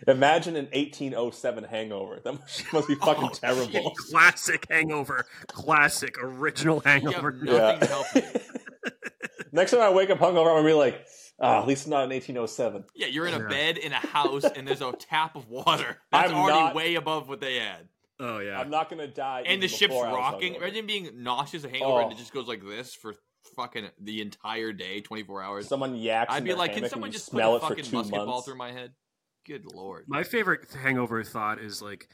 No, 0.06 0.12
just 0.12 0.16
kidding. 0.16 0.16
Imagine 0.16 0.56
an 0.56 0.64
1807 0.72 1.64
hangover. 1.64 2.20
That 2.24 2.32
must, 2.34 2.64
must 2.72 2.88
be 2.88 2.94
fucking 2.96 3.24
Oh, 3.24 3.28
terrible. 3.28 3.90
Classic 4.10 4.66
hangover. 4.70 5.26
Classic 5.48 6.14
original 6.22 6.76
You 6.76 6.90
have 6.90 7.02
hangover. 7.02 7.32
nothing 7.32 7.54
Yeah. 7.54 7.78
to 7.78 7.86
help 7.86 8.06
you. 8.14 8.22
Next 9.52 9.72
time 9.72 9.80
I 9.80 9.90
wake 9.90 10.10
up 10.10 10.18
hungover, 10.18 10.46
I'm 10.48 10.58
gonna 10.58 10.64
be 10.68 10.72
like, 10.74 11.06
ah, 11.40 11.60
at 11.62 11.66
least 11.66 11.88
not 11.88 12.04
in 12.04 12.10
1807. 12.10 12.84
Yeah, 12.94 13.08
you're 13.08 13.26
in 13.26 13.34
a 13.34 13.40
Yeah. 13.40 13.48
bed 13.48 13.78
in 13.78 13.92
a 13.92 13.96
house 13.96 14.44
and 14.44 14.66
there's 14.66 14.80
a 14.80 14.92
tap 14.92 15.34
of 15.36 15.48
water. 15.48 15.98
That's 16.12 16.30
I'm 16.30 16.36
already 16.36 16.60
not- 16.60 16.74
way 16.74 16.94
above 16.94 17.28
what 17.28 17.40
they 17.40 17.56
had. 17.56 17.88
Oh 18.22 18.38
yeah. 18.38 18.60
I'm 18.60 18.70
not 18.70 18.90
gonna 18.90 19.08
die. 19.08 19.44
And 19.46 19.62
the 19.62 19.66
ship's 19.68 19.88
before 19.94 20.06
I 20.06 20.10
was 20.12 20.18
rocking. 20.18 20.54
Imagine 20.56 20.86
being 20.86 21.10
nauseous, 21.22 21.64
a 21.64 21.68
hangover, 21.70 22.02
and 22.02 22.10
Oh. 22.10 22.14
it 22.14 22.18
just 22.18 22.32
goes 22.34 22.46
like 22.46 22.62
this 22.62 22.94
for 22.94 23.14
fucking 23.56 23.86
the 23.98 24.20
entire 24.20 24.72
day, 24.74 25.00
24 25.00 25.42
hours. 25.42 25.66
Someone 25.68 25.96
yaks. 25.96 26.32
I'd 26.32 26.44
be 26.44 26.50
their 26.50 26.58
like, 26.58 26.74
can 26.74 26.88
someone 26.88 27.08
you 27.08 27.14
just 27.14 27.30
put 27.30 27.36
smell 27.38 27.54
a 27.54 27.56
it 27.56 27.60
for 27.62 27.68
fucking 27.68 27.84
two 27.86 27.96
musket 27.96 28.14
ball 28.14 28.42
through 28.42 28.56
my 28.58 28.72
head? 28.72 28.92
Good 29.46 29.64
lord. 29.72 30.04
My 30.08 30.22
favorite 30.22 30.66
hangover 30.72 31.22
thought 31.24 31.58
is 31.60 31.80
like 31.82 32.08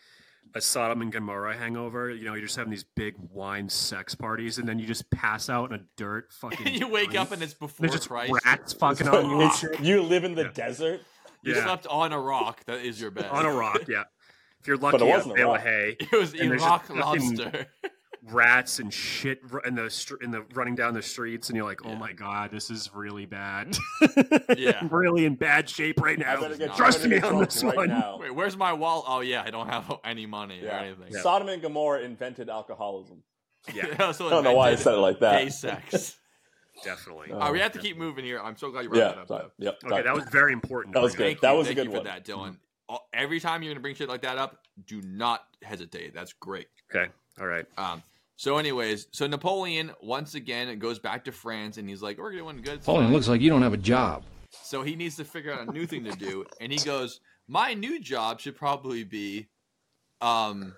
a 0.55 0.61
Sodom 0.61 1.03
and 1.03 1.12
Gomorrah 1.12 1.57
hangover. 1.57 2.11
You 2.11 2.24
know, 2.24 2.35
you're 2.35 2.47
just 2.47 2.57
having 2.57 2.70
these 2.70 2.85
big 2.95 3.14
wine 3.18 3.68
sex 3.68 4.14
parties, 4.14 4.59
and 4.59 4.68
then 4.68 4.79
you 4.79 4.87
just 4.87 5.11
pass 5.11 5.51
out 5.51 5.70
in 5.72 5.81
a 5.81 5.83
dirt 5.97 6.33
fucking. 6.41 6.74
you 6.74 6.89
wake 6.89 7.07
joint. 7.11 7.18
up 7.18 7.33
and 7.33 7.43
it's 7.43 7.55
before 7.55 7.87
There's 7.87 7.97
just 7.97 8.09
Christ. 8.09 8.33
rats 8.45 8.72
fucking 8.74 9.09
on 9.09 9.31
you. 9.31 9.51
and 9.77 9.87
you 9.87 10.03
live 10.03 10.24
in 10.24 10.35
the 10.35 10.45
Yeah. 10.45 10.53
desert. 10.55 11.01
You 11.43 11.55
Yeah. 11.55 11.64
slept 11.64 11.87
on 11.89 12.12
a 12.12 12.20
rock. 12.20 12.64
That 12.66 12.81
is 12.85 13.01
your 13.01 13.11
bed. 13.11 13.27
on 13.27 13.45
a 13.45 13.53
rock. 13.53 13.83
Yeah. 13.89 14.05
If 14.61 14.66
you're 14.68 14.79
But 14.79 14.95
lucky, 15.01 15.05
it 15.11 15.14
wasn't 15.14 15.33
a 15.33 15.35
bale 15.37 15.49
of 15.55 15.57
rock. 15.57 15.64
hay. 15.64 15.97
It 16.01 16.12
was 16.12 16.35
a 16.35 16.49
rock 16.49 16.87
just 16.89 16.99
fucking- 16.99 17.37
lobster. 17.37 17.66
rats 18.31 18.79
and 18.79 18.93
shit 18.93 19.41
in 19.64 19.74
the 19.74 20.18
in 20.20 20.31
the 20.31 20.45
running 20.55 20.74
down 20.74 20.95
the 20.95 21.03
streets, 21.03 21.49
and 21.49 21.57
you're 21.57 21.64
like, 21.66 21.85
oh 21.85 21.95
my 21.95 22.12
god, 22.12 22.51
this 22.51 22.70
is 22.70 22.91
really 22.95 23.27
bad. 23.27 23.77
Yeah. 24.57 24.79
I'm 24.81 24.89
really 24.91 25.24
in 25.27 25.35
bad 25.35 25.68
shape 25.68 26.01
right 26.01 26.18
now. 26.18 26.41
better 26.41 26.57
get, 26.57 26.74
Trust 26.77 27.05
me 27.05 27.20
on 27.20 27.41
this 27.45 27.62
right 27.62 27.77
one. 27.77 27.89
now. 27.89 28.18
Wait, 28.20 28.35
where's 28.35 28.57
my 28.57 28.72
wall? 28.72 29.05
Oh 29.07 29.20
yeah, 29.20 29.43
I 29.45 29.51
don't 29.51 29.68
have 29.68 29.93
any 30.05 30.27
money 30.27 30.61
yeah. 30.62 30.81
or 30.81 30.85
Yeah. 30.85 30.93
anything. 31.03 31.22
Sodom 31.22 31.49
and 31.49 31.62
Gomorrah 31.62 32.01
invented 32.03 32.49
alcoholism. 32.49 33.22
Yeah, 33.72 33.87
It 33.93 34.01
also 34.01 34.27
I 34.27 34.31
don't 34.31 34.45
know 34.45 34.55
why 34.55 34.70
I 34.70 34.74
said 34.77 34.95
it 34.95 34.99
like 34.99 35.20
that. 35.20 35.43
Gay 35.43 35.49
sex. 35.51 36.18
definitely. 36.85 37.33
All 37.33 37.39
right, 37.41 37.53
we 37.53 37.61
have 37.61 37.72
to 37.72 37.79
keep 37.79 37.97
moving 37.97 38.24
here. 38.24 38.41
I'm 38.41 38.57
so 38.57 38.70
glad 38.70 38.83
you 38.85 38.91
brought 38.91 38.99
Yeah, 38.99 39.09
that 39.09 39.18
up. 39.18 39.29
sorry. 39.29 39.45
Yep. 39.59 39.74
Okay, 39.85 39.89
sorry. 39.91 40.03
that 40.03 40.14
was 40.14 40.24
very 40.31 40.53
important. 40.53 40.95
That 40.95 41.03
was 41.03 41.14
bring 41.14 41.29
good. 41.31 41.37
up. 41.37 41.41
That 41.43 41.53
you. 41.53 41.59
was 41.59 41.68
a 41.68 41.74
good 41.74 41.85
you 41.87 41.91
one. 41.93 42.01
for 42.01 42.05
that, 42.05 42.24
Dylan. 42.24 42.57
All- 42.89 43.09
Every 43.12 43.41
time 43.41 43.62
you're 43.62 43.72
gonna 43.72 43.81
bring 43.81 43.95
shit 43.95 44.09
like 44.09 44.22
that 44.22 44.39
up, 44.39 44.59
do 44.87 45.01
not 45.03 45.45
hesitate. 45.62 46.14
That's 46.14 46.33
great. 46.35 46.68
Okay, 46.95 47.11
all 47.41 47.47
right. 47.47 47.66
Um, 47.77 48.03
so, 48.37 48.59
anyways, 48.59 49.07
so 49.12 49.26
Napoleon 49.26 49.93
once 50.03 50.34
again 50.34 50.78
goes 50.78 50.99
back 50.99 51.24
to 51.24 51.32
France, 51.32 51.78
and 51.78 51.89
he's 51.89 52.03
like, 52.03 52.18
"We're 52.18 52.32
doing 52.32 52.57
good." 52.59 52.80
Napoleon, 52.80 53.07
fine." 53.07 53.14
looks 53.14 53.28
like 53.28 53.41
you 53.41 53.49
don't 53.49 53.62
have 53.62 53.72
a 53.72 53.78
job. 53.78 54.24
So 54.51 54.82
he 54.82 54.95
needs 54.95 55.16
to 55.16 55.24
figure 55.24 55.53
out 55.53 55.66
a 55.66 55.72
new 55.72 55.87
thing 55.87 56.05
to 56.05 56.12
do, 56.12 56.45
and 56.61 56.70
he 56.70 56.78
goes, 56.78 57.20
"My 57.49 57.72
new 57.72 57.99
job 57.99 58.41
should 58.41 58.55
probably 58.55 59.05
be, 59.05 59.49
um, 60.20 60.74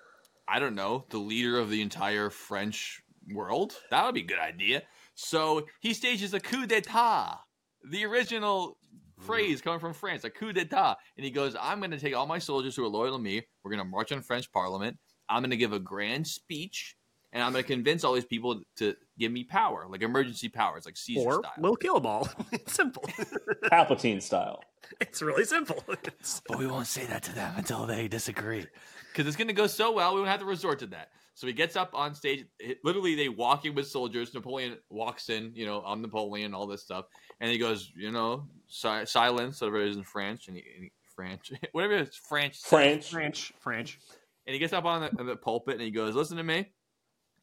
I 0.47 0.59
don't 0.59 0.75
know, 0.75 1.05
the 1.09 1.17
leader 1.17 1.59
of 1.59 1.69
the 1.69 1.81
entire 1.81 2.29
French 2.29 3.01
world. 3.33 3.75
That 3.91 4.05
would 4.05 4.15
be 4.15 4.21
a 4.21 4.25
good 4.25 4.39
idea." 4.39 4.83
So 5.15 5.67
he 5.81 5.93
stages 5.93 6.33
a 6.33 6.39
coup 6.39 6.65
d'état, 6.65 7.39
the 7.83 8.05
original 8.05 8.77
phrase 9.19 9.61
coming 9.61 9.81
from 9.81 9.93
France, 9.93 10.23
a 10.23 10.29
coup 10.29 10.53
d'état, 10.53 10.95
and 11.17 11.25
he 11.25 11.31
goes, 11.31 11.57
"I'm 11.59 11.79
going 11.79 11.91
to 11.91 11.99
take 11.99 12.15
all 12.15 12.25
my 12.25 12.39
soldiers 12.39 12.73
who 12.77 12.85
are 12.85 12.87
loyal 12.87 13.17
to 13.17 13.21
me. 13.21 13.41
We're 13.63 13.71
going 13.71 13.83
to 13.83 13.89
march 13.89 14.13
on 14.13 14.21
French 14.21 14.49
Parliament. 14.53 14.97
I'm 15.27 15.41
going 15.41 15.51
to 15.51 15.57
give 15.57 15.73
a 15.73 15.79
grand 15.79 16.25
speech." 16.25 16.95
And 17.31 17.43
I'm 17.43 17.51
going 17.51 17.63
to 17.63 17.67
convince 17.67 18.03
all 18.03 18.13
these 18.13 18.25
people 18.25 18.61
to 18.77 18.95
give 19.19 19.31
me 19.31 19.43
power, 19.43 19.85
like 19.87 20.01
emergency 20.01 20.49
powers, 20.49 20.85
like 20.85 20.97
Caesar 20.97 21.21
Or 21.27 21.33
style. 21.43 21.51
we'll 21.59 21.75
kill 21.75 21.95
them 21.95 22.07
all. 22.07 22.27
it's 22.51 22.73
simple. 22.73 23.03
Palpatine 23.71 24.21
style. 24.21 24.63
it's 24.99 25.21
really 25.21 25.43
simple. 25.45 25.83
It's- 26.03 26.41
But 26.47 26.57
we 26.57 26.65
won't 26.67 26.87
say 26.87 27.05
that 27.05 27.23
to 27.23 27.33
them 27.35 27.53
until 27.57 27.85
they 27.85 28.07
disagree. 28.07 28.65
Because 29.11 29.27
it's 29.27 29.35
going 29.37 29.47
to 29.47 29.53
go 29.53 29.67
so 29.67 29.91
well, 29.91 30.13
we 30.13 30.19
won't 30.21 30.31
have 30.31 30.39
to 30.39 30.45
resort 30.45 30.79
to 30.79 30.87
that. 30.87 31.09
So 31.35 31.45
he 31.47 31.53
gets 31.53 31.75
up 31.75 31.91
on 31.93 32.15
stage. 32.15 32.45
it- 32.59 32.79
literally, 32.83 33.13
they 33.15 33.29
walk 33.29 33.65
in 33.65 33.75
with 33.75 33.87
soldiers. 33.87 34.33
Napoleon 34.33 34.77
walks 34.89 35.29
in, 35.29 35.51
you 35.53 35.65
know, 35.67 35.83
I'm 35.85 36.01
Napoleon, 36.01 36.53
all 36.55 36.65
this 36.67 36.81
stuff. 36.81 37.05
And 37.39 37.51
he 37.51 37.57
goes, 37.59 37.91
you 37.95 38.11
know, 38.11 38.47
si- 38.67 39.05
silence, 39.05 39.61
whatever 39.61 39.81
it 39.81 39.89
is 39.89 39.97
in 39.97 40.03
French. 40.03 40.47
And 40.47 40.57
he, 40.57 40.63
and 40.75 40.83
he 40.85 40.91
French, 41.15 41.51
whatever 41.73 41.93
it 41.93 42.07
is, 42.09 42.15
French. 42.15 42.57
French. 42.61 43.09
French, 43.11 43.53
French. 43.59 43.99
And 44.47 44.53
he 44.53 44.59
gets 44.59 44.73
up 44.73 44.85
on 44.85 45.09
the, 45.15 45.23
the 45.23 45.35
pulpit 45.35 45.75
and 45.75 45.83
he 45.83 45.91
goes, 45.91 46.15
listen 46.15 46.37
to 46.37 46.43
me. 46.43 46.65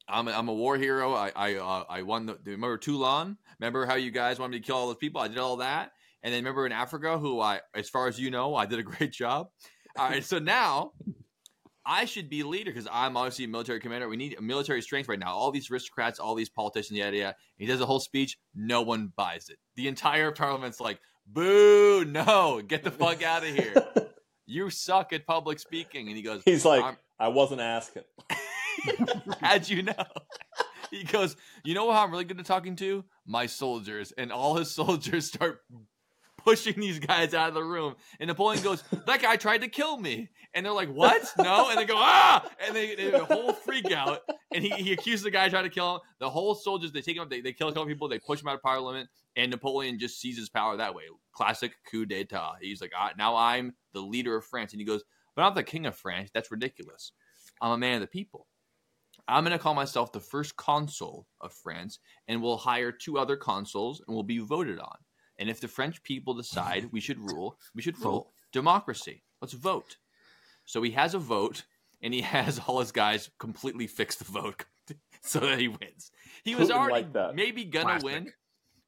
I'm 0.09 0.27
a, 0.27 0.31
I'm 0.31 0.47
a 0.47 0.53
war 0.53 0.77
hero. 0.77 1.13
I 1.13 1.31
I 1.35 1.55
uh, 1.55 1.83
I 1.89 2.01
won 2.03 2.25
the 2.27 2.37
remember 2.45 2.77
Toulon. 2.77 3.37
Remember 3.59 3.85
how 3.85 3.95
you 3.95 4.11
guys 4.11 4.39
wanted 4.39 4.53
me 4.53 4.59
to 4.59 4.65
kill 4.65 4.75
all 4.77 4.87
those 4.87 4.97
people? 4.97 5.19
I 5.21 5.27
did 5.27 5.37
all 5.37 5.57
that. 5.57 5.91
And 6.23 6.33
then 6.33 6.41
remember 6.43 6.65
in 6.65 6.71
Africa, 6.71 7.17
who 7.17 7.39
I, 7.39 7.61
as 7.75 7.89
far 7.89 8.07
as 8.07 8.19
you 8.19 8.31
know, 8.31 8.55
I 8.55 8.65
did 8.65 8.79
a 8.79 8.83
great 8.91 9.11
job. 9.11 9.49
All 9.97 10.09
right, 10.09 10.23
so 10.23 10.39
now 10.39 10.91
I 11.85 12.05
should 12.05 12.29
be 12.29 12.43
leader 12.43 12.71
because 12.71 12.87
I'm 12.91 13.15
obviously 13.17 13.45
a 13.45 13.47
military 13.47 13.79
commander. 13.79 14.07
We 14.09 14.17
need 14.17 14.39
military 14.41 14.81
strength 14.81 15.07
right 15.09 15.19
now. 15.19 15.33
All 15.33 15.51
these 15.51 15.71
aristocrats, 15.71 16.19
all 16.19 16.35
these 16.35 16.49
politicians, 16.49 16.97
yada 16.99 17.15
yada. 17.17 17.35
He 17.57 17.65
does 17.65 17.81
a 17.81 17.85
whole 17.85 17.99
speech. 17.99 18.37
No 18.53 18.81
one 18.81 19.11
buys 19.15 19.49
it. 19.49 19.57
The 19.75 19.87
entire 19.87 20.31
parliament's 20.31 20.79
like, 20.79 20.99
"Boo! 21.25 22.03
No, 22.05 22.61
get 22.65 22.83
the 22.83 22.91
fuck 22.91 23.23
out 23.23 23.43
of 23.43 23.49
here. 23.55 23.73
You 24.49 24.69
suck 24.69 25.11
at 25.11 25.27
public 25.27 25.59
speaking." 25.59 26.07
And 26.07 26.15
he 26.15 26.23
goes, 26.23 26.41
He's 26.45 26.63
like, 26.63 26.81
I'm- 26.81 26.97
I 27.19 27.27
wasn't 27.27 27.59
asking. 27.59 28.03
How'd 29.41 29.69
you 29.69 29.83
know? 29.83 29.93
He 30.91 31.03
goes, 31.03 31.35
You 31.65 31.73
know 31.73 31.91
how 31.91 32.03
I'm 32.05 32.11
really 32.11 32.23
good 32.23 32.39
at 32.39 32.45
talking 32.45 32.75
to? 32.77 33.03
My 33.25 33.45
soldiers. 33.45 34.13
And 34.17 34.31
all 34.31 34.55
his 34.55 34.71
soldiers 34.75 35.27
start 35.27 35.61
pushing 36.37 36.79
these 36.79 36.99
guys 36.99 37.33
out 37.33 37.49
of 37.49 37.55
the 37.55 37.63
room. 37.63 37.95
And 38.19 38.29
Napoleon 38.29 38.63
goes, 38.63 38.83
That 39.05 39.21
guy 39.21 39.35
tried 39.35 39.61
to 39.61 39.67
kill 39.67 39.97
me. 39.97 40.29
And 40.53 40.65
they're 40.65 40.73
like, 40.73 40.89
What? 40.89 41.21
No. 41.37 41.69
And 41.69 41.77
they 41.77 41.85
go, 41.85 41.95
Ah! 41.97 42.45
And 42.65 42.75
they, 42.75 42.95
they 42.95 43.11
a 43.11 43.25
whole 43.25 43.51
freak 43.51 43.91
out. 43.91 44.21
And 44.53 44.63
he, 44.63 44.69
he 44.69 44.93
accuses 44.93 45.23
the 45.23 45.31
guy 45.31 45.49
trying 45.49 45.65
to 45.65 45.69
kill 45.69 45.95
him. 45.95 46.01
The 46.19 46.29
whole 46.29 46.55
soldiers, 46.55 46.93
they 46.93 47.01
take 47.01 47.17
him 47.17 47.27
they, 47.29 47.41
they 47.41 47.53
kill 47.53 47.67
a 47.67 47.73
couple 47.73 47.87
people, 47.87 48.07
they 48.07 48.19
push 48.19 48.41
him 48.41 48.47
out 48.47 48.55
of 48.55 48.61
parliament. 48.61 49.09
And 49.35 49.51
Napoleon 49.51 49.99
just 49.99 50.21
seizes 50.21 50.47
power 50.49 50.77
that 50.77 50.95
way. 50.95 51.03
Classic 51.33 51.73
coup 51.91 52.05
d'etat. 52.05 52.53
He's 52.61 52.79
like, 52.79 52.93
ah, 52.97 53.11
Now 53.17 53.35
I'm 53.35 53.73
the 53.93 54.01
leader 54.01 54.37
of 54.37 54.45
France. 54.45 54.71
And 54.71 54.79
he 54.79 54.85
goes, 54.85 55.03
But 55.35 55.43
I'm 55.43 55.53
the 55.53 55.63
king 55.63 55.85
of 55.85 55.97
France. 55.97 56.29
That's 56.33 56.49
ridiculous. 56.49 57.11
I'm 57.61 57.71
a 57.71 57.77
man 57.77 57.95
of 57.95 58.01
the 58.01 58.07
people. 58.07 58.47
I'm 59.27 59.43
going 59.43 59.57
to 59.57 59.61
call 59.61 59.73
myself 59.73 60.11
the 60.11 60.19
first 60.19 60.55
consul 60.55 61.27
of 61.41 61.51
France, 61.53 61.99
and 62.27 62.41
we'll 62.41 62.57
hire 62.57 62.91
two 62.91 63.17
other 63.17 63.35
consuls, 63.35 64.01
and 64.07 64.15
we'll 64.15 64.23
be 64.23 64.39
voted 64.39 64.79
on. 64.79 64.95
And 65.37 65.49
if 65.49 65.59
the 65.59 65.67
French 65.67 66.01
people 66.03 66.33
decide 66.33 66.89
we 66.91 66.99
should 66.99 67.19
rule, 67.19 67.57
we 67.75 67.81
should 67.81 67.99
rule. 67.99 68.33
Democracy. 68.53 69.23
Let's 69.41 69.53
vote. 69.53 69.97
So 70.65 70.81
he 70.81 70.91
has 70.91 71.13
a 71.13 71.19
vote, 71.19 71.65
and 72.01 72.13
he 72.13 72.21
has 72.35 72.59
all 72.65 72.79
his 72.79 72.91
guys 72.91 73.29
completely 73.39 73.87
fix 73.87 74.15
the 74.15 74.25
vote 74.25 74.65
so 75.21 75.39
that 75.41 75.59
he 75.59 75.67
wins. 75.67 76.11
He 76.43 76.55
was 76.55 76.71
already 76.71 77.07
that. 77.13 77.35
maybe 77.35 77.65
gonna 77.65 77.99
Classic. 77.99 78.05
win, 78.05 78.33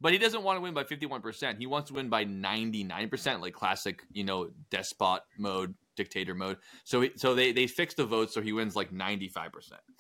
but 0.01 0.13
he 0.13 0.17
doesn't 0.17 0.43
want 0.43 0.57
to 0.57 0.61
win 0.61 0.73
by 0.73 0.83
51%. 0.85 1.57
He 1.59 1.67
wants 1.67 1.89
to 1.89 1.93
win 1.95 2.09
by 2.09 2.23
99%, 2.25 3.41
like 3.41 3.53
classic, 3.53 4.01
you 4.11 4.23
know, 4.23 4.49
despot 4.71 5.21
mode, 5.37 5.75
dictator 5.99 6.33
mode. 6.33 6.57
So 6.85 7.01
he, 7.01 7.11
so 7.17 7.35
they 7.35 7.51
they 7.51 7.67
fixed 7.67 7.97
the 7.97 8.05
vote 8.05 8.31
so 8.31 8.41
he 8.41 8.53
wins 8.53 8.75
like 8.75 8.91
95%. 8.91 9.51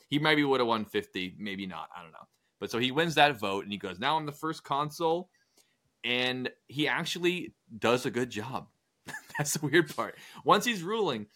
He 0.07 0.17
maybe 0.17 0.43
would 0.43 0.61
have 0.61 0.67
won 0.67 0.85
50, 0.85 1.35
maybe 1.37 1.67
not, 1.67 1.89
I 1.95 2.01
don't 2.01 2.13
know. 2.13 2.27
But 2.59 2.71
so 2.71 2.79
he 2.79 2.91
wins 2.91 3.15
that 3.15 3.39
vote 3.39 3.63
and 3.63 3.71
he 3.71 3.77
goes, 3.77 3.99
"Now 3.99 4.17
I'm 4.17 4.25
the 4.25 4.31
first 4.31 4.63
consul." 4.63 5.29
And 6.03 6.49
he 6.67 6.87
actually 6.87 7.53
does 7.77 8.05
a 8.05 8.11
good 8.11 8.29
job. 8.29 8.67
That's 9.37 9.53
the 9.57 9.67
weird 9.67 9.93
part. 9.93 10.17
Once 10.45 10.65
he's 10.65 10.81
ruling, 10.81 11.27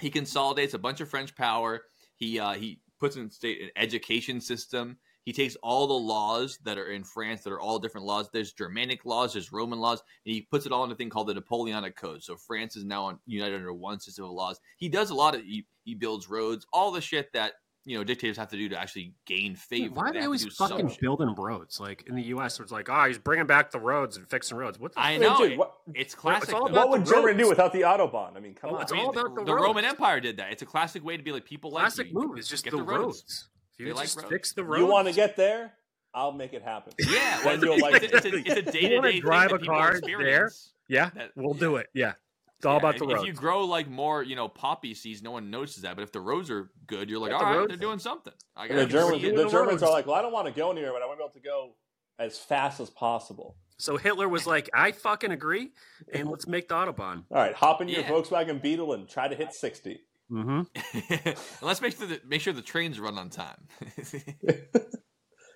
he 0.00 0.10
consolidates 0.10 0.74
a 0.74 0.78
bunch 0.78 1.00
of 1.00 1.08
French 1.08 1.34
power. 1.34 1.82
He 2.16 2.38
uh, 2.38 2.54
he 2.54 2.80
puts 3.00 3.16
in 3.16 3.30
state 3.30 3.60
an 3.62 3.70
education 3.76 4.40
system. 4.40 4.98
He 5.26 5.32
takes 5.32 5.56
all 5.56 5.86
the 5.88 5.92
laws 5.92 6.58
that 6.64 6.78
are 6.78 6.92
in 6.92 7.02
France 7.04 7.42
that 7.42 7.52
are 7.52 7.60
all 7.60 7.78
different 7.80 8.06
laws. 8.06 8.30
There's 8.32 8.52
Germanic 8.52 9.04
laws, 9.04 9.32
there's 9.34 9.52
Roman 9.52 9.80
laws, 9.80 10.00
and 10.24 10.32
he 10.34 10.42
puts 10.42 10.64
it 10.66 10.72
all 10.72 10.84
in 10.84 10.90
a 10.92 10.94
thing 10.94 11.10
called 11.10 11.26
the 11.26 11.34
Napoleonic 11.34 11.96
Code. 11.96 12.22
So 12.22 12.36
France 12.36 12.76
is 12.76 12.84
now 12.84 13.04
on, 13.06 13.18
united 13.26 13.56
under 13.56 13.72
one 13.74 13.98
system 14.00 14.24
of 14.24 14.30
laws. 14.30 14.60
He 14.78 14.88
does 14.88 15.10
a 15.10 15.14
lot 15.14 15.34
of 15.34 15.42
he, 15.42 15.66
he 15.84 15.94
builds 15.96 16.30
roads, 16.30 16.64
all 16.72 16.92
the 16.92 17.00
shit 17.00 17.32
that 17.32 17.54
you 17.84 17.98
know 17.98 18.04
dictators 18.04 18.36
have 18.36 18.48
to 18.50 18.56
do 18.56 18.68
to 18.68 18.80
actually 18.80 19.14
gain 19.26 19.56
favor. 19.56 19.94
Why 19.94 20.02
are 20.04 20.12
they 20.12 20.18
have 20.18 20.22
to 20.22 20.26
always 20.26 20.46
fucking 20.56 20.90
shit. 20.90 21.00
building 21.00 21.34
roads? 21.36 21.80
Like 21.80 22.04
in 22.06 22.14
the 22.14 22.22
U.S., 22.22 22.60
it's 22.60 22.70
like, 22.70 22.88
oh, 22.88 23.04
he's 23.06 23.18
bringing 23.18 23.46
back 23.46 23.72
the 23.72 23.80
roads 23.80 24.16
and 24.16 24.28
fixing 24.30 24.56
roads. 24.56 24.78
What 24.78 24.92
the? 24.94 25.00
I 25.00 25.12
I 25.14 25.16
know 25.18 25.38
dude, 25.38 25.58
what- 25.58 25.74
it's 25.92 26.14
classic. 26.14 26.54
all 26.54 26.66
though. 26.66 26.72
about 26.72 26.88
What 26.88 26.98
would 27.00 27.06
the 27.06 27.10
Germany 27.10 27.32
roads. 27.32 27.38
do 27.42 27.48
without 27.48 27.72
the 27.72 27.80
autobahn? 27.82 28.36
I 28.36 28.40
mean, 28.40 28.54
come 28.54 28.70
Oh, 28.70 28.76
on. 28.76 28.82
it's 28.82 28.92
I 28.92 28.94
mean, 28.96 29.04
all 29.06 29.10
about 29.10 29.34
the 29.34 29.44
the 29.44 29.54
roads. 29.54 29.66
Roman 29.66 29.84
Empire 29.84 30.20
did 30.20 30.36
that. 30.36 30.52
It's 30.52 30.62
a 30.62 30.66
classic 30.66 31.04
way 31.04 31.16
to 31.16 31.22
be 31.24 31.32
like 31.32 31.44
people 31.44 31.72
like 31.72 31.82
Classic 31.82 32.06
you. 32.06 32.14
move 32.14 32.38
is 32.38 32.46
just 32.48 32.62
Get 32.62 32.70
the, 32.70 32.76
the 32.76 32.82
roads. 32.84 33.04
roads. 33.22 33.48
If 33.78 33.86
you 33.86 33.94
like 33.94 34.14
roads. 34.16 34.28
fix 34.28 34.52
the 34.52 34.64
roads, 34.64 34.80
You 34.80 34.86
want 34.86 35.08
to 35.08 35.14
get 35.14 35.36
there? 35.36 35.72
I'll 36.14 36.32
make 36.32 36.54
it 36.54 36.62
happen. 36.62 36.94
Yeah, 37.10 37.44
well, 37.44 37.56
Then 37.58 37.60
you'll 37.62 37.72
it's, 37.74 37.82
like 37.82 38.02
it's, 38.02 38.24
it. 38.24 38.34
a, 38.34 38.36
it's 38.38 38.68
a 38.68 38.72
day-to-day 38.72 39.20
drive 39.20 39.52
a 39.52 39.58
thing 39.58 39.58
that 39.58 39.60
people 39.60 39.74
car 39.76 39.88
there? 39.90 39.98
experience. 39.98 40.72
Yeah, 40.88 41.10
That- 41.14 41.30
we'll 41.36 41.52
do 41.54 41.76
it. 41.76 41.88
Yeah, 41.92 42.12
it's 42.56 42.64
all 42.64 42.74
Yeah, 42.74 42.78
about 42.78 42.94
if, 42.94 43.00
the 43.02 43.08
if 43.16 43.24
you 43.26 43.32
grow 43.34 43.64
like 43.66 43.88
more, 43.88 44.22
you 44.22 44.34
know, 44.36 44.48
poppy 44.48 44.94
seeds, 44.94 45.22
no 45.22 45.32
one 45.32 45.50
notices 45.50 45.82
that. 45.82 45.94
But 45.96 46.02
if 46.02 46.12
the 46.12 46.20
roads 46.20 46.50
are 46.50 46.70
good, 46.86 47.10
you're 47.10 47.18
like, 47.18 47.32
Got 47.32 47.42
all 47.42 47.44
the 47.44 47.50
right, 47.50 47.56
roads. 47.58 47.68
they're 47.68 47.76
doing 47.76 47.98
something. 47.98 48.32
I 48.56 48.68
the 48.68 48.74
gotta 48.74 48.86
Germans, 48.86 49.22
see 49.22 49.30
the 49.30 49.44
the 49.44 49.48
Germans 49.50 49.82
are 49.82 49.90
like, 49.90 50.06
well, 50.06 50.14
I 50.16 50.22
don't 50.22 50.32
want 50.32 50.46
to 50.46 50.52
go 50.52 50.70
anywhere, 50.70 50.92
but 50.92 51.02
I 51.02 51.06
want 51.06 51.18
to 51.18 51.24
be 51.24 51.24
able 51.24 51.34
to 51.34 51.40
go 51.40 51.74
as 52.18 52.38
fast 52.38 52.80
as 52.80 52.88
possible. 52.88 53.56
So 53.78 53.98
Hitler 53.98 54.26
was 54.26 54.46
like, 54.46 54.70
I 54.72 54.92
fucking 54.92 55.32
agree, 55.32 55.72
and 56.10 56.30
let's 56.30 56.46
make 56.46 56.68
the 56.68 56.76
autobahn. 56.76 57.24
All 57.30 57.36
right, 57.36 57.54
hop 57.54 57.82
in 57.82 57.88
your 57.88 58.00
Yeah. 58.00 58.08
Volkswagen 58.08 58.62
Beetle 58.62 58.94
and 58.94 59.06
try 59.06 59.28
to 59.28 59.34
hit 59.36 59.52
60. 59.52 60.00
Mm-hmm. 60.30 60.62
And 61.28 61.36
let's 61.62 61.80
make 61.80 61.96
sure 61.96 62.06
that 62.08 62.26
make 62.28 62.40
sure 62.40 62.52
the 62.52 62.62
trains 62.62 62.98
run 62.98 63.18
on 63.18 63.30
time. 63.30 63.68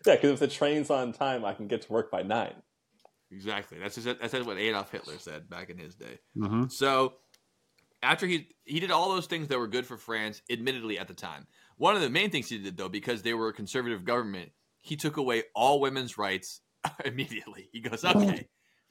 Yeah, 0.07 0.15
because 0.15 0.31
if 0.31 0.39
the 0.39 0.49
train's 0.49 0.89
on 0.89 1.13
time, 1.13 1.45
I 1.45 1.53
can 1.53 1.67
get 1.67 1.83
to 1.83 1.93
work 1.93 2.11
by 2.11 2.23
9. 2.23 2.55
exactly. 3.31 3.79
That's 3.79 3.97
just, 3.97 4.19
that's 4.19 4.33
what 4.47 4.57
Adolf 4.57 4.91
Hitler 4.91 5.19
said 5.19 5.51
back 5.51 5.69
in 5.69 5.77
his 5.77 5.95
day. 5.95 6.19
Mm-hmm. 6.37 6.69
So 6.69 7.15
after 8.03 8.27
he 8.27 8.49
he 8.65 8.81
did 8.81 8.91
all 8.91 9.11
those 9.11 9.27
things 9.27 9.49
that 9.49 9.59
were 9.59 9.69
good 9.69 9.85
for 9.87 9.99
France, 9.99 10.41
admittedly 10.51 10.99
at 10.99 11.07
the 11.09 11.15
time. 11.15 11.47
One 11.77 11.97
of 11.97 12.01
the 12.01 12.11
main 12.11 12.31
things 12.31 12.49
he 12.49 12.59
did 12.59 12.77
though, 12.77 12.89
because 12.89 13.23
they 13.23 13.35
were 13.35 13.49
a 13.49 13.53
conservative 13.53 14.05
government, 14.05 14.53
he 14.81 14.97
took 14.97 15.19
away 15.19 15.43
all 15.55 15.81
women's 15.81 16.17
rights 16.17 16.63
immediately. 17.05 17.69
He 17.73 17.81
goes, 17.81 18.05
okay, 18.05 18.49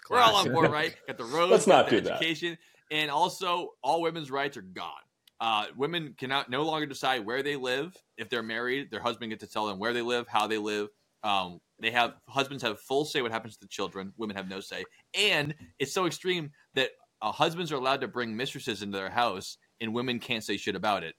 we're 0.10 0.20
all 0.20 0.36
on 0.36 0.52
board, 0.52 0.72
right? 0.72 0.96
Got 1.08 1.18
the 1.18 1.24
roads, 1.24 1.52
Let's 1.52 1.68
not 1.68 1.86
the 1.90 1.96
do 1.98 2.02
that. 2.02 2.18
education, 2.18 2.58
and 2.92 3.10
also 3.10 3.70
all 3.84 4.02
women's 4.04 4.30
rights 4.30 4.58
are 4.58 4.62
gone. 4.62 4.94
Uh, 5.42 5.66
women 5.78 6.14
cannot 6.18 6.50
no 6.50 6.64
longer 6.64 6.86
decide 6.86 7.26
where 7.26 7.42
they 7.42 7.56
live. 7.56 7.96
If 8.18 8.30
they're 8.30 8.44
married, 8.44 8.92
their 8.92 9.00
husband 9.02 9.32
gets 9.32 9.44
to 9.44 9.52
tell 9.52 9.68
them 9.68 9.80
where 9.80 9.94
they 9.94 10.02
live, 10.02 10.28
how 10.28 10.48
they 10.48 10.58
live. 10.58 10.90
Um, 11.24 11.60
they 11.82 11.92
have 11.92 12.16
husbands 12.28 12.64
have 12.64 12.80
full 12.80 13.06
say 13.06 13.22
what 13.22 13.32
happens 13.32 13.56
to 13.56 13.62
the 13.62 13.68
children. 13.68 14.14
Women 14.18 14.36
have 14.36 14.50
no 14.50 14.60
say, 14.60 14.84
and 15.14 15.56
it's 15.80 15.94
so 15.94 16.06
extreme 16.06 16.52
that 16.76 16.92
uh, 17.22 17.32
husbands 17.32 17.72
are 17.72 17.76
allowed 17.76 18.02
to 18.02 18.08
bring 18.08 18.36
mistresses 18.36 18.82
into 18.82 18.98
their 18.98 19.10
house, 19.10 19.58
and 19.82 19.94
women 19.94 20.20
can't 20.20 20.44
say 20.44 20.58
shit 20.58 20.76
about 20.76 21.04
it. 21.04 21.16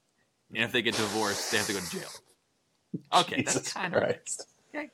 And 0.53 0.63
if 0.63 0.71
they 0.71 0.81
get 0.81 0.95
divorced, 0.95 1.51
they 1.51 1.57
have 1.57 1.67
to 1.67 1.73
go 1.73 1.79
to 1.79 1.89
jail. 1.91 2.09
Okay, 3.13 3.37
Jesus 3.37 3.53
that's 3.55 3.73
kind 3.73 3.93
of 3.93 4.01
Christ. 4.01 4.45
Okay. 4.75 4.89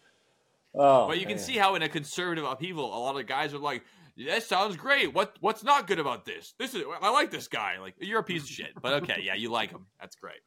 Oh, 0.75 1.07
but 1.07 1.19
you 1.19 1.25
can 1.25 1.39
see 1.39 1.57
how 1.57 1.75
in 1.75 1.81
a 1.81 1.89
conservative 1.89 2.45
upheaval, 2.45 2.85
a 2.85 2.99
lot 2.99 3.19
of 3.19 3.25
guys 3.25 3.53
are 3.53 3.57
like, 3.57 3.83
"That 4.25 4.43
sounds 4.43 4.75
great. 4.75 5.13
What 5.13 5.35
what's 5.39 5.63
not 5.63 5.87
good 5.87 5.99
about 5.99 6.25
this? 6.25 6.53
This 6.57 6.73
is 6.73 6.83
I 7.01 7.09
like 7.09 7.31
this 7.31 7.47
guy. 7.47 7.79
Like 7.79 7.95
you're 7.99 8.19
a 8.19 8.23
piece 8.23 8.43
of 8.43 8.49
shit, 8.49 8.71
but 8.81 9.03
okay, 9.03 9.21
yeah, 9.23 9.35
you 9.35 9.51
like 9.51 9.71
him. 9.71 9.85
That's 9.99 10.15
great." 10.15 10.39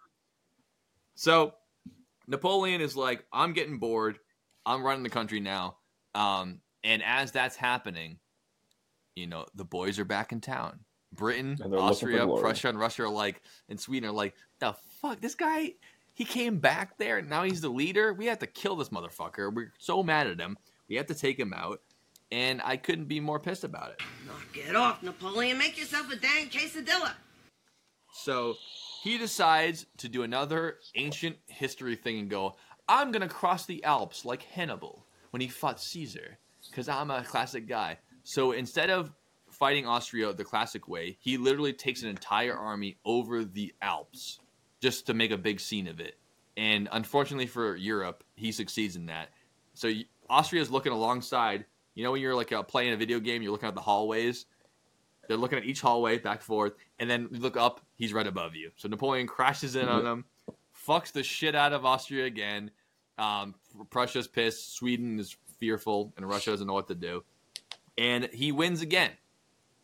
So 1.15 1.55
Napoleon 2.27 2.81
is 2.81 2.97
like, 2.97 3.25
"I'm 3.33 3.53
getting 3.53 3.79
bored. 3.79 4.19
I'm 4.67 4.83
running 4.83 5.03
the 5.03 5.11
country 5.11 5.41
now." 5.41 5.77
Um, 6.15 6.61
and 6.83 7.03
as 7.03 7.33
that's 7.33 7.57
happening, 7.57 8.19
you 9.15 9.27
know, 9.27 9.47
the 9.55 9.65
boys 9.65 9.99
are 9.99 10.05
back 10.05 10.33
in 10.33 10.41
town. 10.41 10.81
Britain, 11.13 11.59
And 11.63 11.73
they're 11.73 11.81
looking 11.81 12.09
for 12.09 12.21
Austria. 12.23 12.27
Prussia, 12.27 12.69
and 12.69 12.79
Russia 12.79 13.03
are 13.05 13.09
like, 13.09 13.43
and 13.69 13.81
Sweden 13.81 14.11
are 14.11 14.13
like, 14.13 14.35
the 14.61 14.75
fuck, 15.01 15.21
this 15.21 15.35
guy, 15.35 15.75
he 16.15 16.25
came 16.25 16.59
back 16.59 16.99
there, 16.99 17.19
and 17.19 17.29
now 17.29 17.43
he's 17.43 17.61
the 17.61 17.69
leader. 17.69 18.13
We 18.15 18.27
have 18.27 18.39
to 18.41 18.47
kill 18.47 18.77
this 18.77 18.91
motherfucker. 18.91 19.53
We're 19.53 19.73
so 19.79 20.03
mad 20.03 20.29
at 20.29 20.41
him. 20.41 20.57
We 20.89 20.97
have 20.97 21.07
to 21.07 21.15
take 21.15 21.39
him 21.39 21.53
out. 21.53 21.81
And 22.33 22.61
I 22.65 22.77
couldn't 22.77 23.07
be 23.07 23.21
more 23.21 23.41
pissed 23.41 23.65
about 23.65 23.91
it. 23.91 24.01
Get 24.53 24.77
off, 24.77 25.03
Napoleon. 25.03 25.59
Make 25.59 25.79
yourself 25.79 26.11
a 26.13 26.17
dang 26.17 26.49
quesadilla. 26.49 27.13
So 28.13 28.57
he 29.03 29.19
decides 29.19 29.87
to 29.99 30.09
do 30.09 30.23
another 30.23 30.79
ancient 30.95 31.37
history 31.47 31.97
thing 31.97 32.19
and 32.19 32.31
go, 32.31 32.57
I'm 32.89 33.13
going 33.13 33.27
to 33.27 33.33
cross 33.33 33.67
the 33.67 33.83
Alps 33.85 34.25
like 34.25 34.43
Hannibal 34.43 35.07
when 35.31 35.41
he 35.41 35.49
fought 35.49 35.81
Caesar 35.81 36.39
because 36.69 36.89
I'm 36.89 37.11
a 37.11 37.23
classic 37.23 37.69
guy. 37.69 37.99
So 38.25 38.53
instead 38.53 38.91
of 38.91 39.13
fighting 39.51 39.87
Austria 39.87 40.33
the 40.33 40.45
classic 40.45 40.89
way, 40.89 41.17
he 41.21 41.37
literally 41.37 41.73
takes 41.73 42.03
an 42.03 42.09
entire 42.09 42.57
army 42.57 42.99
over 43.05 43.45
the 43.45 43.73
Alps 43.81 44.41
just 44.81 45.07
to 45.07 45.15
make 45.15 45.31
a 45.31 45.39
big 45.39 45.61
scene 45.61 45.87
of 45.87 46.01
it. 46.01 46.17
And 46.57 46.89
unfortunately 46.93 47.47
for 47.47 47.77
Europe, 47.77 48.25
he 48.35 48.53
succeeds 48.53 48.97
in 48.97 49.07
that. 49.07 49.31
So 49.75 49.93
Austria 50.29 50.63
is 50.63 50.71
looking 50.71 50.93
alongside. 50.93 51.65
You 51.95 52.05
know 52.05 52.13
when 52.13 52.21
you're 52.21 52.35
like 52.35 52.53
uh, 52.53 52.63
playing 52.63 52.93
a 52.93 52.97
video 52.97 53.21
game, 53.21 53.43
you're 53.43 53.53
looking 53.53 53.69
at 53.69 53.75
the 53.75 53.81
hallways. 53.81 54.47
They're 55.29 55.37
looking 55.37 55.59
at 55.59 55.65
each 55.65 55.81
hallway 55.81 56.19
back 56.19 56.39
and 56.39 56.45
forth, 56.45 56.73
and 56.99 57.09
then 57.09 57.29
you 57.31 57.39
look 57.39 57.57
up. 57.57 57.81
He's 57.95 58.13
right 58.13 58.27
above 58.27 58.57
you. 58.57 58.71
So 58.77 58.89
Napoleon 58.89 59.27
crashes 59.27 59.77
in 59.77 59.89
on 59.89 60.03
them, 60.03 60.25
fucks 60.87 61.13
the 61.13 61.23
shit 61.23 61.55
out 61.55 61.73
of 61.73 61.85
Austria 61.85 62.25
again. 62.25 62.71
Um, 63.19 63.55
Prussia's 63.91 64.27
pissed. 64.27 64.75
Sweden 64.75 65.21
is 65.21 65.37
fearful, 65.59 66.13
and 66.17 66.29
Russia 66.29 66.51
doesn't 66.51 66.67
know 66.67 66.73
what 66.73 66.89
to 66.89 66.95
do. 66.95 67.23
And 67.99 68.25
he 68.33 68.51
wins 68.51 68.81
again. 68.81 69.11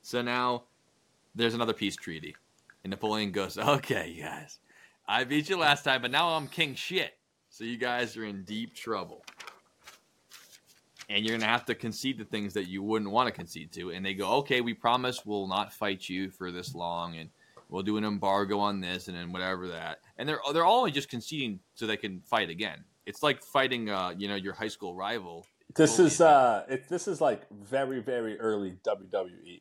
So 0.02 0.22
now 0.22 0.64
there's 1.34 1.54
another 1.54 1.74
peace 1.74 1.96
treaty, 1.96 2.34
and 2.82 2.90
Napoleon 2.90 3.30
goes, 3.30 3.58
"Okay, 3.58 4.08
you 4.16 4.22
guys, 4.22 4.58
I 5.06 5.24
beat 5.24 5.48
you 5.48 5.58
last 5.58 5.84
time, 5.84 6.02
but 6.02 6.10
now 6.10 6.30
I'm 6.30 6.48
king 6.48 6.74
shit. 6.74 7.12
So 7.50 7.64
you 7.64 7.76
guys 7.76 8.16
are 8.16 8.24
in 8.24 8.42
deep 8.44 8.74
trouble." 8.74 9.24
And 11.08 11.24
you're 11.24 11.38
gonna 11.38 11.50
have 11.50 11.64
to 11.66 11.74
concede 11.74 12.18
the 12.18 12.24
things 12.24 12.54
that 12.54 12.68
you 12.68 12.82
wouldn't 12.82 13.10
want 13.10 13.28
to 13.28 13.32
concede 13.32 13.72
to. 13.72 13.90
And 13.90 14.04
they 14.04 14.14
go, 14.14 14.28
okay, 14.38 14.60
we 14.60 14.74
promise 14.74 15.24
we'll 15.24 15.46
not 15.46 15.72
fight 15.72 16.08
you 16.08 16.30
for 16.30 16.50
this 16.50 16.74
long, 16.74 17.16
and 17.16 17.30
we'll 17.68 17.82
do 17.82 17.96
an 17.96 18.04
embargo 18.04 18.58
on 18.58 18.80
this, 18.80 19.08
and 19.08 19.16
then 19.16 19.32
whatever 19.32 19.68
that. 19.68 20.00
And 20.18 20.28
they're 20.28 20.40
they're 20.52 20.64
all 20.64 20.88
just 20.88 21.08
conceding 21.08 21.60
so 21.74 21.86
they 21.86 21.96
can 21.96 22.20
fight 22.20 22.50
again. 22.50 22.84
It's 23.06 23.22
like 23.22 23.42
fighting, 23.42 23.88
uh, 23.88 24.14
you 24.16 24.28
know, 24.28 24.34
your 24.34 24.52
high 24.52 24.68
school 24.68 24.94
rival. 24.94 25.46
This 25.74 25.98
is 25.98 26.20
uh, 26.20 26.64
it, 26.68 26.88
this 26.88 27.06
is 27.06 27.20
like 27.20 27.42
very 27.50 28.00
very 28.00 28.38
early. 28.38 28.76
WWE. 28.84 29.60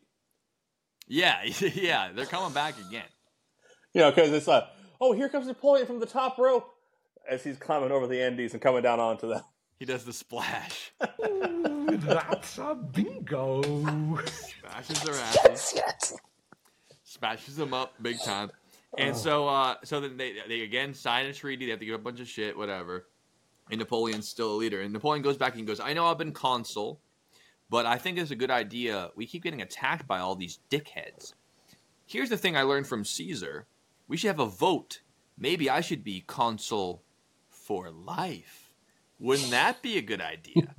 Yeah, 1.07 1.43
yeah, 1.73 2.11
they're 2.13 2.25
coming 2.25 2.53
back 2.53 2.75
again. 2.87 3.05
You 3.93 4.01
know, 4.01 4.11
because 4.11 4.31
it's 4.31 4.47
like, 4.47 4.65
oh, 4.99 5.13
here 5.13 5.29
comes 5.29 5.47
Napoleon 5.47 5.87
from 5.87 5.99
the 5.99 6.05
top 6.05 6.37
rope 6.37 6.67
as 7.29 7.43
he's 7.43 7.57
climbing 7.57 7.91
over 7.91 8.07
the 8.07 8.21
Andes 8.21 8.53
and 8.53 8.61
coming 8.61 8.83
down 8.83 8.99
onto 8.99 9.27
the. 9.27 9.43
He 9.79 9.85
does 9.85 10.05
the 10.05 10.13
splash. 10.13 10.93
That's 10.99 12.57
a 12.57 12.75
bingo. 12.75 13.61
Smashes 14.25 15.01
their 15.03 15.15
asses. 15.15 16.13
Smashes 17.03 17.55
them 17.57 17.73
up 17.73 17.93
big 18.01 18.19
time. 18.23 18.51
And 18.97 19.15
so, 19.15 19.47
uh, 19.47 19.75
so 19.83 19.99
then 19.99 20.15
they 20.15 20.35
they 20.47 20.61
again 20.61 20.93
sign 20.93 21.25
a 21.25 21.33
treaty. 21.33 21.65
They 21.65 21.71
have 21.71 21.79
to 21.79 21.85
give 21.85 21.95
a 21.95 22.03
bunch 22.03 22.21
of 22.21 22.27
shit, 22.27 22.57
whatever. 22.57 23.07
And 23.69 23.79
Napoleon's 23.79 24.27
still 24.27 24.53
a 24.53 24.55
leader. 24.55 24.81
And 24.81 24.93
Napoleon 24.93 25.23
goes 25.23 25.37
back 25.37 25.55
and 25.55 25.67
goes, 25.67 25.81
"I 25.81 25.93
know 25.93 26.05
I've 26.05 26.17
been 26.17 26.31
consul, 26.31 27.01
but 27.69 27.85
I 27.85 27.97
think 27.97 28.17
it's 28.17 28.31
a 28.31 28.35
good 28.35 28.51
idea. 28.51 29.11
We 29.15 29.25
keep 29.25 29.43
getting 29.43 29.61
attacked 29.61 30.07
by 30.07 30.19
all 30.19 30.35
these 30.35 30.59
dickheads. 30.69 31.33
Here's 32.05 32.29
the 32.29 32.37
thing 32.37 32.55
I 32.55 32.61
learned 32.61 32.87
from 32.87 33.03
Caesar: 33.03 33.67
we 34.07 34.15
should 34.15 34.29
have 34.29 34.39
a 34.39 34.45
vote. 34.45 35.01
Maybe 35.37 35.69
I 35.69 35.81
should 35.81 36.03
be 36.05 36.23
consul 36.25 37.03
for 37.49 37.89
life. 37.91 38.64
Wouldn't 39.19 39.51
that 39.51 39.81
be 39.81 39.97
a 39.97 40.01
good 40.01 40.21
idea?" 40.21 40.73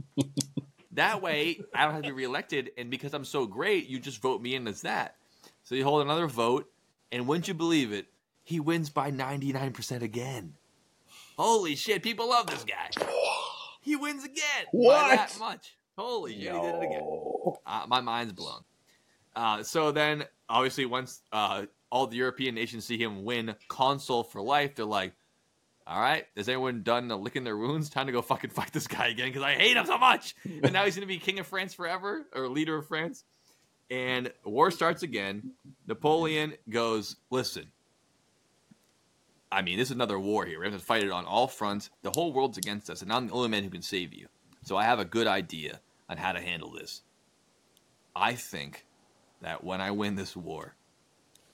That 0.96 1.20
way, 1.20 1.60
I 1.74 1.84
don't 1.84 1.92
have 1.92 2.02
to 2.04 2.08
be 2.08 2.12
reelected, 2.12 2.70
and 2.78 2.90
because 2.90 3.12
I'm 3.12 3.26
so 3.26 3.44
great, 3.46 3.86
you 3.86 4.00
just 4.00 4.22
vote 4.22 4.40
me 4.40 4.54
in 4.54 4.66
as 4.66 4.80
that. 4.80 5.16
So 5.62 5.74
you 5.74 5.84
hold 5.84 6.00
another 6.00 6.26
vote, 6.26 6.70
and 7.12 7.26
wouldn't 7.26 7.48
you 7.48 7.54
believe 7.54 7.92
it, 7.92 8.06
he 8.42 8.60
wins 8.60 8.88
by 8.88 9.10
99% 9.10 10.00
again. 10.00 10.54
Holy 11.36 11.76
shit, 11.76 12.02
people 12.02 12.30
love 12.30 12.46
this 12.46 12.64
guy. 12.64 12.90
He 13.82 13.94
wins 13.94 14.24
again 14.24 14.64
by 14.72 15.16
that 15.16 15.36
much. 15.38 15.76
Holy 15.98 16.32
shit, 16.32 16.54
he 16.54 16.60
did 16.60 16.74
it 16.76 16.82
again. 16.82 17.02
Uh, 17.66 17.84
my 17.88 18.00
mind's 18.00 18.32
blown. 18.32 18.62
Uh, 19.34 19.62
so 19.62 19.92
then, 19.92 20.24
obviously, 20.48 20.86
once 20.86 21.20
uh, 21.30 21.66
all 21.90 22.06
the 22.06 22.16
European 22.16 22.54
nations 22.54 22.86
see 22.86 22.96
him 22.96 23.22
win 23.22 23.54
consul 23.68 24.24
for 24.24 24.40
life, 24.40 24.74
they're 24.74 24.86
like, 24.86 25.12
all 25.86 26.00
right, 26.00 26.26
is 26.34 26.48
anyone 26.48 26.82
done 26.82 27.08
licking 27.08 27.44
their 27.44 27.56
wounds? 27.56 27.88
Time 27.88 28.06
to 28.06 28.12
go 28.12 28.20
fucking 28.20 28.50
fight 28.50 28.72
this 28.72 28.88
guy 28.88 29.08
again 29.08 29.28
because 29.28 29.42
I 29.42 29.54
hate 29.54 29.76
him 29.76 29.86
so 29.86 29.98
much. 29.98 30.34
and 30.44 30.72
now 30.72 30.84
he's 30.84 30.96
going 30.96 31.06
to 31.06 31.12
be 31.12 31.18
king 31.18 31.38
of 31.38 31.46
France 31.46 31.74
forever 31.74 32.26
or 32.34 32.48
leader 32.48 32.76
of 32.76 32.88
France. 32.88 33.24
And 33.88 34.32
war 34.44 34.72
starts 34.72 35.04
again. 35.04 35.52
Napoleon 35.86 36.54
goes, 36.68 37.16
listen, 37.30 37.70
I 39.50 39.62
mean, 39.62 39.78
this 39.78 39.88
is 39.88 39.94
another 39.94 40.18
war 40.18 40.44
here. 40.44 40.58
We 40.58 40.66
have 40.66 40.74
to 40.74 40.84
fight 40.84 41.04
it 41.04 41.12
on 41.12 41.24
all 41.24 41.46
fronts. 41.46 41.90
The 42.02 42.10
whole 42.10 42.32
world's 42.32 42.58
against 42.58 42.90
us, 42.90 43.02
and 43.02 43.12
I'm 43.12 43.28
the 43.28 43.32
only 43.32 43.48
man 43.48 43.62
who 43.62 43.70
can 43.70 43.82
save 43.82 44.12
you. 44.12 44.26
So 44.62 44.76
I 44.76 44.84
have 44.84 44.98
a 44.98 45.04
good 45.04 45.28
idea 45.28 45.80
on 46.08 46.16
how 46.16 46.32
to 46.32 46.40
handle 46.40 46.72
this. 46.72 47.02
I 48.14 48.34
think 48.34 48.86
that 49.40 49.62
when 49.62 49.80
I 49.80 49.92
win 49.92 50.16
this 50.16 50.36
war, 50.36 50.74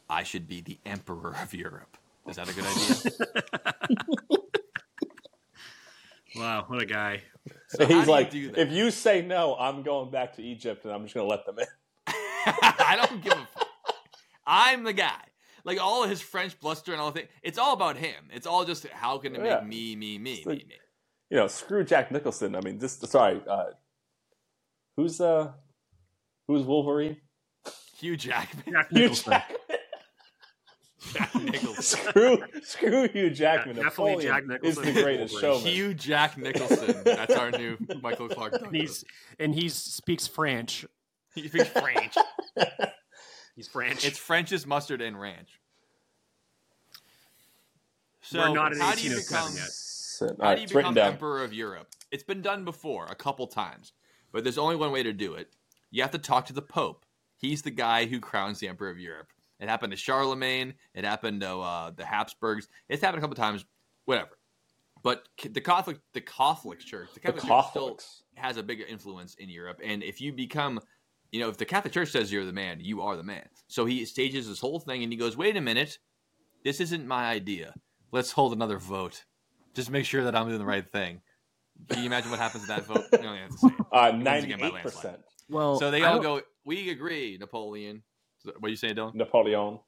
I 0.09 0.22
should 0.22 0.49
be 0.49 0.62
the 0.62 0.78
emperor 0.87 1.37
of 1.43 1.53
Europe. 1.53 1.99
Is 2.29 2.37
that 2.37 2.49
a 2.49 2.55
good 2.55 2.64
idea? 2.64 4.39
Wow, 6.35 6.64
what 6.66 6.81
a 6.81 6.87
guy. 6.87 7.23
So 7.68 7.85
He's 7.87 8.07
like, 8.07 8.31
do 8.31 8.51
that? 8.53 8.59
if 8.59 8.73
you 8.73 8.91
say 8.91 9.20
no, 9.20 9.55
I'm 9.55 9.83
going 9.83 10.11
back 10.11 10.37
to 10.37 10.43
Egypt 10.43 10.83
and 10.87 10.93
I'm 10.95 11.03
just 11.03 11.14
going 11.14 11.27
to 11.27 11.31
let 11.31 11.45
them 11.45 11.59
in. 11.59 11.66
I 12.62 12.97
don't 13.07 13.23
give 13.23 13.35
a 13.35 13.49
fuck. 13.55 13.68
I'm 14.47 14.83
the 14.85 14.95
guy. 14.95 15.20
Like 15.64 15.79
all 15.79 16.03
of 16.05 16.09
his 16.11 16.23
French 16.23 16.59
bluster 16.59 16.93
and 16.93 17.01
all 17.03 17.11
the 17.12 17.20
thing, 17.20 17.29
it's 17.43 17.59
all 17.59 17.75
about 17.75 17.97
him. 17.99 18.31
It's 18.33 18.47
all 18.47 18.64
just 18.64 18.87
how 18.89 19.18
can 19.18 19.35
it 19.35 19.43
make 19.43 19.51
Yeah. 19.51 19.61
me, 19.61 19.95
me, 19.95 20.18
me, 20.18 20.35
It's 20.37 20.47
me, 20.47 20.53
like- 20.55 20.66
me. 20.66 20.75
You 21.31 21.37
know, 21.37 21.49
screw 21.49 21.85
Jack 21.85 22.11
Nicholson. 22.11 22.55
I 22.57 22.61
mean, 22.62 22.79
this. 22.79 22.93
Sorry, 22.99 23.41
uh, 23.47 23.64
who's 24.97 25.18
uh, 25.20 25.53
who's 26.49 26.62
Wolverine? 26.64 27.18
Hugh 27.99 28.16
Jackman. 28.18 28.64
Jack 28.73 28.91
Hugh 28.91 29.01
Nicholson. 29.01 29.33
Jackman. 29.33 29.59
Jack 31.12 31.34
Nicholson. 31.34 31.82
screw, 31.82 32.38
screw 32.62 33.09
Hugh 33.09 33.30
Jackman. 33.30 33.76
Yeah, 33.76 33.84
definitely 33.84 34.24
Napoleon 34.24 34.48
Jack 34.48 34.61
is 34.64 34.76
the 34.76 34.92
greatest 34.92 35.40
showman. 35.40 35.66
Hugh 35.66 35.94
Jack 35.94 36.38
Nicholson. 36.38 37.03
That's 37.05 37.34
our 37.34 37.50
new 37.50 37.76
Michael 38.03 38.28
Clark. 38.28 38.62
And 38.62 38.74
he's 38.74 39.05
and 39.38 39.55
he 39.55 39.68
speaks 39.68 40.26
French. 40.26 40.86
he 41.34 41.48
speaks 41.48 41.68
French. 41.68 42.14
He's 43.55 43.68
French. 43.68 44.07
It's 44.07 44.18
French's 44.18 44.66
mustard 44.66 45.03
and 45.03 45.20
ranch. 45.20 45.61
So 48.22 48.38
We're 48.38 48.55
not 48.55 48.74
how 48.76 48.94
do 48.94 49.03
you 49.03 49.14
oh 49.14 49.20
become? 49.20 49.53
yet. 49.55 49.68
How 50.20 50.48
right, 50.48 50.55
do 50.55 50.61
you 50.61 50.64
it's 50.64 50.74
written 50.74 50.94
become 50.94 50.94
down. 50.94 51.12
emperor 51.12 51.44
of 51.44 51.53
Europe? 51.53 51.88
It's 52.11 52.22
been 52.22 52.40
done 52.40 52.64
before 52.64 53.07
a 53.11 53.14
couple 53.14 53.46
times, 53.46 53.92
but 54.32 54.42
there's 54.42 54.57
only 54.57 54.76
one 54.76 54.90
way 54.90 55.03
to 55.03 55.12
do 55.12 55.34
it. 55.34 55.50
You 55.90 56.00
have 56.00 56.12
to 56.12 56.18
talk 56.18 56.46
to 56.46 56.55
the 56.55 56.62
Pope. 56.62 57.05
He's 57.36 57.62
the 57.62 57.70
guy 57.70 58.07
who 58.07 58.20
crowns 58.20 58.59
the 58.59 58.68
emperor 58.68 58.88
of 58.88 58.98
Europe. 58.98 59.32
It 59.62 59.68
happened 59.68 59.92
to 59.92 59.96
Charlemagne. 59.96 60.74
It 60.94 61.04
happened 61.04 61.40
to 61.42 61.58
uh, 61.60 61.90
the 61.92 62.04
Habsburgs. 62.04 62.66
It's 62.88 63.00
happened 63.00 63.18
a 63.18 63.20
couple 63.20 63.36
times. 63.36 63.64
Whatever. 64.06 64.30
But 65.04 65.28
the 65.50 65.60
Catholic, 65.60 65.98
the 66.14 66.20
Catholic 66.20 66.80
Church, 66.80 67.08
the 67.14 67.20
The 67.20 67.32
Catholic 67.32 67.44
Church 67.44 67.70
still 67.70 67.98
has 68.34 68.56
a 68.56 68.62
bigger 68.62 68.84
influence 68.84 69.34
in 69.36 69.48
Europe. 69.48 69.80
And 69.84 70.02
if 70.02 70.20
you 70.20 70.32
become, 70.32 70.80
you 71.30 71.40
know, 71.40 71.48
if 71.48 71.56
the 71.58 71.64
Catholic 71.64 71.92
Church 71.92 72.10
says 72.10 72.32
you're 72.32 72.44
the 72.44 72.52
man, 72.52 72.78
you 72.80 73.02
are 73.02 73.16
the 73.16 73.22
man. 73.22 73.44
So 73.68 73.84
he 73.84 74.04
stages 74.04 74.48
this 74.48 74.58
whole 74.60 74.80
thing 74.80 75.02
and 75.04 75.12
he 75.12 75.18
goes, 75.18 75.36
wait 75.36 75.56
a 75.56 75.60
minute, 75.60 75.98
this 76.64 76.80
isn't 76.80 77.06
my 77.06 77.26
idea. 77.30 77.74
Let's 78.10 78.32
hold 78.32 78.52
another 78.52 78.78
vote. 78.78 79.24
Just 79.74 79.90
make 79.90 80.04
sure 80.06 80.24
that 80.24 80.34
I'm 80.36 80.46
doing 80.48 80.58
the 80.58 80.64
right 80.64 80.86
thing. 80.90 81.20
Can 81.88 82.00
you 82.00 82.06
imagine 82.06 82.30
what 82.30 82.38
happens 82.40 82.64
to 82.64 82.68
that 82.68 82.84
vote? 82.86 83.04
You 83.12 83.18
don't 83.18 83.36
have 83.38 83.50
to 83.50 83.58
say 83.58 83.68
it. 83.68 83.86
Uh, 83.92 84.12
He 84.12 84.18
wins 84.22 84.44
again 84.44 84.58
by 84.58 84.64
ninety-eight 84.68 84.72
landslide. 84.72 84.82
percent. 84.82 85.20
well, 85.48 85.78
So 85.78 85.90
they 85.90 86.02
all 86.02 86.20
go, 86.20 86.42
we 86.64 86.90
agree, 86.90 87.38
Napoleon. 87.40 88.02
So- 88.45 88.53
What 88.59 88.68
are 88.68 88.70
you 88.70 88.76
saying, 88.76 88.97
Dylan? 88.97 89.14
Napoleon. 89.14 89.78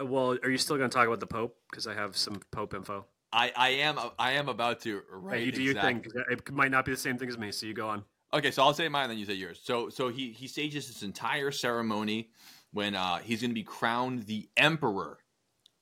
uh, 0.00 0.04
Well, 0.06 0.36
are 0.42 0.50
you 0.50 0.58
still 0.58 0.76
going 0.76 0.90
to 0.90 0.94
talk 0.94 1.06
about 1.06 1.20
the 1.20 1.26
Pope? 1.26 1.56
Because 1.70 1.86
I 1.86 1.94
have 1.94 2.16
some 2.16 2.40
Pope 2.50 2.74
info. 2.74 3.06
I, 3.32 3.52
I 3.56 3.68
am 3.70 3.96
I 4.18 4.32
am 4.32 4.48
about 4.48 4.80
to 4.80 4.96
Hey, 4.96 5.02
right. 5.12 5.46
you 5.46 5.52
do 5.52 5.62
your 5.62 5.80
thing. 5.80 6.04
It 6.30 6.50
might 6.50 6.72
not 6.72 6.84
be 6.84 6.90
the 6.90 6.96
same 6.98 7.16
thing 7.16 7.28
as 7.28 7.38
me, 7.38 7.52
so 7.52 7.64
you 7.66 7.74
go 7.74 7.88
on. 7.88 8.04
Okay, 8.32 8.50
so 8.50 8.62
I'll 8.64 8.74
say 8.74 8.88
mine, 8.88 9.08
then 9.08 9.18
you 9.18 9.24
say 9.24 9.34
yours. 9.34 9.60
So 9.62 9.88
so 9.88 10.08
he 10.08 10.32
he 10.32 10.48
stages 10.48 10.88
this 10.88 11.04
entire 11.04 11.52
ceremony 11.52 12.30
when 12.72 12.96
uh, 12.96 13.18
he's 13.18 13.40
going 13.40 13.52
to 13.52 13.54
be 13.54 13.62
crowned 13.62 14.24
the 14.26 14.48
emperor 14.56 15.18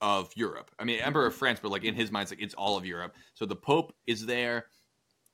of 0.03 0.30
Europe. 0.36 0.70
I 0.78 0.84
mean, 0.84 1.01
emperor 1.01 1.24
of 1.26 1.34
France, 1.34 1.59
but 1.62 1.70
like 1.70 1.84
in 1.84 1.95
his 1.95 2.11
mind, 2.12 2.24
it's 2.24 2.32
like 2.32 2.43
it's 2.43 2.55
all 2.55 2.76
of 2.76 2.84
Europe. 2.84 3.14
So 3.32 3.47
the 3.47 3.57
Pope 3.57 3.95
is 4.07 4.26
there, 4.26 4.66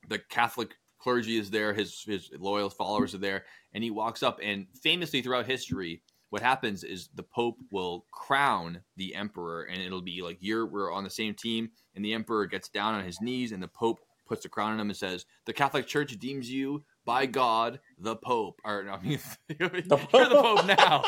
the 0.08 0.20
Catholic 0.20 0.76
clergy 1.00 1.36
is 1.36 1.50
there, 1.50 1.74
his 1.74 2.04
his 2.06 2.30
loyal 2.38 2.70
followers 2.70 3.12
are 3.16 3.18
there, 3.18 3.44
and 3.72 3.82
he 3.82 3.90
walks 3.90 4.22
up 4.22 4.38
and 4.40 4.68
famously 4.84 5.20
throughout 5.20 5.46
history. 5.46 6.00
What 6.34 6.42
happens 6.42 6.82
is 6.82 7.10
the 7.14 7.22
Pope 7.22 7.58
will 7.70 8.06
crown 8.10 8.80
the 8.96 9.14
emperor, 9.14 9.68
and 9.70 9.80
it'll 9.80 10.02
be 10.02 10.20
like 10.20 10.38
you're 10.40 10.66
we're 10.66 10.92
on 10.92 11.04
the 11.04 11.08
same 11.08 11.32
team, 11.32 11.70
and 11.94 12.04
the 12.04 12.12
emperor 12.12 12.44
gets 12.46 12.68
down 12.68 12.94
on 12.94 13.04
his 13.04 13.20
knees, 13.20 13.52
and 13.52 13.62
the 13.62 13.68
Pope 13.68 14.00
puts 14.26 14.42
the 14.42 14.48
crown 14.48 14.72
on 14.72 14.80
him 14.80 14.88
and 14.90 14.96
says, 14.96 15.26
"The 15.46 15.52
Catholic 15.52 15.86
Church 15.86 16.18
deems 16.18 16.50
you 16.50 16.84
by 17.04 17.26
God 17.26 17.78
the 18.00 18.16
Pope." 18.16 18.58
Or 18.64 18.82
no, 18.82 18.92
I 18.94 19.00
mean, 19.00 19.20
you're 19.60 19.68
the 19.68 19.96
Pope 19.96 20.66
now. 20.78 21.04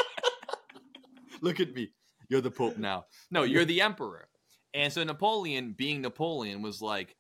Look 1.41 1.59
at 1.59 1.75
me, 1.75 1.91
you're 2.29 2.41
the 2.41 2.53
Pope 2.53 2.79
now. 2.79 3.07
No, 3.33 3.43
you're 3.43 3.65
the 3.65 3.81
Emperor. 3.81 4.29
And 4.75 4.93
so 4.93 5.03
Napoleon, 5.03 5.75
being 5.77 6.03
Napoleon, 6.03 6.63
was 6.63 6.81
like, 6.81 7.17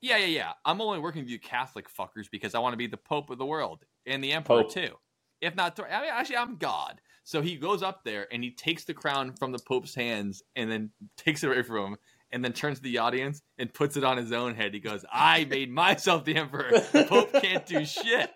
"Yeah, 0.00 0.16
yeah, 0.16 0.28
yeah. 0.28 0.52
I'm 0.64 0.80
only 0.80 0.98
working 0.98 1.20
with 1.20 1.30
you 1.30 1.38
Catholic 1.38 1.94
fuckers 1.94 2.30
because 2.32 2.54
I 2.54 2.58
want 2.60 2.72
to 2.72 2.78
be 2.78 2.86
the 2.86 2.96
Pope 2.96 3.28
of 3.28 3.36
the 3.36 3.44
world 3.44 3.84
and 4.06 4.24
the 4.24 4.32
Emperor 4.32 4.62
Pope. 4.62 4.72
too. 4.72 4.94
If 5.42 5.54
not, 5.54 5.78
I 5.78 6.00
mean, 6.00 6.10
actually, 6.10 6.38
I'm 6.38 6.56
God." 6.56 7.02
So 7.30 7.40
he 7.42 7.54
goes 7.54 7.80
up 7.80 8.02
there 8.02 8.26
and 8.32 8.42
he 8.42 8.50
takes 8.50 8.82
the 8.82 8.92
crown 8.92 9.34
from 9.38 9.52
the 9.52 9.60
Pope's 9.60 9.94
hands 9.94 10.42
and 10.56 10.68
then 10.68 10.90
takes 11.16 11.44
it 11.44 11.46
away 11.46 11.62
from 11.62 11.92
him 11.92 11.96
and 12.32 12.44
then 12.44 12.52
turns 12.52 12.78
to 12.78 12.82
the 12.82 12.98
audience 12.98 13.40
and 13.56 13.72
puts 13.72 13.96
it 13.96 14.02
on 14.02 14.16
his 14.16 14.32
own 14.32 14.56
head. 14.56 14.74
He 14.74 14.80
goes, 14.80 15.04
I 15.12 15.44
made 15.48 15.70
myself 15.70 16.24
the 16.24 16.34
emperor. 16.34 16.72
The 16.90 17.06
Pope 17.08 17.32
can't 17.40 17.64
do 17.64 17.84
shit. 17.84 18.32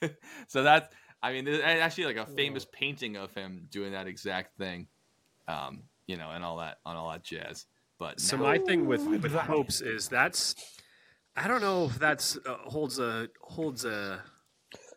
so 0.46 0.62
that's, 0.62 0.94
I 1.20 1.32
mean, 1.32 1.44
there's 1.44 1.60
actually 1.60 2.04
like 2.04 2.18
a 2.18 2.26
famous 2.26 2.64
painting 2.70 3.16
of 3.16 3.34
him 3.34 3.66
doing 3.68 3.90
that 3.90 4.06
exact 4.06 4.56
thing, 4.56 4.86
um, 5.48 5.82
you 6.06 6.16
know, 6.16 6.30
and 6.30 6.44
all 6.44 6.58
that, 6.58 6.76
on 6.86 6.94
all 6.94 7.10
that 7.10 7.24
jazz. 7.24 7.66
But 7.98 8.20
So 8.20 8.36
now- 8.36 8.44
my 8.44 8.58
thing 8.58 8.86
with 8.86 9.04
with 9.04 9.34
popes 9.34 9.80
is 9.80 10.06
that's 10.08 10.54
I 11.34 11.48
don't 11.48 11.60
know 11.62 11.86
if 11.86 11.98
that's 11.98 12.36
uh, 12.46 12.58
holds 12.58 13.00
a 13.00 13.28
holds 13.40 13.84
a 13.84 14.22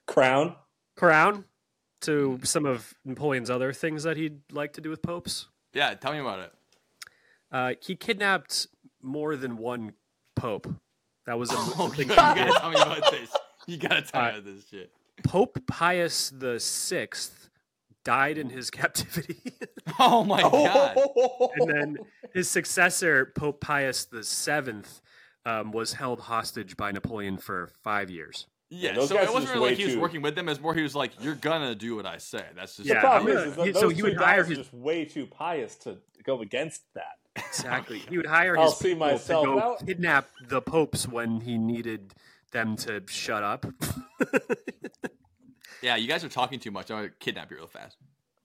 Crown. 0.05 0.55
Crown 0.97 1.45
to 2.01 2.39
some 2.43 2.65
of 2.65 2.93
Napoleon's 3.05 3.49
other 3.49 3.71
things 3.73 4.03
that 4.03 4.17
he'd 4.17 4.39
like 4.51 4.73
to 4.73 4.81
do 4.81 4.89
with 4.89 5.01
popes. 5.01 5.47
yeah, 5.73 5.93
tell 5.95 6.11
me 6.13 6.19
about 6.19 6.39
it. 6.39 6.53
Uh, 7.51 7.73
he 7.81 7.95
kidnapped 7.95 8.67
more 9.01 9.35
than 9.35 9.57
one 9.57 9.93
pope. 10.35 10.67
That 11.25 11.39
was 11.39 11.51
a 11.51 11.55
Oh, 11.57 11.89
thing 11.89 12.09
you 12.09 12.15
gotta 12.15 12.51
tell 12.59 12.69
me 12.69 12.75
about 12.81 13.11
this. 13.11 13.35
You 13.67 13.77
gotta 13.77 14.01
tell 14.01 14.21
me 14.21 14.27
Uh, 14.27 14.31
about 14.31 14.45
this 14.45 14.67
shit. 14.69 14.91
Pope 15.23 15.57
Pius 15.67 16.29
the 16.29 16.59
Sixth 16.59 17.49
died 18.03 18.37
in 18.37 18.49
his 18.49 18.69
captivity, 18.79 19.41
Oh 19.99 20.23
my 20.23 20.41
god. 20.43 20.97
and 21.55 21.69
then 21.69 21.97
his 22.33 22.49
successor, 22.49 23.31
Pope 23.35 23.59
Pius 23.59 24.05
the 24.05 24.23
Seventh, 24.23 25.01
um, 25.45 25.71
was 25.71 25.93
held 25.93 26.21
hostage 26.21 26.77
by 26.77 26.91
Napoleon 26.91 27.37
for 27.37 27.69
five 27.83 28.09
years. 28.09 28.47
Yeah, 28.69 28.93
those 28.93 29.07
so 29.09 29.15
guys 29.15 29.29
it 29.29 29.33
wasn't 29.33 29.53
really 29.53 29.69
like 29.69 29.77
he 29.77 29.85
was 29.85 29.93
too- 29.93 29.99
working 30.01 30.21
with 30.21 30.35
them. 30.35 30.49
It's 30.49 30.59
more 30.59 30.73
he 30.73 30.81
was 30.83 30.93
like, 30.95 31.11
"You're 31.23 31.35
gonna 31.35 31.73
do 31.73 31.95
what 31.95 32.05
I 32.05 32.17
say." 32.17 32.43
That's 32.55 32.75
just 32.75 32.89
The 32.89 32.95
problem 32.95 33.33
yeah. 33.33 33.39
is, 33.43 33.57
is 33.57 33.63
He- 33.65 33.71
those 33.71 33.81
so 33.81 33.89
he 33.89 34.01
would 34.03 34.17
hire 34.17 34.41
are 34.41 34.43
his- 34.43 34.57
just 34.57 34.73
way 34.73 35.05
too 35.05 35.25
pious 35.25 35.75
to 35.77 35.97
go 36.23 36.41
against 36.41 36.81
that. 36.93 37.17
Exactly. 37.37 37.99
He 37.99 38.17
would 38.17 38.25
hire 38.25 38.57
I'll 38.59 38.65
his 38.71 38.77
see 38.77 38.93
myself 38.93 39.45
to 39.45 39.51
go 39.53 39.59
out. 39.59 39.85
kidnap 39.85 40.27
the 40.49 40.61
popes 40.61 41.07
when 41.07 41.39
he 41.41 41.57
needed 41.57 42.13
them 42.51 42.75
to 42.77 43.03
shut 43.07 43.43
up. 43.43 43.65
yeah. 45.81 45.95
You 45.95 46.07
guys 46.07 46.23
are 46.23 46.29
talking 46.29 46.59
too 46.59 46.71
much. 46.71 46.89
I'm 46.91 46.97
gonna 46.97 47.09
kidnap 47.19 47.51
you 47.51 47.57
real 47.57 47.67
fast. 47.67 47.97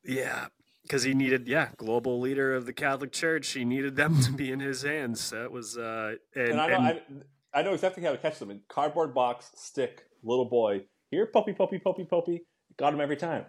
yeah, 0.04 0.46
because 0.82 1.02
he 1.02 1.14
needed 1.14 1.48
yeah 1.48 1.68
global 1.76 2.20
leader 2.20 2.54
of 2.54 2.66
the 2.66 2.72
Catholic 2.72 3.12
Church. 3.12 3.48
He 3.50 3.64
needed 3.64 3.96
them 3.96 4.20
to 4.22 4.32
be 4.32 4.50
in 4.52 4.60
his 4.60 4.82
hands. 4.82 5.30
That 5.30 5.50
was 5.50 5.76
uh, 5.78 6.14
and, 6.34 6.48
And, 6.50 6.60
I 6.60 6.66
know 6.68 6.74
and- 6.76 7.24
I, 7.54 7.58
I 7.60 7.62
know 7.62 7.74
exactly 7.74 8.02
how 8.02 8.12
to 8.12 8.18
catch 8.18 8.38
them 8.38 8.50
in 8.50 8.60
cardboard 8.68 9.12
box, 9.14 9.50
stick, 9.56 10.04
little 10.22 10.44
boy. 10.44 10.82
Here, 11.10 11.26
puppy, 11.26 11.52
puppy, 11.52 11.78
puppy, 11.78 12.04
puppy. 12.04 12.42
Got 12.76 12.94
him 12.94 13.00
every 13.00 13.16
time. 13.16 13.44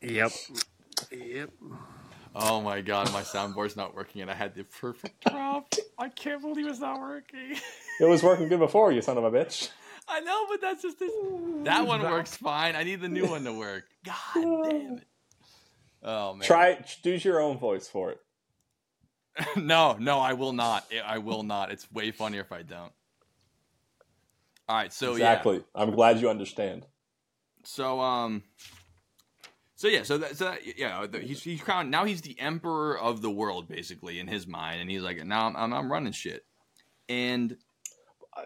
yep, 0.00 0.30
yep. 1.10 1.50
Oh 2.34 2.60
my 2.62 2.80
god, 2.80 3.12
my 3.12 3.22
soundboard's 3.22 3.76
not 3.76 3.94
working, 3.94 4.22
and 4.22 4.30
I 4.30 4.34
had 4.34 4.54
the 4.54 4.64
perfect 4.64 5.24
drop. 5.28 5.74
I 5.98 6.08
can't 6.08 6.40
believe 6.40 6.66
it's 6.66 6.80
not 6.80 7.00
working. 7.00 7.56
It 8.00 8.04
was 8.06 8.22
working 8.22 8.48
good 8.48 8.58
before, 8.58 8.90
you 8.90 9.02
son 9.02 9.18
of 9.18 9.24
a 9.24 9.30
bitch. 9.30 9.68
I 10.08 10.20
know, 10.20 10.46
but 10.48 10.60
that's 10.60 10.82
just 10.82 10.98
this. 10.98 11.12
That 11.64 11.86
one 11.86 12.02
works 12.02 12.36
fine. 12.36 12.74
I 12.74 12.84
need 12.84 13.00
the 13.00 13.08
new 13.08 13.26
one 13.26 13.44
to 13.44 13.52
work. 13.52 13.84
God 14.04 14.14
damn 14.34 14.98
it. 14.98 15.06
Oh 16.02 16.34
man. 16.34 16.46
Try 16.46 16.84
do 17.02 17.12
your 17.12 17.40
own 17.40 17.58
voice 17.58 17.86
for 17.86 18.12
it. 18.12 18.20
no, 19.56 19.96
no, 19.98 20.18
I 20.18 20.32
will 20.32 20.52
not. 20.52 20.90
I 21.04 21.18
will 21.18 21.42
not. 21.42 21.70
It's 21.70 21.90
way 21.92 22.10
funnier 22.10 22.40
if 22.40 22.52
I 22.52 22.62
don't. 22.62 22.92
All 24.72 24.78
right, 24.78 24.90
so 24.90 25.08
yeah. 25.08 25.16
exactly. 25.16 25.62
I'm 25.74 25.90
glad 25.90 26.18
you 26.18 26.30
understand. 26.30 26.86
So 27.62 28.00
um, 28.00 28.42
so 29.74 29.86
yeah, 29.86 30.02
so 30.02 30.16
that, 30.16 30.34
so 30.34 30.46
that, 30.46 30.60
yeah, 30.78 31.06
he's 31.20 31.42
he's 31.42 31.60
crowned 31.60 31.90
now. 31.90 32.06
He's 32.06 32.22
the 32.22 32.40
emperor 32.40 32.98
of 32.98 33.20
the 33.20 33.30
world, 33.30 33.68
basically 33.68 34.18
in 34.18 34.28
his 34.28 34.46
mind, 34.46 34.80
and 34.80 34.90
he's 34.90 35.02
like, 35.02 35.22
now 35.26 35.46
I'm 35.46 35.56
I'm, 35.56 35.74
I'm 35.74 35.92
running 35.92 36.14
shit, 36.14 36.46
and 37.06 37.54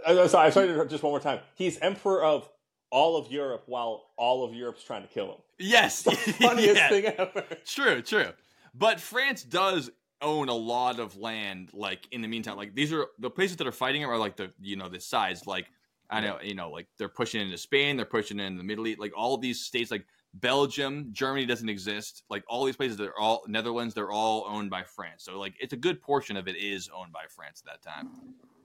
I, 0.04 0.18
I, 0.18 0.26
sorry, 0.26 0.50
sorry, 0.50 0.88
just 0.88 1.04
one 1.04 1.12
more 1.12 1.20
time. 1.20 1.38
He's 1.54 1.78
emperor 1.78 2.24
of 2.24 2.48
all 2.90 3.16
of 3.16 3.30
Europe 3.30 3.62
while 3.66 4.06
all 4.16 4.42
of 4.44 4.52
Europe's 4.52 4.82
trying 4.82 5.02
to 5.02 5.08
kill 5.08 5.26
him. 5.26 5.38
yes, 5.60 6.02
Funniest 6.40 6.74
yeah. 6.74 6.88
thing 6.88 7.04
ever. 7.04 7.44
True, 7.64 8.02
true. 8.02 8.30
But 8.74 8.98
France 8.98 9.44
does 9.44 9.92
own 10.20 10.48
a 10.48 10.54
lot 10.54 10.98
of 10.98 11.16
land. 11.16 11.70
Like 11.72 12.08
in 12.10 12.20
the 12.20 12.28
meantime, 12.28 12.56
like 12.56 12.74
these 12.74 12.92
are 12.92 13.06
the 13.20 13.30
places 13.30 13.58
that 13.58 13.68
are 13.68 13.72
fighting 13.72 14.02
it 14.02 14.06
are 14.06 14.18
like 14.18 14.34
the 14.34 14.50
you 14.60 14.74
know 14.74 14.88
the 14.88 14.98
size. 14.98 15.46
Like 15.46 15.66
I 16.10 16.20
know 16.20 16.38
you 16.42 16.54
know 16.54 16.70
like 16.70 16.88
they're 16.98 17.08
pushing 17.08 17.40
into 17.40 17.58
Spain, 17.58 17.96
they're 17.96 18.06
pushing 18.06 18.38
into 18.38 18.58
the 18.58 18.64
Middle 18.64 18.86
East. 18.86 19.00
Like 19.00 19.12
all 19.16 19.36
these 19.36 19.60
states, 19.60 19.90
like 19.90 20.06
Belgium, 20.34 21.08
Germany 21.12 21.46
doesn't 21.46 21.68
exist. 21.68 22.24
Like 22.28 22.44
all 22.48 22.64
these 22.64 22.76
places, 22.76 22.96
they're 22.96 23.18
all 23.18 23.42
Netherlands. 23.48 23.94
They're 23.94 24.10
all 24.10 24.46
owned 24.48 24.70
by 24.70 24.82
France. 24.82 25.24
So 25.24 25.38
like 25.38 25.54
it's 25.60 25.72
a 25.72 25.76
good 25.76 26.00
portion 26.00 26.36
of 26.36 26.48
it 26.48 26.56
is 26.56 26.88
owned 26.94 27.12
by 27.12 27.24
France 27.28 27.62
at 27.66 27.72
that 27.72 27.90
time. 27.90 28.10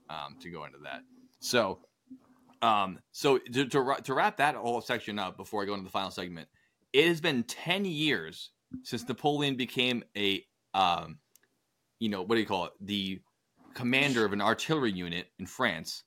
Um, 0.10 0.36
to 0.42 0.50
go 0.50 0.66
into 0.66 0.78
that, 0.84 1.04
so 1.40 1.80
um, 2.62 3.00
so 3.12 3.38
to, 3.38 3.66
to 3.66 3.96
to 4.04 4.14
wrap 4.14 4.38
that 4.38 4.56
whole 4.56 4.82
section 4.82 5.18
up 5.18 5.38
before 5.38 5.64
I 5.64 5.66
go 5.66 5.74
into 5.74 5.86
the 5.86 5.92
final 5.92 6.12
segment, 6.12 6.48
it 6.94 7.08
has 7.08 7.22
been 7.22 7.44
ten 7.44 7.86
years 7.86 8.52
since 8.84 9.08
Napoleon 9.08 9.56
became 9.56 10.04
a, 10.18 10.44
um, 10.74 11.20
you 12.00 12.10
know, 12.10 12.22
what 12.22 12.36
do 12.36 12.42
you 12.42 12.48
call 12.48 12.66
it? 12.66 12.72
The 12.82 13.20
commander 13.74 14.26
of 14.26 14.34
an 14.34 14.42
artillery 14.42 14.92
unit 14.92 15.28
in 15.40 15.46
France 15.46 16.04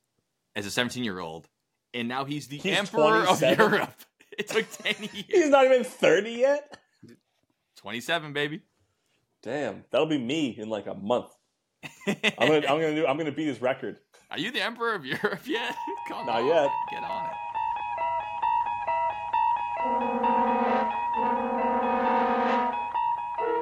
as 0.57 0.67
a 0.67 0.71
17 0.71 1.05
year 1.05 1.19
old. 1.19 1.49
And 1.93 2.09
now 2.09 2.25
he's 2.25 2.49
the 2.49 2.59
He's 2.59 2.77
emperor 2.77 3.27
of 3.27 3.41
Europe. 3.41 3.95
It 4.37 4.49
took 4.49 4.69
10 4.69 4.95
years. 5.13 5.25
He's 5.29 5.49
not 5.49 5.65
even 5.65 5.85
30 5.85 6.31
yet? 6.33 6.77
27, 7.77 8.33
baby. 8.33 8.63
Damn, 9.45 9.85
that'll 9.93 10.09
be 10.09 10.19
me 10.19 10.49
in 10.59 10.69
like 10.69 10.89
a 10.89 10.95
month. 10.95 11.31
I'm 12.05 12.17
gonna, 12.49 12.57
I'm 12.57 12.81
gonna 12.81 12.95
do, 12.97 13.07
I'm 13.07 13.17
gonna 13.17 13.31
beat 13.31 13.47
his 13.47 13.63
record. 13.63 13.99
Are 14.33 14.39
you 14.41 14.51
the 14.51 14.61
emperor 14.61 14.95
of 14.97 15.07
Europe 15.07 15.47
yet? 15.47 15.77
Come 16.09 16.27
Not 16.27 16.41
on. 16.41 16.47
yet. 16.49 16.71
Get 16.91 17.05
on 17.05 17.27
it. 17.27 17.33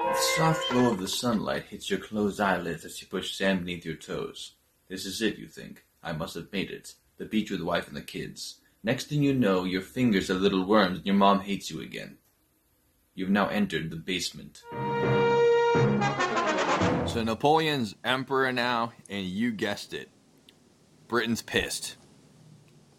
The 0.04 0.18
soft 0.36 0.70
glow 0.70 0.90
of 0.92 0.98
the 0.98 1.08
sunlight 1.08 1.64
hits 1.64 1.88
your 1.90 1.98
closed 1.98 2.40
eyelids 2.40 2.84
as 2.84 3.00
you 3.00 3.08
push 3.08 3.34
sand 3.34 3.60
beneath 3.60 3.84
your 3.84 3.94
toes. 3.94 4.54
This 4.88 5.06
is 5.06 5.22
it, 5.22 5.38
you 5.38 5.46
think. 5.48 5.84
I 6.02 6.12
must 6.12 6.34
have 6.34 6.52
made 6.52 6.70
it. 6.70 6.94
The 7.18 7.24
beach 7.24 7.50
with 7.50 7.60
the 7.60 7.66
wife 7.66 7.88
and 7.88 7.96
the 7.96 8.02
kids. 8.02 8.60
Next 8.82 9.06
thing 9.06 9.22
you 9.22 9.32
know, 9.32 9.64
your 9.64 9.82
fingers 9.82 10.30
are 10.30 10.34
little 10.34 10.64
worms 10.64 10.98
and 10.98 11.06
your 11.06 11.14
mom 11.14 11.40
hates 11.40 11.70
you 11.70 11.80
again. 11.80 12.18
You've 13.14 13.30
now 13.30 13.48
entered 13.48 13.90
the 13.90 13.96
basement. 13.96 14.62
So 17.06 17.22
Napoleon's 17.22 17.94
emperor 18.04 18.52
now, 18.52 18.92
and 19.10 19.26
you 19.26 19.52
guessed 19.52 19.92
it. 19.92 20.08
Britain's 21.08 21.42
pissed. 21.42 21.96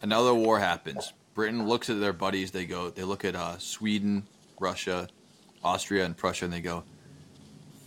Another 0.01 0.33
war 0.35 0.59
happens. 0.59 1.13
Britain 1.33 1.67
looks 1.67 1.89
at 1.89 1.99
their 1.99 2.13
buddies. 2.13 2.51
They 2.51 2.65
go. 2.65 2.91
They 2.91 3.03
look 3.03 3.25
at 3.25 3.35
uh, 3.35 3.57
Sweden, 3.57 4.27
Russia, 4.59 5.07
Austria, 5.63 6.05
and 6.05 6.15
Prussia, 6.15 6.45
and 6.45 6.53
they 6.53 6.61
go, 6.61 6.83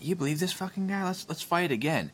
"You 0.01 0.17
believe 0.17 0.41
this 0.41 0.53
fucking 0.53 0.89
guy? 0.89 1.05
Let's 1.05 1.29
let's 1.29 1.43
fight 1.43 1.71
again." 1.71 2.11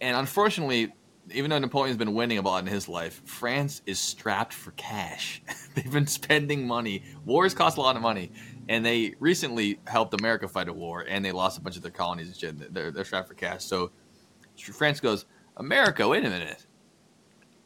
And 0.00 0.16
unfortunately, 0.16 0.94
even 1.32 1.50
though 1.50 1.58
Napoleon's 1.58 1.96
been 1.96 2.14
winning 2.14 2.38
a 2.38 2.42
lot 2.42 2.62
in 2.62 2.66
his 2.66 2.88
life, 2.88 3.20
France 3.24 3.82
is 3.86 3.98
strapped 3.98 4.52
for 4.52 4.70
cash. 4.72 5.42
They've 5.74 5.90
been 5.90 6.06
spending 6.06 6.66
money. 6.66 7.02
Wars 7.24 7.54
cost 7.54 7.78
a 7.78 7.80
lot 7.80 7.96
of 7.96 8.02
money, 8.02 8.32
and 8.68 8.84
they 8.84 9.14
recently 9.18 9.80
helped 9.86 10.18
America 10.18 10.48
fight 10.48 10.68
a 10.68 10.72
war, 10.72 11.04
and 11.06 11.24
they 11.24 11.32
lost 11.32 11.58
a 11.58 11.60
bunch 11.60 11.76
of 11.76 11.82
their 11.82 11.90
colonies 11.90 12.42
and. 12.42 12.60
They're 12.70 12.90
they're 12.90 13.04
strapped 13.04 13.28
for 13.28 13.34
cash. 13.34 13.64
So 13.64 13.90
France 14.56 15.00
goes, 15.00 15.26
America, 15.56 16.06
wait 16.06 16.24
a 16.24 16.30
minute, 16.30 16.66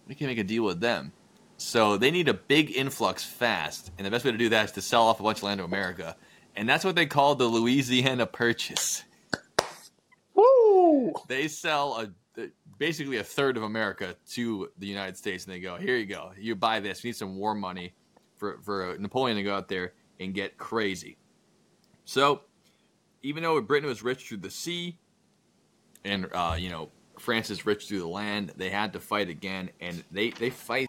we 0.06 0.14
can 0.14 0.26
make 0.26 0.38
a 0.38 0.44
deal 0.44 0.64
with 0.64 0.80
them. 0.80 1.12
So 1.56 1.96
they 1.96 2.10
need 2.10 2.28
a 2.28 2.34
big 2.34 2.74
influx 2.74 3.22
fast, 3.22 3.90
and 3.98 4.06
the 4.06 4.10
best 4.10 4.24
way 4.24 4.32
to 4.32 4.38
do 4.38 4.48
that 4.48 4.66
is 4.66 4.72
to 4.72 4.80
sell 4.80 5.02
off 5.02 5.20
a 5.20 5.22
bunch 5.22 5.38
of 5.38 5.44
land 5.44 5.58
to 5.58 5.64
America, 5.64 6.16
and 6.56 6.68
that's 6.68 6.84
what 6.84 6.94
they 6.94 7.06
call 7.06 7.34
the 7.34 7.44
Louisiana 7.44 8.26
Purchase. 8.26 9.04
Woo! 10.34 11.12
They 11.28 11.48
sell 11.48 11.96
a 12.00 12.10
basically 12.80 13.18
a 13.18 13.22
third 13.22 13.58
of 13.58 13.62
America 13.62 14.16
to 14.30 14.70
the 14.78 14.86
United 14.86 15.16
States, 15.16 15.44
and 15.44 15.54
they 15.54 15.60
go, 15.60 15.76
"Here 15.76 15.96
you 15.96 16.06
go, 16.06 16.32
you 16.36 16.56
buy 16.56 16.80
this. 16.80 17.04
We 17.04 17.10
need 17.10 17.16
some 17.16 17.36
war 17.36 17.54
money 17.54 17.94
for 18.38 18.58
for 18.62 18.96
Napoleon 18.98 19.36
to 19.36 19.44
go 19.44 19.54
out 19.54 19.68
there 19.68 19.92
and 20.18 20.34
get 20.34 20.58
crazy." 20.58 21.16
So, 22.04 22.40
even 23.22 23.44
though 23.44 23.60
Britain 23.60 23.88
was 23.88 24.02
rich 24.02 24.26
through 24.26 24.38
the 24.38 24.50
sea, 24.50 24.98
and 26.04 26.26
uh, 26.32 26.56
you 26.58 26.70
know 26.70 26.90
France 27.18 27.50
is 27.50 27.66
rich 27.66 27.86
through 27.86 28.00
the 28.00 28.08
land, 28.08 28.52
they 28.56 28.70
had 28.70 28.94
to 28.94 28.98
fight 28.98 29.28
again, 29.28 29.70
and 29.80 30.02
they 30.10 30.30
they 30.30 30.50
fight. 30.50 30.88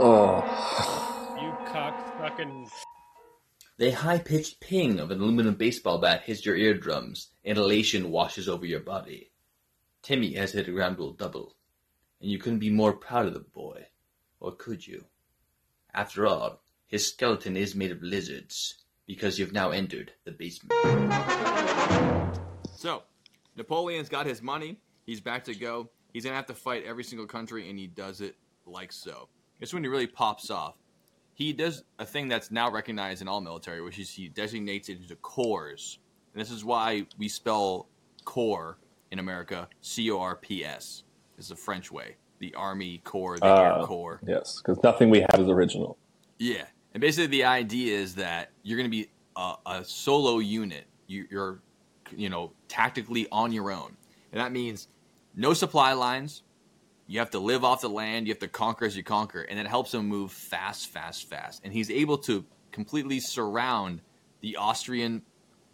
Oh. 0.00 1.36
You 1.40 1.52
cock 1.70 2.18
fucking. 2.18 2.70
The 3.78 3.92
high 3.92 4.18
pitched 4.18 4.58
ping 4.58 4.98
of 4.98 5.12
an 5.12 5.20
aluminum 5.20 5.54
baseball 5.54 5.98
bat 5.98 6.22
hits 6.22 6.44
your 6.44 6.56
eardrums, 6.56 7.28
and 7.44 7.56
elation 7.56 8.10
washes 8.10 8.48
over 8.48 8.66
your 8.66 8.80
body. 8.80 9.30
Timmy 10.02 10.32
has 10.32 10.50
hit 10.50 10.66
a 10.66 10.72
ground 10.72 10.98
rule 10.98 11.12
double, 11.12 11.54
and 12.20 12.28
you 12.28 12.40
couldn't 12.40 12.58
be 12.58 12.70
more 12.70 12.92
proud 12.92 13.26
of 13.26 13.34
the 13.34 13.38
boy. 13.38 13.86
Or 14.40 14.50
could 14.50 14.84
you? 14.84 15.04
After 15.94 16.26
all, 16.26 16.60
his 16.88 17.06
skeleton 17.06 17.56
is 17.56 17.76
made 17.76 17.92
of 17.92 18.02
lizards, 18.02 18.82
because 19.06 19.38
you've 19.38 19.52
now 19.52 19.70
entered 19.70 20.10
the 20.24 20.32
basement. 20.32 20.72
So, 22.74 23.04
Napoleon's 23.54 24.08
got 24.08 24.26
his 24.26 24.42
money. 24.42 24.80
He's 25.06 25.20
back 25.20 25.44
to 25.44 25.54
go. 25.54 25.88
He's 26.12 26.24
to 26.24 26.32
have 26.32 26.46
to 26.46 26.54
fight 26.54 26.82
every 26.84 27.04
single 27.04 27.28
country, 27.28 27.70
and 27.70 27.78
he 27.78 27.86
does 27.86 28.22
it 28.22 28.34
like 28.66 28.90
so. 28.90 29.28
It's 29.60 29.72
when 29.72 29.84
he 29.84 29.88
really 29.88 30.08
pops 30.08 30.50
off. 30.50 30.74
He 31.38 31.52
does 31.52 31.84
a 32.00 32.04
thing 32.04 32.26
that's 32.26 32.50
now 32.50 32.68
recognized 32.68 33.22
in 33.22 33.28
all 33.28 33.40
military, 33.40 33.80
which 33.80 34.00
is 34.00 34.10
he 34.10 34.28
designates 34.28 34.88
it 34.88 35.00
into 35.00 35.14
corps. 35.14 36.00
And 36.34 36.40
this 36.40 36.50
is 36.50 36.64
why 36.64 37.06
we 37.16 37.28
spell 37.28 37.86
corps 38.24 38.76
in 39.12 39.20
America 39.20 39.68
C 39.80 40.10
O 40.10 40.18
R 40.18 40.34
P 40.34 40.64
S. 40.64 41.04
Is 41.38 41.48
the 41.50 41.54
French 41.54 41.92
way. 41.92 42.16
The 42.40 42.52
Army 42.54 42.98
Corps, 43.04 43.38
the 43.38 43.46
Uh, 43.46 43.78
Air 43.78 43.86
Corps. 43.86 44.20
Yes, 44.26 44.60
because 44.60 44.82
nothing 44.82 45.10
we 45.10 45.20
have 45.30 45.40
is 45.40 45.48
original. 45.48 45.96
Yeah, 46.40 46.64
and 46.92 47.00
basically 47.00 47.28
the 47.28 47.44
idea 47.44 47.96
is 47.96 48.16
that 48.16 48.50
you're 48.64 48.76
going 48.76 48.90
to 48.90 48.96
be 48.96 49.08
a, 49.36 49.54
a 49.66 49.84
solo 49.84 50.40
unit. 50.40 50.86
You, 51.06 51.26
you're, 51.30 51.60
you 52.16 52.28
know, 52.28 52.52
tactically 52.66 53.28
on 53.30 53.52
your 53.52 53.70
own, 53.70 53.96
and 54.32 54.40
that 54.40 54.50
means 54.50 54.88
no 55.36 55.54
supply 55.54 55.92
lines. 55.92 56.42
You 57.10 57.20
have 57.20 57.30
to 57.30 57.38
live 57.38 57.64
off 57.64 57.80
the 57.80 57.88
land. 57.88 58.26
You 58.26 58.34
have 58.34 58.40
to 58.40 58.48
conquer 58.48 58.84
as 58.84 58.94
you 58.94 59.02
conquer, 59.02 59.40
and 59.40 59.58
it 59.58 59.66
helps 59.66 59.94
him 59.94 60.06
move 60.06 60.30
fast, 60.30 60.88
fast, 60.88 61.28
fast. 61.28 61.62
And 61.64 61.72
he's 61.72 61.90
able 61.90 62.18
to 62.18 62.44
completely 62.70 63.18
surround 63.18 64.02
the 64.42 64.56
Austrian 64.56 65.22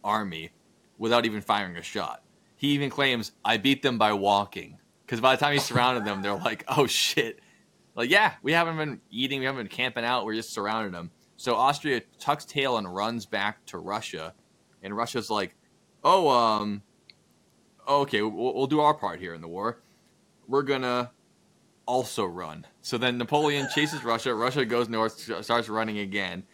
army 0.04 0.52
without 0.96 1.26
even 1.26 1.40
firing 1.40 1.76
a 1.76 1.82
shot. 1.82 2.22
He 2.56 2.68
even 2.68 2.88
claims, 2.88 3.32
"I 3.44 3.56
beat 3.56 3.82
them 3.82 3.98
by 3.98 4.12
walking," 4.12 4.78
because 5.04 5.20
by 5.20 5.34
the 5.34 5.40
time 5.40 5.54
he 5.54 5.58
surrounded 5.58 6.04
them, 6.04 6.22
they're 6.22 6.36
like, 6.36 6.64
"Oh 6.68 6.86
shit." 6.86 7.40
Like, 7.96 8.10
yeah, 8.10 8.34
we 8.42 8.52
haven't 8.52 8.76
been 8.76 9.00
eating, 9.10 9.40
we 9.40 9.46
haven't 9.46 9.60
been 9.60 9.76
camping 9.76 10.04
out, 10.04 10.24
we're 10.24 10.34
just 10.34 10.52
surrounding 10.52 10.92
them. 10.92 11.10
So 11.36 11.54
Austria 11.56 12.02
tucks 12.18 12.44
tail 12.44 12.76
and 12.76 12.92
runs 12.92 13.26
back 13.26 13.64
to 13.66 13.78
Russia, 13.78 14.34
and 14.84 14.96
Russia's 14.96 15.30
like, 15.30 15.56
"Oh, 16.04 16.28
um, 16.28 16.82
okay, 17.88 18.22
we'll, 18.22 18.54
we'll 18.54 18.66
do 18.68 18.80
our 18.80 18.94
part 18.94 19.18
here 19.18 19.34
in 19.34 19.40
the 19.40 19.48
war. 19.48 19.80
We're 20.46 20.62
gonna 20.62 21.10
also 21.86 22.24
run." 22.24 22.66
So 22.82 22.98
then 22.98 23.18
Napoleon 23.18 23.68
chases 23.74 24.04
Russia. 24.04 24.34
Russia 24.34 24.64
goes 24.64 24.88
north, 24.88 25.44
starts 25.44 25.68
running 25.68 25.98
again, 25.98 26.44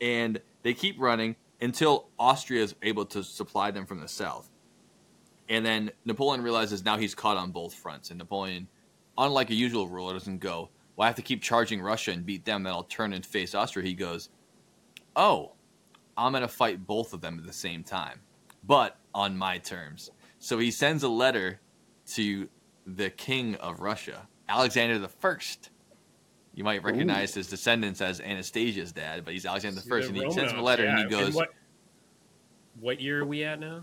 and 0.00 0.40
they 0.62 0.74
keep 0.74 1.00
running 1.00 1.36
until 1.60 2.08
Austria 2.18 2.62
is 2.62 2.74
able 2.82 3.06
to 3.06 3.22
supply 3.22 3.70
them 3.70 3.86
from 3.86 4.00
the 4.00 4.08
south. 4.08 4.50
And 5.48 5.64
then 5.64 5.90
Napoleon 6.04 6.42
realizes 6.42 6.84
now 6.84 6.96
he's 6.96 7.14
caught 7.14 7.36
on 7.36 7.50
both 7.50 7.74
fronts, 7.74 8.10
and 8.10 8.18
Napoleon 8.18 8.68
unlike 9.18 9.50
a 9.50 9.54
usual 9.54 9.88
ruler, 9.88 10.12
doesn't 10.12 10.38
go, 10.38 10.70
well, 10.96 11.04
I 11.04 11.08
have 11.08 11.16
to 11.16 11.22
keep 11.22 11.42
charging 11.42 11.80
Russia 11.80 12.12
and 12.12 12.24
beat 12.24 12.44
them, 12.44 12.62
then 12.62 12.72
I'll 12.72 12.84
turn 12.84 13.12
and 13.12 13.24
face 13.24 13.54
Austria. 13.54 13.86
He 13.86 13.94
goes, 13.94 14.28
oh, 15.16 15.52
I'm 16.16 16.32
going 16.32 16.42
to 16.42 16.48
fight 16.48 16.86
both 16.86 17.12
of 17.12 17.20
them 17.20 17.38
at 17.38 17.46
the 17.46 17.52
same 17.52 17.82
time, 17.82 18.20
but 18.64 18.96
on 19.14 19.36
my 19.36 19.58
terms. 19.58 20.10
So 20.38 20.58
he 20.58 20.70
sends 20.70 21.02
a 21.02 21.08
letter 21.08 21.60
to 22.14 22.48
the 22.86 23.10
king 23.10 23.54
of 23.56 23.80
Russia, 23.80 24.28
Alexander 24.48 24.98
the 24.98 25.08
First. 25.08 25.70
You 26.54 26.62
might 26.62 26.84
recognize 26.84 27.34
his 27.34 27.48
descendants 27.48 28.00
as 28.00 28.20
Anastasia's 28.20 28.92
dad, 28.92 29.24
but 29.24 29.34
he's 29.34 29.44
Alexander 29.44 29.80
the 29.80 29.88
First, 29.88 30.08
and 30.08 30.16
he 30.16 30.22
sends 30.30 30.52
him 30.52 30.58
a 30.58 30.62
Romanovs, 30.62 30.64
letter, 30.64 30.86
and 30.86 30.98
he 30.98 31.04
goes, 31.06 31.34
what, 31.34 31.48
what 32.80 33.00
year 33.00 33.22
are 33.22 33.24
we 33.24 33.42
at 33.44 33.58
now? 33.58 33.82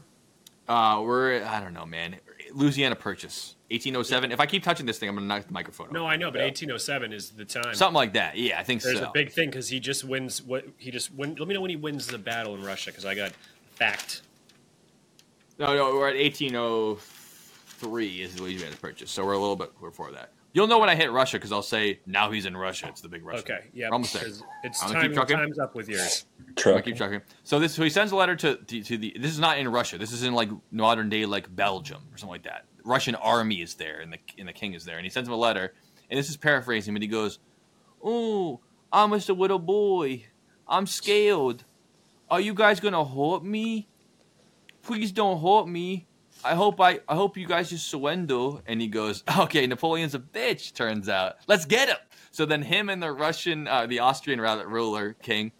uh, 0.70 1.02
"We're 1.04 1.44
I 1.44 1.60
don't 1.60 1.74
know, 1.74 1.86
man, 1.86 2.16
Louisiana 2.54 2.96
Purchase, 2.96 3.56
1807. 3.72 4.32
If 4.32 4.40
I 4.40 4.46
keep 4.46 4.64
touching 4.64 4.86
this 4.86 5.00
thing, 5.00 5.10
I'm 5.10 5.16
gonna 5.16 5.28
knock 5.28 5.48
the 5.48 5.54
microphone 5.54 5.88
off. 5.88 5.94
No, 5.94 6.08
I 6.08 6.16
know, 6.16 6.32
but 6.32 6.40
1807 6.42 7.12
is 7.12 7.32
the 7.32 7.44
time. 7.44 7.74
Something 7.74 7.96
like 7.96 8.14
that. 8.14 8.38
Yeah, 8.38 8.58
I 8.58 8.64
think 8.64 8.82
There's 8.82 9.00
so. 9.00 9.10
a 9.10 9.12
big 9.12 9.32
thing 9.32 9.50
because 9.50 9.68
he 9.68 9.82
just 9.82 10.06
wins. 10.06 10.42
What 10.42 10.66
he 10.78 10.92
just 10.92 11.14
win. 11.14 11.36
Let 11.38 11.50
me 11.50 11.56
know 11.56 11.62
when 11.62 11.72
he 11.72 11.76
wins 11.76 12.08
the 12.08 12.18
battle 12.18 12.56
in 12.56 12.64
Russia 12.64 12.92
because 12.92 13.04
I 13.06 13.16
got 13.16 13.34
fact. 13.74 14.22
No, 15.60 15.76
no, 15.76 15.94
we're 15.96 16.08
at 16.10 16.16
1803 16.16 18.22
is 18.22 18.36
the 18.36 18.44
Louisiana 18.44 18.76
Purchase, 18.78 19.12
so 19.12 19.26
we're 19.26 19.34
a 19.34 19.40
little 19.40 19.58
bit 19.58 19.78
before 19.82 20.12
that. 20.12 20.32
You'll 20.54 20.68
know 20.68 20.80
when 20.80 20.90
I 20.90 20.96
hit 20.96 21.12
Russia 21.12 21.38
because 21.38 21.52
I'll 21.54 21.62
say 21.62 22.02
now 22.06 22.30
he's 22.32 22.46
in 22.46 22.58
Russia. 22.58 22.88
It's 22.90 23.00
the 23.02 23.08
big 23.08 23.24
Russia. 23.26 23.40
Okay, 23.42 23.60
yeah, 23.74 23.88
We're 23.88 23.94
almost 23.94 24.14
there. 24.14 24.24
'cause 24.24 24.44
it's 24.64 24.82
I'm 24.84 24.90
gonna 24.90 25.00
time- 25.02 25.10
keep 25.10 25.16
trucking. 25.16 25.38
time's 25.38 25.60
up 25.60 25.76
with 25.76 25.88
yours. 25.88 26.26
I'm 26.66 26.82
keep 26.82 26.98
trucking. 26.98 27.22
So 27.44 27.60
this, 27.60 27.74
so 27.74 27.84
he 27.84 27.90
sends 27.90 28.12
a 28.12 28.16
letter 28.18 28.36
to, 28.36 28.56
to 28.58 28.84
to 28.84 28.98
the. 28.98 29.16
This 29.20 29.32
is 29.32 29.40
not 29.40 29.58
in 29.58 29.68
Russia. 29.70 29.98
This 29.98 30.12
is 30.12 30.24
in 30.24 30.34
like 30.34 30.50
modern 30.72 31.08
day 31.10 31.26
like 31.26 31.54
Belgium 31.56 32.02
or 32.12 32.18
something 32.18 32.34
like 32.34 32.44
that. 32.44 32.66
Russian 32.84 33.16
army 33.16 33.62
is 33.62 33.76
there, 33.76 34.02
and 34.02 34.12
the 34.12 34.18
and 34.38 34.48
the 34.48 34.54
king 34.54 34.74
is 34.74 34.84
there, 34.84 34.98
and 34.98 35.06
he 35.06 35.10
sends 35.10 35.30
him 35.30 35.34
a 35.34 35.38
letter, 35.38 35.74
and 36.10 36.20
this 36.20 36.30
is 36.30 36.36
paraphrasing, 36.36 36.94
but 36.94 37.02
he 37.02 37.08
goes, 37.08 37.40
"Oh, 38.04 38.60
I'm 38.92 39.12
just 39.12 39.30
a 39.30 39.34
little 39.34 39.60
boy. 39.60 40.26
I'm 40.68 40.86
scared. 40.86 41.64
Are 42.30 42.42
you 42.42 42.54
guys 42.54 42.80
gonna 42.82 43.06
hurt 43.06 43.44
me? 43.44 43.88
Please 44.82 45.12
don't 45.12 45.40
hurt 45.42 45.68
me. 45.68 46.08
I 46.44 46.56
hope 46.56 46.80
I 46.82 47.00
I 47.08 47.16
hope 47.16 47.38
you 47.38 47.48
guys 47.48 47.70
just 47.70 47.88
surrender." 47.88 48.62
And 48.66 48.82
he 48.82 48.88
goes, 48.88 49.24
"Okay, 49.38 49.66
Napoleon's 49.68 50.16
a 50.16 50.20
bitch. 50.20 50.74
Turns 50.74 51.10
out, 51.10 51.36
let's 51.48 51.66
get 51.66 51.90
him." 51.90 51.98
So 52.32 52.46
then 52.46 52.62
him 52.62 52.90
and 52.90 53.02
the 53.02 53.12
Russian, 53.12 53.68
uh, 53.68 53.86
the 53.88 54.00
Austrian 54.00 54.40
rather 54.40 54.68
ruler 54.68 55.14
king, 55.22 55.52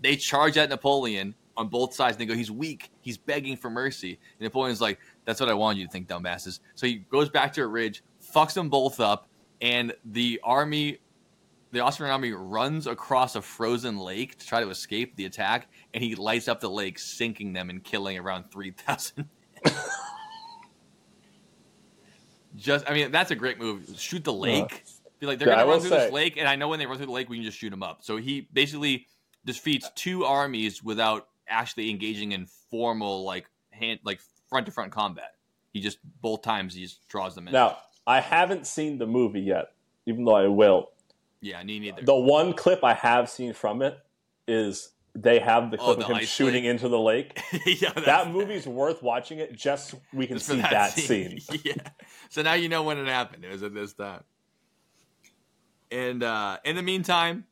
they 0.00 0.16
charge 0.16 0.56
at 0.56 0.68
Napoleon 0.68 1.34
on 1.56 1.68
both 1.68 1.94
sides. 1.94 2.16
And 2.16 2.20
they 2.20 2.26
go, 2.26 2.36
"He's 2.36 2.50
weak. 2.50 2.90
He's 3.00 3.18
begging 3.18 3.56
for 3.56 3.70
mercy." 3.70 4.18
And 4.38 4.40
Napoleon's 4.42 4.80
like, 4.80 4.98
"That's 5.24 5.40
what 5.40 5.48
I 5.48 5.54
wanted 5.54 5.80
you 5.80 5.86
to 5.86 5.92
think, 5.92 6.08
dumbasses." 6.08 6.60
So 6.74 6.86
he 6.86 6.96
goes 6.96 7.28
back 7.28 7.52
to 7.54 7.62
a 7.62 7.66
ridge, 7.66 8.02
fucks 8.34 8.54
them 8.54 8.68
both 8.68 9.00
up, 9.00 9.28
and 9.60 9.94
the 10.04 10.40
army, 10.44 10.98
the 11.72 11.80
Austrian 11.80 12.12
army, 12.12 12.32
runs 12.32 12.86
across 12.86 13.36
a 13.36 13.42
frozen 13.42 13.98
lake 13.98 14.38
to 14.38 14.46
try 14.46 14.60
to 14.60 14.70
escape 14.70 15.16
the 15.16 15.24
attack, 15.24 15.68
and 15.92 16.02
he 16.02 16.14
lights 16.14 16.48
up 16.48 16.60
the 16.60 16.70
lake, 16.70 16.98
sinking 16.98 17.52
them 17.52 17.70
and 17.70 17.82
killing 17.82 18.18
around 18.18 18.50
three 18.50 18.70
thousand. 18.70 19.28
Just, 22.56 22.88
I 22.88 22.94
mean, 22.94 23.10
that's 23.10 23.30
a 23.30 23.34
great 23.34 23.58
move. 23.58 23.88
Shoot 23.98 24.24
the 24.24 24.32
lake. 24.32 24.84
Be 25.20 25.26
like, 25.26 25.38
they're 25.38 25.48
Yeah, 25.48 25.56
gonna 25.56 25.70
run 25.70 25.80
through 25.80 25.90
this 25.90 26.12
lake, 26.12 26.36
and 26.36 26.48
I 26.48 26.56
know 26.56 26.68
when 26.68 26.78
they 26.78 26.86
run 26.86 26.96
through 26.96 27.06
the 27.06 27.12
lake, 27.12 27.28
we 27.28 27.36
can 27.36 27.44
just 27.44 27.58
shoot 27.58 27.70
them 27.70 27.82
up. 27.82 28.02
So 28.02 28.16
he 28.16 28.48
basically 28.52 29.06
defeats 29.44 29.90
two 29.94 30.24
armies 30.24 30.82
without 30.82 31.28
actually 31.48 31.90
engaging 31.90 32.32
in 32.32 32.46
formal, 32.70 33.24
like 33.24 33.46
hand, 33.70 34.00
like 34.04 34.20
front 34.50 34.66
to 34.66 34.72
front 34.72 34.92
combat. 34.92 35.34
He 35.72 35.80
just 35.80 35.98
both 36.20 36.42
times 36.42 36.74
he 36.74 36.82
just 36.82 37.06
draws 37.08 37.34
them 37.34 37.46
in. 37.46 37.52
Now, 37.52 37.78
I 38.06 38.20
haven't 38.20 38.66
seen 38.66 38.98
the 38.98 39.06
movie 39.06 39.40
yet, 39.40 39.72
even 40.06 40.24
though 40.24 40.36
I 40.36 40.46
will. 40.48 40.90
yeah, 41.40 41.62
me 41.62 41.78
neither. 41.78 42.02
The 42.02 42.14
one 42.14 42.52
clip 42.54 42.82
I 42.84 42.94
have 42.94 43.28
seen 43.30 43.52
from 43.52 43.82
it 43.82 43.98
is 44.48 44.90
they 45.16 45.38
have 45.38 45.70
the 45.70 45.78
Oh, 45.78 45.94
clip 45.94 45.98
the 46.00 46.12
of 46.12 46.18
him 46.18 46.26
shooting 46.26 46.64
lake. 46.64 46.70
into 46.70 46.88
the 46.88 46.98
lake. 46.98 47.40
yeah, 47.66 47.90
that 48.04 48.30
movie's 48.30 48.66
worth 48.66 49.02
watching 49.02 49.38
it 49.38 49.52
just 49.54 49.90
so 49.90 50.00
we 50.12 50.26
can 50.26 50.36
Just 50.36 50.48
see 50.48 50.60
that, 50.60 50.92
scene. 50.92 51.40
yeah. 51.64 51.74
So 52.28 52.42
now 52.42 52.52
you 52.54 52.68
know 52.68 52.82
when 52.82 52.98
it 52.98 53.06
happened. 53.08 53.44
It 53.44 53.50
was 53.50 53.62
at 53.62 53.74
this 53.74 53.92
time. 53.94 54.22
And 55.90 56.22
uh, 56.22 56.58
in 56.64 56.76
the 56.76 56.82
meantime, 56.82 57.44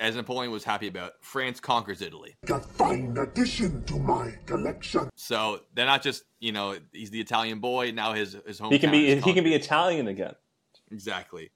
as 0.00 0.16
Napoleon 0.16 0.50
was 0.52 0.64
happy 0.64 0.88
about, 0.88 1.12
France 1.20 1.60
conquers 1.60 2.00
Italy. 2.02 2.34
A 2.50 2.58
fine 2.60 3.16
addition 3.18 3.84
to 3.84 3.96
my 3.98 4.32
collection. 4.46 5.08
So 5.14 5.60
they're 5.74 5.86
not 5.86 6.02
just 6.02 6.24
you 6.40 6.52
know 6.52 6.76
he's 6.92 7.10
the 7.10 7.20
Italian 7.20 7.60
boy 7.60 7.92
now 7.92 8.12
his 8.14 8.36
his 8.46 8.58
home. 8.58 8.72
He 8.72 8.78
can 8.78 8.90
be 8.90 9.20
he 9.20 9.32
can 9.32 9.44
be 9.44 9.54
Italian 9.54 10.08
again. 10.08 10.34
exactly. 10.90 11.50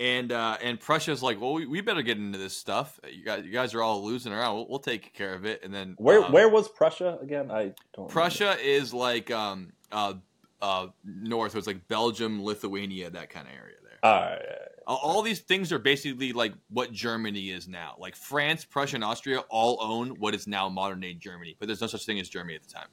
And 0.00 0.32
uh, 0.32 0.56
and 0.62 0.80
Prussia's 0.80 1.22
like, 1.22 1.40
well, 1.40 1.52
we, 1.52 1.66
we 1.66 1.82
better 1.82 2.00
get 2.02 2.16
into 2.16 2.38
this 2.38 2.56
stuff. 2.56 2.98
You 3.08 3.22
guys, 3.22 3.44
you 3.44 3.52
guys 3.52 3.74
are 3.74 3.82
all 3.82 4.02
losing 4.02 4.32
around. 4.32 4.56
We'll, 4.56 4.68
we'll 4.68 4.78
take 4.80 5.12
care 5.12 5.34
of 5.34 5.44
it. 5.44 5.62
And 5.62 5.72
then 5.72 5.94
Where 5.98 6.24
um, 6.24 6.32
where 6.32 6.48
was 6.48 6.68
Prussia 6.68 7.18
again? 7.20 7.50
I 7.50 7.74
don't. 7.94 8.08
Prussia 8.08 8.56
is 8.60 8.92
like 8.94 9.30
um 9.30 9.72
uh 9.92 10.14
uh 10.62 10.86
north. 11.04 11.54
It's 11.54 11.66
like 11.66 11.86
Belgium, 11.86 12.42
Lithuania, 12.42 13.10
that 13.10 13.28
kind 13.30 13.46
of 13.46 13.52
area 13.52 13.76
there. 13.82 13.98
All 14.02 14.20
right. 14.20 14.40
All- 14.86 14.96
All 14.96 15.22
these 15.22 15.40
things 15.40 15.70
are 15.70 15.78
basically 15.78 16.32
like 16.32 16.54
what 16.70 16.90
Germany 16.92 17.50
is 17.50 17.68
now. 17.68 17.94
Like 17.98 18.16
France, 18.16 18.64
Prussia, 18.64 18.96
and 18.96 19.04
Austria 19.04 19.40
all 19.50 19.78
own 19.82 20.18
what 20.18 20.34
is 20.34 20.46
now 20.46 20.68
modern 20.70 21.00
day 21.00 21.12
Germany, 21.12 21.56
but 21.58 21.66
there's 21.68 21.82
no 21.82 21.86
such 21.86 22.06
thing 22.06 22.18
as 22.18 22.28
Germany 22.30 22.54
at 22.56 22.62
the 22.62 22.72
time. 22.72 22.88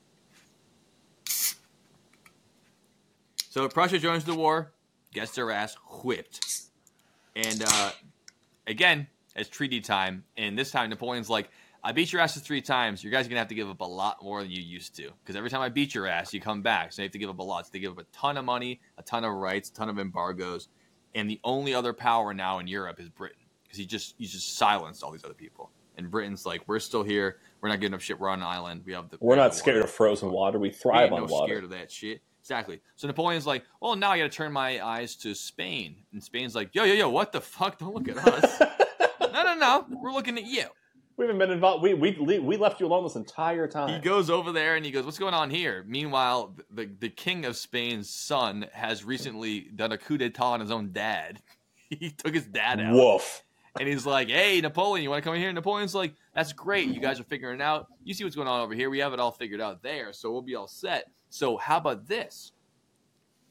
So 3.50 3.68
Prussia 3.70 3.98
joins 3.98 4.26
the 4.26 4.36
war, 4.36 4.74
gets 5.14 5.32
their 5.34 5.50
ass 5.52 5.76
whipped, 6.04 6.67
and 7.38 7.64
uh, 7.66 7.92
again, 8.66 9.08
it's 9.36 9.50
treaty 9.50 9.80
time. 9.80 10.24
And 10.38 10.58
this 10.58 10.72
time, 10.72 10.90
Napoleon's 10.90 11.30
like, 11.30 11.50
"I 11.84 11.92
beat 11.92 12.12
your 12.12 12.22
asses 12.22 12.42
three 12.42 12.62
times. 12.62 13.04
You 13.04 13.12
guys 13.12 13.26
are 13.26 13.30
gonna 13.30 13.40
have 13.40 13.48
to 13.50 13.56
give 13.56 13.70
up 13.70 13.82
a 13.82 13.86
lot 13.86 14.24
more 14.24 14.42
than 14.42 14.52
you 14.52 14.62
used 14.62 14.96
to, 14.98 15.12
because 15.24 15.36
every 15.36 15.50
time 15.50 15.62
I 15.62 15.70
beat 15.70 15.94
your 15.94 16.08
ass, 16.08 16.34
you 16.34 16.42
come 16.42 16.62
back. 16.62 16.92
So 16.94 17.02
you 17.02 17.06
have 17.06 17.12
to 17.14 17.20
give 17.20 17.30
up 17.30 17.40
a 17.40 17.44
lot. 17.44 17.66
So 17.66 17.70
they 17.74 17.80
give 17.80 17.92
up 17.92 18.00
a 18.00 18.04
ton 18.06 18.38
of 18.38 18.46
money, 18.46 18.82
a 18.98 19.04
ton 19.04 19.24
of 19.24 19.34
rights, 19.34 19.70
a 19.70 19.74
ton 19.74 19.90
of 19.90 20.00
embargoes, 20.00 20.70
and 21.16 21.30
the 21.30 21.40
only 21.44 21.74
other 21.74 21.94
power 21.94 22.34
now 22.34 22.60
in 22.60 22.68
Europe 22.68 23.00
is 23.00 23.10
Britain, 23.10 23.44
because 23.64 23.78
he 23.78 23.86
just 23.86 24.16
he 24.18 24.26
just 24.26 24.58
silenced 24.58 25.04
all 25.04 25.12
these 25.12 25.24
other 25.24 25.34
people. 25.36 25.70
And 26.00 26.12
Britain's 26.12 26.46
like, 26.46 26.62
we're 26.68 26.78
still 26.80 27.02
here. 27.02 27.38
We're 27.60 27.70
not 27.70 27.80
giving 27.80 27.96
up 27.96 28.02
shit. 28.02 28.20
We're 28.20 28.30
on 28.30 28.40
an 28.40 28.46
island. 28.48 28.84
We 28.86 28.94
have 28.94 29.10
the 29.10 29.18
We're 29.20 29.36
not 29.36 29.56
scared 29.56 29.78
water. 29.78 29.86
of 29.86 29.92
frozen 29.92 30.32
water. 30.32 30.60
We 30.60 30.68
We 30.70 30.74
thrive 30.74 31.06
ain't 31.06 31.14
on 31.14 31.20
no 31.22 31.34
water. 31.34 31.48
scared 31.48 31.64
of 31.64 31.70
that 31.72 31.92
shit. 31.92 32.22
Exactly. 32.48 32.80
So 32.96 33.08
Napoleon's 33.08 33.46
like, 33.46 33.66
well, 33.82 33.98
now 33.98 34.12
I 34.12 34.20
got 34.20 34.24
to 34.24 34.30
turn 34.30 34.54
my 34.54 34.82
eyes 34.82 35.18
to 35.18 35.36
Spain, 35.36 35.98
and 36.14 36.24
Spain's 36.24 36.56
like, 36.56 36.74
yo, 36.74 36.86
yo, 36.86 36.94
yo, 36.94 37.10
what 37.10 37.34
the 37.34 37.42
fuck? 37.42 37.78
Don't 37.78 37.94
look 37.94 38.08
at 38.08 38.18
us. 38.26 38.62
no, 39.22 39.44
no, 39.44 39.56
no. 39.56 39.86
We're 39.90 40.14
looking 40.14 40.38
at 40.38 40.46
you. 40.46 40.64
We 41.18 41.26
haven't 41.26 41.40
been 41.40 41.52
involved. 41.52 41.84
We 41.84 41.94
we 41.94 42.40
we 42.40 42.56
left 42.56 42.80
you 42.80 42.86
alone 42.86 43.04
this 43.04 43.18
entire 43.18 43.68
time. 43.68 43.90
He 43.90 44.00
goes 44.00 44.30
over 44.30 44.54
there 44.54 44.78
and 44.78 44.86
he 44.86 44.92
goes, 44.92 45.04
"What's 45.04 45.20
going 45.20 45.34
on 45.34 45.50
here?" 45.50 45.84
Meanwhile, 45.86 46.56
the 46.72 46.86
the 46.86 47.10
king 47.10 47.44
of 47.44 47.58
Spain's 47.58 48.10
son 48.10 48.68
has 48.72 49.04
recently 49.04 49.62
done 49.76 49.92
a 49.92 49.98
coup 49.98 50.18
d'état 50.18 50.40
on 50.40 50.62
his 50.62 50.72
own 50.72 50.94
dad. 50.94 51.42
he 51.90 52.12
took 52.12 52.34
his 52.34 52.46
dad 52.46 52.80
out. 52.80 52.94
Woof. 52.94 53.44
And 53.78 53.90
he's 53.90 54.06
like, 54.06 54.30
"Hey, 54.30 54.62
Napoleon, 54.62 55.04
you 55.04 55.10
want 55.10 55.22
to 55.22 55.28
come 55.28 55.36
in 55.36 55.42
here?" 55.42 55.52
Napoleon's 55.52 55.96
like, 55.96 56.14
"That's 56.34 56.54
great. 56.54 56.88
You 56.88 57.02
guys 57.02 57.20
are 57.20 57.26
figuring 57.26 57.60
it 57.60 57.64
out. 57.64 57.88
You 58.06 58.14
see 58.14 58.24
what's 58.24 58.38
going 58.38 58.48
on 58.48 58.62
over 58.62 58.74
here. 58.74 58.90
We 58.90 59.00
have 59.00 59.12
it 59.12 59.20
all 59.20 59.32
figured 59.32 59.60
out 59.60 59.84
there, 59.84 60.14
so 60.14 60.32
we'll 60.32 60.42
be 60.42 60.56
all 60.56 60.68
set. 60.68 61.12
So 61.30 61.58
how 61.58 61.78
about 61.78 62.08
this? 62.08 62.52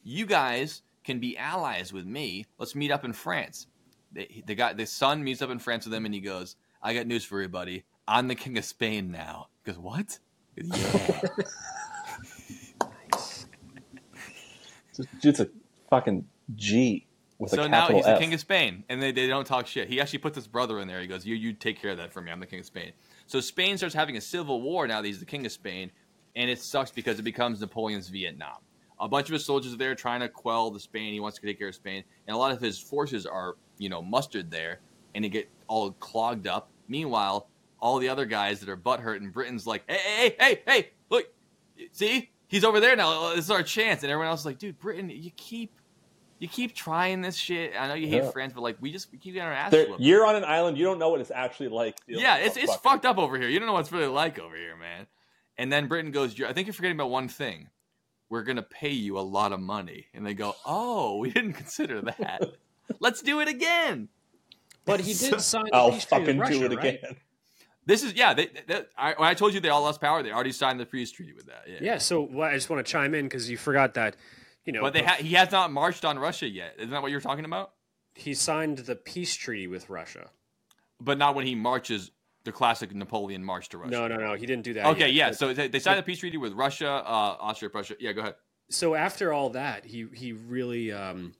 You 0.02 0.26
guys 0.26 0.82
can 1.04 1.18
be 1.20 1.36
allies 1.36 1.92
with 1.92 2.06
me. 2.06 2.46
Let's 2.58 2.74
meet 2.74 2.90
up 2.90 3.04
in 3.04 3.12
France." 3.12 3.66
The, 4.12 4.28
the 4.46 4.54
guy, 4.54 4.72
the 4.72 4.86
son, 4.86 5.22
meets 5.24 5.42
up 5.42 5.50
in 5.50 5.58
France 5.58 5.84
with 5.84 5.94
him, 5.94 6.04
and 6.04 6.14
he 6.14 6.20
goes, 6.20 6.56
"I 6.82 6.94
got 6.94 7.06
news 7.06 7.24
for 7.24 7.42
you, 7.42 7.48
buddy. 7.48 7.84
I'm 8.08 8.28
the 8.28 8.34
king 8.34 8.56
of 8.58 8.64
Spain 8.64 9.10
now." 9.10 9.48
He 9.64 9.72
goes, 9.72 9.80
"What?" 9.80 10.18
He 10.54 10.62
goes, 10.62 10.78
Yeah. 10.78 11.20
Just, 14.96 15.08
just 15.20 15.40
a 15.40 15.50
fucking 15.90 16.26
G 16.54 17.06
with 17.38 17.50
so 17.50 17.64
a 17.64 17.68
now 17.68 17.82
capital 17.82 17.98
he's 17.98 18.06
F. 18.06 18.18
the 18.18 18.24
king 18.24 18.34
of 18.34 18.40
Spain, 18.40 18.84
and 18.88 19.02
they, 19.02 19.12
they 19.12 19.26
don't 19.26 19.46
talk 19.46 19.66
shit. 19.66 19.88
He 19.88 20.00
actually 20.00 20.20
puts 20.20 20.36
his 20.36 20.46
brother 20.46 20.80
in 20.80 20.88
there. 20.88 21.00
He 21.00 21.06
goes, 21.06 21.26
"You 21.26 21.34
you 21.34 21.52
take 21.52 21.80
care 21.80 21.90
of 21.90 21.98
that 21.98 22.12
for 22.12 22.22
me. 22.22 22.30
I'm 22.32 22.40
the 22.40 22.46
king 22.46 22.60
of 22.60 22.66
Spain." 22.66 22.92
So 23.26 23.40
Spain 23.40 23.76
starts 23.76 23.94
having 23.94 24.16
a 24.16 24.20
civil 24.20 24.62
war 24.62 24.86
now 24.86 25.02
that 25.02 25.06
he's 25.06 25.20
the 25.20 25.26
king 25.26 25.44
of 25.44 25.52
Spain, 25.52 25.90
and 26.36 26.48
it 26.48 26.60
sucks 26.60 26.90
because 26.92 27.18
it 27.18 27.22
becomes 27.22 27.60
Napoleon's 27.60 28.08
Vietnam. 28.08 28.58
A 29.00 29.08
bunch 29.08 29.28
of 29.28 29.32
his 29.32 29.44
soldiers 29.44 29.74
are 29.74 29.76
there 29.76 29.94
trying 29.94 30.20
to 30.20 30.28
quell 30.28 30.70
the 30.70 30.78
Spain. 30.80 31.12
He 31.12 31.20
wants 31.20 31.38
to 31.38 31.46
take 31.46 31.58
care 31.58 31.68
of 31.68 31.74
Spain, 31.74 32.04
and 32.28 32.34
a 32.34 32.38
lot 32.38 32.52
of 32.52 32.60
his 32.60 32.78
forces 32.78 33.26
are 33.26 33.56
you 33.78 33.88
know 33.88 34.00
mustered 34.00 34.50
there, 34.50 34.80
and 35.14 35.24
they 35.24 35.28
get 35.28 35.50
all 35.66 35.90
clogged 35.92 36.46
up. 36.46 36.70
Meanwhile, 36.88 37.48
all 37.80 37.98
the 37.98 38.08
other 38.08 38.24
guys 38.24 38.60
that 38.60 38.68
are 38.68 38.76
butthurt 38.76 39.16
in 39.18 39.30
Britain's 39.30 39.66
like, 39.66 39.82
"Hey, 39.90 39.98
hey, 39.98 40.36
hey, 40.38 40.62
hey, 40.66 40.90
look, 41.10 41.26
see." 41.92 42.30
He's 42.48 42.62
over 42.62 42.78
there 42.78 42.94
now. 42.94 43.24
Uh, 43.24 43.34
this 43.34 43.46
is 43.46 43.50
our 43.50 43.64
chance, 43.64 44.04
and 44.04 44.12
everyone 44.12 44.28
else 44.28 44.40
is 44.40 44.46
like, 44.46 44.58
"Dude, 44.58 44.78
Britain, 44.78 45.10
you 45.10 45.32
keep 45.36 45.72
you 46.38 46.48
keep 46.48 46.74
trying 46.74 47.22
this 47.22 47.34
shit. 47.34 47.72
I 47.78 47.88
know 47.88 47.94
you 47.94 48.08
hate 48.08 48.22
Yeah. 48.22 48.30
France, 48.30 48.52
but 48.54 48.62
like 48.62 48.76
we 48.80 48.92
just 48.92 49.10
we 49.10 49.18
keep 49.18 49.34
getting 49.34 49.48
our 49.48 49.52
ass 49.52 49.74
you're 49.98 50.26
on 50.26 50.36
an 50.36 50.44
island. 50.44 50.76
You 50.78 50.84
don't 50.84 50.98
know 50.98 51.08
what 51.08 51.20
it's 51.20 51.30
actually 51.30 51.68
like. 51.68 51.96
Yeah, 52.06 52.36
it's 52.36 52.56
it's 52.56 52.76
fucked 52.76 53.04
up 53.06 53.18
over 53.18 53.36
here. 53.38 53.48
You 53.48 53.58
don't 53.58 53.66
know 53.66 53.72
what 53.72 53.80
it's 53.80 53.92
really 53.92 54.06
like 54.06 54.38
over 54.38 54.54
here, 54.56 54.76
man. 54.76 55.06
And 55.58 55.72
then 55.72 55.86
Britain 55.88 56.10
goes, 56.10 56.40
I 56.42 56.52
think 56.52 56.66
you're 56.66 56.74
forgetting 56.74 56.96
about 56.96 57.10
one 57.10 57.28
thing. 57.28 57.68
We're 58.28 58.42
gonna 58.42 58.62
pay 58.62 58.90
you 58.90 59.18
a 59.18 59.20
lot 59.20 59.52
of 59.52 59.60
money. 59.60 60.06
And 60.12 60.26
they 60.26 60.34
go, 60.34 60.54
Oh, 60.64 61.18
we 61.18 61.30
didn't 61.30 61.54
consider 61.54 62.02
that. 62.02 62.42
Let's 63.00 63.22
do 63.22 63.40
it 63.40 63.48
again. 63.48 64.08
But 64.84 65.00
he 65.00 65.14
did 65.14 65.40
sign 65.40 65.64
the 65.66 65.74
I'll 65.76 65.90
peace 65.92 66.04
treaty 66.04 66.24
with 66.26 66.36
fucking 66.36 66.36
do 66.36 66.64
Russia, 66.64 66.72
it 66.72 66.76
right? 66.76 66.98
again. 66.98 67.16
This 67.84 68.02
is 68.02 68.14
yeah. 68.14 68.34
They, 68.34 68.48
they, 68.66 68.82
I, 68.98 69.14
when 69.14 69.28
I 69.28 69.34
told 69.34 69.54
you 69.54 69.60
they 69.60 69.68
all 69.68 69.82
lost 69.82 70.00
power, 70.00 70.22
they 70.22 70.32
already 70.32 70.52
signed 70.52 70.80
the 70.80 70.86
peace 70.86 71.12
treaty 71.12 71.32
with 71.32 71.46
that. 71.46 71.64
Yeah. 71.68 71.78
Yeah. 71.80 71.98
So 71.98 72.22
well, 72.22 72.48
I 72.48 72.54
just 72.54 72.68
want 72.68 72.84
to 72.84 72.90
chime 72.90 73.14
in 73.14 73.26
because 73.26 73.48
you 73.48 73.56
forgot 73.56 73.94
that, 73.94 74.16
you 74.64 74.72
know, 74.72 74.80
But 74.82 74.92
they 74.92 75.02
ha- 75.02 75.16
he 75.18 75.34
has 75.34 75.52
not 75.52 75.70
marched 75.70 76.04
on 76.04 76.18
Russia 76.18 76.48
yet. 76.48 76.74
Isn't 76.78 76.90
that 76.90 77.02
what 77.02 77.10
you're 77.12 77.20
talking 77.20 77.44
about? 77.44 77.72
he 78.18 78.32
signed 78.32 78.78
the 78.78 78.96
peace 78.96 79.34
treaty 79.34 79.66
with 79.66 79.90
Russia. 79.90 80.30
But 80.98 81.18
not 81.18 81.34
when 81.34 81.46
he 81.46 81.54
marches 81.54 82.10
the 82.46 82.52
classic 82.52 82.94
Napoleon 82.94 83.44
march 83.44 83.68
to 83.70 83.78
Russia. 83.78 83.90
No, 83.90 84.08
no, 84.08 84.16
no. 84.16 84.34
He 84.34 84.46
didn't 84.46 84.64
do 84.64 84.72
that. 84.74 84.86
Okay, 84.86 85.08
yet. 85.10 85.14
yeah. 85.14 85.28
But- 85.30 85.38
So 85.38 85.52
they, 85.52 85.68
they 85.68 85.78
signed 85.78 85.98
a 85.98 86.02
peace 86.02 86.20
treaty 86.20 86.38
with 86.38 86.54
Russia, 86.54 86.88
uh, 86.88 87.36
Austria, 87.40 87.68
Prussia. 87.68 87.96
Yeah, 88.00 88.12
go 88.12 88.22
ahead. 88.22 88.34
so 88.70 88.94
after 88.94 89.32
all 89.32 89.50
that, 89.50 89.84
he 89.84 90.06
he 90.14 90.32
really, 90.32 90.92
um, 90.92 91.34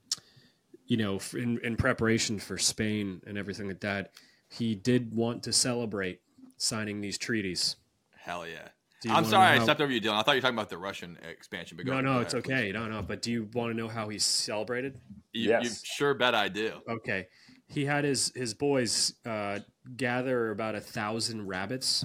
you 0.87 0.97
know, 0.99 1.19
in 1.33 1.59
in 1.65 1.77
preparation 1.77 2.39
for 2.39 2.59
Spain 2.59 3.23
and 3.27 3.39
everything 3.39 3.67
like 3.69 3.81
that, 3.81 4.13
he 4.49 4.75
did 4.75 5.15
want 5.15 5.43
to 5.45 5.53
celebrate 5.53 6.21
signing 6.59 7.01
these 7.01 7.17
treaties. 7.19 7.77
Hell 8.19 8.47
yeah. 8.47 8.69
I'm 9.05 9.13
wanna 9.15 9.27
sorry 9.29 9.47
I 9.47 9.59
know- 9.59 9.65
stepped 9.65 9.81
over 9.81 9.93
you, 9.93 10.01
Dylan. 10.01 10.15
I 10.15 10.23
thought 10.23 10.33
you 10.33 10.39
were 10.39 10.41
talking 10.43 10.57
about 10.59 10.71
the 10.71 10.79
Russian 10.79 11.17
expansion. 11.31 11.77
But 11.77 11.87
go 11.87 11.93
No, 11.93 11.99
ahead, 11.99 12.05
no, 12.07 12.21
it's 12.21 12.35
ahead, 12.35 12.45
please. 12.45 12.53
okay. 12.55 12.73
No, 12.73 12.87
no. 12.89 13.03
But 13.03 13.23
do 13.23 13.31
you 13.31 13.49
want 13.53 13.71
to 13.71 13.77
know 13.77 13.87
how 13.89 14.09
he 14.09 14.19
celebrated? 14.19 14.99
You, 15.33 15.57
you 15.63 15.71
sure 15.85 16.15
bet 16.15 16.35
I 16.35 16.49
do. 16.49 16.73
Okay. 16.89 17.29
He 17.69 17.85
had 17.85 18.05
his 18.05 18.33
his 18.35 18.55
boys 18.55 19.15
uh, 19.25 19.59
gather 19.97 20.51
about 20.51 20.75
a 20.75 20.81
thousand 20.81 21.47
rabbits. 21.47 22.05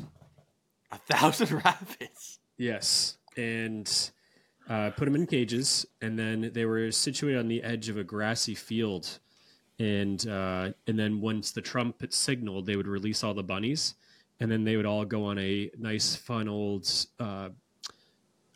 A 0.91 0.97
thousand 0.97 1.51
rabbits. 1.65 2.39
Yes, 2.57 3.17
and 3.37 4.11
uh, 4.69 4.91
put 4.91 5.05
them 5.05 5.15
in 5.15 5.27
cages, 5.27 5.85
and 6.01 6.17
then 6.17 6.51
they 6.53 6.65
were 6.65 6.91
situated 6.91 7.39
on 7.39 7.47
the 7.47 7.61
edge 7.63 7.89
of 7.89 7.97
a 7.97 8.03
grassy 8.03 8.55
field, 8.55 9.19
and 9.79 10.27
uh, 10.27 10.71
and 10.87 10.97
then 10.97 11.19
once 11.19 11.51
the 11.51 11.61
trumpet 11.61 12.13
signaled, 12.13 12.65
they 12.65 12.75
would 12.75 12.87
release 12.87 13.23
all 13.23 13.33
the 13.33 13.43
bunnies, 13.43 13.95
and 14.39 14.51
then 14.51 14.63
they 14.63 14.77
would 14.77 14.85
all 14.85 15.03
go 15.03 15.25
on 15.25 15.37
a 15.39 15.69
nice, 15.77 16.15
fun 16.15 16.47
old 16.47 16.89
uh, 17.19 17.49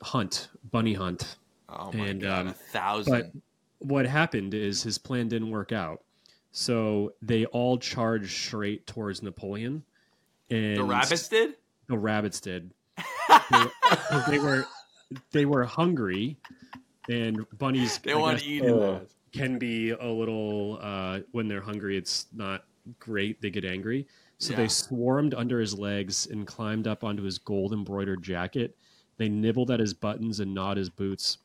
hunt, 0.01 0.49
bunny 0.71 0.93
hunt. 0.93 1.37
Oh 1.67 1.91
my 1.91 2.07
and, 2.07 2.21
god, 2.21 2.41
um, 2.41 2.47
a 2.47 2.53
thousand. 2.53 3.11
But 3.11 3.31
what 3.79 4.05
happened 4.05 4.53
is 4.53 4.83
his 4.83 4.97
plan 4.97 5.27
didn't 5.27 5.49
work 5.49 5.71
out, 5.71 6.04
so 6.57 7.11
they 7.21 7.45
all 7.47 7.77
charged 7.77 8.31
straight 8.31 8.87
towards 8.87 9.21
Napoleon. 9.21 9.83
And 10.49 10.77
the 10.77 10.83
rabbits 10.85 11.27
did. 11.27 11.55
the 11.89 11.97
rabbits 11.97 12.39
did. 12.39 12.71
they, 13.51 13.65
they 14.29 14.39
were 14.39 14.65
they 15.31 15.45
were 15.45 15.65
hungry, 15.65 16.37
and 17.09 17.45
bunnies 17.57 17.97
They 17.97 18.13
I 18.13 18.15
wanna 18.15 18.39
eat 18.41 18.63
his 18.63 18.71
uh, 18.71 19.01
can 19.33 19.59
be 19.59 19.89
a 19.91 20.07
little 20.07 20.79
uh, 20.81 21.19
when 21.33 21.49
they're 21.49 21.59
hungry. 21.61 21.97
It's 21.97 22.27
not 22.33 22.63
great. 22.99 23.41
They 23.41 23.49
get 23.49 23.65
angry, 23.65 24.07
so 24.37 24.51
Yeah. 24.51 24.57
they 24.59 24.67
swarmed 24.69 25.33
under 25.33 25.59
his 25.59 25.77
legs 25.77 26.25
and 26.27 26.47
climbed 26.47 26.87
up 26.87 27.03
onto 27.03 27.23
his 27.23 27.37
gold 27.37 27.73
embroidered 27.73 28.23
jacket. 28.23 28.77
They 29.17 29.27
nibbled 29.27 29.71
at 29.71 29.81
his 29.81 29.93
buttons 29.93 30.39
and 30.39 30.53
gnawed 30.53 30.77
his 30.77 30.89
boots, 30.89 31.39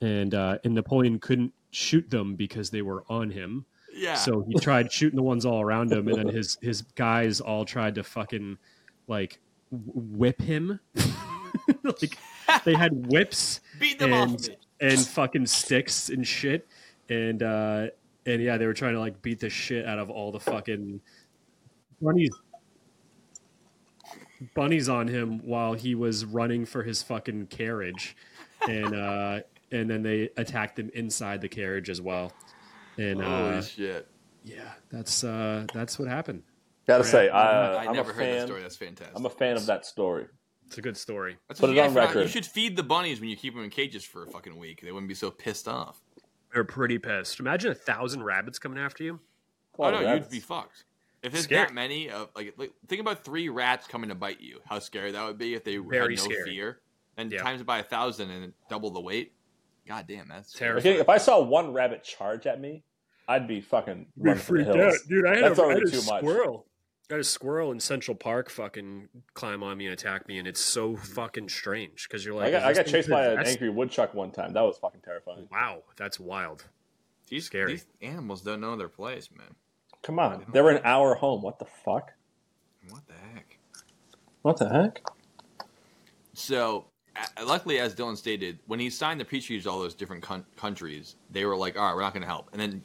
and 0.00 0.34
uh, 0.34 0.56
and 0.64 0.74
Napoleon 0.74 1.18
couldn't 1.18 1.52
shoot 1.70 2.08
them 2.08 2.34
because 2.34 2.70
they 2.70 2.80
were 2.80 3.04
on 3.10 3.28
him. 3.28 3.66
Yeah. 3.98 4.14
So 4.14 4.44
he 4.48 4.58
tried 4.58 4.92
shooting 4.92 5.16
the 5.16 5.22
ones 5.22 5.44
all 5.44 5.60
around 5.60 5.92
him, 5.92 6.08
and 6.08 6.16
then 6.18 6.28
his 6.28 6.56
his 6.62 6.82
guys 6.82 7.40
all 7.40 7.64
tried 7.64 7.96
to 7.96 8.04
fucking 8.04 8.58
like 9.06 9.38
whip 9.70 10.40
him. 10.40 10.80
like 11.82 12.16
they 12.64 12.74
had 12.74 13.06
whips 13.08 13.60
Beat 13.78 13.98
them 13.98 14.12
off 14.12 14.28
and 14.28 14.48
me. 14.48 14.56
and 14.80 15.00
fucking 15.06 15.46
sticks 15.46 16.08
and 16.08 16.26
shit, 16.26 16.66
and 17.08 17.42
uh 17.42 17.86
and 18.26 18.42
yeah, 18.42 18.56
they 18.58 18.66
were 18.66 18.74
trying 18.74 18.94
to 18.94 19.00
like 19.00 19.20
beat 19.22 19.40
the 19.40 19.50
shit 19.50 19.86
out 19.86 19.98
of 19.98 20.10
all 20.10 20.30
the 20.32 20.40
fucking 20.40 21.00
bunnies 22.00 22.30
bunnies 24.54 24.88
on 24.88 25.08
him 25.08 25.40
while 25.44 25.74
he 25.74 25.94
was 25.94 26.24
running 26.24 26.64
for 26.64 26.82
his 26.82 27.02
fucking 27.02 27.46
carriage, 27.48 28.16
and 28.68 28.94
uh 28.94 29.40
and 29.70 29.90
then 29.90 30.02
they 30.02 30.30
attacked 30.36 30.78
him 30.78 30.90
inside 30.94 31.40
the 31.40 31.48
carriage 31.48 31.90
as 31.90 32.00
well. 32.00 32.32
And 32.98 33.22
Holy 33.22 33.54
uh, 33.58 33.62
shit. 33.62 34.08
yeah, 34.44 34.72
that's 34.90 35.22
uh, 35.24 35.66
that's 35.72 35.98
what 35.98 36.08
happened. 36.08 36.42
Gotta 36.86 37.04
say, 37.04 37.28
I 37.28 37.74
I, 37.76 37.86
I'm 37.86 37.92
never 37.94 38.10
a 38.10 38.14
heard 38.14 38.26
that 38.40 38.46
story. 38.46 38.62
That's 38.62 38.76
fantastic. 38.76 39.16
I'm 39.16 39.24
a 39.26 39.30
fan 39.30 39.56
of 39.56 39.66
that 39.66 39.86
story. 39.86 40.26
It's 40.66 40.76
a 40.78 40.82
good 40.82 40.96
story. 40.96 41.36
That's 41.48 41.60
Put 41.60 41.70
it 41.70 41.76
you 41.76 41.80
on 41.82 41.94
get 41.94 42.08
for 42.10 42.14
not- 42.16 42.22
You 42.22 42.28
should 42.28 42.44
feed 42.44 42.76
the 42.76 42.82
bunnies 42.82 43.20
when 43.20 43.30
you 43.30 43.36
keep 43.36 43.54
them 43.54 43.64
in 43.64 43.70
cages 43.70 44.04
for 44.04 44.24
a 44.24 44.26
fucking 44.26 44.56
week. 44.58 44.82
They 44.82 44.92
wouldn't 44.92 45.08
be 45.08 45.14
so 45.14 45.30
pissed 45.30 45.66
off. 45.68 46.00
They're 46.52 46.64
pretty 46.64 46.98
pissed. 46.98 47.40
Imagine 47.40 47.70
a 47.72 47.74
thousand 47.74 48.22
rabbits 48.22 48.58
coming 48.58 48.78
after 48.78 49.02
you. 49.04 49.20
Oh 49.78 49.90
no, 49.90 49.98
that's- 50.02 50.24
you'd 50.24 50.30
be 50.30 50.40
fucked. 50.40 50.84
If 51.22 51.32
there's 51.32 51.44
Scary. 51.44 51.66
that 51.66 51.74
many 51.74 52.10
of 52.10 52.28
like, 52.36 52.54
like, 52.58 52.72
think 52.86 53.00
about 53.00 53.24
three 53.24 53.48
rats 53.48 53.86
coming 53.86 54.08
to 54.10 54.14
bite 54.14 54.40
you. 54.40 54.60
How 54.66 54.78
scary 54.78 55.12
that 55.12 55.26
would 55.26 55.36
be 55.38 55.54
if 55.54 55.64
they 55.64 55.76
Very 55.78 56.16
had 56.16 56.24
no 56.24 56.30
scary. 56.30 56.50
fear. 56.50 56.80
And 57.16 57.32
Yeah. 57.32 57.42
times 57.42 57.60
it 57.60 57.66
by 57.66 57.80
a 57.80 57.82
thousand 57.82 58.30
and 58.30 58.52
double 58.70 58.90
the 58.90 59.00
weight. 59.00 59.32
God 59.86 60.06
damn, 60.06 60.28
that's 60.28 60.52
Terrifying. 60.52 60.96
If 61.00 61.08
I 61.08 61.18
saw 61.18 61.40
one 61.42 61.72
rabbit 61.72 62.04
charge 62.04 62.46
at 62.46 62.60
me, 62.60 62.84
I'd 63.28 63.46
be 63.46 63.60
fucking 63.60 64.06
Be 64.16 64.30
running 64.30 64.42
for 64.42 64.58
the 64.58 64.64
freaked 64.64 64.80
out, 64.80 64.94
dude. 65.08 65.26
I 65.26 65.34
had, 65.36 65.44
That's 65.44 65.58
a, 65.58 65.62
I 65.64 65.74
had 65.74 65.82
a 65.82 65.90
too 65.90 66.02
much. 66.02 66.20
squirrel. 66.20 66.66
I 67.10 67.14
had 67.14 67.20
a 67.20 67.24
squirrel 67.24 67.72
in 67.72 67.80
Central 67.80 68.14
Park 68.14 68.50
fucking 68.50 69.08
climb 69.34 69.62
on 69.62 69.76
me 69.78 69.86
and 69.86 69.92
attack 69.92 70.26
me, 70.28 70.38
and 70.38 70.48
it's 70.48 70.60
so 70.60 70.96
fucking 70.96 71.48
strange 71.48 72.06
because 72.08 72.24
you're 72.24 72.34
like, 72.34 72.48
I 72.48 72.50
got, 72.50 72.62
I 72.64 72.72
got 72.74 72.86
chased 72.86 73.08
by 73.08 73.26
an 73.26 73.46
angry 73.46 73.70
woodchuck 73.70 74.12
one 74.14 74.30
time. 74.30 74.52
That 74.52 74.62
was 74.62 74.78
fucking 74.78 75.00
terrifying. 75.04 75.46
Wow, 75.50 75.82
that's 75.96 76.18
wild. 76.18 76.64
These, 77.28 77.46
Scary. 77.46 77.72
these 77.72 77.86
animals 78.02 78.40
don't 78.42 78.60
know 78.60 78.76
their 78.76 78.88
place, 78.88 79.28
man. 79.36 79.54
Come 80.02 80.18
on, 80.18 80.46
they 80.52 80.60
were 80.62 80.70
in 80.72 80.82
our 80.84 81.14
home. 81.14 81.42
What 81.42 81.58
the 81.58 81.66
fuck? 81.66 82.12
What 82.90 83.02
the 83.06 83.14
heck? 83.34 83.58
What 84.42 84.56
the 84.58 84.68
heck? 84.68 85.02
So, 86.34 86.86
uh, 87.16 87.44
luckily, 87.44 87.78
as 87.80 87.94
Dylan 87.94 88.16
stated, 88.16 88.58
when 88.66 88.78
he 88.80 88.88
signed 88.90 89.20
the 89.20 89.24
peace 89.24 89.44
treaties 89.46 89.66
all 89.66 89.80
those 89.80 89.94
different 89.94 90.22
coun- 90.22 90.46
countries, 90.56 91.16
they 91.30 91.44
were 91.44 91.56
like, 91.56 91.76
"All 91.78 91.84
right, 91.86 91.94
we're 91.94 92.02
not 92.02 92.12
going 92.12 92.22
to 92.22 92.28
help." 92.28 92.48
And 92.52 92.60
then 92.60 92.82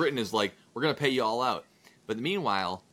Britain 0.00 0.18
is 0.18 0.32
like, 0.32 0.52
"We're 0.72 0.82
going 0.82 0.94
to 0.94 1.00
pay 1.00 1.10
you 1.10 1.22
all 1.22 1.42
out." 1.42 1.64
But 2.06 2.18
meanwhile, 2.18 2.84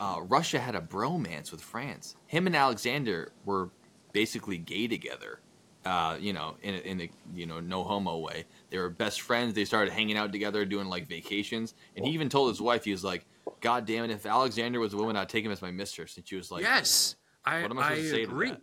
uh, 0.00 0.20
Russia 0.22 0.58
had 0.58 0.74
a 0.74 0.80
bromance 0.80 1.52
with 1.52 1.60
France. 1.60 2.16
Him 2.26 2.46
and 2.46 2.56
Alexander 2.56 3.32
were 3.44 3.70
basically 4.12 4.56
gay 4.58 4.88
together. 4.88 5.40
Uh, 5.84 6.16
you 6.20 6.32
know, 6.32 6.56
in 6.62 6.74
a, 6.74 6.78
in 6.78 7.00
a 7.00 7.10
you 7.34 7.44
know 7.44 7.58
no 7.60 7.82
homo 7.82 8.18
way. 8.18 8.44
They 8.70 8.78
were 8.78 8.88
best 8.88 9.20
friends. 9.20 9.52
They 9.52 9.64
started 9.64 9.92
hanging 9.92 10.16
out 10.16 10.32
together, 10.32 10.64
doing 10.64 10.86
like 10.86 11.08
vacations. 11.08 11.74
And 11.96 12.06
he 12.06 12.12
even 12.12 12.28
told 12.28 12.50
his 12.50 12.60
wife, 12.60 12.84
he 12.84 12.92
was 12.92 13.02
like, 13.04 13.26
"God 13.60 13.84
damn 13.84 14.04
it! 14.04 14.10
If 14.10 14.24
Alexander 14.24 14.80
was 14.80 14.94
a 14.94 14.96
woman, 14.96 15.16
I'd 15.16 15.28
take 15.28 15.44
him 15.44 15.52
as 15.52 15.60
my 15.60 15.72
mistress." 15.72 16.16
And 16.16 16.26
she 16.26 16.36
was 16.36 16.50
like, 16.52 16.62
yes, 16.62 17.16
I, 17.44 17.62
What 17.62 17.72
am 17.72 17.78
I 17.78 17.82
supposed 17.82 18.00
I 18.00 18.02
to 18.02 18.10
say 18.10 18.22
agree. 18.22 18.48
to 18.48 18.54
that? 18.54 18.62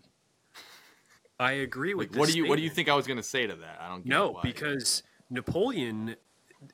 I 1.39 1.51
agree 1.51 1.93
with. 1.93 2.11
Like, 2.11 2.19
what 2.19 2.29
do 2.29 2.37
you 2.37 2.47
what 2.47 2.55
do 2.55 2.63
you 2.63 2.69
think 2.69 2.89
I 2.89 2.95
was 2.95 3.05
going 3.05 3.17
to 3.17 3.23
say 3.23 3.47
to 3.47 3.55
that? 3.55 3.79
I 3.81 3.89
don't 3.89 4.03
get 4.03 4.09
No, 4.09 4.39
because 4.41 5.03
Napoleon, 5.29 6.15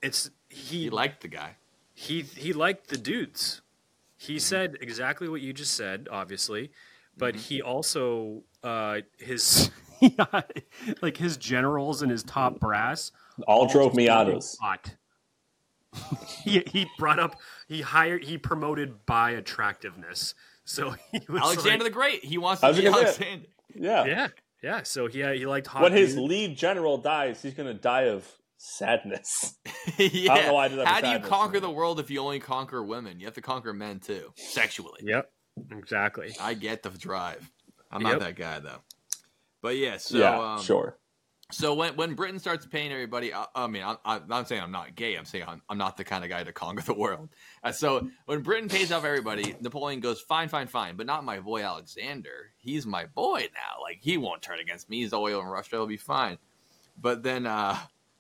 it's 0.02 0.30
he, 0.56 0.80
he 0.84 0.90
liked 0.90 1.22
the 1.22 1.28
guy. 1.28 1.56
he 1.94 2.22
he 2.22 2.54
liked 2.54 2.88
the 2.88 2.98
dudes. 2.98 3.62
He 4.18 4.40
said 4.40 4.78
exactly 4.82 5.28
what 5.28 5.42
you 5.42 5.54
just 5.54 5.74
said, 5.74 6.08
obviously, 6.12 6.72
but 7.18 7.36
he 7.36 7.62
also 7.62 8.44
uh, 8.64 9.02
his 9.20 9.70
like 11.02 11.18
his 11.18 11.38
generals 11.38 12.02
and 12.02 12.10
his 12.12 12.24
top 12.24 12.60
brass 12.60 13.12
All 13.48 13.68
drove 13.68 13.94
just 13.96 14.00
Miatas. 14.00 14.58
hot. 14.60 14.96
he, 16.44 16.64
he 16.68 16.88
brought 16.98 17.20
up 17.20 17.40
he 17.68 17.82
hired 17.82 18.24
he 18.24 18.38
promoted 18.38 19.06
by 19.06 19.32
attractiveness. 19.32 20.34
So 20.64 20.96
he 21.12 21.22
was 21.30 21.42
Alexander 21.42 21.84
the 21.84 21.90
Great. 21.90 22.24
He 22.24 22.38
wants 22.38 22.62
to 22.62 22.74
be 22.74 22.84
gonna 22.84 22.98
say- 22.98 23.04
Alexander. 23.04 23.48
Yeah. 23.76 24.06
yeah 24.06 24.28
yeah. 24.64 24.84
So 24.84 25.08
he 25.08 25.22
he 25.38 25.46
liked 25.46 25.68
hot. 25.68 25.84
When 25.84 25.92
his 25.94 26.18
lead 26.18 26.58
general 26.58 26.98
dies, 26.98 27.42
he's 27.42 27.54
gonna 27.54 27.74
die 27.74 28.04
of 28.04 28.28
sadness. 28.66 29.56
yeah. 29.98 30.34
I 30.34 30.36
don't 30.38 30.46
know 30.48 30.54
why 30.54 30.66
I 30.66 30.68
did 30.70 30.80
that 30.80 30.88
How 30.88 31.02
do 31.02 31.10
you 31.10 31.20
conquer 31.20 31.60
the 31.60 31.70
world 31.70 32.00
if 32.00 32.10
you 32.10 32.20
only 32.20 32.40
conquer 32.40 32.84
women? 32.84 33.20
You 33.20 33.26
have 33.26 33.36
to 33.36 33.42
conquer 33.42 33.74
men 33.74 34.00
too, 34.00 34.34
sexually. 34.36 35.02
Yep, 35.04 35.32
exactly. 35.72 36.36
I 36.40 36.54
get 36.54 36.84
the 36.84 36.90
drive. 36.90 37.50
I'm 37.92 38.02
Yep. 38.02 38.12
not 38.12 38.20
that 38.22 38.36
guy 38.36 38.60
though. 38.60 38.82
But 39.62 39.78
yeah, 39.78 39.98
so 39.98 40.18
yeah, 40.18 40.54
um, 40.56 40.62
sure. 40.62 40.98
So 41.52 41.76
when 41.76 41.96
when 41.96 42.16
Britain 42.16 42.40
starts 42.40 42.66
paying 42.66 42.92
everybody, 42.92 43.34
I, 43.34 43.46
I 43.56 43.68
mean, 43.68 43.84
I'm, 43.84 43.98
I'm 44.04 44.28
not 44.28 44.48
saying 44.48 44.62
I'm 44.62 44.72
not 44.72 44.96
gay. 44.96 45.16
I'm 45.16 45.26
saying 45.26 45.46
I'm, 45.48 45.62
I'm 45.70 45.78
not 45.78 45.96
the 45.96 46.04
kind 46.04 46.24
of 46.24 46.30
guy 46.30 46.44
to 46.44 46.52
conquer 46.52 46.82
the 46.84 46.94
world. 46.96 47.30
Uh, 47.64 47.72
so 47.72 48.10
when 48.26 48.42
Britain 48.42 48.68
pays 48.68 48.92
off 48.92 49.06
everybody, 49.06 49.56
Napoleon 49.62 50.00
goes, 50.00 50.20
fine, 50.22 50.50
fine, 50.50 50.68
fine, 50.68 50.96
but 50.96 51.06
not 51.06 51.24
my 51.24 51.40
boy 51.40 51.62
Alexander. 51.64 52.52
He's 52.58 52.88
my 52.88 53.06
boy 53.06 53.42
now. 53.54 53.82
Like 53.82 54.00
he 54.02 54.18
won't 54.18 54.42
turn 54.42 54.60
against 54.60 54.90
me. 54.90 55.02
He's 55.02 55.14
all 55.14 55.22
the 55.22 55.26
way 55.26 55.34
over 55.34 55.46
in 55.46 55.54
Russia. 55.54 55.70
He'll 55.72 55.86
be 55.88 55.98
fine. 55.98 56.40
But 57.00 57.22
then 57.22 57.46
uh, 57.46 57.78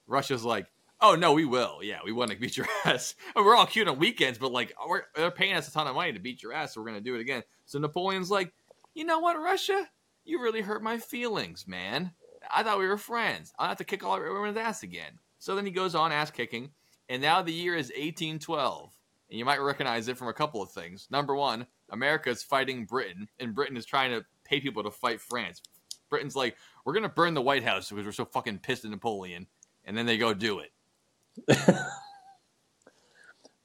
Russia's 0.07 0.43
like, 0.43 0.67
oh 1.01 1.15
no, 1.15 1.33
we 1.33 1.45
will. 1.45 1.79
Yeah, 1.81 1.99
we 2.03 2.11
want 2.11 2.31
to 2.31 2.37
beat 2.37 2.57
your 2.57 2.67
ass. 2.85 3.15
And 3.35 3.45
we're 3.45 3.55
all 3.55 3.65
cute 3.65 3.87
on 3.87 3.99
weekends, 3.99 4.37
but 4.37 4.51
like 4.51 4.73
we're, 4.87 5.03
they're 5.15 5.31
paying 5.31 5.55
us 5.55 5.67
a 5.67 5.71
ton 5.71 5.87
of 5.87 5.95
money 5.95 6.13
to 6.13 6.19
beat 6.19 6.43
your 6.43 6.53
ass, 6.53 6.73
so 6.73 6.81
we're 6.81 6.87
gonna 6.87 7.01
do 7.01 7.15
it 7.15 7.21
again. 7.21 7.43
So 7.65 7.79
Napoleon's 7.79 8.31
like, 8.31 8.53
you 8.93 9.05
know 9.05 9.19
what, 9.19 9.39
Russia? 9.39 9.89
You 10.23 10.41
really 10.41 10.61
hurt 10.61 10.83
my 10.83 10.97
feelings, 10.97 11.67
man. 11.67 12.11
I 12.53 12.63
thought 12.63 12.79
we 12.79 12.87
were 12.87 12.97
friends. 12.97 13.53
I'll 13.57 13.69
have 13.69 13.77
to 13.77 13.83
kick 13.83 14.03
all 14.03 14.15
everyone's 14.15 14.57
ass 14.57 14.83
again. 14.83 15.19
So 15.39 15.55
then 15.55 15.65
he 15.65 15.71
goes 15.71 15.95
on 15.95 16.11
ass 16.11 16.31
kicking, 16.31 16.71
and 17.09 17.21
now 17.21 17.41
the 17.41 17.53
year 17.53 17.75
is 17.75 17.87
1812. 17.89 18.91
And 19.29 19.39
you 19.39 19.45
might 19.45 19.61
recognize 19.61 20.07
it 20.07 20.17
from 20.17 20.27
a 20.27 20.33
couple 20.33 20.61
of 20.61 20.71
things. 20.71 21.07
Number 21.09 21.35
one, 21.35 21.65
America 21.89 22.29
is 22.29 22.43
fighting 22.43 22.85
Britain, 22.85 23.27
and 23.39 23.55
Britain 23.55 23.77
is 23.77 23.85
trying 23.85 24.11
to 24.11 24.23
pay 24.43 24.59
people 24.59 24.83
to 24.83 24.91
fight 24.91 25.19
France. 25.19 25.61
Britain's 26.09 26.35
like, 26.35 26.55
we're 26.83 26.93
going 26.93 27.03
to 27.03 27.09
burn 27.09 27.33
the 27.33 27.41
White 27.41 27.63
House 27.63 27.89
because 27.89 28.05
we're 28.05 28.11
so 28.11 28.25
fucking 28.25 28.59
pissed 28.59 28.85
at 28.85 28.91
Napoleon. 28.91 29.47
And 29.85 29.97
then 29.97 30.05
they 30.05 30.17
go 30.17 30.33
do 30.33 30.59
it. 30.59 30.71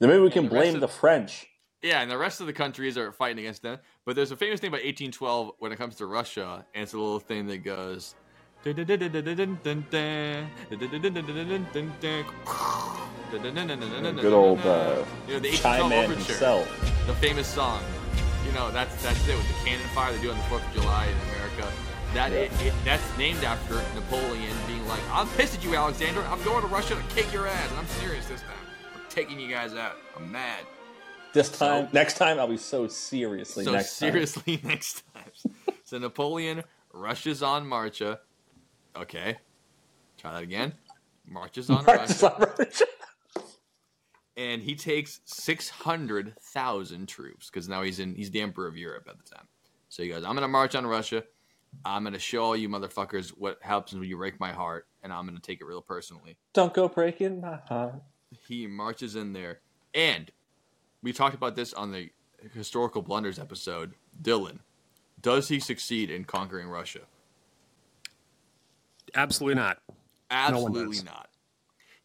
Then 0.01 0.09
maybe 0.09 0.23
we 0.23 0.31
can 0.31 0.45
the 0.45 0.51
blame 0.51 0.75
of- 0.77 0.81
the 0.81 0.89
French. 0.89 1.47
Yeah, 1.83 2.03
and 2.03 2.11
the 2.11 2.19
rest 2.19 2.43
of 2.43 2.47
the 2.47 2.53
countries 2.53 2.99
are 2.99 3.11
fighting 3.11 3.39
against 3.39 3.63
them. 3.63 3.79
But 4.05 4.15
there's 4.15 4.33
a 4.33 4.37
famous 4.37 4.61
thing 4.61 4.69
about 4.69 4.83
1812 4.85 5.53
when 5.61 5.73
it 5.73 5.77
comes 5.77 5.97
to 5.97 6.07
Russia, 6.07 6.67
and 6.75 6.83
it's 6.83 6.93
a 6.93 6.99
little 6.99 7.21
thing 7.21 7.47
that 7.47 7.59
goes. 7.59 8.15
Good 8.63 8.77
old 14.35 14.59
uh, 14.61 15.05
You 15.27 15.35
know, 15.35 15.41
the 15.41 15.49
1812 15.49 15.63
Chai 15.63 15.89
Man 15.89 16.05
overture, 16.05 16.25
himself. 16.25 17.07
the 17.07 17.15
famous 17.15 17.47
song. 17.47 17.83
You 18.47 18.53
know, 18.53 18.71
that's 18.71 19.03
that's 19.03 19.27
it 19.29 19.37
with 19.37 19.49
the 19.49 19.55
cannon 19.65 19.87
fire 19.95 20.13
they 20.13 20.21
do 20.21 20.31
on 20.31 20.37
the 20.37 20.43
Fourth 20.45 20.67
of 20.67 20.75
July 20.75 21.07
in 21.07 21.15
America. 21.35 21.73
That 22.15 22.33
it, 22.33 22.51
it, 22.61 22.75
that's 22.85 23.17
named 23.17 23.45
after 23.45 23.75
Napoleon 23.95 24.57
being 24.67 24.87
like, 24.89 25.01
"I'm 25.13 25.29
pissed 25.31 25.55
at 25.55 25.63
you, 25.65 25.77
Alexander. 25.77 26.23
I'm 26.23 26.43
going 26.43 26.61
to 26.63 26.67
Russia 26.67 26.97
to 26.97 27.15
kick 27.15 27.33
your 27.33 27.47
ass, 27.47 27.71
and 27.71 27.79
I'm 27.79 27.87
serious 27.87 28.27
this 28.27 28.41
time. 28.41 28.51
I'm 28.95 29.01
taking 29.09 29.39
you 29.39 29.49
guys 29.49 29.75
out. 29.75 29.97
I'm 30.17 30.31
mad." 30.31 30.65
This 31.33 31.57
time, 31.57 31.89
next 31.93 32.15
time, 32.17 32.41
I'll 32.41 32.49
be 32.49 32.57
so 32.57 32.89
seriously 32.89 33.65
so 33.65 33.71
next 33.71 33.97
time. 33.99 34.11
seriously 34.11 34.61
next 34.65 35.05
time. 35.15 35.55
so 35.85 35.99
Napoleon 35.99 36.65
rushes 36.93 37.45
on 37.45 37.65
Marcha. 37.65 38.19
Okay, 38.97 39.39
try 40.19 40.33
that 40.33 40.43
again. 40.43 40.73
Marches 41.29 41.71
on 41.71 41.85
Marches 41.85 42.21
Russia, 42.21 42.35
on 42.35 42.55
Russia. 42.59 42.85
and 44.37 44.63
he 44.63 44.75
takes 44.75 45.21
six 45.25 45.69
hundred 45.69 46.35
thousand 46.43 47.07
troops 47.07 47.49
because 47.49 47.69
now 47.69 47.83
he's 47.83 48.01
in. 48.01 48.17
He's 48.17 48.33
the 48.33 48.41
emperor 48.41 48.67
of 48.67 48.77
Europe 48.77 49.07
at 49.09 49.17
the 49.17 49.23
time. 49.33 49.47
So 49.89 50.03
he 50.03 50.09
goes, 50.09 50.25
"I'm 50.25 50.35
gonna 50.35 50.49
march 50.49 50.75
on 50.75 50.85
Russia. 50.85 51.23
I'm 51.85 52.05
gonna 52.05 52.19
show 52.19 52.43
all 52.43 52.57
you 52.57 52.69
motherfuckers 52.69 53.31
what 53.31 53.59
happens 53.63 53.99
when 53.99 54.09
you 54.09 54.17
break 54.17 54.39
my 54.41 54.53
heart, 54.53 54.87
and 55.03 55.13
I'm 55.13 55.25
gonna 55.27 55.41
take 55.41 55.61
it 55.61 55.65
real 55.65 55.81
personally." 55.83 56.37
Don't 56.53 56.75
go 56.75 56.89
breaking 56.89 57.41
my 57.41 57.57
heart. 57.69 57.95
he 58.47 58.67
marches 58.67 59.17
in 59.17 59.33
there 59.33 59.61
and 59.93 60.31
we 61.03 61.13
talked 61.13 61.35
about 61.35 61.57
this 61.57 61.73
on 61.75 61.91
the 61.91 62.11
historical 62.55 63.03
blunders 63.03 63.39
episode 63.41 63.95
dylan 64.23 64.61
does 65.21 65.49
he 65.49 65.59
succeed 65.59 66.11
in 66.11 66.25
conquering 66.25 66.69
russia 66.69 67.01
Absolutely 69.15 69.57
not. 69.57 69.79
absolutely 70.31 70.97
does. 70.97 71.05
not 71.05 71.29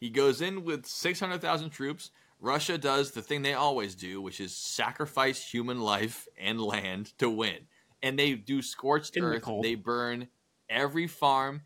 he 0.00 0.10
goes 0.10 0.40
in 0.40 0.64
with 0.64 0.84
600000 0.86 1.70
troops 1.70 2.10
russia 2.40 2.76
does 2.76 3.12
the 3.12 3.22
thing 3.22 3.42
they 3.42 3.54
always 3.54 3.94
do 3.94 4.20
which 4.20 4.40
is 4.40 4.54
sacrifice 4.54 5.48
human 5.48 5.80
life 5.80 6.26
and 6.36 6.60
land 6.60 7.16
to 7.18 7.30
win 7.30 7.68
and 8.02 8.18
they 8.18 8.34
do 8.34 8.62
scorched 8.62 9.16
In 9.16 9.24
earth 9.24 9.42
cold. 9.42 9.64
they 9.64 9.74
burn 9.74 10.28
every 10.68 11.06
farm 11.06 11.62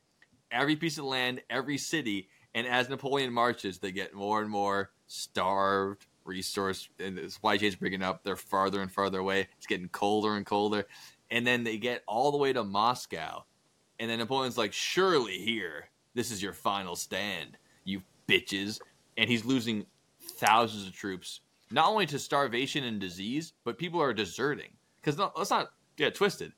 every 0.50 0.76
piece 0.76 0.98
of 0.98 1.04
land 1.04 1.42
every 1.50 1.78
city 1.78 2.28
and 2.54 2.66
as 2.66 2.88
napoleon 2.88 3.32
marches 3.32 3.78
they 3.78 3.92
get 3.92 4.14
more 4.14 4.40
and 4.40 4.50
more 4.50 4.90
starved 5.06 6.06
resource 6.24 6.88
and 6.98 7.16
the 7.16 7.30
supply 7.30 7.56
chain's 7.56 7.74
bringing 7.74 8.02
up 8.02 8.22
they're 8.24 8.36
farther 8.36 8.82
and 8.82 8.92
farther 8.92 9.18
away 9.18 9.48
it's 9.56 9.66
getting 9.66 9.88
colder 9.88 10.36
and 10.36 10.46
colder 10.46 10.86
and 11.30 11.46
then 11.46 11.64
they 11.64 11.78
get 11.78 12.02
all 12.06 12.30
the 12.30 12.36
way 12.38 12.52
to 12.52 12.62
moscow 12.62 13.42
and 13.98 14.10
then 14.10 14.18
napoleon's 14.18 14.58
like 14.58 14.72
surely 14.72 15.38
here 15.38 15.88
this 16.14 16.30
is 16.30 16.42
your 16.42 16.52
final 16.52 16.94
stand 16.94 17.56
you 17.84 18.02
bitches 18.28 18.80
and 19.16 19.28
he's 19.30 19.44
losing 19.44 19.84
thousands 20.36 20.86
of 20.86 20.92
troops 20.92 21.40
not 21.70 21.88
only 21.88 22.06
to 22.06 22.18
starvation 22.18 22.84
and 22.84 23.00
disease 23.00 23.52
but 23.64 23.78
people 23.78 24.00
are 24.00 24.12
deserting 24.12 24.70
because 25.00 25.16
no, 25.16 25.32
let's 25.36 25.50
not 25.50 25.70
get 26.00 26.14
twisted 26.14 26.52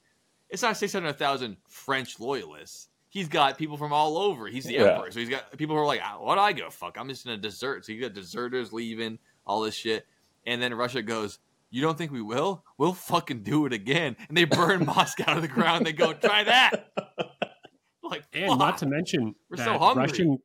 it's 0.48 0.62
not 0.62 0.77
600000 0.77 1.56
french 1.69 2.19
loyalists 2.20 2.89
he's 3.09 3.28
got 3.28 3.59
people 3.59 3.77
from 3.77 3.93
all 3.93 4.16
over 4.16 4.47
he's 4.48 4.64
the 4.64 4.74
Yeah. 4.74 4.94
emperor 4.94 5.10
so 5.10 5.20
he's 5.20 5.28
got 5.28 5.56
people 5.59 5.77
who 5.77 5.82
are 5.82 5.86
like 5.86 6.01
"Ah, 6.02 6.16
what 6.20 6.36
do 6.36 6.40
i 6.40 6.52
give 6.52 6.66
a 6.66 6.70
fuck 6.70 6.97
i'm 6.98 7.09
just 7.09 7.24
gonna 7.24 7.36
desert 7.36 7.85
so 7.85 7.93
you 7.93 8.01
got 8.01 8.14
deserters 8.14 8.73
leaving 8.73 9.19
all 9.47 9.60
this 9.60 9.74
shit 9.74 10.06
and 10.47 10.60
then 10.62 10.73
russia 10.74 11.02
goes 11.02 11.39
you 11.70 11.81
don't 11.82 11.97
think 11.98 12.12
we 12.12 12.23
will 12.23 12.64
we'll 12.78 12.93
fucking 12.93 13.43
do 13.43 13.66
it 13.66 13.73
again 13.73 14.16
and 14.28 14.36
they 14.36 14.44
burn 14.44 14.85
moscow 14.86 15.35
to 15.35 15.40
the 15.40 15.48
ground 15.48 15.85
they 15.86 15.93
go 15.93 16.12
try 16.12 16.44
that 16.44 16.93
like 18.02 18.24
And 18.32 18.59
not 18.59 18.78
to 18.78 18.86
mention 18.86 19.35
We're 19.51 19.56
that 19.56 19.64
so 19.64 19.78
hungry. 19.78 20.02
Russian 20.02 20.39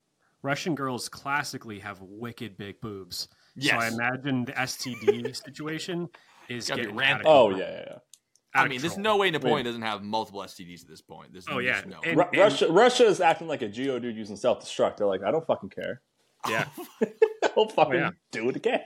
Russian 0.43 0.75
girls 0.75 1.09
classically 1.09 1.79
have 1.79 1.99
wicked 2.01 2.57
big 2.57 2.79
boobs. 2.79 3.27
So 3.59 3.75
I 3.75 3.87
imagine 3.87 4.45
the 4.45 4.51
STD 4.53 5.35
situation 5.45 6.07
is 6.47 6.69
Gotta 6.69 6.83
getting 6.83 6.95
rampant. 6.95 7.27
Oh 7.27 7.49
yeah, 7.49 7.57
yeah. 7.57 7.83
yeah. 7.87 7.97
Out 8.55 8.61
I 8.61 8.63
of 8.65 8.69
mean, 8.71 8.81
there's 8.81 8.97
no 8.97 9.17
way 9.17 9.29
Napoleon 9.29 9.65
doesn't 9.65 9.81
have 9.81 10.03
multiple 10.03 10.41
STDs 10.41 10.81
at 10.83 10.87
this 10.87 11.01
point. 11.01 11.31
There's 11.33 11.45
Oh, 11.49 11.59
yeah. 11.59 11.73
there's 11.81 11.85
no. 11.87 11.99
And- 12.03 12.17
Ru- 12.17 12.39
Russia, 12.41 12.71
Russia 12.71 13.05
is 13.05 13.19
acting 13.21 13.47
like 13.47 13.61
a 13.61 13.67
geodude 13.69 14.15
using 14.15 14.35
self 14.37 14.63
destruct. 14.63 14.97
They're 14.97 15.07
like, 15.07 15.21
I 15.23 15.31
don't 15.31 15.45
fucking 15.45 15.69
care. 15.69 16.01
Yeah. 16.49 16.67
I'll 17.57 17.67
fucking 17.67 17.93
yeah. 17.95 18.11
do 18.31 18.47
it 18.49 18.55
again. 18.55 18.85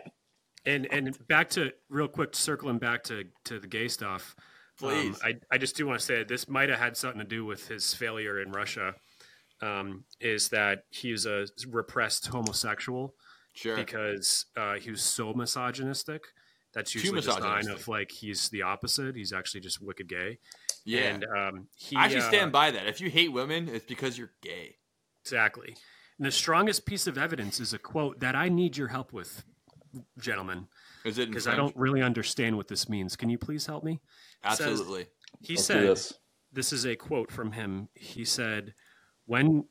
and 0.66 0.88
and 0.92 1.28
back 1.28 1.50
to 1.52 1.72
real 1.90 2.08
quick 2.08 2.36
circling 2.36 2.78
back 2.80 3.04
to 3.04 3.26
to 3.46 3.60
the 3.60 3.68
gay 3.68 3.88
stuff 3.88 4.36
um, 4.84 4.90
Please. 4.90 5.20
I, 5.24 5.36
I 5.52 5.58
just 5.58 5.76
do 5.76 5.86
want 5.86 6.00
to 6.00 6.06
say 6.06 6.24
this 6.24 6.48
might 6.48 6.70
have 6.70 6.80
had 6.80 6.96
something 6.98 7.20
to 7.20 7.28
do 7.28 7.46
with 7.46 7.68
his 7.68 7.94
failure 7.94 8.40
in 8.42 8.52
russia 8.52 8.96
um, 9.62 10.06
is 10.20 10.50
that 10.50 10.84
he's 10.90 11.26
a 11.26 11.48
repressed 11.68 12.28
homosexual 12.28 13.14
Sure. 13.54 13.76
because 13.76 14.46
uh, 14.56 14.76
he 14.76 14.90
was 14.92 15.02
so 15.02 15.34
misogynistic 15.34 16.24
that's 16.74 16.92
Too 16.92 17.00
usually 17.00 17.22
the 17.22 17.32
sign 17.34 17.70
of 17.70 17.88
like 17.88 18.12
he's 18.12 18.50
the 18.50 18.62
opposite 18.62 19.16
he's 19.16 19.34
actually 19.34 19.60
just 19.62 19.82
wicked 19.82 20.08
gay 20.08 20.40
Yeah. 20.86 21.02
and 21.02 21.26
um, 21.26 21.68
he 21.76 21.96
I 21.96 22.06
actually 22.06 22.22
uh, 22.22 22.30
stand 22.30 22.52
by 22.52 22.72
that. 22.72 22.88
If 22.88 23.02
you 23.02 23.10
hate 23.10 23.32
women, 23.34 23.68
it's 23.70 23.86
because 23.86 24.18
you're 24.18 24.32
gay. 24.42 24.78
Exactly. 25.24 25.76
And 26.18 26.26
the 26.26 26.32
strongest 26.32 26.86
piece 26.86 27.08
of 27.08 27.18
evidence 27.18 27.60
is 27.60 27.74
a 27.74 27.80
quote 27.80 28.20
that 28.22 28.36
I 28.36 28.48
need 28.50 28.78
your 28.78 28.88
help 28.90 29.12
with, 29.14 29.44
gentlemen. 30.20 30.68
Is 31.04 31.18
it 31.18 31.30
Because 31.30 31.48
I 31.48 31.56
don't 31.56 31.76
really 31.76 32.02
understand 32.02 32.56
what 32.58 32.68
this 32.68 32.88
means. 32.88 33.16
Can 33.16 33.30
you 33.30 33.38
please 33.38 33.66
help 33.66 33.84
me? 33.84 34.00
It 34.46 34.56
says- 34.56 34.62
Absolutely. 34.70 35.08
he 35.42 35.56
Let's 35.56 35.68
do 35.68 35.74
said, 35.74 35.84
this. 35.88 36.14
this 36.54 36.74
is 36.74 36.86
a 36.86 36.96
quote 36.96 37.32
from 37.32 37.52
him. 37.52 37.90
He 37.96 38.24
said, 38.26 38.74
when. 39.26 39.66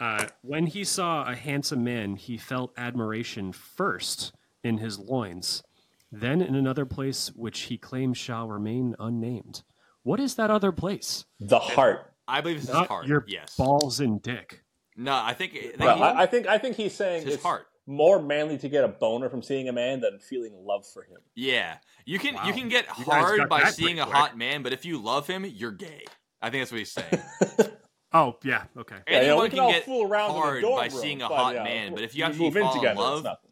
Uh, 0.00 0.26
when 0.42 0.66
he 0.66 0.84
saw 0.84 1.28
a 1.28 1.34
handsome 1.34 1.82
man, 1.84 2.16
he 2.16 2.36
felt 2.36 2.72
admiration 2.76 3.52
first 3.52 4.32
in 4.62 4.78
his 4.78 4.98
loins, 4.98 5.62
then 6.12 6.40
in 6.40 6.54
another 6.54 6.84
place 6.86 7.28
which 7.34 7.60
he 7.62 7.76
claims 7.78 8.16
shall 8.18 8.48
remain 8.48 8.94
unnamed. 8.98 9.62
What 10.02 10.20
is 10.20 10.36
that 10.36 10.50
other 10.50 10.72
place? 10.72 11.24
The 11.40 11.58
heart. 11.58 12.12
I 12.26 12.40
believe 12.40 12.58
it's 12.58 12.66
his 12.68 12.76
heart. 12.86 13.06
your 13.06 13.24
yes. 13.28 13.56
balls 13.56 14.00
and 14.00 14.20
dick. 14.22 14.62
No, 14.96 15.14
I 15.14 15.32
think. 15.34 15.52
I 15.54 15.60
think 15.60 15.78
Well, 15.80 15.96
he- 15.96 16.02
I, 16.02 16.22
I 16.22 16.26
think 16.26 16.46
I 16.46 16.58
think 16.58 16.76
he's 16.76 16.94
saying 16.94 17.24
His 17.24 17.34
it's 17.34 17.42
heart. 17.42 17.66
more 17.86 18.20
manly 18.20 18.58
to 18.58 18.68
get 18.68 18.84
a 18.84 18.88
boner 18.88 19.28
from 19.30 19.42
seeing 19.42 19.68
a 19.68 19.72
man 19.72 20.00
than 20.00 20.18
feeling 20.18 20.52
love 20.64 20.86
for 20.86 21.02
him. 21.04 21.18
yeah, 21.34 21.76
you 22.04 22.18
can 22.18 22.34
Wow. 22.34 22.46
you 22.46 22.52
can 22.52 22.68
get 22.68 22.86
You 22.98 23.04
hard 23.04 23.48
by 23.48 23.64
seeing 23.70 24.00
a 24.00 24.04
quick. 24.04 24.16
hot 24.16 24.36
man, 24.38 24.62
but 24.62 24.72
if 24.72 24.84
you 24.84 24.98
love 25.00 25.26
him, 25.26 25.44
you're 25.44 25.72
gay. 25.72 26.04
I 26.42 26.50
think 26.50 26.62
that's 26.62 26.72
what 26.72 26.78
he's 26.78 26.92
saying. 26.92 27.22
Oh, 28.12 28.36
yeah. 28.42 28.64
Okay. 28.76 28.96
Yeah, 29.06 29.20
you 29.20 29.26
know, 29.28 29.32
Anyone 29.32 29.42
we 29.42 29.48
can 29.50 29.56
can 29.56 29.64
all 29.64 29.72
get 29.72 29.84
fool 29.84 30.10
around 30.10 30.30
in 30.30 30.36
the 30.36 30.40
hard 30.40 30.62
dorm 30.62 30.76
by 30.76 30.86
room, 30.86 31.02
seeing 31.02 31.22
a 31.22 31.28
but, 31.28 31.36
hot 31.36 31.54
yeah, 31.54 31.64
man, 31.64 31.94
but 31.94 32.02
if 32.02 32.14
we 32.14 32.20
you 32.20 32.24
actually 32.24 32.44
move 32.46 32.56
in 32.56 32.62
fall 32.62 32.72
in 32.72 32.78
together, 32.80 32.92
it's 32.92 33.00
love, 33.00 33.24
nothing. 33.24 33.50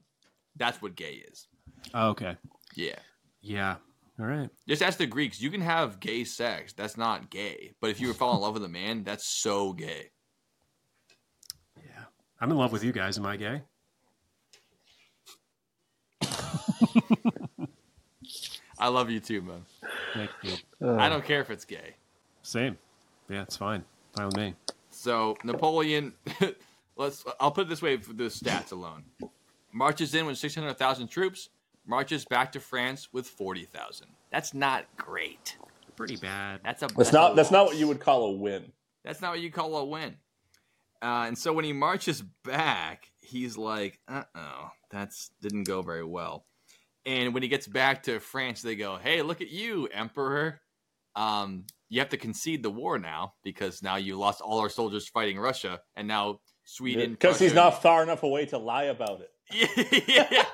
that's 0.57 0.81
what 0.81 0.95
gay 0.97 1.23
is. 1.31 1.47
Oh, 1.93 2.09
okay. 2.11 2.37
Yeah. 2.75 2.99
Yeah. 3.43 3.77
All 4.19 4.25
right. 4.25 4.49
Just 4.67 4.83
ask 4.83 4.97
the 4.97 5.07
Greeks. 5.07 5.43
You 5.43 5.51
can 5.51 5.61
have 5.61 6.01
gay 6.01 6.25
sex. 6.25 6.73
That's 6.73 6.97
not 6.97 7.31
gay. 7.31 7.75
But 7.83 7.91
if 7.91 8.01
you 8.01 8.13
fall 8.15 8.35
in 8.35 8.41
love 8.41 8.55
with 8.55 8.65
a 8.65 8.69
man, 8.69 9.05
that's 9.05 9.27
so 9.27 9.75
gay. 9.75 10.11
Yeah. 11.77 12.05
I'm 12.41 12.51
in 12.51 12.57
love 12.57 12.73
with 12.73 12.83
you 12.83 12.93
guys. 12.93 13.19
Am 13.19 13.27
I 13.27 13.37
gay? 13.37 13.63
I 18.79 18.89
love 18.89 19.11
you 19.11 19.21
too, 19.21 19.43
man. 19.43 19.65
Thank 20.15 20.31
you. 20.43 20.55
I 20.99 21.09
don't 21.09 21.25
care 21.25 21.41
if 21.41 21.51
it's 21.51 21.65
gay. 21.65 21.95
Same. 22.43 22.79
Yeah, 23.29 23.43
it's 23.43 23.57
fine. 23.57 23.85
Fine 24.17 24.27
with 24.27 24.37
me. 24.37 24.55
So 24.91 25.37
Napoleon, 25.45 26.15
let's. 26.97 27.25
I'll 27.39 27.51
put 27.51 27.67
it 27.67 27.69
this 27.69 27.83
way 27.83 27.99
for 27.99 28.15
the 28.15 28.25
stats 28.25 28.73
alone: 28.73 29.05
marches 29.73 30.15
in 30.15 30.27
with 30.27 30.39
six 30.39 30.55
hundred 30.55 30.79
thousand 30.79 31.09
troops, 31.09 31.51
marches 31.87 32.25
back 32.25 32.53
to 32.53 32.61
France 32.61 33.09
with 33.13 33.27
forty 33.27 33.65
thousand. 33.65 34.09
That's 34.31 34.55
not 34.55 34.87
great. 34.97 35.59
Pretty 35.97 36.17
bad. 36.17 36.61
That's 36.65 36.83
a. 36.83 36.89
That's 36.89 37.11
a 37.11 37.13
not 37.13 37.37
that's 37.37 37.51
not 37.51 37.67
what 37.67 37.77
you 37.77 37.89
would 37.89 38.01
call 38.01 38.27
a 38.27 38.33
win. 38.33 38.73
That's 39.05 39.21
not 39.21 39.33
what 39.33 39.41
you 39.41 39.51
call 39.51 39.77
a 39.77 39.85
win. 39.85 40.17
Uh, 41.03 41.25
and 41.29 41.37
so 41.37 41.53
when 41.53 41.67
he 41.67 41.75
marches 41.75 42.23
back, 42.43 43.11
he's 43.21 43.59
like, 43.59 44.01
"Uh 44.09 44.25
oh, 44.35 44.71
that's 44.91 45.31
didn't 45.43 45.65
go 45.65 45.83
very 45.83 46.05
well." 46.05 46.47
And 47.05 47.35
when 47.35 47.43
he 47.43 47.49
gets 47.49 47.67
back 47.67 48.03
to 48.05 48.19
France, 48.19 48.63
they 48.63 48.77
go, 48.77 48.97
"Hey, 48.97 49.21
look 49.21 49.43
at 49.43 49.51
you, 49.51 49.89
Emperor. 49.93 50.61
Um, 51.17 51.65
you 51.89 52.01
have 52.01 52.11
to 52.11 52.17
concede 52.17 52.63
the 52.63 52.71
war 52.71 52.99
now 52.99 53.35
because 53.43 53.83
now 53.83 53.97
you 53.97 54.17
lost 54.17 54.41
all 54.41 54.61
our 54.61 54.69
soldiers 54.69 55.09
fighting 55.09 55.39
Russia, 55.39 55.81
and 55.97 56.07
now 56.07 56.41
Sweden 56.65 57.13
Because 57.13 57.39
he's 57.39 57.55
not 57.55 57.83
far 57.83 58.03
enough 58.03 58.23
away 58.23 58.47
to 58.47 58.59
lie 58.59 58.85
about 58.85 59.21
it. 59.21 60.05
yeah. 60.09 60.45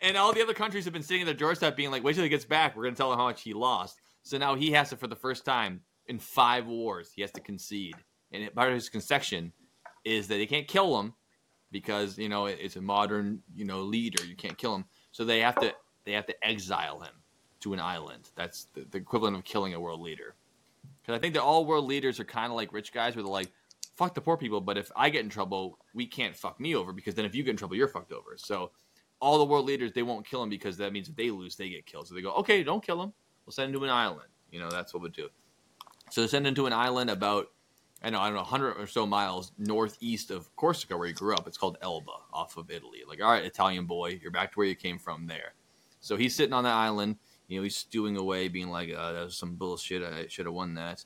And 0.00 0.16
all 0.16 0.32
the 0.32 0.42
other 0.42 0.54
countries 0.54 0.84
have 0.84 0.92
been 0.92 1.02
sitting 1.02 1.22
at 1.22 1.26
their 1.26 1.34
doorstep 1.34 1.76
being 1.76 1.90
like, 1.90 2.04
wait 2.04 2.14
till 2.14 2.22
he 2.22 2.28
gets 2.28 2.44
back. 2.44 2.76
We're 2.76 2.84
going 2.84 2.94
to 2.94 2.98
tell 2.98 3.12
him 3.12 3.18
how 3.18 3.26
much 3.26 3.42
he 3.42 3.52
lost. 3.52 4.00
So 4.22 4.38
now 4.38 4.54
he 4.54 4.70
has 4.72 4.90
to, 4.90 4.96
for 4.96 5.08
the 5.08 5.16
first 5.16 5.44
time 5.44 5.80
in 6.06 6.18
five 6.18 6.66
wars, 6.66 7.10
he 7.14 7.22
has 7.22 7.32
to 7.32 7.40
concede. 7.40 7.96
And 8.32 8.44
it, 8.44 8.54
part 8.54 8.68
of 8.68 8.74
his 8.74 8.88
concession 8.88 9.52
is 10.04 10.28
that 10.28 10.36
they 10.36 10.46
can't 10.46 10.68
kill 10.68 11.00
him 11.00 11.14
because, 11.72 12.18
you 12.18 12.28
know, 12.28 12.46
it's 12.46 12.76
a 12.76 12.80
modern, 12.80 13.40
you 13.54 13.64
know, 13.64 13.80
leader. 13.80 14.24
You 14.24 14.36
can't 14.36 14.56
kill 14.56 14.74
him. 14.74 14.84
So 15.10 15.24
they 15.24 15.40
have 15.40 15.56
to, 15.60 15.74
they 16.04 16.12
have 16.12 16.26
to 16.26 16.46
exile 16.46 17.00
him 17.00 17.14
to 17.60 17.72
an 17.72 17.80
island. 17.80 18.30
That's 18.34 18.64
the, 18.74 18.86
the 18.90 18.98
equivalent 18.98 19.36
of 19.36 19.44
killing 19.44 19.74
a 19.74 19.80
world 19.80 20.00
leader. 20.00 20.34
Because 21.00 21.16
I 21.16 21.20
think 21.20 21.34
that 21.34 21.42
all 21.42 21.64
world 21.64 21.86
leaders 21.86 22.18
are 22.20 22.24
kind 22.24 22.50
of 22.50 22.56
like 22.56 22.72
rich 22.72 22.92
guys 22.92 23.14
where 23.14 23.22
they're 23.22 23.32
like, 23.32 23.52
fuck 23.96 24.14
the 24.14 24.20
poor 24.20 24.36
people, 24.36 24.60
but 24.60 24.76
if 24.76 24.92
I 24.94 25.08
get 25.08 25.24
in 25.24 25.30
trouble, 25.30 25.78
we 25.94 26.06
can't 26.06 26.36
fuck 26.36 26.60
me 26.60 26.76
over 26.76 26.92
because 26.92 27.14
then 27.14 27.24
if 27.24 27.34
you 27.34 27.42
get 27.42 27.52
in 27.52 27.56
trouble, 27.56 27.76
you're 27.76 27.88
fucked 27.88 28.12
over. 28.12 28.36
So 28.36 28.70
all 29.20 29.38
the 29.38 29.44
world 29.44 29.64
leaders, 29.64 29.92
they 29.92 30.02
won't 30.02 30.26
kill 30.26 30.42
him 30.42 30.50
because 30.50 30.76
that 30.76 30.92
means 30.92 31.08
if 31.08 31.16
they 31.16 31.30
lose, 31.30 31.56
they 31.56 31.70
get 31.70 31.86
killed. 31.86 32.06
So 32.06 32.14
they 32.14 32.20
go, 32.20 32.32
okay, 32.32 32.62
don't 32.62 32.84
kill 32.84 33.02
him. 33.02 33.12
We'll 33.44 33.52
send 33.52 33.74
him 33.74 33.80
to 33.80 33.84
an 33.84 33.90
island. 33.90 34.28
You 34.50 34.60
know, 34.60 34.70
that's 34.70 34.92
what 34.92 35.02
we'll 35.02 35.12
do. 35.12 35.28
So 36.10 36.20
they 36.20 36.26
send 36.26 36.46
him 36.46 36.54
to 36.54 36.66
an 36.66 36.72
island 36.72 37.10
about, 37.10 37.48
I 38.02 38.10
know, 38.10 38.20
I 38.20 38.26
don't 38.26 38.34
know, 38.34 38.42
100 38.42 38.72
or 38.72 38.86
so 38.86 39.06
miles 39.06 39.52
northeast 39.58 40.30
of 40.30 40.54
Corsica 40.56 40.96
where 40.96 41.06
he 41.06 41.14
grew 41.14 41.34
up. 41.34 41.48
It's 41.48 41.56
called 41.56 41.78
Elba 41.80 42.12
off 42.32 42.56
of 42.56 42.70
Italy. 42.70 43.02
Like, 43.08 43.22
all 43.22 43.30
right, 43.30 43.44
Italian 43.44 43.86
boy, 43.86 44.18
you're 44.20 44.30
back 44.30 44.52
to 44.52 44.58
where 44.58 44.66
you 44.66 44.74
came 44.74 44.98
from 44.98 45.26
there. 45.26 45.54
So 46.00 46.16
he's 46.16 46.34
sitting 46.34 46.52
on 46.52 46.64
that 46.64 46.74
island. 46.74 47.16
You 47.48 47.58
know, 47.58 47.62
he's 47.62 47.76
stewing 47.76 48.16
away, 48.16 48.48
being 48.48 48.70
like, 48.70 48.92
uh, 48.92 49.12
that 49.12 49.24
was 49.24 49.36
some 49.36 49.54
bullshit. 49.54 50.02
I 50.02 50.26
should 50.28 50.46
have 50.46 50.54
won 50.54 50.74
that. 50.74 51.04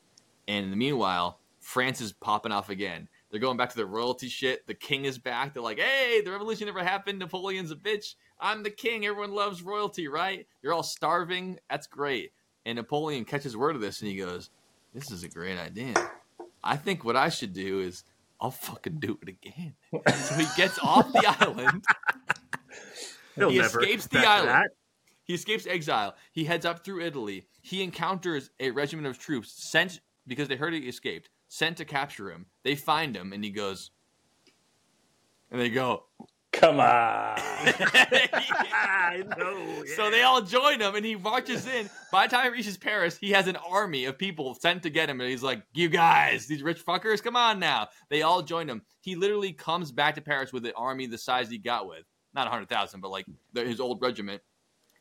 And 0.48 0.64
in 0.64 0.70
the 0.70 0.76
meanwhile, 0.76 1.38
France 1.60 2.00
is 2.00 2.12
popping 2.12 2.52
off 2.52 2.70
again. 2.70 3.08
They're 3.30 3.40
going 3.40 3.56
back 3.56 3.70
to 3.70 3.76
the 3.76 3.86
royalty 3.86 4.28
shit. 4.28 4.66
The 4.66 4.74
king 4.74 5.04
is 5.04 5.18
back. 5.18 5.54
They're 5.54 5.62
like, 5.62 5.78
hey, 5.78 6.20
the 6.24 6.32
revolution 6.32 6.66
never 6.66 6.82
happened. 6.82 7.18
Napoleon's 7.18 7.70
a 7.70 7.76
bitch. 7.76 8.14
I'm 8.40 8.62
the 8.62 8.70
king. 8.70 9.06
Everyone 9.06 9.32
loves 9.32 9.62
royalty, 9.62 10.08
right? 10.08 10.46
You're 10.62 10.72
all 10.72 10.82
starving. 10.82 11.58
That's 11.68 11.86
great. 11.86 12.32
And 12.66 12.76
Napoleon 12.76 13.24
catches 13.24 13.56
word 13.56 13.76
of 13.76 13.82
this 13.82 14.00
and 14.00 14.10
he 14.10 14.16
goes, 14.16 14.50
this 14.94 15.10
is 15.10 15.22
a 15.22 15.28
great 15.28 15.58
idea. 15.58 15.94
I 16.64 16.76
think 16.76 17.04
what 17.04 17.16
I 17.16 17.28
should 17.28 17.52
do 17.52 17.80
is 17.80 18.04
I'll 18.40 18.50
fucking 18.50 18.98
do 18.98 19.18
it 19.22 19.28
again. 19.28 19.74
so 19.92 20.34
he 20.34 20.46
gets 20.56 20.78
off 20.80 21.12
the 21.12 21.24
island. 21.40 21.84
He'll 23.36 23.50
he 23.50 23.58
escapes 23.60 24.06
the 24.08 24.18
island. 24.26 24.48
that. 24.48 24.70
He 25.31 25.35
escapes 25.35 25.65
exile. 25.65 26.16
He 26.32 26.43
heads 26.43 26.66
up 26.66 26.85
through 26.85 27.02
Italy. 27.02 27.47
He 27.62 27.85
encounters 27.85 28.51
a 28.59 28.73
regiment 28.73 29.07
of 29.07 29.16
troops 29.16 29.52
sent 29.52 30.01
because 30.27 30.48
they 30.48 30.57
heard 30.57 30.74
he 30.74 30.81
escaped, 30.81 31.31
sent 31.47 31.77
to 31.77 31.85
capture 31.85 32.32
him. 32.32 32.47
They 32.65 32.74
find 32.74 33.15
him, 33.15 33.32
and 33.32 33.44
he 33.44 33.51
goes, 33.51 33.93
and 35.52 35.61
they 35.61 35.70
go, 35.70 36.07
Come 36.51 36.81
on. 36.81 37.36
I 37.39 39.23
know. 39.39 39.85
So 39.94 40.11
they 40.11 40.23
all 40.23 40.43
join 40.43 40.81
him, 40.81 40.97
and 40.97 41.07
he 41.07 41.15
marches 41.15 41.65
in. 41.69 41.89
By 42.11 42.27
the 42.27 42.35
time 42.35 42.47
he 42.47 42.51
reaches 42.51 42.77
Paris, 42.77 43.16
he 43.16 43.31
has 43.31 43.47
an 43.47 43.55
army 43.55 44.07
of 44.07 44.19
people 44.19 44.55
sent 44.55 44.82
to 44.82 44.90
get 44.90 45.09
him, 45.09 45.20
and 45.20 45.31
he's 45.31 45.44
like, 45.44 45.62
"You 45.74 45.89
guys, 45.89 46.48
these 46.48 46.65
rich 46.65 46.85
fuckers, 46.85 47.23
come 47.23 47.36
on 47.36 47.61
now!" 47.61 47.86
They 48.09 48.23
all 48.23 48.43
join 48.43 48.69
him. 48.69 48.82
He 49.01 49.15
literally 49.15 49.52
comes 49.52 49.93
back 49.93 50.16
to 50.16 50.20
Paris 50.20 50.52
with 50.52 50.66
an 50.66 50.73
army 50.77 51.07
the 51.07 51.19
size 51.19 51.48
he 51.48 51.57
got 51.57 51.86
with, 51.86 52.02
not 52.35 52.48
hundred 52.48 52.69
thousand, 52.69 53.01
but 53.01 53.12
like 53.12 53.27
the, 53.52 53.65
his 53.65 53.78
old 53.78 54.02
regiment, 54.02 54.43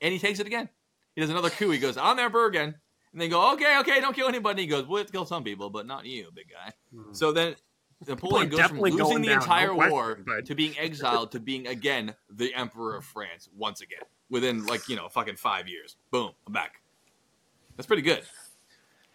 and 0.02 0.14
he 0.14 0.20
takes 0.20 0.40
it 0.40 0.48
again. 0.48 0.70
He 1.16 1.22
does 1.22 1.30
another 1.30 1.50
coup. 1.50 1.70
He 1.72 1.80
goes, 1.80 1.98
"I'm 1.98 2.20
emperor 2.20 2.46
again," 2.46 2.76
and 3.12 3.22
they 3.22 3.28
go, 3.28 3.54
"Okay, 3.54 3.80
okay, 3.80 4.00
don't 4.00 4.16
kill 4.16 4.28
anybody." 4.28 4.64
He 4.64 4.68
goes, 4.68 4.86
"We'll 4.88 5.00
have 5.00 5.08
to 5.08 5.14
kill 5.14 5.26
some 5.26 5.44
people, 5.44 5.70
but 5.70 5.86
not 5.86 6.06
you, 6.06 6.30
big 6.34 6.48
guy." 6.50 6.74
Mm-hmm. 6.96 7.14
So 7.14 7.32
then. 7.32 7.56
Napoleon 8.08 8.48
goes 8.48 8.62
from 8.62 8.80
losing 8.80 8.98
going 8.98 9.22
the 9.22 9.28
down, 9.28 9.40
no 9.40 9.44
entire 9.44 9.74
question, 9.74 9.92
war 9.92 10.42
to 10.46 10.56
being 10.56 10.74
exiled 10.80 11.34
to 11.34 11.40
being 11.42 11.68
again 11.68 12.16
the 12.30 12.56
emperor 12.56 12.96
of 12.96 13.04
France 13.04 13.50
once 13.54 13.82
again 13.82 14.00
within 14.30 14.66
like 14.68 14.88
you 14.88 14.96
know 14.96 15.10
fucking 15.10 15.36
five 15.36 15.68
years. 15.68 15.98
Boom, 16.10 16.32
I'm 16.48 16.54
back. 16.54 16.76
That's 17.76 17.88
pretty 17.88 18.04
good. 18.04 18.24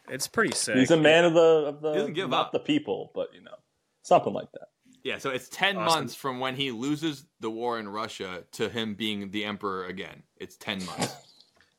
It's 0.08 0.26
pretty 0.26 0.54
sick. 0.54 0.76
He's 0.76 0.90
a 0.90 0.98
man 0.98 1.24
of 1.24 1.32
the 1.32 1.40
of 1.40 1.80
the 1.80 1.92
He 1.92 1.98
doesn't 1.98 2.12
give 2.12 2.28
not 2.28 2.46
up. 2.46 2.52
the 2.52 2.58
people, 2.58 3.10
but 3.14 3.30
you 3.34 3.40
know, 3.40 3.54
something 4.02 4.34
like 4.34 4.52
that. 4.52 4.68
Yeah, 5.04 5.18
so 5.18 5.30
it's 5.30 5.48
ten 5.48 5.76
Awesome. 5.76 5.98
months 6.00 6.14
from 6.14 6.40
when 6.40 6.56
he 6.56 6.70
loses 6.70 7.26
the 7.40 7.50
war 7.50 7.78
in 7.78 7.86
Russia 7.88 8.42
to 8.52 8.68
him 8.68 8.94
being 8.94 9.30
the 9.30 9.44
emperor 9.44 9.84
again. 9.86 10.22
It's 10.38 10.56
ten 10.56 10.84
months. 10.86 11.14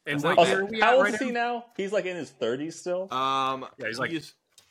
And 0.05 0.19
That's 0.21 0.23
what 0.23 0.35
not 0.37 0.47
year 0.47 0.61
are 0.61 0.65
we 0.65 0.79
How 0.79 0.93
old 0.95 1.03
right 1.05 1.13
is 1.15 1.19
he 1.19 1.31
now? 1.31 1.31
now? 1.53 1.65
He's 1.75 1.91
like 1.91 2.05
in 2.05 2.15
his 2.15 2.29
thirties 2.29 2.79
still. 2.79 3.11
Um, 3.11 3.65
Yeah, 3.77 3.87
he's 3.87 3.99
like- 3.99 4.11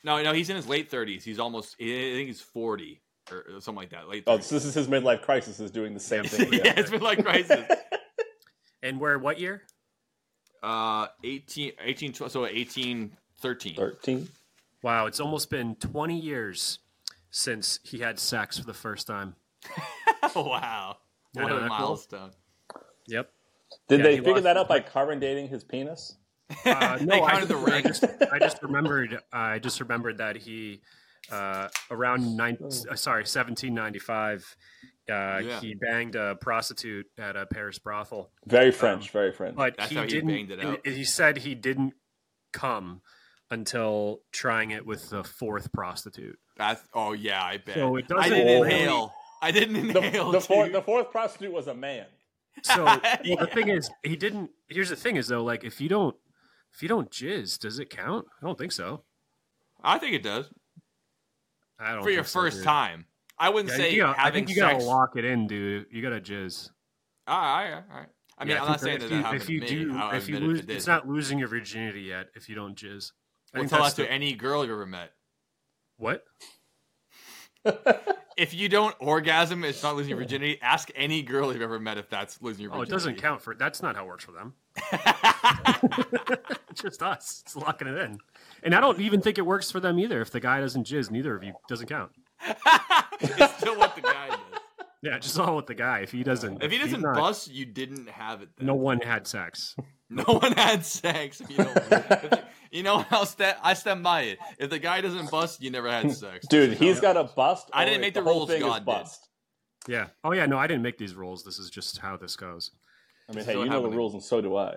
no, 0.05 0.21
no, 0.23 0.33
he's 0.33 0.49
in 0.49 0.55
his 0.55 0.67
late 0.69 0.89
thirties. 0.89 1.23
He's 1.25 1.39
almost. 1.39 1.75
I 1.81 1.83
think 1.83 2.27
he's 2.27 2.39
forty. 2.41 3.01
or, 3.31 3.37
or 3.55 3.59
something 3.59 3.75
like 3.75 3.89
that. 3.89 4.07
Late. 4.07 4.23
Oh, 4.27 4.39
so 4.39 4.55
this 4.55 4.63
is 4.65 4.73
his 4.73 4.87
midlife 4.87 5.21
crisis. 5.23 5.59
Is 5.59 5.71
doing 5.71 5.93
the 5.93 5.99
same 5.99 6.23
thing. 6.23 6.53
yeah, 6.53 6.73
it's 6.77 6.89
midlife 6.91 7.23
crisis. 7.23 7.65
And 8.83 8.99
where? 8.99 9.17
What 9.17 9.39
year? 9.39 9.63
Uh, 10.61 11.07
18, 11.23 11.71
18 11.83 12.13
so 12.13 12.45
18, 12.45 13.11
13. 13.39 13.75
Thirteen. 13.75 14.29
Wow, 14.83 15.07
it's 15.07 15.19
almost 15.19 15.49
been 15.49 15.75
20 15.77 16.19
years 16.19 16.77
since 17.35 17.81
he 17.83 17.99
had 17.99 18.17
sex 18.17 18.57
for 18.57 18.65
the 18.65 18.73
first 18.73 19.05
time. 19.07 19.35
wow. 20.37 20.95
What 21.33 21.47
no, 21.49 21.57
a 21.57 21.59
that's 21.59 21.69
cool. 21.69 21.77
milestone. 21.79 22.31
Yep. 23.07 23.29
Did 23.89 23.99
Yeah, 23.99 24.03
they 24.05 24.15
figure 24.17 24.39
that 24.39 24.55
out 24.55 24.69
by 24.69 24.79
carbon 24.79 25.19
dating 25.19 25.49
his 25.49 25.63
penis? 25.63 26.17
Uh, 26.65 26.97
no, 27.01 27.23
I, 27.23 27.43
the 27.43 27.57
I 27.57 27.81
just, 27.81 28.05
I 28.31 28.37
just 28.39 28.61
remembered. 28.61 29.19
I 29.33 29.57
just 29.59 29.79
remembered 29.81 30.19
that 30.19 30.37
he, 30.37 30.79
uh, 31.31 31.67
around 31.91 32.37
nine, 32.37 32.57
uh, 32.61 32.95
sorry, 32.95 33.21
1795, 33.23 34.55
uh, 35.09 35.13
Yeah. 35.43 35.59
he 35.59 35.73
banged 35.73 36.15
a 36.15 36.35
prostitute 36.35 37.07
at 37.17 37.35
a 37.35 37.47
Paris 37.47 37.79
brothel. 37.79 38.31
Very 38.45 38.71
French. 38.71 39.09
very 39.09 39.31
French. 39.33 39.55
But 39.57 39.75
That's 39.77 39.89
he 39.89 39.95
how 39.95 40.03
he 40.03 40.07
didn't. 40.07 40.27
banged 40.27 40.51
it. 40.51 40.85
He 40.85 41.03
said 41.03 41.37
he 41.37 41.55
didn't 41.55 41.95
come 42.53 43.01
until 43.49 44.21
trying 44.31 44.69
it 44.71 44.85
with 44.85 45.09
the 45.09 45.23
fourth 45.23 45.73
prostitute. 45.73 46.37
That's, 46.57 46.81
oh, 46.93 47.13
yeah, 47.13 47.43
I 47.43 47.57
bet. 47.57 47.75
So 47.75 47.95
it 47.97 48.05
I 48.05 48.15
doesn't 48.15 48.31
didn't 48.31 48.61
really- 48.63 48.73
inhale. 48.81 49.13
I 49.41 49.51
didn't 49.51 49.87
the, 49.93 49.97
inhale. 49.99 50.31
the, 50.31 50.41
fourth, 50.41 50.67
dude. 50.67 50.75
the 50.75 50.81
fourth 50.81 51.11
prostitute 51.11 51.51
was 51.53 51.67
a 51.67 51.75
man. 51.75 52.05
So 52.63 52.83
well, 52.85 52.99
the 53.39 53.49
thing 53.53 53.67
is, 53.67 53.89
he 54.03 54.15
didn't. 54.15 54.49
Here's 54.69 54.89
the 54.89 54.95
thing: 54.95 55.17
is 55.17 55.27
though, 55.27 55.43
like 55.43 55.63
if 55.65 55.81
you 55.81 55.89
don't, 55.89 56.15
if 56.73 56.81
you 56.81 56.87
don't 56.87 57.11
jizz, 57.11 57.59
does 57.59 57.77
it 57.79 57.89
count? 57.89 58.25
I 58.41 58.45
don't 58.45 58.57
think 58.57 58.71
so. 58.71 59.03
I 59.83 59.97
think 59.99 60.13
it 60.13 60.23
does. 60.23 60.49
I 61.77 61.93
don't 61.93 62.03
For 62.03 62.09
your 62.09 62.23
think 62.23 62.27
so, 62.29 62.39
first 62.41 62.57
dude. 62.57 62.65
time. 62.65 63.05
I 63.37 63.49
wouldn't 63.49 63.71
Yeah, 63.71 63.77
say 63.77 63.91
you 63.93 64.01
gotta- 64.03 64.21
I 64.23 64.31
think 64.31 64.49
you 64.49 64.55
gotta 64.55 64.75
sex. 64.75 64.85
lock 64.85 65.17
it 65.17 65.25
in, 65.25 65.45
dude. 65.47 65.87
You 65.91 66.01
gotta 66.01 66.21
jizz. 66.21 66.69
All 67.27 67.37
right, 67.37 67.65
all 67.65 67.75
right, 67.75 67.83
all 67.91 67.97
right. 67.99 68.07
I 68.37 68.45
mean, 68.45 68.55
Yeah, 68.55 68.61
I'm 68.61 68.67
not 68.69 68.79
you- 68.81 68.83
saying 68.85 68.95
if 69.01 69.09
that 69.09 69.15
you, 69.15 69.21
that 69.23 69.33
if 69.35 69.49
you 69.49 69.59
to 69.59 69.65
me. 69.75 69.83
do, 69.93 69.97
I'll 69.97 70.15
if 70.15 70.29
you 70.29 70.39
lose, 70.39 70.59
it 70.61 70.69
it's 70.69 70.87
not 70.87 71.07
losing 71.07 71.37
your 71.37 71.49
virginity 71.49 72.03
yet 72.03 72.27
if 72.35 72.47
you 72.47 72.55
don't 72.55 72.77
jizz. 72.77 73.11
I 73.53 73.59
Well, 73.59 73.63
think 73.63 73.69
tell 73.71 73.83
that's 73.83 73.95
that 73.95 74.03
to 74.05 74.11
any 74.11 74.33
girl 74.33 74.63
you've 74.63 74.71
ever 74.71 74.85
met. 74.85 75.11
What? 75.97 76.23
If 78.37 78.53
you 78.53 78.67
don't 78.67 78.93
orgasm, 78.99 79.63
it's 79.63 79.81
not 79.81 79.95
losing 79.95 80.09
your 80.09 80.17
virginity. 80.19 80.59
Ask 80.61 80.91
any 80.93 81.21
girl 81.21 81.53
you've 81.53 81.61
ever 81.61 81.79
met 81.79 81.97
if 81.97 82.09
that's 82.09 82.41
losing 82.41 82.63
your 82.63 82.73
Oh, 82.73 82.79
virginity. 82.79 82.91
it 82.91 82.95
doesn't 82.97 83.15
count 83.21 83.41
for. 83.41 83.55
That's 83.55 83.81
not 83.81 83.95
how 83.95 84.03
it 84.03 84.07
works 84.07 84.25
for 84.25 84.33
them. 84.33 84.53
it's 86.69 86.73
just 86.81 87.01
us. 87.01 87.43
It's 87.45 87.55
locking 87.55 87.87
it 87.87 87.97
in, 87.97 88.17
and 88.61 88.75
I 88.75 88.81
don't 88.81 88.99
even 88.99 89.21
think 89.21 89.37
it 89.37 89.45
works 89.45 89.71
for 89.71 89.79
them 89.79 89.97
either. 89.99 90.19
If 90.19 90.31
the 90.31 90.41
guy 90.41 90.59
doesn't 90.59 90.85
jizz, 90.85 91.11
neither 91.11 91.33
of 91.33 91.45
you 91.45 91.53
doesn't 91.69 91.87
count. 91.87 92.11
it's 93.21 93.57
still 93.57 93.77
what 93.77 93.95
the 93.95 94.01
guy 94.01 94.27
does. 94.27 94.39
Yeah, 95.01 95.17
just 95.17 95.39
all 95.39 95.55
with 95.55 95.67
the 95.67 95.73
guy. 95.75 95.99
If 95.99 96.11
he 96.11 96.23
doesn't, 96.23 96.61
If 96.61 96.73
he 96.73 96.77
doesn't 96.77 96.99
not- 97.01 97.15
bust, 97.15 97.49
you 97.49 97.65
didn't 97.65 98.09
have 98.09 98.41
it. 98.41 98.49
Then. 98.57 98.67
no 98.67 98.75
one 98.75 98.99
had 98.99 99.27
sex. 99.27 99.77
No 100.09 100.23
one 100.25 100.51
had 100.51 100.85
sex. 100.85 101.39
If 101.41 101.49
you, 101.51 101.57
don't, 101.57 101.77
if 101.77 102.23
you, 102.31 102.37
you 102.75 102.83
know 102.83 102.99
how 102.99 103.23
sta- 103.23 103.57
I 103.63 103.73
stand 103.73 104.03
by 104.03 104.21
it. 104.23 104.39
If 104.59 104.69
the 104.69 104.79
guy 104.79 105.01
doesn't 105.01 105.31
bust, 105.31 105.61
you 105.63 105.71
never 105.71 105.89
had 105.89 106.11
sex. 106.11 106.45
Dude, 106.49 106.73
he's 106.77 106.99
got 106.99 107.17
a 107.17 107.23
bust. 107.23 107.69
I 107.73 107.85
didn't 107.85 108.01
make 108.01 108.13
the, 108.13 108.21
whole 108.21 108.39
rules. 108.39 108.49
thing 108.49 108.61
is 108.61 108.67
God 108.67 108.79
did. 108.79 108.85
bust. 108.85 109.29
Yeah. 109.87 110.07
Oh 110.23 110.33
yeah. 110.33 110.45
No, 110.45 110.57
I 110.57 110.67
didn't 110.67 110.83
make 110.83 110.97
these 110.97 111.15
rules. 111.15 111.43
This 111.43 111.57
is 111.59 111.69
just 111.69 111.99
how 111.99 112.17
this 112.17 112.35
goes. 112.35 112.71
I 113.27 113.31
mean, 113.31 113.37
This 113.39 113.47
hey, 113.47 113.59
you 113.59 113.69
know 113.69 113.81
the 113.81 113.89
rules, 113.89 114.13
and 114.13 114.21
so 114.23 114.41
do 114.41 114.55
I. 114.55 114.75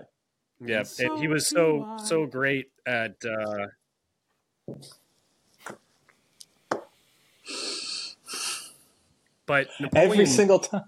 Yeah, 0.60 0.84
And 1.00 1.10
and 1.10 1.18
he 1.18 1.28
was 1.28 1.46
so 1.48 1.84
I. 1.84 1.96
so 2.04 2.26
great 2.26 2.70
at. 2.86 3.16
Uh, 3.24 3.66
but 9.46 9.68
Napoleon, 9.80 10.10
Every 10.12 10.26
single 10.26 10.58
time. 10.58 10.82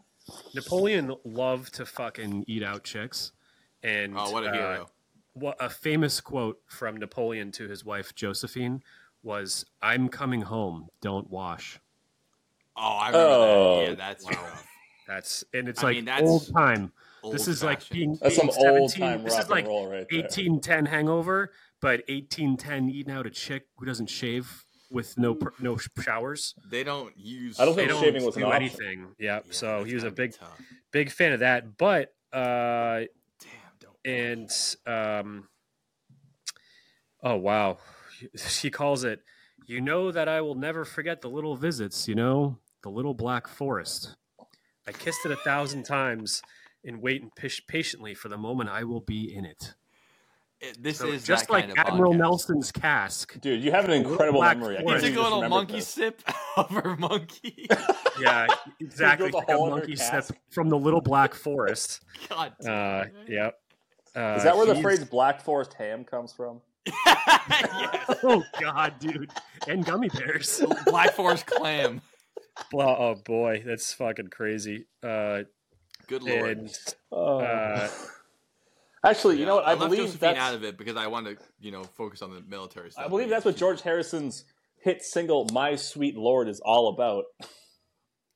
Napoleon 0.55 1.15
loved 1.25 1.75
to 1.75 1.87
fucking 1.87 2.45
eat 2.47 2.63
out 2.63 2.85
chicks, 2.85 3.33
and 3.83 4.15
Oh, 4.17 4.31
what 4.31 4.45
a 4.45 4.49
uh, 4.49 4.53
hero! 4.53 4.79
what 4.81 4.91
a 5.61 5.69
famous 5.71 6.21
quote 6.21 6.61
from 6.67 6.97
Napoleon 6.97 7.53
to 7.53 7.69
his 7.69 7.85
wife 7.85 8.15
Josephine 8.15 8.83
was, 9.23 9.65
"I'm 9.83 10.09
coming 10.09 10.43
home. 10.43 10.89
Don't 11.01 11.29
wash." 11.31 11.79
Oh, 12.77 12.83
I 12.83 13.07
remember 13.09 13.29
Oh. 13.29 13.79
that. 13.81 13.89
Yeah, 13.91 13.95
that's 13.97 14.25
rough. 14.27 14.67
That's 15.07 15.45
and 15.53 15.69
it's 15.69 15.81
I 15.83 15.87
like 15.89 15.97
mean, 15.97 16.05
that's 16.05 16.23
old 16.23 16.53
time. 16.55 16.93
this 17.33 17.49
is 17.49 17.63
like 17.65 17.87
being 17.91 18.17
That's 18.23 18.39
being 18.39 18.53
some 18.53 18.65
old 18.67 18.93
time 18.95 19.25
This 19.25 19.35
rock 19.35 19.43
is 19.45 19.51
like 19.51 19.65
and 19.65 19.69
roll 19.69 19.85
right 19.91 20.07
there. 20.09 20.21
1810 20.23 20.87
hangover, 20.87 21.53
but 21.81 22.01
1810 22.09 22.89
eating 22.91 23.13
out 23.13 23.27
a 23.27 23.31
chick 23.31 23.67
who 23.77 23.87
doesn't 23.87 24.07
shave 24.07 24.65
with 24.91 25.19
no 25.19 25.37
no 25.59 25.77
showers. 26.01 26.55
They 26.71 26.85
don't 26.85 27.17
use. 27.19 27.59
I 27.59 27.65
don't 27.65 27.75
They 27.77 27.83
think 27.87 27.93
don't 27.93 28.03
shaving 28.05 28.25
was 28.25 28.37
an 28.37 28.43
do 28.43 28.47
option. 28.49 28.63
anything. 28.63 29.15
Yeah, 29.19 29.41
Yeah, 29.45 29.53
so 29.53 29.85
he 29.85 29.95
was 29.95 30.05
a 30.05 30.11
big 30.11 30.35
tough. 30.35 30.61
big 30.93 31.11
fan 31.11 31.33
of 31.33 31.41
that. 31.41 31.77
But 31.77 32.15
uh, 32.33 32.39
Damn, 32.39 33.09
don't. 33.09 33.11
And 34.05 34.51
um, 34.87 35.49
oh 37.23 37.37
wow, 37.37 37.79
she 38.37 38.71
calls 38.71 39.05
it. 39.05 39.21
You 39.67 39.81
know 39.81 40.11
that 40.11 40.29
I 40.29 40.41
will 40.41 40.55
never 40.57 40.85
forget 40.85 41.21
the 41.21 41.29
little 41.31 41.57
visits. 41.57 42.09
You 42.09 42.15
know 42.15 42.59
the 42.83 42.91
little 42.91 43.15
black 43.15 43.47
forest. 43.47 44.17
I 44.89 44.93
kissed 44.93 45.25
it 45.25 45.31
a 45.31 45.37
thousand 45.37 45.85
times 45.85 46.43
and 46.85 47.01
wait 47.03 47.23
and 47.23 47.33
pish 47.37 47.63
patiently 47.69 48.15
for 48.15 48.29
the 48.29 48.39
moment 48.39 48.71
I 48.71 48.85
will 48.85 49.01
be 49.03 49.33
in 49.35 49.45
it. 49.45 49.75
It- 50.61 50.83
this 50.83 50.99
So 50.99 51.07
is 51.09 51.25
just 51.25 51.47
that 51.47 51.53
like 51.53 51.67
kind 51.69 51.79
of 51.79 51.87
Admiral 51.87 52.15
podcast. 52.15 52.19
Nelson's 52.19 52.73
cask. 52.73 53.41
Dude, 53.41 53.63
you 53.63 53.71
have 53.71 53.85
an 53.85 53.93
incredible 53.93 54.41
black 54.41 54.59
memory. 54.59 54.77
I 54.79 54.81
He 54.81 54.87
can't 54.87 55.01
forest. 55.01 55.07
took 55.07 55.17
a 55.17 55.23
little 55.23 55.49
monkey 55.49 55.75
this. 55.77 55.89
sip 55.89 56.23
of 56.57 56.71
her 56.71 56.97
monkey. 56.97 57.69
Yeah, 58.21 58.49
exactly. 58.81 59.31
A 59.31 59.33
Like 59.37 59.49
a 59.49 59.53
hole 59.55 59.67
in 59.67 59.71
her 59.73 59.79
monkey 59.79 59.97
sip 59.97 60.27
from 60.51 60.69
the 60.69 60.77
little 60.77 61.01
black 61.01 61.35
forest. 61.35 62.01
God. 62.29 62.53
Uh, 62.67 63.05
yep. 63.27 63.55
Uh, 64.17 64.35
Is 64.37 64.43
that 64.45 64.57
where 64.57 64.67
the 64.67 64.75
phrase 64.81 65.05
"Black 65.05 65.41
Forest 65.41 65.75
ham" 65.75 66.05
comes 66.05 66.33
from? 66.33 66.61
yes. 67.07 68.17
Oh 68.23 68.43
God, 68.61 68.99
dude! 68.99 69.31
And 69.69 69.85
gummy 69.85 70.09
bears. 70.09 70.63
Black 70.87 71.13
Forest 71.13 71.47
clam. 71.47 72.01
Well, 72.73 72.89
oh 72.99 73.15
boy, 73.25 73.63
that's 73.65 73.93
fucking 73.95 74.29
crazy. 74.29 74.87
Uh, 75.03 75.43
Good 76.09 76.23
lord. 76.25 76.59
and 76.59 76.79
Oh. 77.13 77.39
uh, 77.39 77.89
Actually, 79.05 79.39
you 79.39 79.47
know 79.47 79.55
what? 79.57 79.65
I, 79.67 79.71
left 79.75 79.81
believe 79.91 80.05
Josephine 80.07 80.37
out 80.37 80.55
of 80.55 80.63
it 80.65 80.77
because 80.77 80.97
I 80.97 81.07
want 81.07 81.27
to, 81.27 81.37
you 81.61 81.71
know, 81.71 81.85
focus 81.85 82.21
on 82.21 82.35
the 82.35 82.43
military 82.43 82.91
stuff. 82.91 83.05
I 83.07 83.09
believe 83.09 83.31
that's 83.31 83.45
what 83.47 83.57
George 83.57 83.81
Harrison's 83.81 84.45
hit 84.83 85.03
single 85.03 85.47
"My 85.53 85.77
Sweet 85.77 86.17
Lord" 86.17 86.49
is 86.49 86.61
all 86.61 86.89
about. 86.89 87.25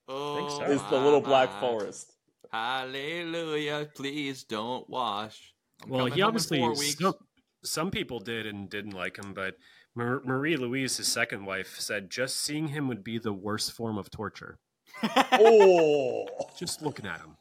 Oh, 0.08 0.36
think 0.36 0.50
so. 0.50 0.62
Is 0.72 0.82
the 0.90 0.98
little 0.98 1.20
black 1.20 1.50
forest? 1.60 2.12
Hallelujah! 2.52 3.88
Please 3.94 4.44
don't 4.44 4.88
wash. 4.88 5.53
I'm 5.82 5.90
well, 5.90 6.06
he 6.06 6.20
home 6.20 6.28
obviously 6.28 6.60
some, 6.76 7.14
some 7.62 7.90
people 7.90 8.20
did 8.20 8.46
and 8.46 8.68
didn't 8.70 8.92
like 8.92 9.16
him, 9.18 9.34
but 9.34 9.56
Marie 9.94 10.56
Louise, 10.56 10.96
his 10.96 11.08
second 11.08 11.44
wife, 11.44 11.76
said 11.78 12.10
just 12.10 12.36
seeing 12.40 12.68
him 12.68 12.88
would 12.88 13.04
be 13.04 13.18
the 13.18 13.32
worst 13.32 13.72
form 13.72 13.96
of 13.98 14.10
torture. 14.10 14.58
Oh, 15.32 16.26
Just 16.56 16.82
looking 16.82 17.06
at 17.06 17.20
him. 17.20 17.36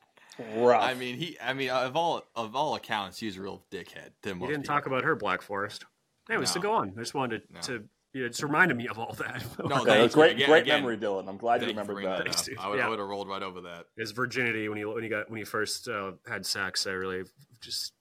rough. 0.63 0.81
I 0.83 0.93
mean, 0.93 1.17
he. 1.17 1.37
I 1.41 1.53
mean, 1.53 1.69
of 1.69 1.95
all 1.95 2.23
of 2.35 2.55
all 2.55 2.75
accounts, 2.75 3.19
he's 3.19 3.37
a 3.37 3.41
real 3.41 3.63
dickhead. 3.71 4.09
To 4.23 4.29
He 4.33 4.33
didn't 4.33 4.41
people. 4.41 4.63
talk 4.63 4.85
about 4.85 5.03
her 5.03 5.15
Black 5.15 5.41
Forest. 5.41 5.85
Anyways, 6.29 6.51
to 6.51 6.59
No. 6.59 6.63
go 6.63 6.73
on. 6.73 6.93
I 6.97 6.99
just 7.01 7.13
wanted 7.13 7.43
No. 7.51 7.59
to. 7.61 7.83
You 8.13 8.21
know, 8.21 8.27
just 8.27 8.43
reminded 8.43 8.77
me 8.77 8.87
of 8.87 8.99
all 8.99 9.13
that. 9.13 9.43
No, 9.57 9.65
Okay, 9.65 9.73
thank 9.75 9.85
that's 9.85 10.15
you. 10.15 10.21
great, 10.21 10.31
Again- 10.35 10.49
great 10.49 10.61
again, 10.63 10.81
memory, 10.81 10.97
Dylan. 10.97 11.27
I'm 11.27 11.37
glad 11.37 11.61
you 11.61 11.67
Thank 11.73 11.77
you 11.77 11.81
remembered 11.95 12.05
that. 12.05 12.25
that 12.31 12.49
I 12.59 12.69
would, 12.69 12.77
yeah. 12.77 12.85
I 12.85 12.89
would 12.89 12.99
have 12.99 13.07
rolled 13.07 13.27
right 13.27 13.41
over 13.41 13.61
that. 13.61 13.85
His 13.97 14.11
virginity 14.11 14.69
when 14.69 14.77
he 14.77 14.85
when 14.85 15.01
he 15.01 15.09
got 15.09 15.29
when 15.31 15.39
he 15.39 15.43
first 15.43 15.87
uh, 15.87 16.11
had 16.27 16.45
sex, 16.45 16.85
I 16.85 16.91
really 16.91 17.23
just 17.59 17.93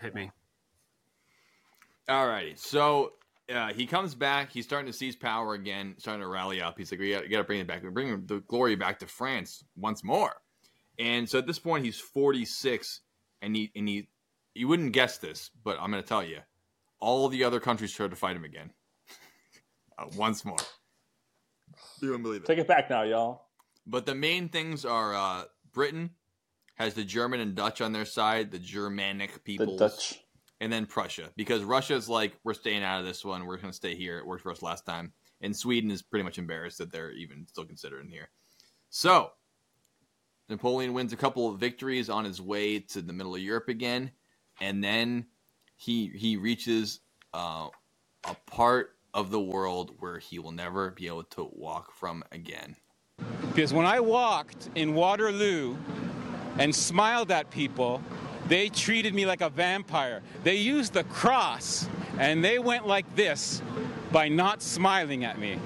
hit 0.00 0.14
me. 0.14 0.30
Alrighty, 2.08 2.58
so 2.58 3.12
uh, 3.52 3.72
he 3.72 3.86
comes 3.86 4.14
back. 4.14 4.50
He's 4.52 4.64
starting 4.64 4.90
to 4.90 4.96
seize 4.96 5.16
power 5.16 5.54
again, 5.54 5.94
starting 5.98 6.22
to 6.22 6.28
rally 6.28 6.60
up. 6.60 6.78
He's 6.78 6.90
like, 6.92 7.00
"We 7.00 7.12
got 7.12 7.38
to 7.38 7.44
bring 7.44 7.60
it 7.60 7.66
back. 7.66 7.82
We 7.82 7.90
bring 7.90 8.26
the 8.26 8.40
glory 8.40 8.76
back 8.76 9.00
to 9.00 9.06
France 9.06 9.64
once 9.76 10.04
more." 10.04 10.32
And 10.98 11.28
so 11.28 11.38
at 11.38 11.46
this 11.46 11.58
point, 11.58 11.84
he's 11.84 11.98
46, 11.98 13.00
and 13.42 13.56
he 13.56 13.72
and 13.74 13.88
he 13.88 14.08
you 14.56 14.68
wouldn't 14.68 14.92
guess 14.92 15.18
this, 15.18 15.50
but 15.62 15.78
I'm 15.80 15.90
going 15.90 16.02
to 16.02 16.08
tell 16.08 16.24
you, 16.24 16.38
all 16.98 17.28
the 17.28 17.44
other 17.44 17.60
countries 17.60 17.92
tried 17.92 18.10
to 18.10 18.16
fight 18.16 18.36
him 18.36 18.44
again, 18.44 18.72
uh, 19.98 20.06
once 20.16 20.44
more. 20.44 20.56
You 22.00 22.08
wouldn't 22.08 22.24
believe 22.24 22.42
it. 22.42 22.46
Take 22.46 22.58
it 22.58 22.68
back 22.68 22.88
now, 22.88 23.02
y'all. 23.02 23.42
But 23.86 24.06
the 24.06 24.14
main 24.14 24.48
things 24.48 24.84
are 24.84 25.14
uh, 25.14 25.44
Britain 25.72 26.10
has 26.76 26.94
the 26.94 27.04
German 27.04 27.40
and 27.40 27.54
Dutch 27.54 27.80
on 27.80 27.92
their 27.92 28.04
side, 28.04 28.50
the 28.50 28.58
Germanic 28.58 29.42
The 29.44 29.76
Dutch. 29.78 30.20
and 30.60 30.72
then 30.72 30.86
Prussia. 30.86 31.30
Because 31.36 31.62
Russia's 31.62 32.08
like, 32.08 32.38
we're 32.44 32.54
staying 32.54 32.82
out 32.84 33.00
of 33.00 33.06
this 33.06 33.24
one. 33.24 33.44
We're 33.46 33.56
going 33.56 33.70
to 33.70 33.76
stay 33.76 33.94
here. 33.94 34.18
It 34.18 34.26
worked 34.26 34.42
for 34.42 34.52
us 34.52 34.62
last 34.62 34.86
time. 34.86 35.12
And 35.40 35.54
Sweden 35.56 35.90
is 35.90 36.02
pretty 36.02 36.22
much 36.22 36.38
embarrassed 36.38 36.78
that 36.78 36.92
they're 36.92 37.12
even 37.12 37.46
still 37.46 37.64
considered 37.64 38.04
in 38.04 38.10
here. 38.10 38.28
So 38.88 39.30
Napoleon 40.48 40.92
wins 40.94 41.12
a 41.12 41.16
couple 41.16 41.52
of 41.52 41.58
victories 41.58 42.08
on 42.08 42.24
his 42.24 42.40
way 42.40 42.78
to 42.78 43.02
the 43.02 43.12
middle 43.12 43.34
of 43.34 43.40
Europe 43.40 43.68
again, 43.68 44.12
and 44.60 44.82
then 44.82 45.26
he 45.76 46.08
he 46.14 46.36
reaches 46.36 47.00
uh, 47.34 47.68
a 48.24 48.36
part 48.46 48.96
of 49.12 49.30
the 49.30 49.40
world 49.40 49.96
where 49.98 50.18
he 50.18 50.38
will 50.38 50.52
never 50.52 50.92
be 50.92 51.06
able 51.08 51.24
to 51.24 51.50
walk 51.52 51.92
from 51.92 52.22
again. 52.32 52.76
Because 53.48 53.72
when 53.72 53.86
I 53.86 54.00
walked 54.00 54.70
in 54.74 54.94
Waterloo 54.94 55.76
and 56.58 56.74
smiled 56.74 57.30
at 57.30 57.50
people, 57.50 58.00
they 58.48 58.68
treated 58.68 59.14
me 59.14 59.26
like 59.26 59.40
a 59.40 59.50
vampire. 59.50 60.22
They 60.44 60.56
used 60.56 60.92
the 60.92 61.04
cross 61.04 61.88
and 62.18 62.44
they 62.44 62.58
went 62.58 62.86
like 62.86 63.14
this 63.14 63.62
by 64.12 64.28
not 64.28 64.62
smiling 64.62 65.24
at 65.24 65.38
me. 65.38 65.58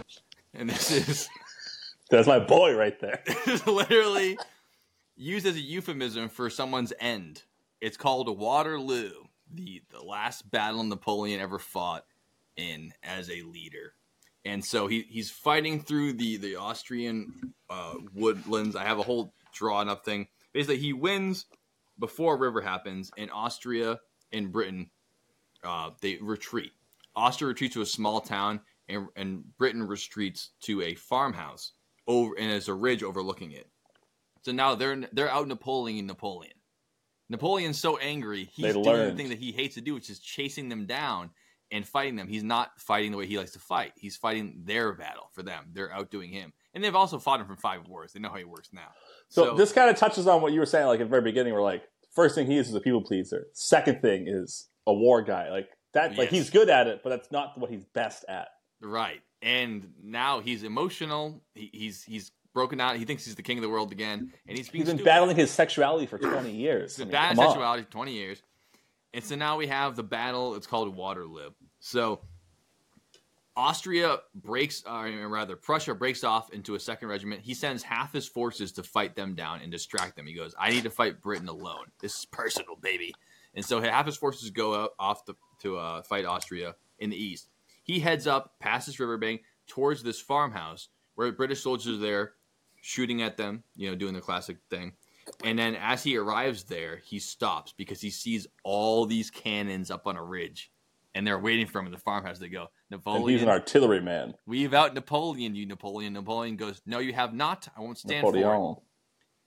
And 0.55 0.69
this 0.69 0.91
is 0.91 1.29
That's 2.11 2.27
my 2.27 2.41
boy 2.41 2.75
right 2.75 2.99
there. 2.99 3.23
is 3.47 3.65
literally 3.67 4.37
used 5.17 5.47
as 5.47 5.55
a 5.55 5.61
euphemism 5.61 6.29
for 6.29 6.51
someone's 6.51 6.93
end. 6.99 7.45
It's 7.81 7.97
called 7.97 8.37
Waterloo, 8.37 9.13
the 9.53 9.83
the 9.91 10.03
last 10.03 10.51
battle 10.51 10.83
Napoleon 10.83 11.41
ever 11.41 11.59
fought 11.59 12.05
in 12.57 12.93
as 13.03 13.31
a 13.31 13.43
leader. 13.43 13.95
And 14.45 14.65
so 14.65 14.87
he, 14.87 15.07
he's 15.09 15.31
fighting 15.31 15.81
through 15.81 16.15
the 16.15 16.37
the 16.37 16.57
Austrian 16.57 17.55
uh, 17.69 17.95
woodlands. 18.13 18.75
I 18.75 18.85
have 18.85 18.99
a 18.99 19.03
whole 19.03 19.33
drawn 19.53 19.89
up 19.89 20.05
thing. 20.05 20.27
Basically, 20.53 20.79
he 20.79 20.93
wins 20.93 21.47
before 21.99 22.35
a 22.35 22.39
river 22.39 22.61
happens, 22.61 23.11
and 23.17 23.31
Austria 23.33 24.01
and 24.33 24.51
Britain 24.51 24.91
uh, 25.63 25.91
they 26.01 26.19
retreat. 26.21 26.73
Austria 27.15 27.49
retreats 27.49 27.75
to 27.75 27.83
a 27.83 27.87
small 27.87 28.21
town, 28.21 28.61
and, 28.89 29.07
and 29.17 29.45
Britain 29.59 29.87
retreats 29.87 30.51
to 30.63 30.83
a 30.83 30.95
farmhouse 30.95 31.73
over, 32.07 32.35
and 32.39 32.51
there's 32.51 32.69
a 32.69 32.75
ridge 32.75 33.03
overlooking 33.03 33.53
it. 33.53 33.69
So 34.43 34.53
now 34.53 34.75
they're 34.75 35.05
they're 35.13 35.31
out 35.31 35.49
Napoleon 35.49 36.07
Napoleon. 36.07 36.55
Napoleon's 37.29 37.79
so 37.79 37.97
angry, 37.99 38.49
he's 38.53 38.73
doing 38.73 38.85
the 38.85 39.15
thing 39.15 39.29
that 39.29 39.39
he 39.39 39.53
hates 39.53 39.77
to 39.77 39.81
do, 39.81 39.95
which 39.95 40.11
is 40.11 40.19
chasing 40.19 40.69
them 40.69 40.87
down 40.87 41.31
and 41.71 41.87
fighting 41.87 42.17
them. 42.17 42.27
He's 42.27 42.43
not 42.43 42.73
fighting 42.81 43.13
the 43.13 43.19
way 43.19 43.27
he 43.27 43.39
likes 43.39 43.53
to 43.53 43.61
fight. 43.61 43.93
He's 43.97 44.17
fighting 44.17 44.63
their 44.65 44.93
battle 44.95 45.31
for 45.33 45.45
them. 45.45 45.67
They're 45.73 45.93
outdoing 45.93 46.31
him, 46.31 46.53
and 46.75 46.83
they've 46.83 46.95
also 46.95 47.19
fought 47.19 47.41
him 47.41 47.47
from 47.47 47.59
five 47.59 47.87
wars. 47.87 48.13
They 48.13 48.21
know 48.21 48.31
how 48.31 48.37
he 48.37 48.45
works 48.45 48.71
now. 48.73 48.89
So, 49.31 49.55
this 49.57 49.73
kind 49.73 49.89
of 49.89 49.97
touches 49.97 50.27
on 50.27 50.43
what 50.43 50.53
you 50.53 50.61
were 50.61 50.67
saying, 50.67 50.87
like 50.87 51.01
at 51.01 51.05
the 51.05 51.09
very 51.11 51.23
beginning. 51.23 51.53
Where 51.55 51.63
like 51.63 51.83
first 52.15 52.35
thing 52.35 52.47
he 52.47 52.59
is 52.59 52.69
is 52.69 52.75
a 52.75 52.81
people 52.81 53.03
pleaser. 53.03 53.47
Second 53.55 54.03
thing 54.03 54.27
is 54.29 54.69
a 54.87 54.93
war 54.93 55.23
guy. 55.23 55.51
Like 55.51 55.69
that, 55.95 56.17
like 56.19 56.29
he's 56.31 56.51
good 56.51 56.69
at 56.69 56.87
it, 56.87 57.01
but 57.03 57.11
that's 57.11 57.31
not 57.33 57.57
what 57.59 57.71
he's 57.71 57.85
best 57.85 58.25
at. 58.29 58.49
Right. 58.83 59.21
And 59.43 59.93
now 60.03 60.41
he's 60.41 60.65
emotional. 60.65 61.43
He, 61.55 61.71
he's 61.73 62.03
he's 62.03 62.33
broken 62.53 62.81
out. 62.81 62.97
He 62.97 63.05
thinks 63.05 63.25
he's 63.25 63.37
the 63.37 63.43
king 63.43 63.57
of 63.59 63.63
the 63.63 63.69
world 63.71 63.93
again, 63.93 64.33
and 64.47 64.59
he's 64.59 64.69
He's 64.69 64.85
been 64.85 64.97
stupid. 64.97 65.05
battling 65.05 65.37
his 65.37 65.51
sexuality 65.51 66.07
for 66.07 66.19
twenty 66.19 66.51
years. 66.53 66.97
He's 66.97 67.05
been 67.07 67.15
I 67.15 67.29
mean, 67.29 67.37
battling 67.37 67.37
come 67.37 67.45
on. 67.47 67.51
sexuality 67.53 67.83
for 67.85 67.91
twenty 67.91 68.13
years, 68.15 68.43
and 69.15 69.25
so 69.25 69.37
now 69.37 69.57
we 69.57 69.69
have 69.69 69.97
the 69.97 70.03
battle. 70.03 70.57
It's 70.57 70.67
called 70.67 70.95
Waterloo. 70.95 71.51
So 71.79 72.21
Austria 73.61 74.17
breaks, 74.35 74.83
uh, 74.87 75.11
or 75.21 75.29
rather, 75.29 75.55
Prussia 75.55 75.95
breaks 75.95 76.25
off 76.25 76.51
into 76.51 76.77
a 76.77 76.81
second 76.81 77.09
regiment. 77.09 77.43
He 77.43 77.53
sends 77.53 77.83
half 77.83 78.11
his 78.11 78.27
forces 78.27 78.73
to 78.73 78.83
fight 78.83 79.15
them 79.15 79.35
down 79.35 79.61
and 79.61 79.71
distract 79.71 80.17
them. 80.17 80.27
He 80.27 80.33
goes, 80.33 80.55
"I 80.59 80.71
need 80.71 80.85
to 80.85 80.91
fight 80.91 81.21
Britain 81.21 81.49
alone. 81.49 81.93
This 82.01 82.21
is 82.21 82.25
personal, 82.25 82.77
baby." 82.77 83.15
And 83.55 83.63
so 83.63 83.79
half 83.83 84.07
his 84.07 84.17
forces 84.17 84.49
go 84.49 84.89
off 84.99 85.27
to, 85.27 85.37
to 85.61 85.77
uh, 85.77 86.03
fight 86.03 86.25
Austria 86.25 86.75
in 87.01 87.11
the 87.11 87.23
east. 87.23 87.51
He 87.83 88.01
heads 88.01 88.27
up 88.27 88.55
past 88.61 88.87
this 88.87 88.99
riverbank 88.99 89.43
towards 89.67 90.03
this 90.03 90.21
farmhouse 90.21 90.89
where 91.17 91.31
British 91.31 91.63
soldiers 91.63 91.97
are 91.97 92.01
there 92.01 92.33
shooting 92.81 93.21
at 93.21 93.37
them, 93.37 93.63
you 93.77 93.91
know, 93.91 93.95
doing 93.95 94.15
the 94.15 94.23
classic 94.23 94.57
thing. 94.71 94.93
And 95.45 95.59
then 95.59 95.77
as 95.77 96.03
he 96.03 96.17
arrives 96.17 96.65
there, 96.65 97.03
he 97.05 97.19
stops 97.19 97.75
because 97.77 98.01
he 98.01 98.09
sees 98.09 98.47
all 98.65 99.05
these 99.05 99.31
cannons 99.31 99.91
up 99.91 100.07
on 100.07 100.17
a 100.17 100.25
ridge, 100.25 100.73
and 101.15 101.27
they're 101.27 101.39
waiting 101.39 101.67
for 101.67 101.81
him 101.81 101.87
in 101.87 101.93
the 101.93 101.99
farmhouse. 101.99 102.39
They 102.39 102.49
go, 102.49 102.69
And 102.91 102.99
Napoleon, 102.99 103.29
he's 103.29 103.43
an 103.43 103.49
artillery 103.49 104.01
man. 104.01 104.35
we've 104.47 104.75
out 104.75 104.95
Napoleon, 104.95 105.55
you 105.55 105.67
Napoleon. 105.67 106.13
Napoleon 106.13 106.57
goes, 106.57 106.81
no, 106.87 106.99
you 106.99 107.13
have 107.13 107.33
not. 107.33 107.69
I 107.77 107.81
won't 107.81 107.99
stand 107.99 108.23
for 108.23 108.37
it. 108.37 108.77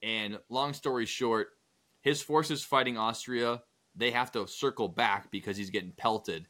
And 0.02 0.40
long 0.50 0.74
story 0.74 1.06
short, 1.06 1.50
his 2.02 2.22
forces 2.22 2.64
fighting 2.64 2.98
Austria, 2.98 3.62
they 3.96 4.12
have 4.12 4.32
to 4.34 4.48
circle 4.48 4.88
back 4.88 5.32
because 5.32 5.58
he's 5.58 5.70
getting 5.70 5.92
pelted. 5.92 6.48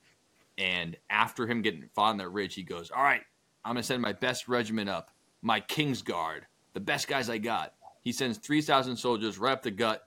And 0.58 0.98
after 1.10 1.48
him 1.48 1.62
getting 1.62 1.90
fought 1.96 2.10
on 2.10 2.18
that 2.18 2.30
ridge, 2.30 2.56
he 2.56 2.64
goes, 2.64 2.92
All 2.92 3.04
right, 3.04 3.24
I'm 3.66 3.74
going 3.74 3.82
to 3.82 3.88
send 3.88 4.02
my 4.02 4.14
best 4.14 4.48
regiment 4.48 4.90
up, 4.90 5.12
my 5.42 5.60
King's 5.60 6.02
Guard, 6.02 6.46
the 6.74 6.80
best 6.80 7.08
guys 7.08 7.30
I 7.30 7.38
got. 7.38 7.74
He 8.02 8.12
sends 8.12 8.38
3,000 8.38 8.98
soldiers 8.98 9.40
right 9.40 9.54
up 9.54 9.64
the 9.64 9.72
gut, 9.72 10.04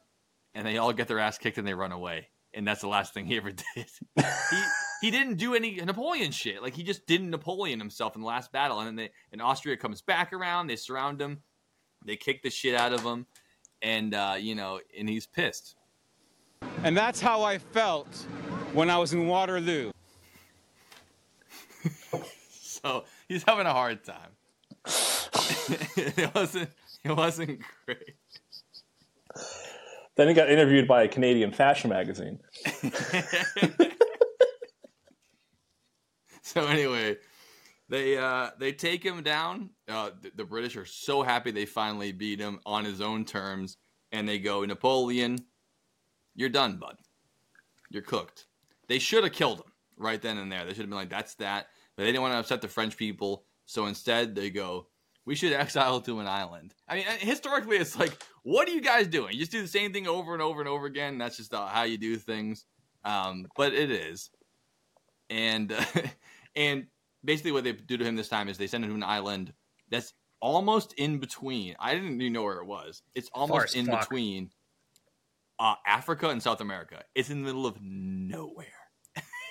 and 0.55 0.67
they 0.67 0.79
all 0.79 0.93
get 0.93 1.09
their 1.09 1.19
ass 1.19 1.39
kicked 1.39 1.59
and 1.59 1.67
they 1.67 1.75
run 1.75 1.93
away. 1.93 2.29
And 2.55 2.67
that's 2.67 2.81
the 2.81 2.89
last 2.89 3.15
thing 3.15 3.27
he 3.27 3.37
ever 3.37 3.51
did. 3.75 3.87
he, 4.17 4.63
he 5.01 5.11
didn't 5.11 5.37
do 5.37 5.55
any 5.55 5.77
Napoleon 5.77 6.31
shit. 6.31 6.63
Like, 6.63 6.75
he 6.75 6.83
just 6.83 7.07
didn't 7.07 7.31
Napoleon 7.31 7.79
himself 7.79 8.15
in 8.15 8.23
the 8.23 8.27
last 8.27 8.53
battle. 8.53 8.79
And 8.79 8.87
then 8.87 8.97
they, 8.97 9.11
and 9.33 9.43
Austria 9.43 9.77
comes 9.77 10.01
back 10.01 10.33
around, 10.33 10.67
they 10.67 10.77
surround 10.77 11.21
him, 11.21 11.43
they 12.05 12.17
kick 12.17 12.43
the 12.43 12.51
shit 12.51 12.75
out 12.75 12.93
of 12.93 13.03
him, 13.03 13.27
and, 13.83 14.15
uh, 14.15 14.37
you 14.39 14.55
know, 14.55 14.81
and 14.99 15.09
he's 15.09 15.27
pissed. 15.27 15.77
And 16.83 16.97
that's 16.97 17.21
how 17.21 17.43
I 17.43 17.59
felt 17.59 18.15
when 18.73 18.91
I 18.91 18.99
was 18.99 19.13
in 19.13 19.27
Waterloo. 19.27 19.91
So 22.83 23.05
he's 23.27 23.43
having 23.43 23.67
a 23.67 23.73
hard 23.73 24.05
time. 24.05 24.31
it 25.97 26.33
wasn't. 26.35 26.71
It 27.03 27.17
wasn't 27.17 27.61
great. 27.85 28.15
Then 30.17 30.29
he 30.29 30.35
got 30.35 30.49
interviewed 30.51 30.87
by 30.87 31.03
a 31.03 31.09
Canadian 31.09 31.53
fashion 31.53 31.91
magazine. 31.91 32.39
So 36.55 36.65
anyway, 36.67 37.17
they 37.89 38.17
uh, 38.17 38.51
they 38.61 38.73
take 38.73 39.03
him 39.03 39.25
down. 39.25 39.71
Uh, 39.89 40.11
the, 40.23 40.31
the 40.37 40.45
British 40.45 40.77
are 40.77 40.85
so 40.85 41.23
happy 41.23 41.51
they 41.51 41.67
finally 41.67 42.13
beat 42.13 42.39
him 42.39 42.61
on 42.65 42.85
his 42.85 43.01
own 43.01 43.25
terms, 43.25 43.79
and 44.13 44.29
they 44.29 44.39
go, 44.39 44.65
Napoleon, 44.65 45.45
you're 46.37 46.49
done, 46.49 46.77
bud. 46.77 46.97
You're 47.91 48.03
cooked. 48.03 48.47
They 48.87 49.01
should 49.01 49.25
have 49.25 49.33
killed 49.33 49.59
him 49.59 49.73
right 49.97 50.23
then 50.23 50.39
and 50.39 50.51
there. 50.53 50.65
They 50.65 50.71
should 50.71 50.83
have 50.83 50.89
been 50.89 50.99
like, 50.99 51.11
that's 51.11 51.35
that. 51.37 51.67
But 51.97 52.05
they 52.05 52.11
didn't 52.11 52.23
want 52.23 52.35
to 52.35 52.39
upset 52.39 52.61
the 52.61 52.69
French 52.69 52.97
people, 52.97 53.45
so 53.65 53.87
instead 53.87 54.37
they 54.37 54.51
go, 54.51 54.87
we 55.25 55.35
should 55.35 55.53
exile 55.53 56.01
to 56.03 56.21
an 56.21 56.29
island. 56.29 56.75
I 56.89 56.97
mean, 56.97 57.07
historically, 57.19 57.79
it's 57.79 57.99
like, 57.99 58.23
what 58.45 58.69
are 58.69 58.73
you 58.73 58.81
guys 58.81 59.09
doing? 59.09 59.33
You 59.33 59.41
just 59.41 59.51
do 59.53 59.63
the 59.63 59.69
same 59.69 59.93
thing 59.93 60.07
over 60.07 60.33
and 60.33 60.43
over 60.43 60.61
and 60.61 60.69
over 60.69 60.87
again. 60.87 61.19
That's 61.19 61.37
just 61.37 61.53
uh, 61.53 61.67
how 61.67 61.83
you 61.83 61.99
do 61.99 62.17
things. 62.17 62.67
Um, 63.05 63.47
but 63.57 63.73
it 63.73 63.91
is, 63.91 64.31
and 65.31 65.73
uh, 65.73 65.85
and 66.57 66.87
basically 67.25 67.53
what 67.53 67.65
they 67.65 67.73
do 67.73 67.97
to 67.97 68.05
him 68.05 68.17
this 68.17 68.29
time 68.29 68.49
is 68.49 68.59
they 68.59 68.67
send 68.67 68.85
him 68.85 68.91
to 68.91 68.97
an 68.97 69.03
island 69.03 69.53
that's 69.91 70.15
almost 70.41 70.95
in 70.95 71.19
between. 71.19 71.77
I 71.79 71.95
didn't 71.95 72.21
even 72.21 72.33
know 72.33 72.43
where 72.43 72.59
it 72.59 72.67
was. 72.67 73.03
It's 73.15 73.31
almost 73.33 73.69
as 73.69 73.75
in 73.75 73.87
fuck. 73.87 74.01
between 74.01 74.51
uh, 75.59 75.75
Africa 75.87 76.29
and 76.29 76.43
South 76.43 76.61
America. 76.61 77.03
It's 77.15 77.31
in 77.31 77.41
the 77.41 77.47
middle 77.47 77.67
of 77.67 77.77
nowhere. 77.81 78.67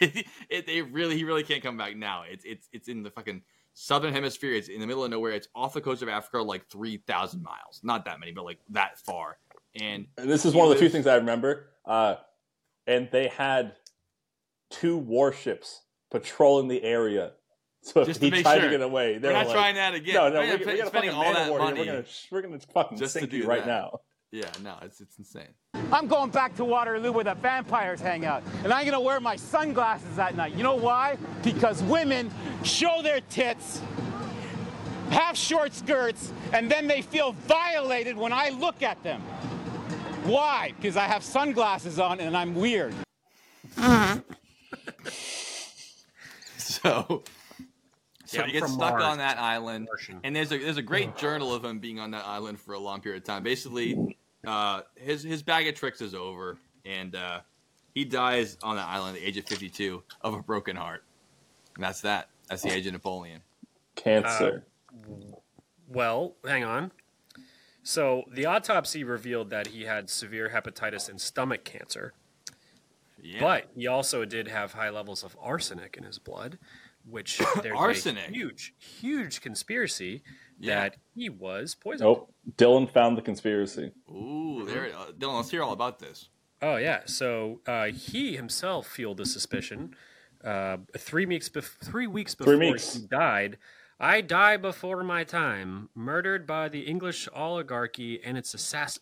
it, 0.01 0.25
it, 0.49 0.65
they 0.65 0.81
really, 0.81 1.15
he 1.15 1.23
really 1.23 1.43
can't 1.43 1.63
come 1.63 1.77
back 1.77 1.95
now. 1.95 2.23
It's 2.29 2.45
it's 2.45 2.67
it's 2.71 2.87
in 2.87 3.03
the 3.03 3.11
fucking 3.11 3.43
southern 3.73 4.13
hemisphere. 4.13 4.53
It's 4.53 4.67
in 4.67 4.79
the 4.79 4.87
middle 4.87 5.03
of 5.03 5.11
nowhere. 5.11 5.31
It's 5.31 5.47
off 5.55 5.73
the 5.73 5.81
coast 5.81 6.01
of 6.01 6.09
Africa, 6.09 6.41
like 6.41 6.67
three 6.69 6.97
thousand 6.97 7.43
miles. 7.43 7.81
Not 7.83 8.05
that 8.05 8.19
many, 8.19 8.31
but 8.31 8.45
like 8.45 8.59
that 8.69 8.99
far. 8.99 9.37
And 9.79 10.07
And 10.17 10.29
this 10.29 10.45
is 10.45 10.53
he 10.53 10.59
one 10.59 10.67
of 10.67 10.73
the 10.73 10.79
few 10.79 10.89
things 10.89 11.07
I 11.07 11.15
remember. 11.15 11.67
Uh, 11.85 12.15
and 12.87 13.09
they 13.11 13.27
had 13.27 13.73
two 14.69 14.97
warships 14.97 15.81
patrolling 16.19 16.67
the 16.67 16.83
area. 16.83 17.31
So 17.85 18.01
if 18.01 18.07
Just 18.07 18.19
to 18.19 18.25
he 18.25 18.31
make 18.31 18.41
tried 18.41 18.55
sure. 18.55 18.63
to 18.63 18.69
get 18.71 18.81
away, 18.81 19.13
We're 19.13 19.19
they 19.19 19.33
not 19.33 19.45
like, 19.45 19.55
trying 19.55 19.75
that 19.75 19.93
again. 19.93 20.15
No, 20.15 20.29
no, 20.29 20.39
We're 20.39 20.45
we, 20.45 20.49
not 20.49 20.59
we 20.65 20.77
got 20.77 20.85
a 20.85 20.87
spending 20.87 21.11
all 21.11 21.33
that 21.35 21.49
man 21.51 21.57
money 21.59 21.79
We're 21.81 21.85
gonna, 21.85 22.05
we're 22.31 22.41
gonna 22.41 22.59
fucking 22.73 22.97
just 22.97 23.15
to 23.15 23.27
do 23.27 23.37
you 23.37 23.45
right 23.45 23.59
that. 23.59 23.67
now. 23.67 23.99
Yeah, 24.31 24.49
no, 24.63 24.75
it's 24.81 25.01
it's 25.01 25.19
insane. 25.19 25.49
I'm 25.91 26.07
going 26.07 26.31
back 26.31 26.55
to 26.55 26.65
Waterloo 26.65 27.11
where 27.11 27.23
the 27.23 27.35
vampires 27.35 28.01
hang 28.01 28.25
out. 28.25 28.41
And 28.63 28.73
I'm 28.73 28.85
gonna 28.85 28.99
wear 28.99 29.19
my 29.19 29.35
sunglasses 29.35 30.17
at 30.17 30.35
night. 30.35 30.55
You 30.55 30.63
know 30.63 30.73
why? 30.73 31.17
Because 31.43 31.83
women 31.83 32.31
show 32.63 33.03
their 33.03 33.21
tits, 33.29 33.79
have 35.11 35.37
short 35.37 35.71
skirts, 35.75 36.33
and 36.53 36.71
then 36.71 36.87
they 36.87 37.03
feel 37.03 37.33
violated 37.47 38.17
when 38.17 38.33
I 38.33 38.49
look 38.49 38.81
at 38.81 39.03
them. 39.03 39.21
Why? 40.23 40.73
Because 40.75 40.97
I 40.97 41.03
have 41.05 41.23
sunglasses 41.23 41.99
on 41.99 42.19
and 42.19 42.35
I'm 42.35 42.55
weird. 42.55 42.95
So, 46.85 47.23
so 48.25 48.39
Yeah, 48.39 48.45
he 48.45 48.51
gets 48.53 48.71
stuck 48.71 48.91
Mars. 48.91 49.03
on 49.03 49.17
that 49.17 49.37
island, 49.39 49.87
and 50.23 50.35
there's 50.35 50.51
a 50.51 50.57
there's 50.57 50.77
a 50.77 50.81
great 50.83 51.17
journal 51.17 51.53
of 51.53 51.65
him 51.65 51.79
being 51.79 51.99
on 51.99 52.11
that 52.11 52.25
island 52.25 52.59
for 52.59 52.73
a 52.73 52.79
long 52.79 53.01
period 53.01 53.23
of 53.23 53.27
time. 53.27 53.43
Basically, 53.43 54.15
uh, 54.45 54.81
his 54.95 55.23
his 55.23 55.41
bag 55.43 55.67
of 55.67 55.75
tricks 55.75 56.01
is 56.01 56.13
over, 56.13 56.57
and 56.85 57.15
uh, 57.15 57.39
he 57.93 58.05
dies 58.05 58.57
on 58.61 58.75
that 58.75 58.87
island 58.87 59.15
at 59.15 59.21
the 59.21 59.27
age 59.27 59.37
of 59.37 59.45
52 59.45 60.03
of 60.21 60.33
a 60.33 60.41
broken 60.41 60.75
heart. 60.75 61.03
And 61.75 61.83
that's 61.83 62.01
that. 62.01 62.29
That's 62.49 62.61
the 62.61 62.71
age 62.71 62.85
of 62.85 62.93
Napoleon. 62.93 63.41
Cancer. 63.95 64.63
Well, 65.87 66.35
hang 66.45 66.63
on. 66.63 66.91
So 67.83 68.23
the 68.31 68.45
autopsy 68.45 69.03
revealed 69.03 69.49
that 69.51 69.67
he 69.67 69.83
had 69.83 70.09
severe 70.09 70.49
hepatitis 70.49 71.07
and 71.09 71.21
stomach 71.21 71.63
cancer, 71.63 72.13
Yeah. 73.25 73.39
but 73.39 73.69
he 73.75 73.87
also 73.87 74.23
did 74.25 74.47
have 74.47 74.73
high 74.73 74.89
levels 74.91 75.23
of 75.23 75.35
arsenic 75.41 75.97
in 75.97 76.03
his 76.03 76.19
blood, 76.19 76.59
which 77.03 77.39
there's 77.63 77.77
Arsenic? 77.77 78.29
a 78.29 78.31
huge, 78.31 78.73
huge 78.77 79.41
conspiracy 79.41 80.21
Yeah. 80.59 80.81
that 80.81 80.97
he 81.15 81.29
was 81.29 81.73
poisoned. 81.75 82.01
Nope. 82.07 82.31
Dylan 82.57 82.89
found 82.89 83.17
the 83.17 83.21
conspiracy. 83.23 83.91
Ooh, 84.09 84.65
there, 84.67 84.91
uh, 84.95 85.07
Dylan. 85.17 85.37
Let's 85.37 85.49
hear 85.49 85.63
all 85.63 85.73
about 85.73 85.97
this. 85.99 86.29
Oh 86.61 86.75
yeah, 86.77 87.01
so 87.05 87.61
uh, 87.67 87.85
he 87.87 88.35
himself 88.35 88.87
fueled 88.87 89.17
the 89.17 89.25
suspicion. 89.25 89.95
Uh, 90.43 90.77
three 90.97 91.25
weeks, 91.25 91.49
bef- 91.49 91.77
three 91.83 92.07
weeks 92.07 92.35
before 92.35 92.55
Three 92.55 92.71
weeks. 92.71 92.93
he 92.93 93.07
died, 93.07 93.57
I 93.99 94.21
die 94.21 94.57
before 94.57 95.03
my 95.03 95.23
time, 95.23 95.89
murdered 95.95 96.45
by 96.45 96.69
the 96.69 96.81
English 96.81 97.27
oligarchy 97.33 98.23
and 98.23 98.37
its 98.37 98.53
assassin. 98.53 99.01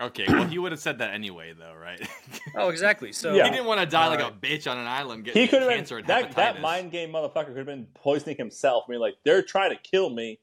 Okay, 0.00 0.24
well, 0.28 0.44
he 0.46 0.58
would 0.58 0.72
have 0.72 0.80
said 0.80 0.98
that 0.98 1.14
anyway, 1.14 1.54
though, 1.56 1.74
right? 1.74 2.00
Oh, 2.56 2.68
exactly. 2.68 3.12
So 3.12 3.32
he 3.32 3.38
didn't 3.50 3.64
want 3.64 3.80
to 3.80 3.86
die 3.86 4.08
like 4.08 4.20
uh, 4.20 4.28
a 4.28 4.30
bitch 4.30 4.70
on 4.70 4.78
an 4.78 4.86
island. 4.86 5.24
Getting 5.24 5.42
He 5.42 5.48
could 5.48 5.62
have 5.62 5.70
cancer 5.70 5.96
been 5.96 6.10
and 6.10 6.26
that, 6.26 6.36
that 6.36 6.56
hepatitis. 6.56 6.60
mind 6.60 6.90
game 6.92 7.10
motherfucker 7.10 7.46
could 7.48 7.56
have 7.56 7.66
been 7.66 7.86
poisoning 7.94 8.36
himself. 8.36 8.84
I 8.88 8.92
mean, 8.92 9.00
like 9.00 9.14
they're 9.24 9.42
trying 9.42 9.70
to 9.70 9.76
kill 9.82 10.10
me. 10.10 10.38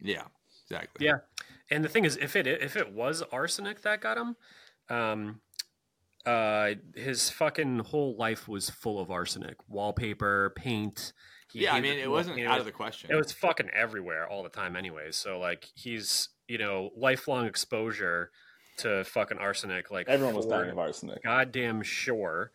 Yeah, 0.00 0.24
exactly. 0.64 1.06
Yeah, 1.06 1.18
and 1.70 1.84
the 1.84 1.88
thing 1.88 2.04
is, 2.04 2.16
if 2.16 2.36
it 2.36 2.46
if 2.46 2.76
it 2.76 2.92
was 2.92 3.22
arsenic 3.32 3.82
that 3.82 4.00
got 4.00 4.18
him, 4.18 4.36
um, 4.88 5.40
uh, 6.26 6.74
his 6.94 7.30
fucking 7.30 7.80
whole 7.80 8.16
life 8.16 8.48
was 8.48 8.70
full 8.70 9.00
of 9.00 9.10
arsenic, 9.10 9.56
wallpaper, 9.68 10.52
paint. 10.56 11.12
He 11.52 11.64
Yeah, 11.64 11.74
I 11.74 11.80
mean, 11.80 11.98
it 11.98 12.10
wasn't 12.10 12.40
out 12.46 12.60
of 12.60 12.64
the 12.64 12.72
question. 12.72 13.10
It 13.10 13.16
was 13.16 13.32
fucking 13.32 13.70
everywhere 13.70 14.28
all 14.28 14.42
the 14.42 14.48
time, 14.48 14.76
anyways. 14.76 15.16
So 15.16 15.38
like, 15.38 15.68
he's 15.74 16.28
you 16.50 16.58
know 16.58 16.90
lifelong 16.96 17.46
exposure 17.46 18.30
to 18.78 19.04
fucking 19.04 19.38
arsenic. 19.38 19.90
Like 19.90 20.08
Everyone 20.08 20.34
was 20.34 20.46
dying 20.46 20.70
of 20.70 20.78
arsenic. 20.78 21.22
Goddamn 21.22 21.82
sure. 21.82 22.50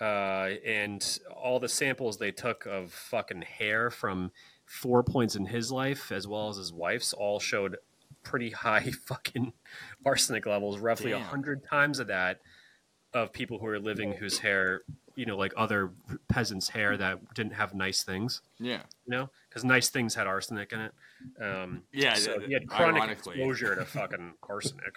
Uh, 0.00 0.50
and 0.66 1.20
all 1.36 1.60
the 1.60 1.68
samples 1.68 2.18
they 2.18 2.32
took 2.32 2.66
of 2.66 2.92
fucking 2.92 3.42
hair 3.42 3.90
from 3.90 4.32
four 4.64 5.04
points 5.04 5.36
in 5.36 5.46
his 5.46 5.70
life 5.70 6.10
as 6.10 6.26
well 6.26 6.48
as 6.48 6.56
his 6.56 6.72
wife's 6.72 7.12
all 7.12 7.38
showed 7.38 7.76
pretty 8.22 8.50
high 8.50 8.90
fucking 9.06 9.52
arsenic 10.04 10.46
levels, 10.46 10.78
roughly 10.78 11.12
a 11.12 11.18
hundred 11.18 11.64
times 11.64 11.98
of 11.98 12.08
that 12.08 12.40
of 13.12 13.32
people 13.32 13.58
who 13.58 13.66
are 13.66 13.78
living 13.78 14.12
whose 14.12 14.38
hair, 14.38 14.82
you 15.16 15.26
know, 15.26 15.36
like 15.36 15.52
other 15.56 15.90
peasants' 16.28 16.68
hair 16.68 16.96
that 16.96 17.34
didn't 17.34 17.52
have 17.54 17.74
nice 17.74 18.02
things. 18.02 18.40
Yeah. 18.58 18.82
You 19.06 19.10
know, 19.16 19.30
because 19.48 19.64
nice 19.64 19.88
things 19.88 20.14
had 20.14 20.26
arsenic 20.26 20.72
in 20.72 20.80
it. 20.80 20.92
Um, 21.40 21.82
Yeah, 21.92 22.14
so 22.14 22.36
th- 22.38 22.46
he 22.48 22.52
had 22.54 22.68
chronic 22.68 22.96
ironically. 23.02 23.34
exposure 23.34 23.74
to 23.76 23.84
fucking 23.84 24.34
arsenic. 24.48 24.96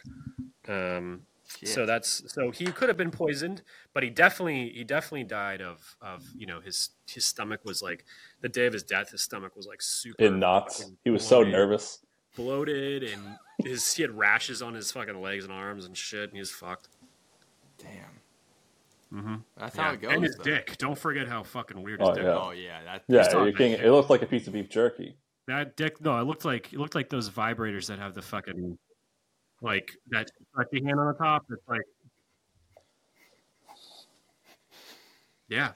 Um, 0.67 1.21
Shit. 1.59 1.69
so 1.69 1.85
that's 1.85 2.23
so 2.33 2.51
he 2.51 2.65
could 2.65 2.89
have 2.89 2.97
been 2.97 3.09
poisoned, 3.11 3.61
but 3.93 4.03
he 4.03 4.09
definitely 4.09 4.69
he 4.75 4.83
definitely 4.83 5.23
died 5.23 5.61
of 5.61 5.95
of 6.01 6.25
you 6.35 6.45
know 6.45 6.59
his 6.59 6.89
his 7.09 7.23
stomach 7.25 7.61
was 7.63 7.81
like 7.81 8.03
the 8.41 8.49
day 8.49 8.65
of 8.65 8.73
his 8.73 8.83
death 8.83 9.11
his 9.11 9.21
stomach 9.21 9.55
was 9.55 9.65
like 9.65 9.81
super 9.81 10.21
In 10.21 10.39
knots. 10.39 10.91
He 11.05 11.09
was 11.09 11.25
so 11.25 11.43
nervous. 11.43 11.99
bloated 12.35 13.03
and 13.03 13.21
his 13.63 13.93
he 13.93 14.01
had 14.01 14.11
rashes 14.11 14.61
on 14.61 14.73
his 14.73 14.91
fucking 14.91 15.21
legs 15.21 15.45
and 15.45 15.53
arms 15.53 15.85
and 15.85 15.95
shit 15.97 16.23
and 16.23 16.33
he 16.33 16.39
was 16.39 16.51
fucked. 16.51 16.89
Damn. 17.77 18.19
Mm-hmm. 19.13 19.35
That's 19.57 19.75
how 19.77 19.91
it 19.93 20.01
goes, 20.01 20.11
And 20.13 20.23
his 20.23 20.35
though. 20.35 20.43
dick. 20.43 20.77
Don't 20.77 20.97
forget 20.97 21.27
how 21.27 21.41
fucking 21.43 21.81
weird 21.81 22.01
his 22.01 22.09
Oh 22.09 22.13
dick. 22.13 22.23
yeah. 22.23 22.37
Oh, 22.37 22.51
yeah, 22.51 22.83
that- 22.83 23.03
yeah. 23.07 23.19
He's 23.19 23.27
talking 23.27 23.43
You're 23.47 23.53
kidding. 23.53 23.73
about 23.75 23.85
It 23.85 23.91
looked 23.91 24.09
like 24.09 24.21
a 24.21 24.25
piece 24.25 24.47
of 24.47 24.53
beef 24.53 24.69
jerky. 24.69 25.15
That 25.47 25.77
dick, 25.77 26.01
no, 26.01 26.19
it 26.19 26.23
looked 26.25 26.43
like 26.43 26.73
it 26.73 26.79
looked 26.79 26.93
like 26.93 27.09
those 27.09 27.29
vibrators 27.29 27.87
that 27.87 27.99
have 27.99 28.13
the 28.13 28.21
fucking 28.21 28.77
like 29.61 29.91
that 30.09 30.29
fleshy 30.53 30.83
hand 30.85 30.99
on 30.99 31.07
the 31.07 31.13
top. 31.13 31.45
It's 31.49 31.65
like, 31.69 31.81
yeah. 35.47 35.71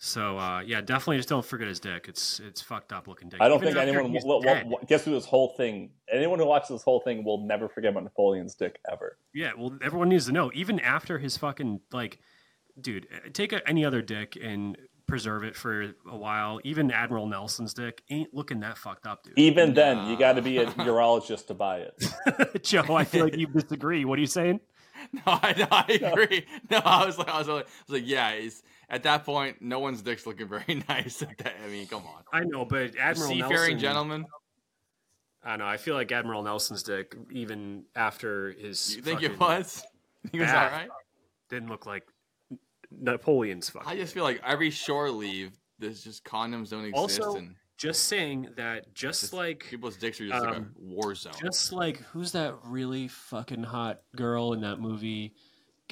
So 0.00 0.38
uh, 0.38 0.60
yeah, 0.60 0.80
definitely 0.80 1.16
just 1.16 1.28
don't 1.28 1.44
forget 1.44 1.66
his 1.68 1.80
dick. 1.80 2.06
It's 2.08 2.40
it's 2.40 2.60
fucked 2.60 2.92
up 2.92 3.08
looking 3.08 3.28
dick. 3.28 3.40
I 3.40 3.48
don't 3.48 3.60
Even 3.62 3.74
think 3.74 3.88
anyone. 3.88 4.12
Will, 4.12 4.40
will, 4.40 4.62
will, 4.66 4.78
guess 4.86 5.02
through 5.04 5.14
this 5.14 5.24
whole 5.26 5.48
thing. 5.56 5.90
Anyone 6.12 6.38
who 6.38 6.46
watches 6.46 6.68
this 6.68 6.82
whole 6.82 7.00
thing 7.00 7.24
will 7.24 7.38
never 7.46 7.68
forget 7.68 7.90
about 7.90 8.04
Napoleon's 8.04 8.54
dick 8.54 8.78
ever. 8.90 9.16
Yeah, 9.34 9.52
well, 9.58 9.76
everyone 9.82 10.08
needs 10.08 10.26
to 10.26 10.32
know. 10.32 10.50
Even 10.54 10.78
after 10.80 11.18
his 11.18 11.36
fucking 11.36 11.80
like, 11.92 12.20
dude, 12.80 13.06
uh, 13.12 13.28
take 13.32 13.52
a, 13.52 13.66
any 13.68 13.84
other 13.84 14.02
dick 14.02 14.38
and 14.40 14.76
preserve 15.08 15.42
it 15.42 15.56
for 15.56 15.94
a 16.08 16.16
while. 16.16 16.60
Even 16.62 16.90
Admiral 16.92 17.26
Nelson's 17.26 17.74
dick 17.74 18.02
ain't 18.10 18.32
looking 18.32 18.60
that 18.60 18.78
fucked 18.78 19.06
up, 19.06 19.24
dude. 19.24 19.36
Even 19.36 19.74
then, 19.74 20.06
you 20.06 20.16
got 20.16 20.34
to 20.34 20.42
be 20.42 20.58
a 20.58 20.66
urologist 20.66 21.46
to 21.48 21.54
buy 21.54 21.78
it. 21.78 22.62
Joe, 22.62 22.94
I 22.94 23.04
feel 23.04 23.24
like 23.24 23.36
you 23.36 23.46
disagree. 23.48 24.04
What 24.04 24.18
are 24.18 24.20
you 24.20 24.26
saying? 24.28 24.60
No, 25.12 25.20
I, 25.26 25.54
no, 25.56 25.66
I 25.70 26.00
agree. 26.02 26.44
No. 26.70 26.78
I 26.84 27.06
was 27.06 27.18
like, 27.18 27.28
I 27.28 27.38
was 27.38 27.46
like, 27.46 27.66
I 27.66 27.68
was 27.86 28.00
like 28.00 28.02
yeah. 28.04 28.30
It's, 28.30 28.64
at 28.90 29.04
that 29.04 29.24
point, 29.24 29.62
no 29.62 29.78
one's 29.78 30.02
dick's 30.02 30.26
looking 30.26 30.48
very 30.48 30.82
nice. 30.88 31.22
At 31.22 31.38
that, 31.38 31.54
I 31.64 31.68
mean, 31.68 31.86
come 31.86 32.02
on. 32.04 32.24
I 32.32 32.42
know, 32.44 32.64
but 32.64 32.96
Admiral 32.98 33.30
seafaring 33.30 33.48
Nelson, 33.48 33.78
gentleman. 33.78 34.26
I 35.44 35.56
know. 35.56 35.66
I 35.66 35.76
feel 35.76 35.94
like 35.94 36.10
Admiral 36.10 36.42
Nelson's 36.42 36.82
dick, 36.82 37.16
even 37.30 37.84
after 37.94 38.50
his, 38.50 38.96
You 38.96 39.02
think 39.02 39.22
it 39.22 39.38
was? 39.38 39.84
He 40.32 40.40
was 40.40 40.48
all 40.48 40.54
right. 40.56 40.88
Didn't 41.48 41.68
look 41.68 41.86
like 41.86 42.02
Napoleon's 42.90 43.68
fucking. 43.70 43.88
I 43.88 43.96
just 43.96 44.14
feel 44.14 44.24
like 44.24 44.40
every 44.44 44.70
shore 44.70 45.10
leave, 45.10 45.52
there's 45.78 46.02
just 46.02 46.24
condoms 46.24 46.70
don't 46.70 46.84
exist, 46.84 47.20
also, 47.20 47.36
and 47.36 47.54
just 47.76 48.04
saying 48.04 48.48
that, 48.56 48.92
just, 48.94 49.32
like 49.32 49.66
people's 49.70 49.96
dicks 49.96 50.20
are 50.20 50.28
just 50.28 50.44
like 50.44 50.54
a 50.54 50.58
um, 50.58 50.74
war 50.78 51.14
zone. 51.14 51.32
Just 51.40 51.72
like 51.72 51.98
who's 52.12 52.32
that 52.32 52.54
really 52.64 53.08
fucking 53.08 53.62
hot 53.62 54.00
girl 54.16 54.52
in 54.52 54.60
that 54.62 54.80
movie? 54.80 55.34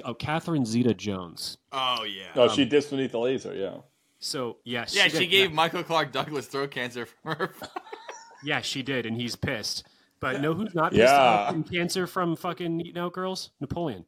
Oh, 0.04 0.14
Catherine 0.14 0.66
Zeta 0.66 0.92
Jones. 0.94 1.58
oh 1.72 2.04
yeah. 2.04 2.26
Oh, 2.34 2.48
she 2.48 2.64
dips 2.64 2.86
beneath 2.88 3.12
the 3.12 3.18
laser. 3.20 3.54
Yeah. 3.54 3.76
So 4.18 4.58
yes, 4.64 4.94
yeah, 4.96 5.08
she 5.08 5.20
did. 5.20 5.30
gave 5.30 5.52
Michael 5.52 5.82
Clark 5.84 6.10
Douglas 6.12 6.46
throat 6.46 6.70
cancer 6.70 7.06
from 7.06 7.36
her. 7.36 7.54
Yeah, 8.44 8.60
she 8.60 8.82
did, 8.82 9.06
and 9.06 9.16
he's 9.16 9.34
pissed. 9.34 9.86
But 10.20 10.40
know 10.42 10.52
who's 10.54 10.74
not 10.74 10.92
pissed 10.92 11.00
Yeah. 11.00 11.48
about 11.48 11.70
cancer 11.72 12.06
from 12.06 12.36
fucking 12.36 12.80
eating 12.80 12.98
out 12.98 13.14
girls? 13.14 13.50
Napoleon. 13.60 14.04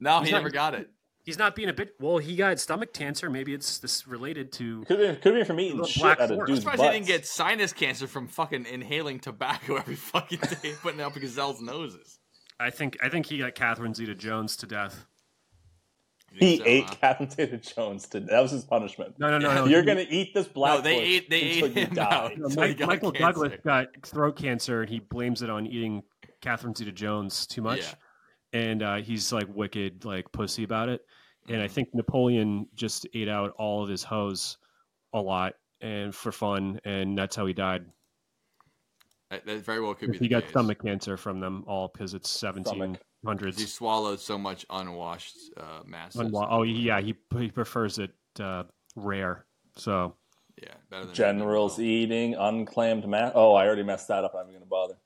no, 0.00 0.18
He's 0.18 0.28
he 0.28 0.32
not- 0.32 0.38
never 0.38 0.50
got 0.50 0.74
it. 0.74 0.90
He's 1.28 1.36
not 1.36 1.54
being 1.54 1.68
a 1.68 1.74
bit. 1.74 1.94
Well, 2.00 2.16
he 2.16 2.36
got 2.36 2.58
stomach 2.58 2.94
cancer. 2.94 3.28
Maybe 3.28 3.52
it's 3.52 3.76
this 3.76 4.08
related 4.08 4.50
to. 4.52 4.82
Could 4.84 4.96
be, 4.98 5.14
could 5.20 5.34
be 5.34 5.44
from 5.44 5.60
eating 5.60 5.76
Black 5.76 5.90
shit 5.90 6.02
out 6.02 6.20
of 6.22 6.28
Forest. 6.30 6.40
I'm 6.40 6.46
dude's 6.46 6.60
surprised 6.60 6.82
he 6.82 6.88
didn't 6.88 7.06
get 7.06 7.26
sinus 7.26 7.74
cancer 7.74 8.06
from 8.06 8.28
fucking 8.28 8.64
inhaling 8.64 9.20
tobacco 9.20 9.76
every 9.76 9.94
fucking 9.96 10.38
day, 10.62 10.72
putting 10.80 11.00
it 11.00 11.02
up 11.02 11.12
Gazelle's 11.12 11.60
noses. 11.60 12.18
I 12.58 12.70
think. 12.70 12.96
I 13.02 13.10
think 13.10 13.26
he 13.26 13.36
got 13.36 13.54
Catherine 13.54 13.92
Zeta 13.92 14.14
Jones 14.14 14.56
to 14.56 14.66
death. 14.66 15.04
He 16.32 16.56
so, 16.56 16.62
ate 16.64 16.84
huh? 16.84 16.94
Catherine 16.98 17.30
Zeta-Jones. 17.30 18.06
To, 18.08 18.20
death. 18.20 18.30
that 18.30 18.40
was 18.40 18.50
his 18.52 18.64
punishment. 18.64 19.18
No, 19.18 19.30
no, 19.30 19.36
no, 19.36 19.52
no. 19.54 19.64
You're 19.66 19.82
he- 19.82 19.86
gonna 19.86 20.06
eat 20.08 20.32
this 20.32 20.48
black. 20.48 20.76
No, 20.76 20.80
they 20.80 20.94
bush 20.94 21.04
ate- 21.04 21.30
they 21.30 21.50
until 21.50 21.66
ate 21.66 21.76
you 21.76 21.82
him 21.82 21.94
die. 21.94 22.04
out. 22.04 22.38
No, 22.38 22.48
Mike, 22.56 22.80
Michael 22.80 23.12
cancer. 23.12 23.26
Douglas 23.26 23.60
got 23.62 23.88
throat 24.02 24.36
cancer, 24.36 24.80
and 24.80 24.88
he 24.88 25.00
blames 25.00 25.42
it 25.42 25.50
on 25.50 25.66
eating 25.66 26.04
Catherine 26.40 26.74
Zeta 26.74 26.92
Jones 26.92 27.46
too 27.46 27.60
much. 27.60 27.80
Yeah. 27.80 28.60
And 28.60 28.82
uh, 28.82 28.96
he's 28.96 29.30
like 29.30 29.46
wicked, 29.54 30.06
like 30.06 30.32
pussy 30.32 30.64
about 30.64 30.88
it. 30.88 31.02
And 31.48 31.60
I 31.62 31.64
Mm-hmm. 31.64 31.74
think 31.74 31.88
Napoleon 31.94 32.66
just 32.74 33.06
ate 33.14 33.28
out 33.28 33.54
all 33.58 33.82
of 33.82 33.88
his 33.88 34.02
hoes 34.02 34.58
a 35.14 35.20
lot 35.20 35.54
and 35.80 36.14
for 36.14 36.32
fun, 36.32 36.80
and 36.84 37.16
that's 37.16 37.36
how 37.36 37.46
he 37.46 37.52
died. 37.52 37.86
That, 39.30 39.44
that 39.46 39.64
very 39.64 39.80
well 39.80 39.94
could 39.94 40.12
be. 40.12 40.18
He 40.18 40.24
the 40.28 40.34
got 40.34 40.42
case. 40.42 40.50
stomach 40.50 40.82
cancer 40.82 41.16
from 41.16 41.40
them 41.40 41.64
all 41.66 41.88
because 41.92 42.14
it's 42.14 42.28
Stomach. 42.28 42.64
seventeen 42.64 42.98
He 43.56 43.64
swallowed 43.66 44.20
so 44.20 44.38
much 44.38 44.64
unwashed 44.70 45.36
uh, 45.56 45.80
masses. 45.86 46.32
Oh 46.34 46.62
yeah, 46.62 47.00
he 47.00 47.14
he 47.38 47.50
prefers 47.50 47.98
it 47.98 48.12
uh, 48.40 48.64
rare. 48.96 49.44
So 49.76 50.14
yeah, 50.62 50.74
better 50.90 51.06
than 51.06 51.14
Generals 51.14 51.78
eating 51.78 52.34
unclaimed 52.34 53.06
mass. 53.08 53.32
Oh, 53.34 53.54
I 53.54 53.66
already 53.66 53.82
messed 53.82 54.08
that 54.08 54.24
up. 54.24 54.34
I'm 54.34 54.46
not 54.46 54.48
even 54.50 54.60
gonna 54.60 54.66
bother. 54.70 54.96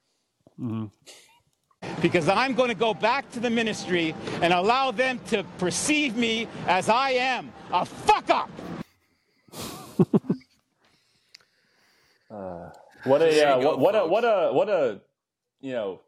mhm. 0.58 0.90
Because 2.00 2.28
I'm 2.28 2.54
going 2.54 2.68
to 2.68 2.74
go 2.74 2.94
back 2.94 3.30
to 3.32 3.40
the 3.40 3.50
ministry 3.50 4.14
and 4.40 4.52
allow 4.52 4.90
them 4.90 5.20
to 5.28 5.44
perceive 5.58 6.16
me 6.16 6.48
as 6.66 6.88
I 6.88 7.10
am 7.10 7.52
a 7.72 7.84
fuck 7.84 8.28
up. 8.30 8.50
Uh, 12.30 12.70
what 13.04 13.22
a 13.22 13.46
uh, 13.48 13.60
go, 13.60 13.76
what, 13.76 13.78
what 13.78 13.94
a 13.94 14.06
what 14.06 14.24
a 14.24 14.52
what 14.52 14.68
a 14.68 15.00
you 15.60 15.72
know 15.72 16.00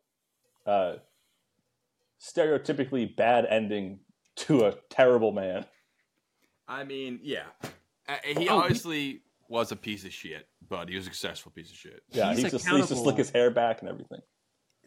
uh, 0.67 0.95
stereotypically 2.21 3.15
bad 3.15 3.47
ending 3.49 4.01
to 4.37 4.65
a 4.67 4.73
terrible 4.91 5.33
man. 5.33 5.65
I 6.67 6.85
mean, 6.85 7.21
yeah, 7.23 7.43
uh, 8.09 8.17
he 8.25 8.35
Oh, 8.37 8.41
he- 8.41 8.49
obviously 8.49 9.21
was 9.49 9.71
a 9.73 9.77
piece 9.77 10.05
of 10.05 10.13
shit, 10.13 10.49
but 10.69 10.89
he 10.89 10.97
was 10.97 11.05
a 11.07 11.11
successful 11.11 11.53
piece 11.53 11.71
of 11.71 11.77
shit. 11.77 12.03
Yeah, 12.11 12.31
He's 12.31 12.43
he's 12.43 12.53
just, 12.53 12.69
he 12.69 12.77
used 12.77 12.89
to 12.89 12.97
slick 12.97 13.17
his 13.17 13.31
hair 13.31 13.51
back 13.51 13.81
and 13.81 13.89
everything. 13.91 14.21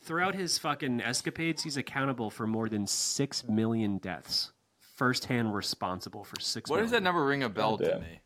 Throughout 0.01 0.35
his 0.35 0.57
fucking 0.57 1.01
escapades, 1.01 1.63
he's 1.63 1.77
accountable 1.77 2.29
for 2.29 2.47
more 2.47 2.69
than 2.69 2.87
six 2.87 3.47
million 3.47 3.97
deaths. 3.97 4.51
Firsthand 4.95 5.53
responsible 5.53 6.23
for 6.23 6.39
six. 6.39 6.69
What 6.69 6.79
does 6.79 6.91
that 6.91 7.03
million. 7.03 7.05
number 7.15 7.25
ring 7.25 7.43
a 7.43 7.49
bell 7.49 7.77
to 7.77 7.83
Goddamn. 7.83 8.01
me? 8.01 8.21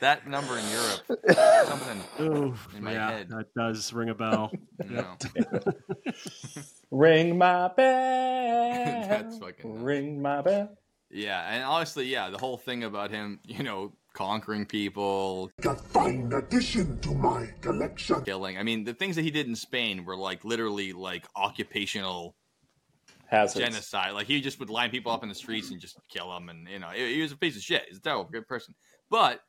that 0.00 0.26
number 0.28 0.58
in 0.58 0.64
Europe, 0.68 1.26
something 1.66 2.00
Oof, 2.20 2.68
in 2.76 2.84
my 2.84 2.92
yeah, 2.92 3.10
head. 3.10 3.28
that 3.30 3.46
does 3.56 3.92
ring 3.92 4.10
a 4.10 4.14
bell. 4.14 4.52
you 4.84 4.90
know. 4.96 5.16
Ring 6.90 7.38
my 7.38 7.68
bell. 7.76 9.06
That's 9.08 9.38
fucking 9.38 9.72
nuts. 9.74 9.84
Ring 9.84 10.20
my 10.20 10.42
bell. 10.42 10.76
Yeah, 11.10 11.40
and 11.52 11.62
honestly, 11.64 12.06
yeah, 12.06 12.30
the 12.30 12.38
whole 12.38 12.56
thing 12.56 12.84
about 12.84 13.10
him, 13.10 13.40
you 13.44 13.62
know, 13.62 13.92
conquering 14.12 14.66
people, 14.66 15.50
A 15.64 15.74
fine 15.74 16.32
addition 16.32 16.98
to 17.00 17.10
my 17.14 17.48
collection. 17.60 18.22
killing. 18.24 18.58
I 18.58 18.62
mean, 18.62 18.84
the 18.84 18.94
things 18.94 19.14
that 19.16 19.22
he 19.22 19.30
did 19.30 19.46
in 19.46 19.54
Spain 19.54 20.04
were 20.04 20.16
like 20.16 20.44
literally 20.44 20.92
like 20.92 21.26
occupational 21.36 22.34
Hazards. 23.26 23.64
genocide. 23.64 24.14
Like 24.14 24.26
he 24.26 24.40
just 24.40 24.58
would 24.60 24.70
line 24.70 24.90
people 24.90 25.12
up 25.12 25.22
in 25.22 25.28
the 25.28 25.34
streets 25.34 25.70
and 25.70 25.80
just 25.80 25.98
kill 26.08 26.30
them, 26.32 26.48
and 26.48 26.68
you 26.68 26.78
know, 26.78 26.88
he, 26.88 27.14
he 27.16 27.22
was 27.22 27.32
a 27.32 27.36
piece 27.36 27.56
of 27.56 27.62
shit. 27.62 27.84
He's 27.88 27.98
a 27.98 28.00
terrible, 28.00 28.24
good 28.30 28.46
person. 28.48 28.74
But 29.10 29.40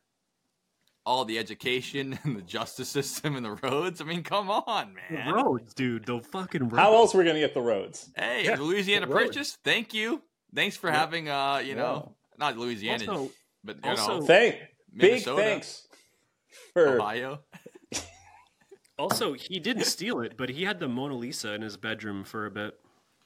all 1.06 1.24
the 1.24 1.38
education 1.38 2.18
and 2.24 2.36
the 2.36 2.42
justice 2.42 2.88
system 2.90 3.34
and 3.36 3.44
the 3.44 3.52
roads. 3.62 4.00
I 4.02 4.04
mean, 4.04 4.22
come 4.22 4.50
on, 4.50 4.94
man. 4.94 5.26
The 5.26 5.32
roads, 5.32 5.72
dude. 5.74 6.04
The 6.04 6.20
fucking 6.20 6.64
roads. 6.68 6.76
How 6.76 6.94
else 6.94 7.14
are 7.14 7.18
we 7.18 7.24
gonna 7.24 7.38
get 7.40 7.54
the 7.54 7.62
roads? 7.62 8.10
Hey, 8.14 8.44
Yeah, 8.44 8.56
Louisiana 8.60 9.06
the 9.06 9.14
roads. 9.14 9.28
Purchase. 9.28 9.58
Thank 9.64 9.94
you. 9.94 10.22
Thanks 10.54 10.76
for 10.76 10.90
having, 10.90 11.28
uh, 11.28 11.58
you 11.58 11.74
know, 11.74 12.14
not 12.38 12.56
Louisiana, 12.56 13.10
Also- 13.10 13.32
but 13.64 13.76
you 13.84 13.90
also- 13.90 14.20
know, 14.20 14.26
Thank 14.26 14.56
big 14.94 15.10
Minnesota, 15.12 15.42
thanks 15.42 15.88
for 16.72 16.98
Ohio. 17.00 17.40
Also, 18.98 19.32
he 19.34 19.60
didn't 19.60 19.84
steal 19.84 20.20
it, 20.22 20.36
but 20.36 20.48
he 20.48 20.64
had 20.64 20.80
the 20.80 20.88
Mona 20.88 21.14
Lisa 21.14 21.52
in 21.52 21.62
his 21.62 21.76
bedroom 21.76 22.24
for 22.24 22.46
a 22.46 22.50
bit. 22.50 22.74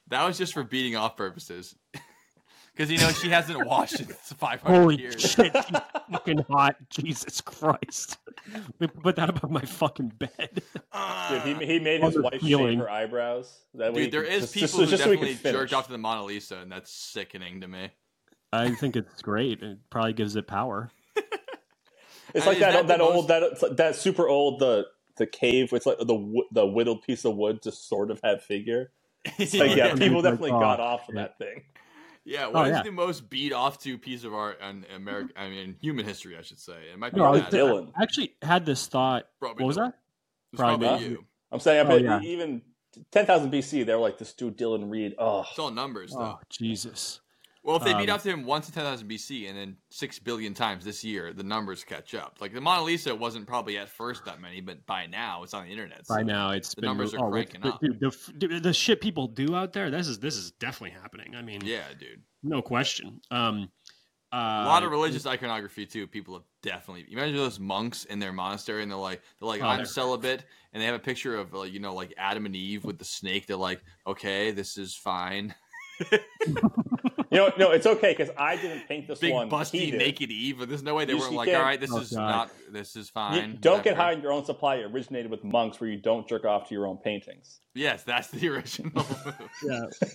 That 0.07 0.23
was 0.23 0.37
just 0.37 0.53
for 0.53 0.63
beating 0.63 0.95
off 0.95 1.17
purposes. 1.17 1.75
Because 2.75 2.91
you 2.91 2.97
know 2.97 3.09
she 3.09 3.29
hasn't 3.29 3.65
washed 3.67 3.99
in 3.99 4.05
500 4.37 4.79
Holy 4.79 4.99
years. 4.99 5.21
shit, 5.21 5.55
she's 5.55 5.77
fucking 6.11 6.45
hot. 6.49 6.75
Jesus 6.89 7.39
Christ. 7.41 8.17
Put 9.03 9.15
that 9.17 9.29
above 9.29 9.51
my 9.51 9.61
fucking 9.61 10.13
bed. 10.17 10.61
Dude, 11.29 11.59
he, 11.59 11.65
he 11.65 11.79
made 11.79 12.01
his 12.01 12.17
wife 12.17 12.41
feeling. 12.41 12.71
shave 12.73 12.79
her 12.79 12.89
eyebrows. 12.89 13.59
That 13.75 13.93
way 13.93 14.05
Dude, 14.05 14.11
there 14.13 14.23
he- 14.23 14.35
is 14.35 14.41
just, 14.41 14.53
people 14.55 14.67
just, 14.67 14.77
who 14.77 14.85
just 14.87 15.03
so 15.03 15.11
definitely 15.13 15.51
jerked 15.51 15.73
off 15.73 15.85
to 15.85 15.91
the 15.91 15.97
Mona 15.99 16.23
Lisa, 16.23 16.57
and 16.57 16.71
that's 16.71 16.91
sickening 16.91 17.61
to 17.61 17.67
me. 17.67 17.91
I 18.51 18.69
think 18.73 18.95
it's 18.95 19.21
great. 19.21 19.61
It 19.61 19.77
probably 19.89 20.13
gives 20.13 20.35
it 20.35 20.47
power. 20.47 20.91
It's 22.33 22.47
like 22.47 22.55
is 22.57 22.61
that 22.61 22.71
that 22.73 22.87
that, 22.87 22.97
the 22.97 23.03
old 23.03 23.27
that 23.27 23.77
that 23.77 23.95
super 23.95 24.27
old 24.27 24.59
the 24.59 24.87
the 25.17 25.27
cave. 25.27 25.71
It's 25.73 25.85
like 25.85 25.99
the 25.99 26.41
the 26.51 26.65
whittled 26.65 27.03
piece 27.03 27.25
of 27.25 27.35
wood 27.35 27.61
to 27.63 27.71
sort 27.71 28.09
of 28.09 28.19
have 28.23 28.41
figure. 28.41 28.91
It's 29.37 29.53
like 29.53 29.69
yeah, 29.75 29.87
Yeah. 29.87 29.95
people 29.95 30.21
definitely 30.23 30.51
oh, 30.51 30.59
got 30.59 30.79
off 30.79 31.07
of 31.09 31.15
that 31.15 31.37
thing. 31.37 31.61
Yeah, 32.25 32.45
Oh, 32.47 32.51
what 32.51 32.67
is 32.67 32.77
yeah. 32.77 32.83
the 32.83 32.91
most 32.91 33.29
beat 33.29 33.51
off 33.53 33.79
to 33.83 33.97
piece 33.97 34.23
of 34.23 34.33
art 34.33 34.59
in 34.61 34.85
American? 34.95 35.31
I 35.35 35.49
mean, 35.49 35.75
human 35.81 36.05
history, 36.05 36.37
I 36.37 36.41
should 36.41 36.59
say. 36.59 36.77
It 36.91 36.97
might 36.97 37.13
be 37.13 37.19
No, 37.19 37.25
I, 37.25 37.29
was, 37.31 37.41
that. 37.41 37.51
Dylan. 37.51 37.91
I 37.97 38.03
actually 38.03 38.35
had 38.41 38.65
this 38.65 38.87
thought. 38.87 39.27
Probably 39.39 39.63
what 39.63 39.67
was 39.67 39.77
Dylan. 39.77 39.79
that? 39.87 39.93
It's 40.53 40.59
probably 40.59 40.87
Probably 40.87 41.07
you. 41.09 41.25
I'm 41.51 41.59
saying, 41.59 41.79
I 41.79 41.89
Oh, 41.89 41.97
bet 41.97 42.01
yeah. 42.01 42.21
even 42.21 42.61
ten 43.11 43.25
thousand 43.25 43.51
BC, 43.51 43.85
they 43.85 43.93
were 43.93 43.99
like 43.99 44.17
this 44.17 44.33
dude 44.33 44.57
Dylan 44.57 44.89
Reed. 44.89 45.15
Oh, 45.17 45.41
It's 45.49 45.59
all 45.59 45.71
numbers, 45.71 46.13
oh, 46.15 46.19
though. 46.19 46.25
Oh, 46.25 46.39
Jesus. 46.49 47.19
Well, 47.63 47.77
if 47.77 47.83
they 47.83 47.93
beat 47.93 48.09
Um, 48.09 48.15
off 48.15 48.23
to 48.23 48.29
him 48.29 48.43
once 48.43 48.67
in 48.67 48.73
10,000 48.73 49.07
BC 49.09 49.47
and 49.47 49.57
then 49.57 49.77
6 49.89 50.19
billion 50.19 50.53
times 50.53 50.83
this 50.83 51.01
year, 51.01 51.31
the 51.31 51.43
numbers 51.43 51.85
catch 51.85 52.13
up. 52.13 52.37
Like 52.41 52.53
the 52.53 52.59
Mona 52.59 52.83
Lisa 52.83 53.15
wasn't 53.15 53.47
probably 53.47 53.77
at 53.77 53.87
first 53.87 54.25
that 54.25 54.41
many, 54.41 54.59
but 54.59 54.85
by 54.85 55.05
now 55.05 55.43
it's 55.43 55.53
on 55.53 55.63
the 55.65 55.71
internet. 55.71 56.05
By 56.09 56.23
now, 56.23 56.51
it's 56.51 56.73
the 56.75 56.81
been 56.81 56.89
numbers 56.89 57.13
are 57.13 57.25
oh, 57.25 57.31
cranking 57.31 57.61
but 57.63 57.75
up. 57.75 57.81
Dude, 57.81 57.99
the, 58.51 58.59
the 58.59 58.73
shit 58.73 58.99
people 58.99 59.27
do 59.27 59.55
out 59.55 59.71
there. 59.71 59.89
This 59.89 60.09
is 60.09 60.19
this 60.19 60.35
is 60.35 60.51
definitely 60.51 60.99
happening. 60.99 61.35
I 61.37 61.41
mean, 61.41 61.61
Yeah, 61.63 61.83
dude. 61.97 62.21
no 62.43 62.61
question. 62.61 63.21
Um, 63.31 63.69
uh, 64.33 64.63
A 64.65 64.67
lot 64.67 64.83
of 64.83 64.91
religious 64.91 65.25
iconography 65.25 65.85
too. 65.85 66.05
People 66.05 66.33
have 66.33 66.43
definitely. 66.63 67.05
Imagine 67.11 67.37
those 67.37 67.61
monks 67.61 68.03
in 68.05 68.19
their 68.19 68.33
monastery, 68.33 68.81
and 68.83 68.91
they're 68.91 68.97
like, 68.97 69.21
they're 69.39 69.47
like, 69.47 69.61
Oh, 69.61 69.67
I'm 69.67 69.77
they're- 69.77 69.85
celibate, 69.85 70.43
and 70.73 70.81
they 70.81 70.85
have 70.87 70.95
a 70.95 70.99
picture 70.99 71.37
of, 71.37 71.53
like, 71.53 71.71
you 71.71 71.79
know, 71.79 71.93
like 71.93 72.13
Adam 72.17 72.45
and 72.45 72.55
Eve 72.57 72.83
with 72.83 72.97
the 72.97 73.05
snake. 73.05 73.47
They're 73.47 73.55
like, 73.55 73.81
okay, 74.05 74.51
this 74.51 74.77
is 74.77 74.95
fine. 74.95 75.53
You 76.11 76.17
know, 77.31 77.51
no, 77.57 77.71
it's 77.71 77.85
okay 77.85 78.13
because 78.17 78.33
I 78.37 78.55
didn't 78.55 78.87
paint 78.87 79.07
this 79.07 79.19
Big 79.19 79.33
one. 79.33 79.47
he 79.49 79.53
busty 79.55 79.97
naked 79.97 80.31
Eve. 80.31 80.67
There's 80.67 80.83
no 80.83 80.95
way 80.95 81.05
they 81.05 81.13
You 81.13 81.19
weren't 81.19 81.31
see 81.31 81.37
like, 81.37 81.49
Ken- 81.49 81.55
all 81.59 81.63
right, 81.65 81.79
this 81.79 81.91
Oh, 81.93 81.99
is 81.99 82.11
God. 82.11 82.27
not, 82.27 82.51
this 82.71 82.95
is 82.95 83.07
You 83.07 83.11
fine. 83.13 83.57
don't 83.61 83.83
get 83.83 83.95
high 83.95 84.13
on 84.13 84.21
your 84.21 84.31
own 84.31 84.45
supply. 84.45 84.75
It 84.75 84.85
originated 84.91 85.29
with 85.31 85.43
monks, 85.43 85.79
where 85.79 85.89
you 85.89 85.97
don't 85.97 86.27
jerk 86.27 86.45
off 86.45 86.67
to 86.69 86.73
your 86.75 86.87
own 86.87 86.97
paintings. 86.97 87.59
Yes, 87.75 88.03
that's 88.03 88.27
the 88.29 88.47
original 88.49 88.91
move. 88.93 89.33
yeah. 89.63 89.85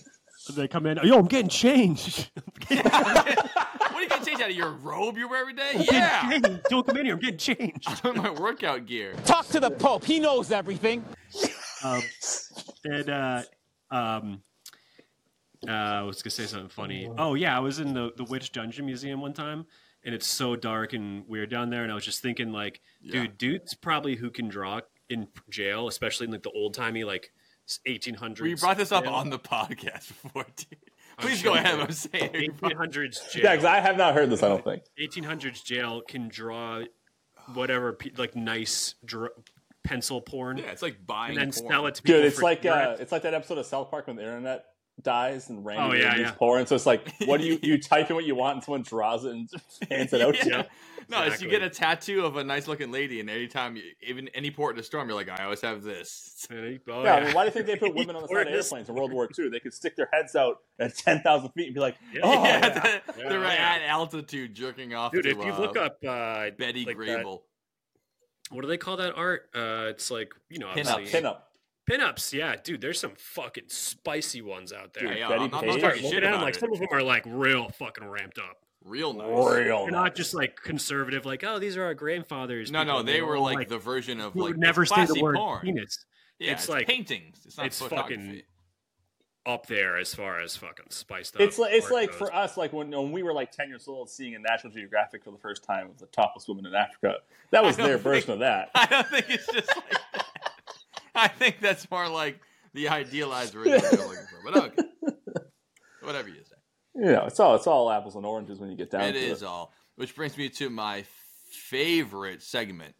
They 0.55 0.69
come 0.69 0.85
in. 0.85 0.97
Yo, 1.03 1.19
I'm 1.19 1.25
getting 1.25 1.49
changed. 1.49 2.31
what 2.69 2.85
are 2.85 4.01
you 4.01 4.07
gonna 4.09 4.25
change 4.25 4.39
out 4.41 4.49
of 4.49 4.55
your 4.55 4.71
robe 4.71 5.17
you 5.17 5.27
wear 5.27 5.41
every 5.41 5.53
day? 5.53 5.71
I'm 5.75 5.81
Yeah. 5.91 6.57
Don't 6.69 6.87
come 6.87 6.95
in 6.97 7.05
here. 7.05 7.15
I'm 7.15 7.19
getting 7.19 7.37
changed. 7.37 7.87
I'm 8.05 8.15
in 8.15 8.21
my 8.23 8.29
workout 8.29 8.85
gear. 8.85 9.13
Talk 9.25 9.47
to 9.49 9.59
the 9.59 9.69
Pope. 9.69 10.05
He 10.05 10.19
knows 10.19 10.49
everything. 10.51 11.03
um, 11.83 12.01
and 12.85 13.09
uh, 13.09 13.41
um, 13.91 14.41
uh, 15.67 15.71
I 15.71 16.01
was 16.03 16.21
gonna 16.21 16.31
say 16.31 16.45
something 16.45 16.69
funny. 16.69 17.09
Oh 17.17 17.33
yeah, 17.35 17.55
I 17.55 17.59
was 17.59 17.79
in 17.79 17.93
the 17.93 18.11
the 18.15 18.23
Witch 18.23 18.51
Dungeon 18.51 18.85
Museum 18.85 19.21
one 19.21 19.33
time, 19.33 19.65
and 20.03 20.15
it's 20.15 20.27
so 20.27 20.55
dark 20.55 20.93
and 20.93 21.27
weird 21.27 21.49
down 21.49 21.69
there. 21.69 21.83
And 21.83 21.91
I 21.91 21.95
was 21.95 22.05
just 22.05 22.21
thinking, 22.21 22.51
like, 22.51 22.81
Yeah. 23.01 23.21
dude, 23.23 23.37
dudes 23.37 23.73
probably 23.73 24.15
who 24.15 24.29
can 24.29 24.47
draw 24.47 24.81
in 25.09 25.27
jail, 25.49 25.87
especially 25.87 26.25
in 26.27 26.31
like 26.31 26.43
the 26.43 26.51
old 26.51 26.73
timey 26.75 27.03
like 27.03 27.31
1800s. 27.87 28.41
We 28.41 28.55
brought 28.55 28.77
this 28.77 28.91
up 28.91 29.03
jail. 29.05 29.13
on 29.13 29.29
the 29.29 29.39
podcast 29.39 30.07
before, 30.23 30.45
dude. 30.55 30.77
Please 31.19 31.39
sure 31.39 31.53
go 31.53 31.57
ahead. 31.59 31.79
I'm 31.79 31.91
saying. 31.91 32.29
1800s 32.61 33.31
jail. 33.33 33.43
Yeah, 33.43 33.51
because 33.51 33.65
I 33.65 33.79
have 33.81 33.97
not 33.97 34.13
heard 34.13 34.29
this. 34.29 34.41
I 34.41 34.47
don't 34.47 34.63
think. 34.63 34.83
1800s 34.99 35.63
jail 35.63 36.01
can 36.01 36.29
draw 36.29 36.83
whatever 37.53 37.97
like 38.17 38.35
nice 38.35 38.95
dr- 39.03 39.31
pencil 39.83 40.21
porn, 40.21 40.57
Yeah, 40.59 40.65
it's 40.71 40.81
like 40.81 41.05
buying 41.05 41.31
and 41.37 41.39
then 41.39 41.51
porn. 41.61 41.71
sell 41.71 41.87
it 41.87 41.95
to 41.95 42.01
people. 42.03 42.19
Dude, 42.19 42.25
it's 42.27 42.37
for 42.37 42.43
like 42.43 42.65
uh, 42.65 42.95
it's 42.99 43.11
like 43.11 43.23
that 43.23 43.33
episode 43.33 43.57
of 43.57 43.65
South 43.65 43.89
Park 43.89 44.07
when 44.07 44.15
the 44.15 44.21
internet 44.23 44.65
dies 45.03 45.49
and 45.49 45.65
Randy 45.65 45.83
Oh, 45.83 45.93
yeah, 45.99 46.07
Randy's 46.09 46.25
yeah. 46.27 46.31
porn. 46.33 46.65
So 46.67 46.75
it's 46.75 46.85
like, 46.85 47.13
what 47.25 47.39
do 47.41 47.47
you 47.47 47.59
you 47.63 47.77
type 47.81 48.09
in 48.09 48.15
what 48.15 48.25
you 48.25 48.35
want 48.35 48.55
and 48.55 48.63
someone 48.63 48.81
draws 48.83 49.25
it 49.25 49.31
and 49.31 49.49
hands 49.89 50.13
it 50.13 50.21
out 50.21 50.35
to 50.35 50.45
you. 50.45 50.51
Yeah. 50.51 50.63
No, 51.07 51.23
it's 51.23 51.41
you 51.41 51.49
get 51.49 51.63
a 51.63 51.69
tattoo 51.71 52.23
of 52.23 52.35
a 52.37 52.43
nice 52.43 52.67
looking 52.67 52.91
lady, 52.91 53.19
and 53.19 53.27
anytime, 53.31 53.75
you, 53.75 53.81
even 54.03 54.27
any 54.35 54.51
port 54.51 54.75
in 54.75 54.79
a 54.79 54.83
storm, 54.83 55.07
you're 55.09 55.15
like, 55.17 55.27
I 55.27 55.43
always 55.43 55.61
have 55.61 55.81
this. 55.81 56.47
Oh, 56.87 57.03
yeah, 57.03 57.15
I 57.15 57.23
mean, 57.25 57.33
why 57.33 57.43
do 57.43 57.47
you 57.47 57.51
think 57.51 57.65
they 57.65 57.75
put 57.87 57.95
women 57.95 58.15
on 58.15 58.21
the 58.21 58.27
side 58.27 58.47
of 58.47 58.53
airplanes 58.53 58.89
in 58.89 58.95
World 58.95 59.11
War 59.11 59.27
II? 59.37 59.49
They 59.49 59.59
could 59.59 59.73
stick 59.73 59.95
their 59.95 60.09
heads 60.13 60.35
out 60.35 60.57
at 60.77 60.95
ten 60.95 61.21
thousand 61.21 61.49
feet 61.51 61.65
and 61.67 61.73
be 61.73 61.79
like, 61.81 61.95
Yeah. 62.13 62.21
"Oh, 62.23 62.31
yeah, 62.31 62.41
yeah. 62.43 62.69
they're- 62.69 63.01
Yeah, 63.17 63.29
they're 63.29 63.41
yeah. 63.43 63.47
at 63.75 63.81
altitude 63.83 64.53
jerking 64.53 64.93
off. 64.93 65.11
Dude, 65.11 65.23
to, 65.23 65.29
if 65.31 65.37
you 65.37 65.51
uh, 65.51 65.59
look 65.59 65.77
up 65.77 65.97
uh, 66.07 66.51
Betty 66.57 66.85
like 66.85 66.97
that- 66.97 67.23
Grable, 67.25 67.41
what 68.51 68.61
do 68.61 68.67
they 68.67 68.77
call 68.77 68.97
that 68.97 69.15
art? 69.15 69.49
Uh, 69.55 69.87
it's 69.89 70.09
like 70.11 70.33
you 70.49 70.59
know, 70.59 70.69
Pin-ups. 70.73 70.89
obviously 70.91 71.21
Pinup. 71.21 71.37
Pinups, 71.89 72.33
yeah, 72.33 72.55
dude. 72.63 72.81
There's 72.81 72.99
some 72.99 73.13
fucking 73.17 73.63
spicy 73.67 74.41
ones 74.41 74.71
out 74.71 74.93
there. 74.93 75.07
Dude, 75.07 75.17
yeah, 75.17 75.27
Betty 75.29 75.43
I'm 75.45 75.49
not, 75.51 75.57
I'm 75.57 75.61
Page? 75.61 75.69
not 75.71 75.79
Start 75.79 75.93
talking 75.95 76.03
looking 76.03 76.11
shit 76.17 76.23
at 76.23 76.27
'em, 76.27 76.33
about 76.35 76.43
like 76.45 76.55
it. 76.55 76.59
some 76.59 76.71
of 76.73 76.79
them 76.79 76.87
are 76.91 77.03
like 77.03 77.23
real 77.25 77.69
fucking 77.69 78.05
ramped 78.07 78.37
up. 78.37 78.57
Real 78.85 79.13
nice. 79.13 79.27
Real 79.27 79.47
They're 79.49 79.67
nice. 79.67 79.91
not 79.91 80.15
just 80.15 80.33
like 80.33 80.55
conservative, 80.55 81.25
like 81.25 81.43
oh 81.43 81.59
these 81.59 81.75
are 81.77 81.83
our 81.83 81.93
grandfathers. 81.93 82.71
No, 82.71 82.83
no, 82.83 83.01
they 83.03 83.21
were 83.21 83.35
all, 83.37 83.43
like, 83.43 83.67
the 83.67 83.77
version 83.77 84.21
of 84.21 84.33
who 84.33 84.41
like 84.41 84.47
would 84.49 84.57
never 84.59 84.83
it's 84.83 84.93
say 84.95 85.05
the 85.05 85.21
word 85.21 85.35
porn. 85.35 85.61
penis. 85.61 86.05
Yeah, 86.39 86.51
It's 86.53 86.61
it's, 86.63 86.69
like- 86.69 86.87
paintings. 86.87 87.41
It's 87.45 87.57
not 87.57 87.65
it's 87.65 87.81
fucking 87.81 88.41
up 89.45 89.65
there 89.65 89.97
as 89.97 90.13
far 90.13 90.39
as 90.39 90.55
fucking 90.55 90.85
spiced 90.89 91.35
up. 91.35 91.41
It's 91.41 91.57
like 91.57 91.73
it's 91.73 91.89
like 91.89 92.09
goes. 92.11 92.17
for 92.19 92.33
us, 92.35 92.55
like 92.55 92.71
when, 92.71 92.91
when 92.91 93.11
we 93.11 93.23
were 93.23 93.33
like 93.33 93.51
ten 93.51 93.67
years 93.67 93.87
old, 93.87 94.09
seeing 94.09 94.35
a 94.35 94.39
National 94.39 94.71
Geographic 94.71 95.23
for 95.23 95.31
the 95.31 95.37
first 95.39 95.63
time 95.63 95.89
of 95.89 95.97
the 95.97 96.05
topless 96.07 96.47
woman 96.47 96.65
in 96.65 96.75
Africa. 96.75 97.15
That 97.51 97.63
was 97.63 97.75
I 97.75 97.77
don't 97.79 97.87
their 97.87 97.97
think- 97.97 98.03
version 98.03 98.31
of 98.33 98.39
that. 98.39 98.69
I 98.75 98.85
don't 98.85 99.07
think 99.09 99.25
it's 99.29 99.47
just 99.51 99.75
like 99.75 99.89
that. 100.13 100.25
I 101.19 101.27
think 101.27 101.59
that's 101.59 101.89
more 101.91 102.07
like 102.07 102.39
the 102.73 102.89
idealized 102.89 103.53
version 103.53 103.71
they're 103.73 103.91
looking 103.91 104.23
for. 104.25 104.51
But 104.51 104.55
okay, 104.57 104.83
whatever 106.01 106.29
you 106.29 106.35
say. 106.43 106.55
You 106.95 107.11
know, 107.11 107.25
it's 107.25 107.39
all 107.39 107.55
it's 107.55 107.67
all 107.67 107.89
apples 107.91 108.15
and 108.15 108.25
oranges 108.25 108.59
when 108.59 108.69
you 108.69 108.77
get 108.77 108.89
down 108.91 109.01
It 109.03 109.13
to 109.13 109.19
is 109.19 109.41
it. 109.41 109.45
all. 109.45 109.73
Which 109.95 110.15
brings 110.15 110.37
me 110.37 110.49
to 110.49 110.69
my 110.69 111.03
favorite 111.51 112.41
segment. 112.41 112.95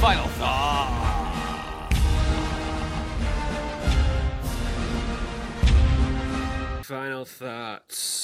Final 0.00 0.26
thought. 0.28 1.00
final 6.84 7.24
thoughts. 7.24 8.23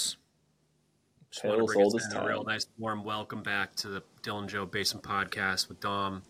Just 1.40 1.44
wanna 1.44 1.64
bring 1.64 1.86
us 1.86 1.94
as 2.06 2.12
a 2.12 2.22
real 2.26 2.44
nice 2.44 2.66
warm 2.76 3.02
welcome 3.02 3.42
back 3.42 3.74
to 3.76 3.88
the 3.88 4.02
Dylan 4.22 4.46
Joe 4.46 4.66
Basement 4.66 5.02
podcast 5.02 5.68
with 5.70 5.80
Dom. 5.80 6.22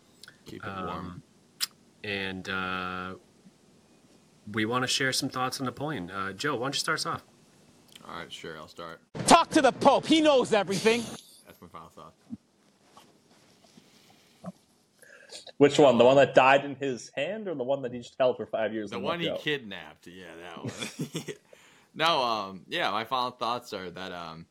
Keep 0.47 0.65
it 0.65 0.69
Um, 0.69 0.87
warm. 0.87 1.23
and 2.05 2.49
uh, 2.49 3.15
we 4.53 4.67
want 4.67 4.85
to 4.85 4.87
share 4.87 5.13
some 5.13 5.29
thoughts 5.29 5.59
on 5.59 5.67
Napoleon. 5.67 6.13
Uh, 6.13 6.33
Joe, 6.33 6.55
why 6.55 6.67
don't 6.67 6.75
you 6.77 6.79
start 6.79 7.01
us 7.01 7.07
off? 7.07 7.25
All 8.07 8.19
right, 8.21 8.33
sure, 8.33 8.57
I'll 8.57 8.69
start. 8.69 9.01
Talk 9.27 9.51
to 9.51 9.61
the 9.61 9.73
Pope. 9.73 10.07
He 10.07 10.21
knows 10.21 10.53
everything. 10.53 11.01
That's 11.45 11.61
my 11.61 11.67
final 11.73 11.91
thought. 11.97 12.15
Which 15.57 15.77
one? 15.77 15.99
The 15.99 16.05
one 16.05 16.17
that 16.17 16.37
died 16.37 16.65
in 16.65 16.77
his 16.77 17.11
hand, 17.17 17.49
or 17.49 17.57
the 17.57 17.65
one 17.65 17.83
that 17.83 17.93
he 17.93 17.99
just 17.99 18.15
held 18.17 18.37
for 18.37 18.47
five 18.47 18.73
years? 18.73 18.91
The 18.91 19.01
one 19.01 19.19
he 19.19 19.27
go? 19.27 19.37
kidnapped. 19.39 20.07
Yeah, 20.07 20.27
that 20.41 20.65
one. 20.65 21.25
no, 21.97 22.23
um, 22.23 22.61
yeah, 22.69 22.93
my 22.93 23.05
final 23.05 23.33
thoughts 23.33 23.73
are 23.73 23.91
that 23.91 24.13
um, 24.13 24.47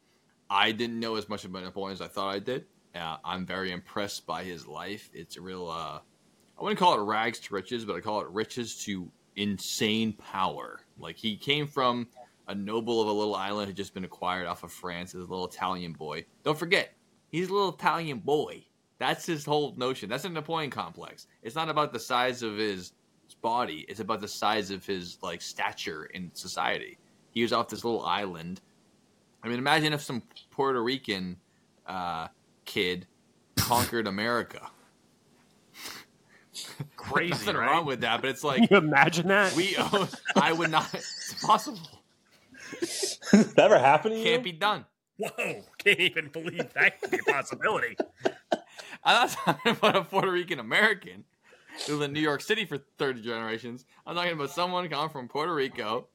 I 0.50 0.72
didn't 0.72 1.00
know 1.00 1.16
as 1.16 1.30
much 1.30 1.46
about 1.46 1.64
Napoleon 1.64 1.94
as 1.94 2.02
I 2.02 2.08
thought 2.08 2.34
I 2.34 2.40
did. 2.40 2.66
Uh, 2.96 3.18
I'm 3.24 3.46
very 3.46 3.72
impressed 3.72 4.26
by 4.26 4.44
his 4.44 4.66
life. 4.66 5.10
It's 5.14 5.38
a 5.38 5.42
real, 5.42 5.70
uh, 5.70 6.00
I 6.58 6.64
wouldn't 6.64 6.80
call 6.80 7.00
it 7.00 7.04
rags 7.04 7.40
to 7.40 7.54
riches, 7.54 7.86
but 7.86 7.96
I 7.96 8.00
call 8.00 8.22
it 8.22 8.28
riches 8.30 8.84
to 8.86 9.12
insane 9.36 10.14
power. 10.14 10.82
Like 10.98 11.16
he 11.16 11.38
came 11.38 11.68
from 11.68 12.08
a 12.48 12.56
noble 12.56 13.02
of 13.02 13.08
a 13.08 13.12
little 13.12 13.36
island 13.36 13.68
had 13.68 13.78
just 13.78 13.94
been 13.94 14.06
acquired 14.06 14.48
off 14.48 14.64
of 14.64 14.72
France 14.72 15.14
as 15.14 15.22
a 15.22 15.30
little 15.30 15.48
Italian 15.48 15.94
boy. 15.94 16.26
Don't 16.44 16.58
forget, 16.58 16.94
he's 17.32 17.50
a 17.50 17.54
little 17.54 17.74
Italian 17.74 18.20
boy. 18.20 18.66
That's 18.98 19.26
his 19.26 19.46
whole 19.46 19.76
notion. 19.78 20.10
That's 20.10 20.26
a 20.26 20.30
Napoleon 20.30 20.72
complex. 20.72 21.28
It's 21.44 21.56
not 21.56 21.70
about 21.70 21.94
the 21.94 22.00
size 22.00 22.42
of 22.42 22.58
his 22.58 22.94
body. 23.42 23.86
It's 23.88 24.00
about 24.00 24.20
the 24.20 24.28
size 24.28 24.72
of 24.72 24.86
his 24.86 25.20
like 25.22 25.42
stature 25.42 26.06
in 26.06 26.32
society. 26.34 26.98
He 27.32 27.44
was 27.44 27.54
off 27.54 27.70
this 27.70 27.86
little 27.86 28.04
island. 28.04 28.62
I 29.44 29.48
mean, 29.48 29.60
imagine 29.60 29.94
if 29.94 30.02
some 30.02 30.24
Puerto 30.52 30.82
Rican 30.84 31.38
uh, 31.86 32.28
kid 32.66 33.08
conquered 33.56 34.08
America. 34.08 34.70
Crazy, 36.96 37.30
Nothing 37.32 37.56
right? 37.56 37.68
wrong 37.72 37.86
with 37.86 38.02
that, 38.02 38.22
but 38.22 38.30
it's 38.30 38.44
like 38.44 38.58
Can 38.58 38.68
you 38.72 38.78
imagine 38.78 39.28
that? 39.30 39.56
we. 39.56 39.76
Own, 39.78 40.08
I 40.36 40.52
would 40.52 40.72
not. 40.72 40.94
It's 40.94 41.34
impossible. 41.42 41.80
that 43.32 43.58
ever 43.58 43.80
happened? 43.80 44.24
Can't 44.24 44.44
be 44.44 44.52
done. 44.52 44.86
Whoa! 45.18 45.64
Can't 45.78 46.00
even 46.00 46.28
believe 46.28 46.72
that 46.74 47.02
could 47.02 47.12
be 47.12 47.20
a 47.20 47.32
possibility. 47.32 47.98
I'm 49.04 49.28
not 49.28 49.30
talking 49.30 49.72
about 49.72 49.96
a 49.96 50.04
Puerto 50.04 50.32
Rican 50.32 50.60
American 50.60 51.24
who 51.88 51.94
lived 51.94 52.10
in 52.10 52.14
New 52.14 52.20
York 52.20 52.42
City 52.42 52.66
for 52.66 52.78
30 52.98 53.22
generations. 53.22 53.86
I'm 54.06 54.16
talking 54.16 54.34
about 54.34 54.52
someone 54.52 54.88
coming 54.90 55.10
from 55.10 55.28
Puerto 55.28 55.54
Rico 55.54 56.08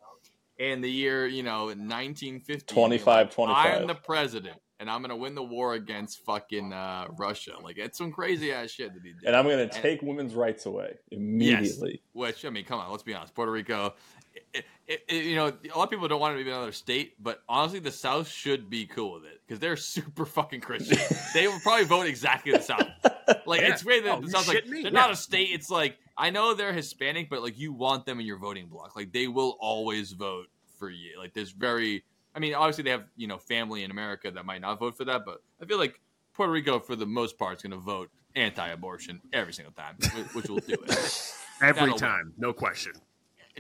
in 0.58 0.80
the 0.80 0.90
year, 0.90 1.26
you 1.26 1.42
know, 1.42 1.66
1950. 1.66 2.66
25, 2.72 3.30
25. 3.34 3.80
I'm 3.82 3.86
the 3.86 3.94
president, 3.94 4.56
and 4.80 4.88
I'm 4.90 5.00
going 5.00 5.10
to 5.10 5.16
win 5.16 5.34
the 5.34 5.42
war 5.42 5.74
against 5.74 6.24
fucking 6.24 6.72
uh, 6.72 7.06
Russia. 7.18 7.52
Like, 7.62 7.78
it's 7.78 7.98
some 7.98 8.12
crazy 8.12 8.52
ass 8.52 8.70
shit 8.70 8.92
that 8.94 9.02
he 9.02 9.12
did. 9.12 9.24
And 9.26 9.34
I'm 9.36 9.44
going 9.44 9.58
And- 9.60 9.70
to 9.70 9.82
take 9.82 10.02
women's 10.02 10.34
rights 10.34 10.66
away 10.66 10.94
immediately. 11.10 11.90
Yes, 11.92 11.98
which 12.12 12.44
I 12.44 12.50
mean, 12.50 12.64
come 12.64 12.78
on, 12.80 12.90
let's 12.90 13.02
be 13.02 13.14
honest. 13.14 13.34
Puerto 13.34 13.50
Rico, 13.52 13.94
it, 14.52 14.64
it, 14.86 15.00
it- 15.08 15.24
you 15.24 15.36
know, 15.36 15.46
a 15.46 15.76
lot 15.78 15.84
of 15.84 15.90
people 15.90 16.06
don't 16.08 16.20
want 16.20 16.34
it 16.36 16.38
to 16.38 16.44
be 16.44 16.50
another 16.50 16.72
state, 16.72 17.14
but 17.22 17.42
honestly, 17.48 17.80
the 17.80 17.90
South 17.92 18.28
should 18.28 18.70
be 18.70 18.86
cool 18.86 19.14
with 19.14 19.24
it 19.24 19.40
because 19.46 19.58
they're 19.58 19.76
super 19.94 20.24
fucking 20.24 20.60
Christian. 20.60 20.98
they 21.34 21.48
will 21.48 21.60
probably 21.60 21.84
vote 21.84 22.06
exactly 22.06 22.52
the 22.52 22.60
South. 22.60 22.86
Like 23.46 23.62
Yeah. 23.62 23.72
it's 23.72 23.82
weird 23.82 24.04
that 24.04 24.18
Oh, 24.18 24.20
the 24.20 24.28
South's 24.30 24.48
like 24.48 24.66
me? 24.66 24.82
they're 24.82 24.92
Yeah. 24.92 25.00
not 25.00 25.10
a 25.10 25.16
state. 25.16 25.48
It's 25.50 25.70
like 25.70 25.96
I 26.16 26.30
know 26.30 26.54
they're 26.54 26.72
Hispanic, 26.72 27.28
but 27.28 27.42
like 27.42 27.58
you 27.58 27.72
want 27.72 28.06
them 28.06 28.20
in 28.20 28.26
your 28.26 28.38
voting 28.38 28.66
block. 28.66 28.96
Like 28.96 29.12
they 29.12 29.26
will 29.26 29.56
always 29.60 30.12
vote 30.12 30.46
for 30.78 30.90
you. 30.90 31.18
Like 31.18 31.34
there's 31.34 31.50
very, 31.50 32.04
I 32.34 32.38
mean, 32.38 32.54
obviously 32.54 32.84
they 32.84 32.90
have 32.90 33.04
you 33.16 33.26
know 33.26 33.38
family 33.38 33.82
in 33.84 33.90
America 33.90 34.30
that 34.30 34.44
might 34.44 34.60
not 34.60 34.78
vote 34.78 34.96
for 34.96 35.04
that, 35.06 35.24
but 35.24 35.42
I 35.60 35.64
feel 35.64 35.78
like 35.78 36.00
Puerto 36.34 36.52
Rico 36.52 36.78
for 36.78 36.96
the 36.96 37.06
most 37.06 37.38
part 37.38 37.56
is 37.56 37.62
going 37.62 37.72
to 37.72 37.78
vote 37.78 38.10
anti-abortion 38.36 39.20
every 39.32 39.52
single 39.52 39.72
time, 39.72 39.96
which 40.32 40.48
will 40.48 40.58
do 40.58 40.74
it. 40.74 41.34
Every 41.62 41.82
That'll 41.82 41.96
time, 41.96 42.32
no 42.36 42.52
question. 42.52 42.92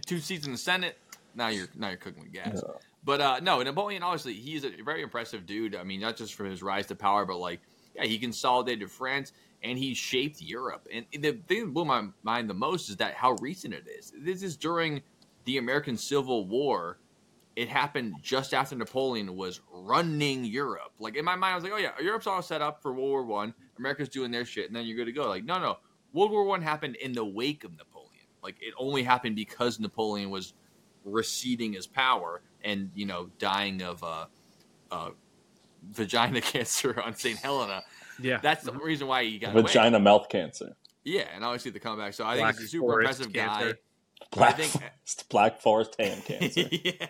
two 0.04 0.18
seats 0.18 0.46
in 0.46 0.52
the 0.52 0.58
Senate. 0.58 0.98
Now 1.36 1.46
you're 1.48 1.68
now 1.76 1.88
you're 1.88 1.96
cooking 1.96 2.24
with 2.24 2.32
gas. 2.32 2.60
But 3.04 3.20
uh, 3.20 3.38
no, 3.40 3.62
Napoleon 3.62 4.02
obviously 4.02 4.34
he's 4.34 4.64
a 4.64 4.70
very 4.84 5.02
impressive 5.02 5.46
dude. 5.46 5.76
I 5.76 5.84
mean, 5.84 6.00
not 6.00 6.16
just 6.16 6.34
from 6.34 6.50
his 6.50 6.60
rise 6.60 6.86
to 6.86 6.96
power, 6.96 7.24
but 7.24 7.36
like 7.36 7.60
yeah, 7.94 8.04
he 8.04 8.18
consolidated 8.18 8.90
France 8.90 9.32
and 9.64 9.78
he 9.78 9.94
shaped 9.94 10.40
Europe. 10.42 10.86
And 10.92 11.06
the 11.10 11.32
thing 11.48 11.64
that 11.64 11.74
blew 11.74 11.86
my 11.86 12.06
mind 12.22 12.48
the 12.48 12.54
most 12.54 12.90
is 12.90 12.96
that 12.98 13.14
how 13.14 13.32
recent 13.40 13.72
it 13.72 13.86
is. 13.88 14.12
This 14.16 14.42
is 14.42 14.56
during 14.56 15.02
the 15.46 15.56
American 15.56 15.96
Civil 15.96 16.46
War. 16.46 16.98
It 17.56 17.68
happened 17.68 18.14
just 18.20 18.52
after 18.52 18.76
Napoleon 18.76 19.36
was 19.36 19.60
running 19.72 20.44
Europe. 20.44 20.92
Like 20.98 21.16
in 21.16 21.24
my 21.24 21.34
mind, 21.34 21.52
I 21.52 21.54
was 21.54 21.64
like, 21.64 21.72
"Oh 21.72 21.78
yeah, 21.78 21.92
Europe's 22.00 22.26
all 22.26 22.42
set 22.42 22.60
up 22.60 22.82
for 22.82 22.92
World 22.92 23.08
War 23.08 23.24
One. 23.24 23.54
America's 23.78 24.08
doing 24.08 24.30
their 24.30 24.44
shit, 24.44 24.66
and 24.66 24.76
then 24.76 24.86
you're 24.86 24.96
good 24.96 25.06
to 25.06 25.12
go." 25.12 25.28
Like, 25.28 25.44
no, 25.44 25.58
no, 25.58 25.78
World 26.12 26.32
War 26.32 26.44
One 26.44 26.60
happened 26.60 26.96
in 26.96 27.12
the 27.12 27.24
wake 27.24 27.64
of 27.64 27.76
Napoleon. 27.76 28.10
Like, 28.42 28.56
it 28.60 28.74
only 28.76 29.04
happened 29.04 29.36
because 29.36 29.78
Napoleon 29.78 30.30
was 30.30 30.52
receding 31.04 31.72
his 31.72 31.86
power 31.86 32.42
and 32.64 32.90
you 32.94 33.06
know 33.06 33.30
dying 33.38 33.82
of 33.82 34.02
uh, 34.02 34.26
uh, 34.90 35.10
vagina 35.90 36.40
cancer 36.52 37.00
on 37.00 37.14
St. 37.14 37.38
Helena. 37.38 37.82
Yeah, 38.20 38.38
That's 38.42 38.64
the 38.64 38.72
reason 38.72 39.06
why 39.08 39.24
he 39.24 39.38
got 39.38 39.52
away. 39.52 39.62
Vagina 39.62 39.98
mouth 39.98 40.28
cancer. 40.28 40.76
Yeah, 41.04 41.24
and 41.34 41.44
obviously 41.44 41.70
the 41.72 41.80
comeback. 41.80 42.14
So 42.14 42.24
I 42.24 42.34
think 42.34 42.44
Black 42.44 42.54
he's 42.56 42.64
a 42.66 42.68
super 42.68 42.86
Forest 42.86 43.20
impressive 43.20 43.32
cancer. 43.32 43.72
guy. 43.74 43.78
Black, 44.36 44.56
think- 44.56 44.70
forest, 44.72 45.28
black 45.28 45.60
forest 45.60 45.96
ham 45.98 46.20
cancer. 46.26 46.62
yeah. 46.70 47.06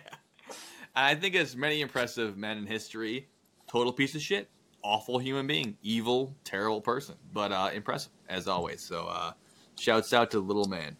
I 0.95 1.15
think 1.15 1.35
as 1.35 1.55
many 1.55 1.81
impressive 1.81 2.37
men 2.37 2.57
in 2.57 2.65
history, 2.67 3.27
total 3.67 3.91
piece 3.93 4.15
of 4.15 4.21
shit, 4.21 4.49
awful 4.83 5.17
human 5.19 5.45
being, 5.47 5.77
evil, 5.81 6.35
terrible 6.43 6.81
person, 6.81 7.15
but 7.33 7.51
uh, 7.51 7.69
impressive 7.73 8.11
as 8.29 8.47
always. 8.47 8.81
So 8.81 9.05
uh, 9.07 9.31
shouts 9.77 10.13
out 10.13 10.31
to 10.31 10.39
little 10.39 10.65
man. 10.67 10.95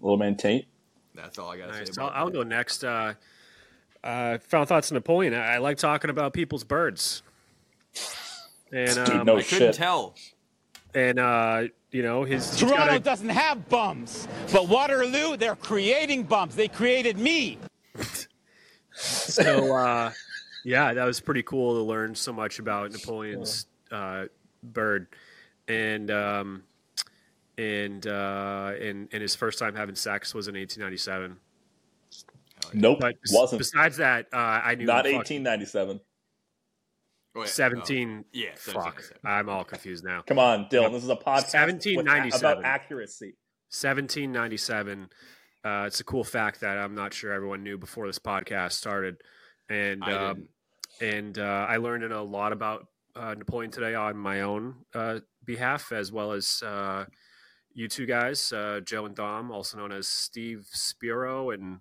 Little 0.00 0.16
man 0.18 0.36
taint. 0.36 0.66
That's 1.14 1.38
all 1.38 1.50
I 1.50 1.56
gotta 1.58 1.72
Nice. 1.72 1.94
say. 1.94 2.02
I'll, 2.02 2.10
I'll 2.14 2.30
go 2.30 2.42
next. 2.42 2.84
Uh, 2.84 3.14
uh, 4.02 4.38
final 4.38 4.66
thoughts 4.66 4.90
on 4.90 4.96
Napoleon. 4.96 5.34
I, 5.34 5.54
I 5.54 5.58
like 5.58 5.76
talking 5.76 6.10
about 6.10 6.32
people's 6.32 6.64
birds. 6.64 7.22
And 8.72 8.88
Dude, 8.94 9.08
um, 9.10 9.26
no 9.26 9.36
I 9.36 9.42
couldn't 9.42 9.74
tell. 9.74 10.14
and 10.94 11.18
uh, 11.18 11.64
you 11.90 12.02
know 12.02 12.24
his 12.24 12.50
he's 12.58 12.62
got 12.70 12.76
Toronto 12.76 12.94
a- 12.96 12.98
doesn't 13.00 13.28
have 13.28 13.68
bums, 13.68 14.26
but 14.52 14.68
Waterloo, 14.68 15.36
they're 15.36 15.56
creating 15.56 16.22
bums. 16.24 16.54
They 16.56 16.68
created 16.68 17.18
me. 17.18 17.58
so 18.92 19.74
uh, 19.76 20.12
yeah, 20.64 20.94
that 20.94 21.04
was 21.04 21.20
pretty 21.20 21.42
cool 21.42 21.74
to 21.76 21.82
learn 21.82 22.14
so 22.14 22.32
much 22.32 22.58
about 22.58 22.92
Napoleon's 22.92 23.66
uh, 23.90 24.24
bird, 24.62 25.08
and 25.68 26.10
um, 26.10 26.62
and 27.58 28.06
uh, 28.06 28.72
and 28.80 29.08
and 29.12 29.22
his 29.22 29.34
first 29.34 29.58
time 29.58 29.74
having 29.74 29.94
sex 29.94 30.34
was 30.34 30.48
in 30.48 30.54
1897. 30.54 31.36
Nope, 32.74 33.00
But 33.00 33.16
wasn't. 33.32 33.58
besides 33.58 33.96
that, 33.98 34.28
uh, 34.32 34.36
I 34.36 34.76
knew 34.76 34.86
Not 34.86 35.04
fuck- 35.04 35.12
1897. 35.14 36.00
Yeah, 37.34 37.44
17. 37.46 38.24
oh, 38.24 38.28
yeah, 38.32 38.50
Fuck, 38.56 38.74
1797. 38.76 39.18
I'm 39.24 39.48
all 39.48 39.64
confused 39.64 40.04
now. 40.04 40.22
Come 40.26 40.38
on, 40.38 40.66
Dylan. 40.66 40.92
This 40.92 41.04
is 41.04 41.08
a 41.08 41.16
podcast 41.16 41.54
with- 41.54 41.84
1797. 41.86 42.52
about 42.52 42.64
accuracy. 42.64 43.36
1797. 43.70 45.08
Uh, 45.64 45.84
it's 45.86 46.00
a 46.00 46.04
cool 46.04 46.24
fact 46.24 46.60
that 46.60 46.76
I'm 46.76 46.94
not 46.94 47.14
sure 47.14 47.32
everyone 47.32 47.62
knew 47.62 47.78
before 47.78 48.06
this 48.06 48.18
podcast 48.18 48.72
started, 48.72 49.16
and 49.68 50.02
I 50.04 50.30
um, 50.30 50.48
and 51.00 51.38
uh, 51.38 51.66
I 51.68 51.76
learned 51.78 52.04
a 52.12 52.20
lot 52.22 52.52
about 52.52 52.86
uh, 53.16 53.34
Napoleon 53.34 53.70
today 53.70 53.94
on 53.94 54.16
my 54.16 54.40
own 54.42 54.74
uh, 54.94 55.20
behalf, 55.44 55.92
as 55.92 56.10
well 56.12 56.32
as 56.32 56.62
uh, 56.66 57.04
you 57.72 57.88
two 57.88 58.06
guys, 58.06 58.52
uh, 58.52 58.80
Joe 58.84 59.06
and 59.06 59.14
Dom, 59.14 59.50
also 59.52 59.78
known 59.78 59.92
as 59.92 60.08
Steve 60.08 60.66
Spiro 60.72 61.50
and 61.50 61.78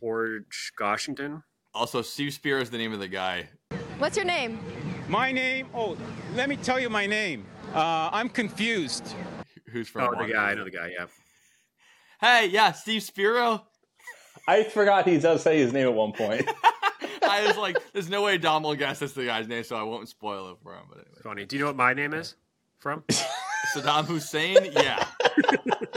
George 0.00 0.72
Goshington. 0.78 1.42
Also, 1.74 2.02
Steve 2.02 2.32
Spear 2.32 2.58
is 2.58 2.70
the 2.70 2.78
name 2.78 2.92
of 2.92 3.00
the 3.00 3.08
guy. 3.08 3.48
What's 3.98 4.16
your 4.16 4.26
name? 4.26 4.58
My 5.08 5.32
name, 5.32 5.68
oh, 5.74 5.96
let 6.34 6.48
me 6.48 6.56
tell 6.56 6.78
you 6.80 6.88
my 6.88 7.06
name. 7.06 7.44
Uh, 7.74 8.08
I'm 8.12 8.28
confused. 8.28 9.14
Who's 9.70 9.88
from? 9.88 10.14
Oh, 10.14 10.24
the 10.26 10.32
guy, 10.32 10.52
I 10.52 10.54
know 10.54 10.64
the 10.64 10.70
guy. 10.70 10.92
Yeah, 10.96 11.06
Hey, 12.20 12.46
yeah, 12.46 12.72
Steve 12.72 13.02
Spiro. 13.02 13.66
I 14.46 14.62
forgot 14.64 15.06
he 15.08 15.18
does 15.18 15.42
say 15.42 15.58
his 15.58 15.72
name 15.72 15.86
at 15.88 15.94
one 15.94 16.12
point. 16.12 16.48
I 17.22 17.44
was 17.46 17.56
like, 17.56 17.76
there's 17.92 18.08
no 18.08 18.22
way 18.22 18.38
Dom 18.38 18.62
will 18.62 18.74
guess 18.76 19.00
that's 19.00 19.12
the 19.14 19.24
guy's 19.26 19.48
name, 19.48 19.64
so 19.64 19.76
I 19.76 19.82
won't 19.82 20.08
spoil 20.08 20.50
it 20.52 20.58
for 20.62 20.74
him. 20.74 20.84
But 20.88 20.98
anyway. 20.98 21.20
funny. 21.22 21.44
Do 21.46 21.56
you 21.56 21.60
know 21.62 21.66
what 21.68 21.76
my 21.76 21.92
name 21.92 22.14
is 22.14 22.36
from? 22.78 23.02
Saddam 23.74 24.04
Hussein, 24.04 24.70
yeah. 24.72 25.04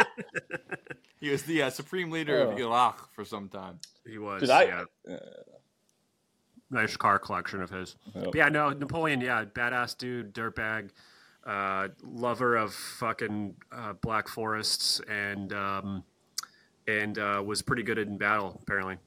he 1.19 1.29
was 1.29 1.43
the 1.43 1.63
uh, 1.63 1.69
supreme 1.69 2.09
leader 2.09 2.39
of 2.39 2.53
Oh. 2.53 2.57
Iraq 2.57 3.13
for 3.13 3.23
some 3.25 3.47
time. 3.49 3.79
He 4.05 4.17
was. 4.17 4.41
Did 4.41 4.49
I- 4.49 4.63
yeah. 5.07 5.17
Nice 6.69 6.97
car 6.97 7.19
collection 7.19 7.61
of 7.61 7.69
his. 7.69 7.95
But 8.13 8.35
yeah, 8.35 8.49
no, 8.49 8.69
Napoleon, 8.69 9.21
yeah, 9.21 9.45
badass 9.45 9.97
dude, 9.97 10.33
dirtbag, 10.33 10.89
uh, 11.45 11.89
lover 12.03 12.55
of 12.55 12.73
fucking 12.73 13.55
uh, 13.71 13.93
black 13.93 14.27
forests, 14.27 15.01
and 15.09 15.53
um, 15.53 16.03
and 16.87 17.17
uh, 17.19 17.41
was 17.45 17.61
pretty 17.61 17.83
good 17.83 17.97
in 17.97 18.17
battle 18.17 18.59
apparently. 18.61 18.97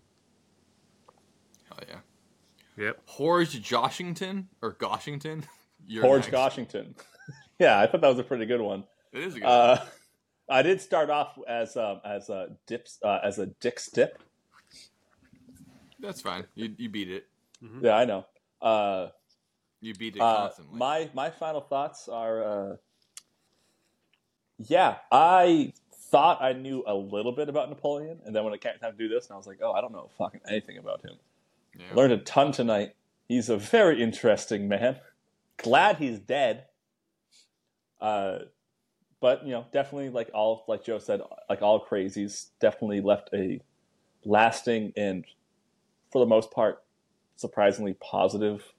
Hell 1.68 1.78
yeah. 1.88 2.84
Yep. 2.84 3.00
Horge 3.04 3.60
Joshington 3.62 4.46
or 4.62 4.72
Goshington? 4.74 5.44
You're 5.86 6.02
George 6.02 6.30
next. 6.30 6.34
Goshington. 6.56 6.94
yeah, 7.58 7.78
I 7.78 7.86
thought 7.86 8.00
that 8.00 8.08
was 8.08 8.18
a 8.18 8.22
pretty 8.24 8.46
good 8.46 8.60
one. 8.60 8.84
It 9.12 9.22
is 9.22 9.34
a 9.36 9.40
good 9.40 9.46
Uh, 9.46 9.76
one. 9.78 9.88
I 10.58 10.62
did 10.62 10.80
start 10.80 11.10
off 11.10 11.38
as 11.46 11.76
um, 11.76 12.00
as 12.04 12.28
a 12.28 12.48
dips 12.66 12.98
uh, 13.04 13.18
as 13.22 13.38
a 13.38 13.46
Dick's 13.46 13.88
dip. 13.88 14.20
That's 16.00 16.20
fine. 16.20 16.44
You, 16.54 16.74
you 16.76 16.88
beat 16.88 17.10
it. 17.10 17.26
Yeah, 17.82 17.96
I 17.96 18.04
know. 18.04 18.26
Uh, 18.60 19.08
You 19.80 19.94
beat 19.94 20.16
it 20.16 20.20
uh, 20.22 20.48
constantly. 20.48 20.78
my 20.78 21.10
my 21.14 21.30
final 21.30 21.60
thoughts 21.60 22.08
are, 22.08 22.42
uh, 22.72 22.76
yeah, 24.58 24.96
I 25.10 25.72
thought 25.92 26.42
I 26.42 26.52
knew 26.52 26.82
a 26.86 26.94
little 26.94 27.32
bit 27.32 27.48
about 27.48 27.68
Napoleon, 27.68 28.20
and 28.24 28.34
then 28.34 28.44
when 28.44 28.52
it 28.52 28.60
came 28.60 28.72
time 28.80 28.92
to 28.92 28.98
do 28.98 29.08
this, 29.08 29.26
and 29.26 29.34
I 29.34 29.36
was 29.36 29.46
like, 29.46 29.58
oh, 29.62 29.72
I 29.72 29.80
don't 29.80 29.92
know 29.92 30.08
fucking 30.18 30.40
anything 30.48 30.78
about 30.78 31.02
him. 31.02 31.16
Yeah. 31.78 31.94
Learned 31.94 32.12
a 32.12 32.18
ton 32.18 32.52
tonight. 32.52 32.94
He's 33.28 33.48
a 33.48 33.56
very 33.56 34.02
interesting 34.02 34.68
man. 34.68 34.96
Glad 35.56 35.96
he's 35.96 36.18
dead. 36.18 36.64
Uh, 38.00 38.40
but 39.20 39.44
you 39.44 39.52
know, 39.52 39.66
definitely 39.72 40.08
like 40.08 40.30
all 40.34 40.64
like 40.66 40.82
Joe 40.84 40.98
said, 40.98 41.20
like 41.48 41.62
all 41.62 41.84
crazies, 41.84 42.48
definitely 42.60 43.00
left 43.02 43.30
a 43.34 43.60
lasting 44.24 44.92
and 44.96 45.24
for 46.10 46.18
the 46.18 46.26
most 46.26 46.50
part, 46.50 46.82
surprisingly 47.40 47.94
positive 47.94 48.72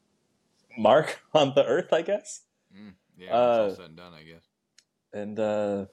mark 0.78 1.22
on 1.34 1.54
the 1.56 1.66
Earth, 1.66 1.92
I 1.92 2.02
guess. 2.02 2.42
Mm, 2.76 2.94
yeah, 3.18 3.26
it's 3.26 3.34
Uh, 3.34 3.64
all 3.64 3.76
said 3.76 3.86
and 3.86 3.98
done, 3.98 4.14
I 4.14 4.24
guess. 4.24 4.44
And 5.14 5.40
uh, 5.40 5.86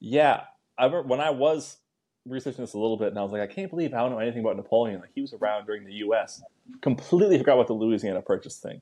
yeah, 0.00 0.44
I 0.76 0.86
remember 0.86 1.08
when 1.08 1.20
I 1.20 1.30
was 1.30 1.78
researching 2.26 2.64
this 2.64 2.74
a 2.74 2.78
little 2.78 2.96
bit, 2.96 3.08
and 3.08 3.18
I 3.18 3.22
was 3.22 3.30
like, 3.32 3.42
I 3.42 3.46
can't 3.46 3.70
believe 3.70 3.94
I 3.94 3.98
don't 3.98 4.10
know 4.10 4.18
anything 4.18 4.40
about 4.40 4.56
Napoleon. 4.56 5.00
Like 5.00 5.10
he 5.14 5.20
was 5.20 5.32
around 5.32 5.66
during 5.66 5.84
the 5.84 5.92
U.S. 5.94 6.42
Completely 6.80 7.38
forgot 7.38 7.54
about 7.54 7.68
the 7.68 7.74
Louisiana 7.74 8.22
Purchase 8.22 8.58
thing. 8.58 8.80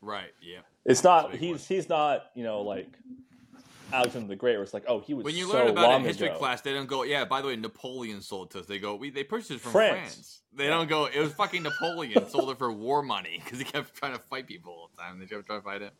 Right. 0.00 0.30
Yeah. 0.40 0.60
It's 0.84 1.02
not 1.02 1.34
he's 1.34 1.66
he's 1.66 1.88
not 1.88 2.26
you 2.34 2.44
know 2.44 2.62
like 2.62 2.88
Alexander 3.92 4.28
the 4.28 4.36
Great, 4.36 4.54
where 4.54 4.62
it's 4.62 4.74
like 4.74 4.84
oh 4.88 5.00
he 5.00 5.14
was 5.14 5.24
When 5.24 5.34
you 5.34 5.46
so 5.46 5.54
learn 5.54 5.68
about 5.68 5.92
it 5.92 5.96
in 5.96 6.04
history 6.04 6.28
ago. 6.28 6.38
class, 6.38 6.60
they 6.60 6.72
don't 6.72 6.86
go, 6.86 7.02
yeah, 7.02 7.24
by 7.24 7.40
the 7.40 7.48
way, 7.48 7.56
Napoleon 7.56 8.20
sold 8.20 8.50
to 8.52 8.60
us. 8.60 8.66
They 8.66 8.78
go, 8.78 8.96
we 8.96 9.10
they 9.10 9.24
purchased 9.24 9.50
it 9.52 9.60
from 9.60 9.72
France. 9.72 9.98
France. 9.98 10.40
They 10.54 10.66
don't 10.68 10.88
go, 10.88 11.06
it 11.06 11.18
was 11.18 11.32
fucking 11.32 11.62
Napoleon 11.62 12.28
sold 12.28 12.50
it 12.50 12.58
for 12.58 12.72
war 12.72 13.02
money 13.02 13.40
because 13.44 13.58
he 13.58 13.64
kept 13.64 13.94
trying 13.94 14.14
to 14.14 14.18
fight 14.18 14.46
people 14.46 14.72
all 14.72 14.90
the 14.94 15.02
time. 15.02 15.18
They 15.18 15.26
kept 15.26 15.46
trying 15.46 15.60
to 15.60 15.64
fight 15.64 15.82
it. 15.82 15.92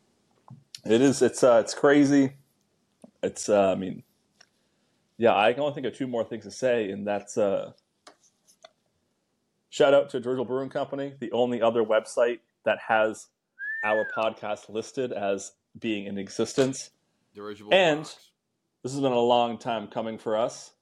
It 0.84 1.00
is. 1.00 1.22
It's 1.22 1.42
uh, 1.42 1.60
it's 1.64 1.74
crazy. 1.74 2.32
It's. 3.22 3.48
Uh, 3.48 3.72
I 3.72 3.74
mean, 3.74 4.02
yeah. 5.18 5.36
I 5.36 5.52
can 5.52 5.62
only 5.62 5.74
think 5.74 5.86
of 5.86 5.96
two 5.96 6.06
more 6.06 6.24
things 6.24 6.44
to 6.44 6.50
say, 6.50 6.90
and 6.90 7.06
that's 7.06 7.36
uh, 7.36 7.72
shout 9.70 9.94
out 9.94 10.10
to 10.10 10.20
Dirigible 10.20 10.44
Brewing 10.44 10.70
Company, 10.70 11.14
the 11.18 11.32
only 11.32 11.60
other 11.60 11.82
website 11.82 12.38
that 12.64 12.78
has 12.86 13.28
our 13.84 14.06
podcast 14.16 14.68
listed 14.68 15.12
as 15.12 15.52
being 15.78 16.06
in 16.06 16.18
existence. 16.18 16.90
Dirigible 17.36 17.74
And 17.74 18.00
box. 18.00 18.16
this 18.82 18.92
has 18.92 19.00
been 19.02 19.12
a 19.12 19.20
long 19.20 19.58
time 19.58 19.88
coming 19.88 20.16
for 20.16 20.38
us. 20.38 20.72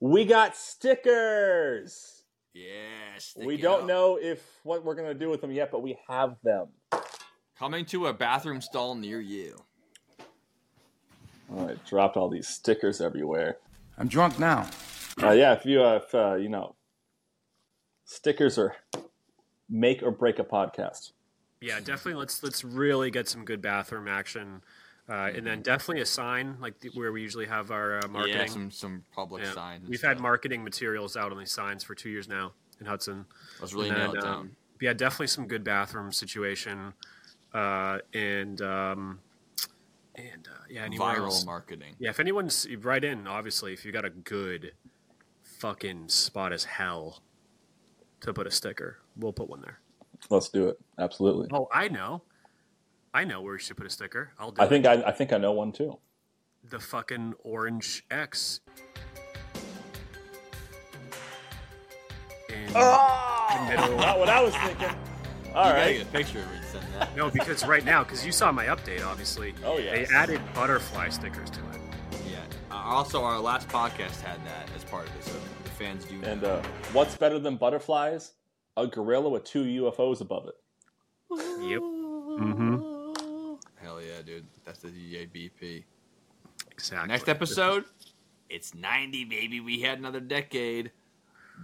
We 0.00 0.24
got 0.24 0.56
stickers. 0.56 2.22
Yes. 2.54 3.36
we 3.36 3.58
don't 3.58 3.86
know 3.86 4.16
if 4.16 4.42
what 4.62 4.84
we're 4.84 4.94
gonna 4.94 5.12
do 5.12 5.28
with 5.28 5.42
them 5.42 5.52
yet, 5.52 5.70
but 5.70 5.82
we 5.82 5.98
have 6.08 6.36
them. 6.42 6.68
Coming 7.58 7.84
to 7.86 8.06
a 8.06 8.14
bathroom 8.14 8.62
stall 8.62 8.94
near 8.94 9.20
you. 9.20 9.58
Oh, 11.52 11.68
I 11.68 11.76
dropped 11.86 12.16
all 12.16 12.30
these 12.30 12.48
stickers 12.48 13.00
everywhere. 13.02 13.58
I'm 13.98 14.08
drunk 14.08 14.38
now. 14.38 14.66
Uh, 15.22 15.32
yeah, 15.32 15.52
if 15.52 15.66
you, 15.66 15.82
uh, 15.82 15.96
if, 16.02 16.14
uh, 16.14 16.34
you 16.36 16.48
know, 16.48 16.74
stickers 18.04 18.56
are 18.58 18.76
make 19.68 20.02
or 20.02 20.10
break 20.10 20.38
a 20.38 20.44
podcast. 20.44 21.12
Yeah, 21.60 21.80
definitely. 21.80 22.14
Let's 22.14 22.42
let's 22.42 22.64
really 22.64 23.10
get 23.10 23.28
some 23.28 23.44
good 23.44 23.60
bathroom 23.60 24.08
action, 24.08 24.62
uh, 25.08 25.30
and 25.34 25.46
then 25.46 25.62
definitely 25.62 26.02
a 26.02 26.06
sign 26.06 26.56
like 26.60 26.78
the, 26.80 26.90
where 26.94 27.12
we 27.12 27.22
usually 27.22 27.46
have 27.46 27.70
our 27.70 27.98
uh, 28.04 28.08
marketing. 28.08 28.36
Yeah, 28.38 28.46
some 28.46 28.70
some 28.70 29.04
public 29.14 29.42
Yeah. 29.44 29.52
signs. 29.52 29.88
We've 29.88 30.02
had 30.02 30.20
marketing 30.20 30.62
materials 30.64 31.16
out 31.16 31.32
on 31.32 31.38
these 31.38 31.50
signs 31.52 31.82
for 31.84 31.94
two 31.94 32.10
years 32.10 32.28
now 32.28 32.52
in 32.80 32.86
Hudson. 32.86 33.24
Let's 33.60 33.72
really 33.72 33.88
And 33.90 33.98
nail 33.98 34.12
then, 34.12 34.16
it 34.22 34.24
um, 34.24 34.32
down. 34.34 34.56
yeah, 34.80 34.92
definitely 34.92 35.28
some 35.28 35.46
good 35.46 35.64
bathroom 35.64 36.12
situation, 36.12 36.92
uh, 37.54 37.98
and 38.12 38.60
um, 38.62 39.20
and 40.14 40.48
uh, 40.48 40.64
yeah, 40.68 40.82
anywhere 40.84 41.14
Viral 41.16 41.24
else. 41.26 41.44
marketing. 41.46 41.94
Yeah, 41.98 42.10
if 42.10 42.20
anyone's 42.20 42.66
right 42.80 43.02
in, 43.02 43.26
obviously, 43.26 43.72
if 43.72 43.84
you 43.84 43.92
got 43.92 44.04
a 44.04 44.10
good 44.10 44.72
fucking 45.42 46.08
spot 46.08 46.52
as 46.52 46.64
hell 46.64 47.22
to 48.20 48.32
put 48.32 48.46
a 48.46 48.50
sticker, 48.50 48.98
we'll 49.16 49.32
put 49.32 49.48
one 49.48 49.60
there. 49.62 49.80
Let's 50.30 50.48
do 50.48 50.68
it. 50.68 50.78
Absolutely. 50.98 51.48
Oh, 51.52 51.68
I 51.72 51.88
know. 51.88 52.22
I 53.18 53.24
know 53.24 53.40
where 53.42 53.54
you 53.54 53.58
should 53.58 53.76
put 53.76 53.84
a 53.84 53.90
sticker. 53.90 54.30
I'll 54.38 54.52
do 54.52 54.62
I 54.62 54.66
it. 54.66 54.68
think 54.68 54.86
I, 54.86 54.92
I 55.08 55.10
think 55.10 55.32
I 55.32 55.38
know 55.38 55.50
one 55.50 55.72
too. 55.72 55.98
the 56.70 56.78
fucking 56.78 57.34
orange 57.42 58.04
X. 58.12 58.60
In 62.48 62.66
the 62.72 63.66
middle. 63.68 63.96
Not 63.98 64.20
what 64.20 64.28
I 64.28 64.40
was 64.40 64.54
thinking. 64.54 64.82
you 64.90 65.48
All 65.52 65.64
gotta 65.64 65.74
right. 65.80 65.96
get 65.98 66.02
a 66.06 66.10
picture 66.10 66.38
of 66.38 66.52
it 66.52 66.62
send 66.70 66.84
that. 66.96 67.16
No, 67.16 67.28
because 67.28 67.66
right 67.66 67.84
now, 67.84 68.04
because 68.04 68.24
you 68.24 68.30
saw 68.30 68.52
my 68.52 68.66
update, 68.66 69.04
obviously. 69.04 69.52
Oh, 69.64 69.78
yeah. 69.78 69.96
They 69.96 70.06
added 70.14 70.40
butterfly 70.54 71.08
stickers 71.08 71.50
to 71.50 71.58
it. 71.58 71.80
Yeah. 72.30 72.38
Uh, 72.70 72.74
also, 72.76 73.24
our 73.24 73.40
last 73.40 73.66
podcast 73.68 74.20
had 74.20 74.38
that 74.46 74.68
as 74.76 74.84
part 74.84 75.08
of 75.08 75.16
it, 75.16 75.24
so 75.24 75.32
the 75.64 75.70
fans 75.70 76.04
do. 76.04 76.14
And 76.22 76.42
know. 76.42 76.50
uh, 76.50 76.62
what's 76.92 77.16
better 77.16 77.40
than 77.40 77.56
butterflies? 77.56 78.34
A 78.76 78.86
gorilla 78.86 79.28
with 79.28 79.42
two 79.42 79.64
UFOs 79.64 80.20
above 80.20 80.46
it. 80.46 80.54
Yep. 81.32 81.80
Mm-hmm. 81.80 82.97
Hell 84.28 84.34
yeah, 84.34 84.40
dude. 84.40 84.46
That's 84.64 84.78
the 84.80 84.88
DJBP. 84.88 85.84
Exactly. 86.70 87.08
Next 87.08 87.28
episode, 87.28 87.84
it's 88.48 88.74
90, 88.74 89.24
baby. 89.24 89.60
We 89.60 89.80
had 89.80 89.98
another 89.98 90.20
decade. 90.20 90.92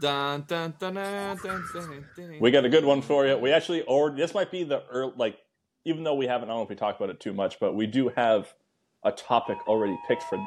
Dun, 0.01 0.45
dun, 0.49 0.75
dun, 0.79 0.95
dun, 0.95 1.39
dun, 1.43 1.65
dun, 1.73 2.05
dun. 2.17 2.39
We 2.41 2.51
got 2.51 2.65
a 2.65 2.69
good 2.69 2.85
one 2.85 3.01
for 3.01 3.27
you. 3.27 3.37
We 3.39 3.53
actually, 3.53 3.83
or 3.83 4.11
this 4.11 4.35
might 4.35 4.51
be 4.51 4.65
the 4.65 4.83
early, 4.91 5.13
like, 5.17 5.39
even 5.85 6.03
though 6.03 6.15
we 6.15 6.27
haven't, 6.27 6.49
I 6.49 6.53
don't 6.53 6.59
know 6.59 6.65
if 6.65 6.69
we 6.69 6.75
talked 6.75 7.01
about 7.01 7.11
it 7.11 7.21
too 7.21 7.33
much, 7.33 7.61
but 7.61 7.75
we 7.75 7.87
do 7.87 8.09
have 8.17 8.53
a 9.05 9.13
topic 9.13 9.59
already 9.69 9.97
picked 10.09 10.25
for 10.25 10.39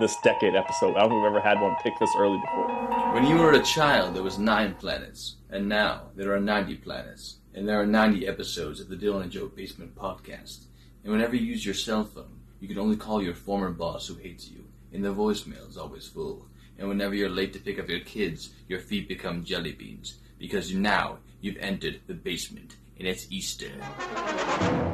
this 0.00 0.16
decade 0.24 0.54
episode. 0.54 0.96
I 0.96 1.00
don't 1.00 1.10
think 1.10 1.22
we've 1.22 1.30
ever 1.30 1.40
had 1.40 1.60
one 1.60 1.76
picked 1.82 2.00
this 2.00 2.14
early 2.16 2.38
before. 2.38 2.68
When 3.12 3.26
you 3.26 3.36
were 3.36 3.52
a 3.52 3.62
child, 3.62 4.14
there 4.14 4.22
was 4.22 4.38
nine 4.38 4.74
planets, 4.74 5.36
and 5.50 5.68
now 5.68 6.04
there 6.14 6.34
are 6.34 6.40
90 6.40 6.76
planets, 6.76 7.40
and 7.54 7.68
there 7.68 7.78
are 7.78 7.84
90 7.84 8.26
episodes 8.26 8.80
of 8.80 8.88
the 8.88 8.96
Dylan 8.96 9.22
and 9.22 9.30
Joe 9.30 9.48
Basement 9.48 9.94
Podcast. 9.94 10.68
And 11.04 11.12
whenever 11.12 11.34
you 11.36 11.42
use 11.44 11.64
your 11.64 11.74
cell 11.74 12.04
phone, 12.04 12.40
you 12.60 12.68
can 12.68 12.78
only 12.78 12.96
call 12.96 13.22
your 13.22 13.34
former 13.34 13.70
boss 13.70 14.06
who 14.06 14.14
hates 14.14 14.48
you, 14.48 14.64
and 14.92 15.04
the 15.04 15.12
voicemail 15.14 15.68
is 15.68 15.76
always 15.76 16.06
full. 16.06 16.46
And 16.78 16.88
whenever 16.88 17.14
you're 17.14 17.28
late 17.28 17.52
to 17.54 17.58
pick 17.58 17.78
up 17.78 17.88
your 17.88 18.00
kids, 18.00 18.50
your 18.68 18.78
feet 18.80 19.08
become 19.08 19.44
jelly 19.44 19.72
beans, 19.72 20.18
because 20.38 20.72
now 20.74 21.18
you've 21.40 21.56
entered 21.58 22.00
the 22.06 22.14
basement, 22.14 22.76
and 22.98 23.06
it's 23.08 23.26
Easter. 23.30 23.70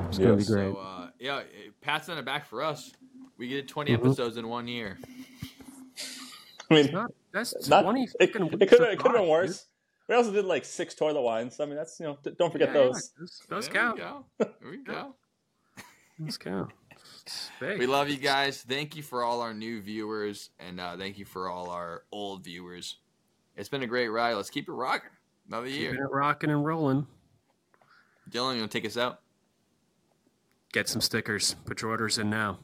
It's 0.09 0.19
gonna 0.19 0.37
be 0.37 0.45
great. 0.45 0.73
So, 0.73 0.77
uh, 0.77 1.11
yeah, 1.19 1.43
pats 1.81 2.09
on 2.09 2.17
the 2.17 2.23
back 2.23 2.47
for 2.47 2.63
us. 2.63 2.91
We 3.37 3.49
get 3.49 3.69
20 3.69 3.93
Mm-hmm. 3.93 4.07
episodes 4.07 4.37
in 4.37 4.49
one 4.49 4.67
year. 4.67 4.99
I 6.71 6.75
mean, 6.75 6.91
Not, 6.93 7.11
that's 7.33 7.69
not, 7.69 7.83
20 7.83 8.03
it, 8.03 8.11
it 8.21 8.33
could 8.33 8.43
have 8.81 8.99
been 8.99 9.13
live, 9.13 9.29
worse. 9.29 9.67
We 10.09 10.15
also 10.15 10.33
did 10.33 10.45
like 10.47 10.65
six 10.65 10.95
toilet 10.95 11.21
wines. 11.23 11.61
I 11.61 11.67
mean, 11.67 11.77
that's, 11.77 11.99
you 12.01 12.07
know, 12.07 12.19
don't 12.39 12.51
forget 12.51 12.69
Yeah, 12.69 12.75
yeah, 12.81 12.87
those. 12.87 13.13
those, 13.19 13.43
those 13.49 13.69
There 13.69 13.75
count. 13.75 13.97
we 13.97 14.01
go. 14.01 14.25
There 14.61 14.71
we 14.71 14.77
go. 14.85 15.15
It's 17.25 17.51
big. 17.61 17.79
We 17.79 17.87
love 17.87 18.09
you 18.09 18.17
guys. 18.17 18.63
Thank 18.63 18.97
you 18.97 19.03
for 19.03 19.23
all 19.23 19.41
our 19.41 19.55
new 19.55 19.81
viewers, 19.81 20.51
and 20.59 20.81
uh, 20.81 20.97
thank 20.97 21.19
you 21.19 21.25
for 21.25 21.49
all 21.49 21.71
our 21.71 22.05
old 22.11 22.45
viewers. 22.45 22.97
It's 23.57 23.69
been 23.69 23.83
a 23.83 23.87
great 23.87 24.09
ride. 24.09 24.35
Let's 24.35 24.51
keep 24.51 24.69
it 24.69 24.73
rocking. 24.73 25.11
Another 25.49 25.69
year. 25.69 25.95
it 25.95 26.11
rocking 26.11 26.51
and 26.51 26.65
rolling. 26.65 27.07
Dylan, 28.31 28.55
you 28.55 28.61
want 28.61 28.71
to 28.71 28.79
take 28.79 28.87
us 28.87 28.97
out? 28.97 29.21
Get 30.73 30.89
some 30.89 31.01
stickers. 31.01 31.57
Put 31.65 31.83
your 31.83 31.91
orders 31.91 32.19
in 32.19 32.29
now. 32.29 32.59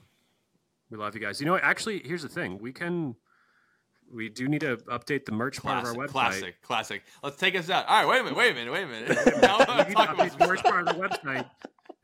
We 0.91 0.99
love 0.99 1.15
you 1.15 1.21
guys. 1.21 1.41
You 1.41 1.47
know 1.47 1.53
what? 1.53 1.65
Actually, 1.65 2.03
here's 2.05 2.23
the 2.23 2.29
thing. 2.29 2.59
We 2.59 2.73
can. 2.73 3.17
We 4.13 4.29
do 4.29 4.47
need 4.49 4.61
to 4.61 4.77
update 4.77 5.25
the 5.25 5.33
merch 5.33 5.63
part 5.63 5.83
of 5.83 5.89
our 5.89 5.95
website. 5.95 6.11
classic, 6.11 6.63
classic. 6.63 7.03
Let's 7.23 7.37
take 7.37 7.57
us 7.57 7.71
out. 7.71 7.87
All 7.87 8.05
right, 8.05 8.09
wait 8.09 8.21
a 8.21 8.25
minute, 8.25 8.37
wait 8.37 8.53
a 8.53 8.55
minute, 8.55 8.73
wait 8.73 8.83
a 8.85 8.87
minute. 8.87 9.43
Now 9.43 9.59
We 9.59 9.89
need 9.89 9.97
to 9.97 10.03
update 10.03 10.39
the 10.39 10.47
merch 10.47 10.63
part 10.63 10.87
of 10.87 10.95
the 10.95 11.03
website, 11.03 11.49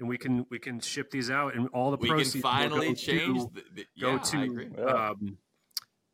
and 0.00 0.08
we 0.08 0.18
can 0.18 0.44
we 0.50 0.58
can 0.58 0.80
ship 0.80 1.10
these 1.10 1.30
out, 1.30 1.54
and 1.54 1.68
all 1.68 1.90
the 1.92 1.96
We 1.98 2.08
proceeds 2.08 2.32
can 2.32 2.42
finally 2.42 2.88
go 2.88 2.94
change. 2.94 3.38
to, 3.42 3.50
The, 3.54 3.62
the, 3.74 3.86
yeah, 3.94 4.18
I 4.34 4.44
agree. 4.44 4.68
to 4.70 4.96
um, 4.96 5.38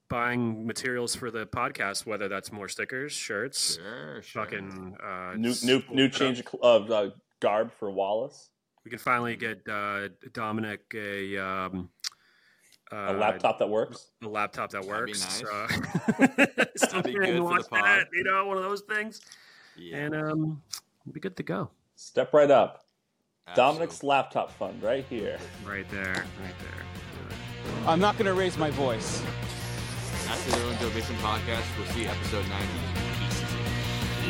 buying 0.09 0.67
materials 0.67 1.15
for 1.17 1.31
the 1.31 1.47
podcast, 1.47 2.05
whether 2.05 2.29
that's 2.29 2.53
more 2.53 2.69
stickers, 2.69 3.13
shirts, 3.13 3.77
Sure, 3.77 4.23
sure. 4.23 4.45
fucking 4.45 4.97
uh, 5.03 5.35
New, 5.37 5.55
new, 5.65 5.83
new 5.91 6.09
change 6.09 6.43
of 6.63 6.91
uh, 6.91 7.11
garb 7.41 7.73
for 7.79 7.91
Wallace. 7.91 8.51
We 8.85 8.91
can 8.91 8.99
finally 9.01 9.35
get 9.37 9.67
uh, 9.69 10.09
Dominic 10.33 10.81
a 10.95 11.37
um, 11.39 11.91
A 12.93 13.11
uh, 13.11 13.13
laptop 13.15 13.59
that 13.59 13.69
works. 13.69 14.11
a 14.23 14.29
laptop 14.29 14.71
that 14.71 14.83
That'd 14.87 15.07
be 15.07 15.13
works. 15.13 15.43
nice. 15.43 15.51
Uh, 15.51 15.67
That'd 16.93 17.05
be 17.05 17.13
good 17.15 17.39
for 17.39 17.63
the 17.63 17.69
pod. 17.69 17.83
that, 17.85 18.07
you 18.13 18.23
know, 18.25 18.47
one 18.47 18.57
of 18.59 18.63
those 18.63 18.83
things, 18.83 19.21
Yeah, 19.77 19.97
and 19.99 20.15
um, 20.15 20.63
we'll 21.05 21.13
be 21.13 21.21
good 21.21 21.37
to 21.37 21.43
go. 21.43 21.71
Step 21.97 22.33
right 22.33 22.51
up. 22.51 22.85
Dominic's 23.55 24.02
laptop 24.02 24.51
fund 24.51 24.82
right 24.82 25.05
here. 25.09 25.39
Right 25.64 25.89
there, 25.90 26.24
right 26.43 26.55
there. 26.59 27.86
I'm 27.86 28.01
not 28.01 28.18
going 28.18 28.27
to 28.27 28.35
raise 28.35 28.59
my 28.59 28.70
voice. 28.70 29.23
After 30.28 30.51
the 30.51 30.56
Dylan 30.56 30.81
Joe 30.81 30.90
Mason 30.90 31.16
podcast. 31.16 31.64
We'll 31.78 31.86
see 31.89 32.06
episode 32.06 32.44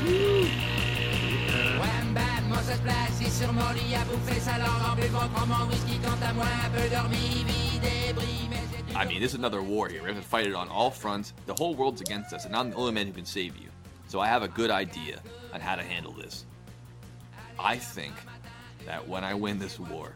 90. 0.04 0.50
Wham 1.80 2.14
bam, 2.14 2.48
moi 2.48 2.58
ça 2.58 2.74
se 2.76 2.82
place, 2.82 3.20
et 3.22 3.30
sur 3.30 3.52
mon 3.52 3.72
lit 3.72 3.94
à 3.94 4.04
bouffer 4.04 4.38
sa 4.38 4.58
langue 4.58 4.82
en 4.92 4.94
buvant 4.94 5.28
trop 5.34 5.46
mon 5.46 5.66
whisky 5.66 5.98
quant 5.98 6.18
à 6.22 6.32
moi 6.34 6.44
un 6.64 6.70
peu 6.70 6.88
dormi, 6.90 7.44
vie 7.46 7.80
débris, 7.80 8.48
mais 8.50 8.56
I 8.94 9.06
mean, 9.06 9.20
this 9.20 9.32
is 9.32 9.38
another 9.38 9.62
war 9.62 9.88
here. 9.88 10.02
We 10.02 10.08
have 10.08 10.16
to 10.16 10.22
fight 10.22 10.46
it 10.46 10.54
on 10.54 10.68
all 10.68 10.90
fronts. 10.90 11.32
The 11.46 11.54
whole 11.54 11.74
world's 11.74 12.00
against 12.00 12.32
us, 12.32 12.44
and 12.44 12.54
I'm 12.54 12.70
the 12.70 12.76
only 12.76 12.92
man 12.92 13.06
who 13.06 13.12
can 13.12 13.24
save 13.24 13.56
you. 13.56 13.68
So 14.08 14.20
I 14.20 14.28
have 14.28 14.42
a 14.42 14.48
good 14.48 14.70
idea 14.70 15.20
on 15.52 15.60
how 15.60 15.74
to 15.74 15.82
handle 15.82 16.12
this. 16.12 16.44
I 17.58 17.76
think 17.76 18.14
that 18.86 19.06
when 19.06 19.24
I 19.24 19.34
win 19.34 19.58
this 19.58 19.78
war, 19.78 20.14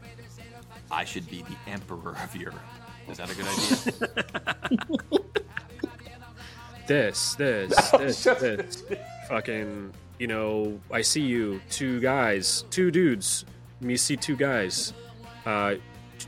I 0.90 1.04
should 1.04 1.28
be 1.28 1.42
the 1.42 1.70
emperor 1.70 2.16
of 2.22 2.34
Europe. 2.34 2.60
Is 3.08 3.18
that 3.18 3.30
a 3.30 3.34
good 3.34 3.46
idea? 3.46 5.10
This, 6.86 7.36
this, 7.36 7.90
this, 7.92 8.24
Just- 8.24 8.40
this. 8.40 8.82
fucking, 9.28 9.92
you 10.18 10.26
know, 10.26 10.80
I 10.90 11.02
see 11.02 11.20
you, 11.20 11.60
two 11.70 12.00
guys, 12.00 12.64
two 12.70 12.90
dudes, 12.90 13.44
me 13.80 13.96
see 13.96 14.16
two 14.16 14.34
guys, 14.34 14.92
uh, 15.46 15.76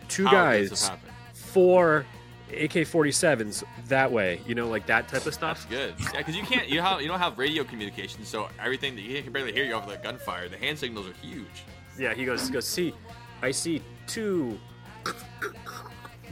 two 0.06 0.24
How 0.24 0.30
guys, 0.30 0.88
four 1.32 2.06
AK-47s 2.52 3.64
that 3.88 4.12
way, 4.12 4.40
you 4.46 4.54
know, 4.54 4.68
like 4.68 4.86
that 4.86 5.08
type 5.08 5.26
of 5.26 5.34
stuff. 5.34 5.66
That's 5.68 5.96
good. 5.98 6.12
Yeah, 6.14 6.18
because 6.18 6.36
you 6.36 6.44
can't. 6.44 6.68
You 6.68 6.80
have. 6.80 7.02
You 7.02 7.08
don't 7.08 7.18
have 7.18 7.38
radio 7.38 7.64
communication, 7.64 8.24
so 8.24 8.48
everything 8.60 8.94
that 8.94 9.02
you 9.02 9.20
can 9.20 9.32
barely 9.32 9.52
hear 9.52 9.64
you 9.64 9.72
over 9.72 9.90
the 9.90 9.96
gunfire. 9.96 10.48
The 10.48 10.58
hand 10.58 10.78
signals 10.78 11.08
are 11.08 11.14
huge. 11.14 11.64
Yeah, 11.98 12.14
he 12.14 12.24
goes, 12.24 12.46
he 12.46 12.52
goes, 12.52 12.66
see, 12.66 12.94
I 13.42 13.50
see 13.50 13.82
two 14.06 14.58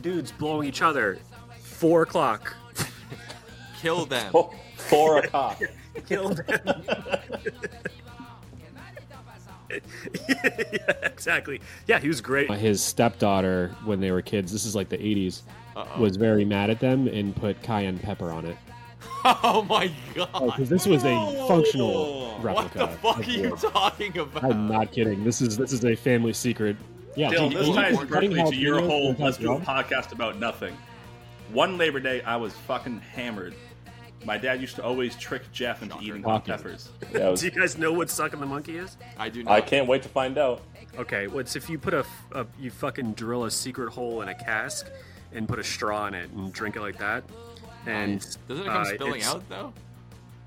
dudes 0.00 0.32
blowing 0.32 0.68
each 0.68 0.82
other. 0.82 1.18
Four 1.60 2.02
o'clock. 2.02 2.54
Kill 3.80 4.04
them. 4.06 4.30
Oh, 4.34 4.52
four 4.76 5.18
o'clock. 5.18 5.60
Kill 6.06 6.30
them. 6.30 6.84
yeah, 10.28 10.92
exactly. 11.02 11.60
Yeah, 11.86 11.98
he 11.98 12.08
was 12.08 12.20
great. 12.20 12.50
His 12.52 12.82
stepdaughter, 12.82 13.74
when 13.84 14.00
they 14.00 14.10
were 14.10 14.22
kids, 14.22 14.52
this 14.52 14.64
is 14.64 14.74
like 14.74 14.88
the 14.88 14.98
80s, 14.98 15.42
Uh-oh. 15.76 16.00
was 16.00 16.16
very 16.16 16.44
mad 16.44 16.70
at 16.70 16.80
them 16.80 17.06
and 17.08 17.34
put 17.34 17.62
cayenne 17.62 17.98
pepper 17.98 18.30
on 18.30 18.46
it. 18.46 18.56
Oh 19.24 19.62
my 19.68 19.90
god. 20.14 20.28
Oh, 20.34 20.46
because 20.50 20.68
this 20.68 20.86
was 20.86 21.04
a 21.04 21.44
functional 21.46 22.30
What 22.38 22.42
replica. 22.44 22.78
the 22.78 22.88
fuck 22.88 23.18
are 23.18 23.22
you 23.22 23.56
talking 23.56 24.16
about? 24.18 24.44
I'm 24.44 24.66
not 24.68 24.92
kidding. 24.92 25.24
This 25.24 25.40
is 25.42 25.56
this 25.56 25.72
is 25.72 25.84
a 25.84 25.94
family 25.94 26.32
secret. 26.32 26.76
Yeah, 27.16 27.30
Dylan, 27.32 27.52
this 27.52 27.68
ties 27.68 27.96
cutting 28.08 28.32
perfectly 28.32 28.50
to 28.50 28.56
your 28.56 28.80
jalapenos 28.80 28.86
whole 28.86 29.16
let's 29.18 29.36
do 29.36 29.52
a 29.52 29.60
podcast 29.60 30.12
about 30.12 30.38
nothing. 30.38 30.76
One 31.52 31.76
Labor 31.76 32.00
Day, 32.00 32.22
I 32.22 32.36
was 32.36 32.52
fucking 32.52 33.00
hammered. 33.00 33.54
My 34.24 34.36
dad 34.38 34.60
used 34.60 34.76
to 34.76 34.84
always 34.84 35.16
trick 35.16 35.42
Jeff 35.52 35.82
into 35.82 35.98
eating 36.00 36.22
hot 36.22 36.44
Talking. 36.46 36.62
peppers. 36.64 36.90
Yeah, 37.12 37.30
was- 37.30 37.40
Do 37.40 37.46
you 37.46 37.52
guys 37.52 37.76
know 37.78 37.92
what 37.92 38.08
sucking 38.10 38.38
the 38.38 38.46
monkey 38.46 38.76
is? 38.78 38.96
I 39.18 39.28
do 39.28 39.42
Not. 39.42 39.52
I 39.52 39.60
can't 39.60 39.86
wait 39.88 40.02
to 40.02 40.08
find 40.08 40.38
out. 40.38 40.62
Okay, 40.98 41.26
well, 41.26 41.38
it's 41.38 41.56
if 41.56 41.68
you 41.70 41.78
put 41.78 41.94
a, 41.94 42.00
f- 42.00 42.24
a- 42.32 42.46
you 42.58 42.70
fucking 42.70 43.14
drill 43.14 43.44
a 43.44 43.50
secret 43.50 43.90
hole 43.92 44.22
in 44.22 44.28
a 44.28 44.34
cask 44.34 44.88
and 45.32 45.48
put 45.48 45.58
a 45.58 45.64
straw 45.64 46.06
in 46.06 46.14
it 46.14 46.30
and 46.30 46.52
drink 46.52 46.76
it 46.76 46.80
like 46.80 46.98
that. 46.98 47.24
And 47.86 48.20
Doesn't 48.48 48.64
it 48.64 48.68
come 48.68 48.82
uh, 48.82 48.84
spilling 48.84 49.22
out 49.22 49.48
though? 49.48 49.72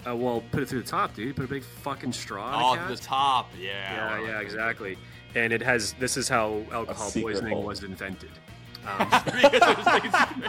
Uh, 0.05 0.15
well, 0.15 0.43
put 0.51 0.61
it 0.64 0.69
through 0.69 0.81
the 0.81 0.88
top, 0.89 1.15
dude. 1.15 1.35
Put 1.35 1.45
a 1.45 1.47
big 1.47 1.64
fucking 1.64 2.11
straw. 2.11 2.51
Oh, 2.61 2.73
in 2.81 2.88
the 2.89 2.97
top. 2.97 3.49
Yeah. 3.60 4.19
Yeah, 4.19 4.27
yeah, 4.27 4.39
exactly. 4.41 4.97
And 5.35 5.53
it 5.53 5.61
has. 5.61 5.93
This 5.93 6.18
is 6.18 6.27
how 6.27 6.61
alcohol 6.72 7.10
poisoning 7.11 7.53
hole. 7.53 7.64
was 7.64 7.84
invented. 7.84 8.31
Um, 8.85 9.07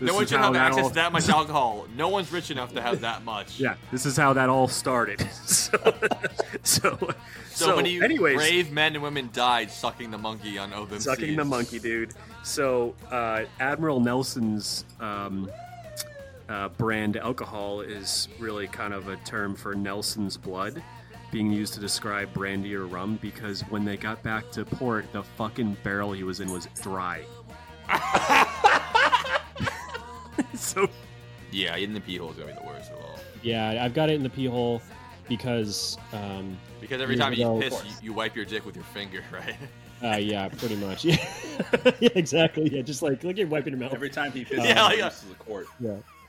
no 0.00 0.14
one 0.14 0.26
should 0.26 0.38
have 0.38 0.54
access 0.54 0.82
all- 0.84 0.88
to 0.90 0.94
that 0.96 1.10
much 1.10 1.28
alcohol. 1.30 1.86
No 1.96 2.08
one's 2.08 2.30
rich 2.30 2.50
enough 2.50 2.74
to 2.74 2.82
have 2.82 3.00
that 3.00 3.24
much. 3.24 3.58
Yeah, 3.66 3.76
this 3.90 4.04
is 4.04 4.14
how 4.14 4.34
that 4.34 4.50
all 4.50 4.68
started. 4.68 5.20
so, 5.32 5.78
so, 6.62 6.98
So, 7.00 7.14
so, 7.66 7.76
many 7.76 8.02
anyways, 8.02 8.36
brave 8.36 8.72
men 8.72 8.94
and 8.94 9.02
women 9.02 9.30
died 9.32 9.70
sucking 9.70 10.10
the 10.10 10.18
monkey 10.18 10.58
on 10.58 10.74
open 10.74 11.00
sucking 11.00 11.34
the 11.36 11.44
monkey, 11.46 11.78
dude. 11.78 12.12
So, 12.46 12.94
uh, 13.10 13.42
Admiral 13.58 13.98
Nelson's 13.98 14.84
um, 15.00 15.50
uh, 16.48 16.68
brand 16.68 17.16
alcohol 17.16 17.80
is 17.80 18.28
really 18.38 18.68
kind 18.68 18.94
of 18.94 19.08
a 19.08 19.16
term 19.16 19.56
for 19.56 19.74
Nelson's 19.74 20.36
blood, 20.36 20.80
being 21.32 21.50
used 21.50 21.74
to 21.74 21.80
describe 21.80 22.32
brandy 22.32 22.72
or 22.76 22.86
rum 22.86 23.18
because 23.20 23.62
when 23.62 23.84
they 23.84 23.96
got 23.96 24.22
back 24.22 24.48
to 24.52 24.64
port, 24.64 25.12
the 25.12 25.24
fucking 25.24 25.76
barrel 25.82 26.12
he 26.12 26.22
was 26.22 26.38
in 26.38 26.52
was 26.52 26.68
dry. 26.80 27.24
so, 30.54 30.88
Yeah, 31.50 31.74
in 31.74 31.94
the 31.94 32.00
pee 32.00 32.16
hole 32.16 32.30
is 32.30 32.36
gonna 32.36 32.52
be 32.52 32.60
the 32.60 32.64
worst 32.64 32.92
of 32.92 32.98
all. 32.98 33.18
Yeah, 33.42 33.84
I've 33.84 33.92
got 33.92 34.08
it 34.08 34.14
in 34.14 34.22
the 34.22 34.30
pee 34.30 34.46
hole 34.46 34.80
because 35.28 35.98
um, 36.12 36.56
Because 36.80 37.02
every 37.02 37.16
time 37.16 37.32
you 37.32 37.44
ago- 37.44 37.60
piss, 37.60 37.84
you, 37.84 37.90
you 38.04 38.12
wipe 38.12 38.36
your 38.36 38.44
dick 38.44 38.64
with 38.64 38.76
your 38.76 38.84
finger, 38.84 39.24
right? 39.32 39.56
Uh, 40.02 40.16
yeah, 40.16 40.48
pretty 40.48 40.76
much. 40.76 41.04
Yeah. 41.04 41.16
yeah, 42.00 42.08
exactly. 42.14 42.68
Yeah, 42.68 42.82
just 42.82 43.02
like 43.02 43.24
like 43.24 43.38
you're 43.38 43.46
wiping 43.46 43.72
your 43.72 43.80
mouth. 43.80 43.94
Every 43.94 44.10
time 44.10 44.32
he 44.32 44.44
pisses, 44.44 44.64
Yeah, 44.64 44.90
he 44.90 44.98
yeah. 44.98 45.04
uses 45.06 45.30
a 45.30 45.34
quart. 45.34 45.66
Yeah. 45.80 45.96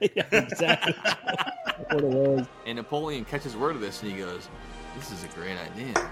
yeah, 0.00 0.26
exactly. 0.32 0.94
what 1.88 2.04
it 2.04 2.04
was. 2.04 2.46
And 2.66 2.76
Napoleon 2.76 3.24
catches 3.24 3.56
word 3.56 3.74
of 3.74 3.80
this 3.80 4.02
and 4.02 4.12
he 4.12 4.18
goes, 4.18 4.48
This 4.96 5.10
is 5.10 5.24
a 5.24 5.28
great 5.28 5.56
idea. 5.58 6.10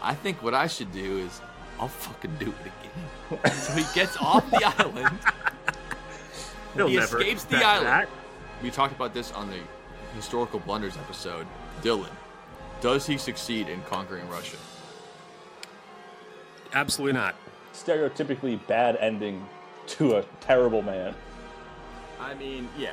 I 0.00 0.14
think 0.14 0.42
what 0.42 0.54
I 0.54 0.66
should 0.66 0.92
do 0.92 1.18
is 1.18 1.40
I'll 1.78 1.88
fucking 1.88 2.36
do 2.38 2.46
it 2.46 3.40
again. 3.40 3.52
so 3.54 3.72
he 3.74 3.84
gets 3.94 4.16
off 4.18 4.48
the 4.50 4.64
island. 4.78 5.18
He'll 6.74 6.88
he 6.88 6.96
never 6.96 7.18
escapes 7.18 7.44
the 7.44 7.56
island. 7.58 7.86
that. 7.86 8.08
We 8.62 8.70
talked 8.70 8.94
about 8.94 9.14
this 9.14 9.32
on 9.32 9.48
the 9.50 9.58
historical 10.14 10.60
blunders 10.60 10.96
episode. 10.96 11.46
Dylan, 11.82 12.08
does 12.80 13.06
he 13.06 13.18
succeed 13.18 13.68
in 13.68 13.82
conquering 13.82 14.28
Russia? 14.28 14.56
Absolutely 16.72 17.14
not. 17.14 17.34
Stereotypically 17.72 18.58
bad 18.66 18.96
ending 18.96 19.46
to 19.88 20.16
a 20.16 20.24
terrible 20.40 20.82
man. 20.82 21.14
I 22.20 22.34
mean, 22.34 22.68
yeah. 22.76 22.92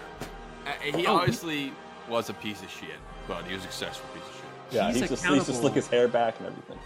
Uh, 0.65 0.71
he 0.97 1.05
Oh, 1.07 1.17
obviously 1.17 1.71
was 2.09 2.29
a 2.29 2.33
piece 2.33 2.61
of 2.61 2.69
shit, 2.69 2.89
but 3.27 3.43
he 3.45 3.53
was 3.53 3.63
a 3.63 3.67
successful 3.67 4.07
piece 4.13 4.23
of 4.29 4.35
shit. 4.35 4.43
Yeah, 4.71 4.87
He's 4.91 4.99
he's, 5.01 5.09
just, 5.09 5.25
he 5.25 5.33
used 5.33 5.45
to 5.45 5.51
accountable. 5.51 5.61
slick 5.61 5.73
his 5.73 5.87
hair 5.87 6.07
back 6.07 6.37
and 6.39 6.47
everything. 6.47 6.77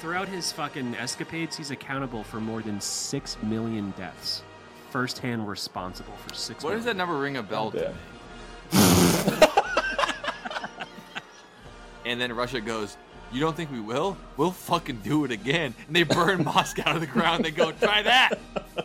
Throughout 0.00 0.28
his 0.28 0.52
fucking 0.52 0.94
escapades, 0.96 1.56
he's 1.56 1.70
accountable 1.70 2.22
for 2.24 2.40
more 2.40 2.60
than 2.62 2.80
six 2.80 3.36
million 3.42 3.92
deaths. 3.96 4.42
Firsthand 4.90 5.48
responsible 5.48 6.14
for 6.26 6.34
six. 6.34 6.62
What 6.62 6.72
does 6.74 6.84
that 6.84 6.96
number 6.96 7.16
ring 7.18 7.36
a 7.36 7.42
bell 7.42 7.70
to 7.72 7.88
me? 8.72 8.78
and 12.04 12.20
then 12.20 12.32
Russia 12.32 12.60
goes, 12.60 12.96
You 13.34 13.40
don't 13.40 13.56
think 13.56 13.70
we 13.72 13.80
will? 13.80 14.16
We'll 14.36 14.52
fucking 14.52 14.98
do 15.02 15.24
it 15.24 15.30
again. 15.32 15.74
And 15.88 15.94
they 15.96 16.04
burn 16.04 16.44
Moscow 16.44 16.94
of 16.94 17.00
the 17.00 17.06
ground. 17.06 17.44
They 17.44 17.50
go, 17.50 17.72
Try 17.72 18.02
that. 18.02 18.38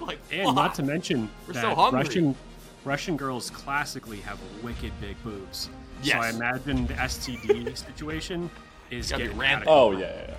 Like, 0.00 0.18
And 0.32 0.54
not 0.56 0.74
to 0.76 0.82
mention 0.82 1.30
We're 1.46 1.54
that 1.54 1.62
so 1.62 1.74
hungry. 1.76 2.02
Russian 2.02 2.36
Russian 2.84 3.16
girls 3.16 3.50
classically 3.50 4.18
have 4.22 4.38
wicked 4.62 4.90
big 5.00 5.22
boobs. 5.22 5.70
So 6.02 6.18
I 6.18 6.30
imagine 6.30 6.86
the 6.88 6.94
STD 6.94 7.76
situation 7.86 8.50
is 8.90 9.08
Gotta 9.10 9.20
be 9.22 9.26
getting 9.28 9.38
rampant. 9.40 9.70
out 9.70 9.72
of 9.72 9.94
Oh 9.94 9.98
yeah, 9.98 9.98
yeah. 10.00 10.24
yeah. 10.28 10.34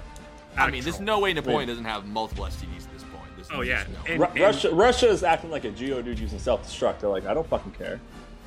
I 0.57 0.61
Out 0.63 0.67
of 0.67 0.73
mean, 0.73 0.83
there's 0.83 0.99
no 0.99 1.19
way 1.19 1.31
Napoleon 1.31 1.69
doesn't 1.69 1.85
have 1.85 2.05
multiple 2.05 2.43
STDs 2.43 2.83
at 2.83 2.93
this 2.93 3.03
point. 3.03 3.23
There's 3.37 3.47
Oh 3.53 3.61
yeah, 3.61 3.85
just 3.85 3.89
no- 3.91 3.99
and, 4.11 4.19
Ru- 4.19 4.25
and- 4.27 4.39
Russia, 4.41 4.75
Russia 4.75 5.07
is 5.07 5.23
acting 5.23 5.49
like 5.49 5.63
a 5.63 5.71
Geodude 5.71 6.19
using 6.19 6.39
self-destruct. 6.39 6.99
They're 6.99 7.09
like, 7.09 7.25
I 7.25 7.33
don't 7.33 7.47
fucking 7.47 7.71
care. 7.71 8.01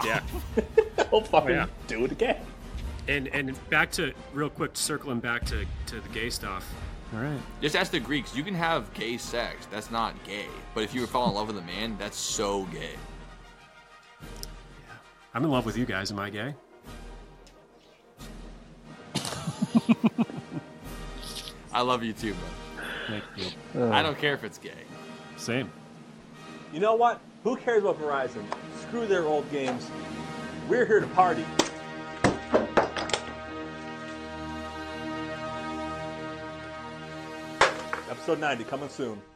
yeah. 0.05 0.21
I'll 1.11 1.23
fucking 1.23 1.51
oh, 1.51 1.55
yeah. 1.55 1.67
do 1.87 2.05
it 2.05 2.13
again. 2.13 2.37
And 3.09 3.29
and 3.29 3.71
back 3.71 3.91
to 3.93 4.13
real 4.35 4.51
quick, 4.51 4.73
circling 4.75 5.21
back 5.21 5.45
to 5.47 5.65
to 5.87 6.01
the 6.01 6.09
gay 6.09 6.31
stuff. 6.31 6.69
All 7.15 7.21
right. 7.21 7.39
Just 7.61 7.77
ask 7.77 7.93
the 7.93 8.01
Greeks. 8.01 8.35
You 8.35 8.43
can 8.43 8.55
have 8.55 8.93
gay 8.95 9.17
sex. 9.17 9.67
That's 9.71 9.91
not 9.91 10.15
gay. 10.25 10.47
But 10.75 10.83
if 10.83 10.93
you 10.93 11.07
fall 11.07 11.29
in 11.29 11.35
love 11.35 11.47
with 11.47 11.59
a 11.59 11.63
man, 11.63 11.97
that's 11.99 12.17
so 12.17 12.65
gay. 12.65 12.97
I'm 15.33 15.45
in 15.45 15.51
love 15.51 15.67
with 15.67 15.77
you 15.77 15.85
guys. 15.85 16.11
Am 16.11 16.19
I 16.19 16.31
gay? 16.31 16.55
I 21.73 21.83
love 21.83 22.03
you 22.03 22.13
too, 22.15 22.35
bud. 22.35 22.85
Thank 23.07 23.25
you. 23.37 23.93
I 23.93 24.03
don't 24.03 24.19
care 24.19 24.33
if 24.33 24.43
it's 24.43 24.59
gay. 24.59 24.73
Same. 25.37 25.71
You 26.73 26.81
know 26.81 26.95
what? 26.95 27.21
Who 27.45 27.57
cares 27.57 27.83
about 27.83 28.01
Verizon? 28.01 28.45
Screw 28.81 29.07
their 29.07 29.25
old 29.25 29.49
games. 29.53 29.89
We're 30.69 30.87
here 30.87 31.01
to 31.01 31.07
party. 31.09 31.45
Episode 38.27 38.41
90 38.41 38.65
coming 38.65 38.89
soon. 38.89 39.36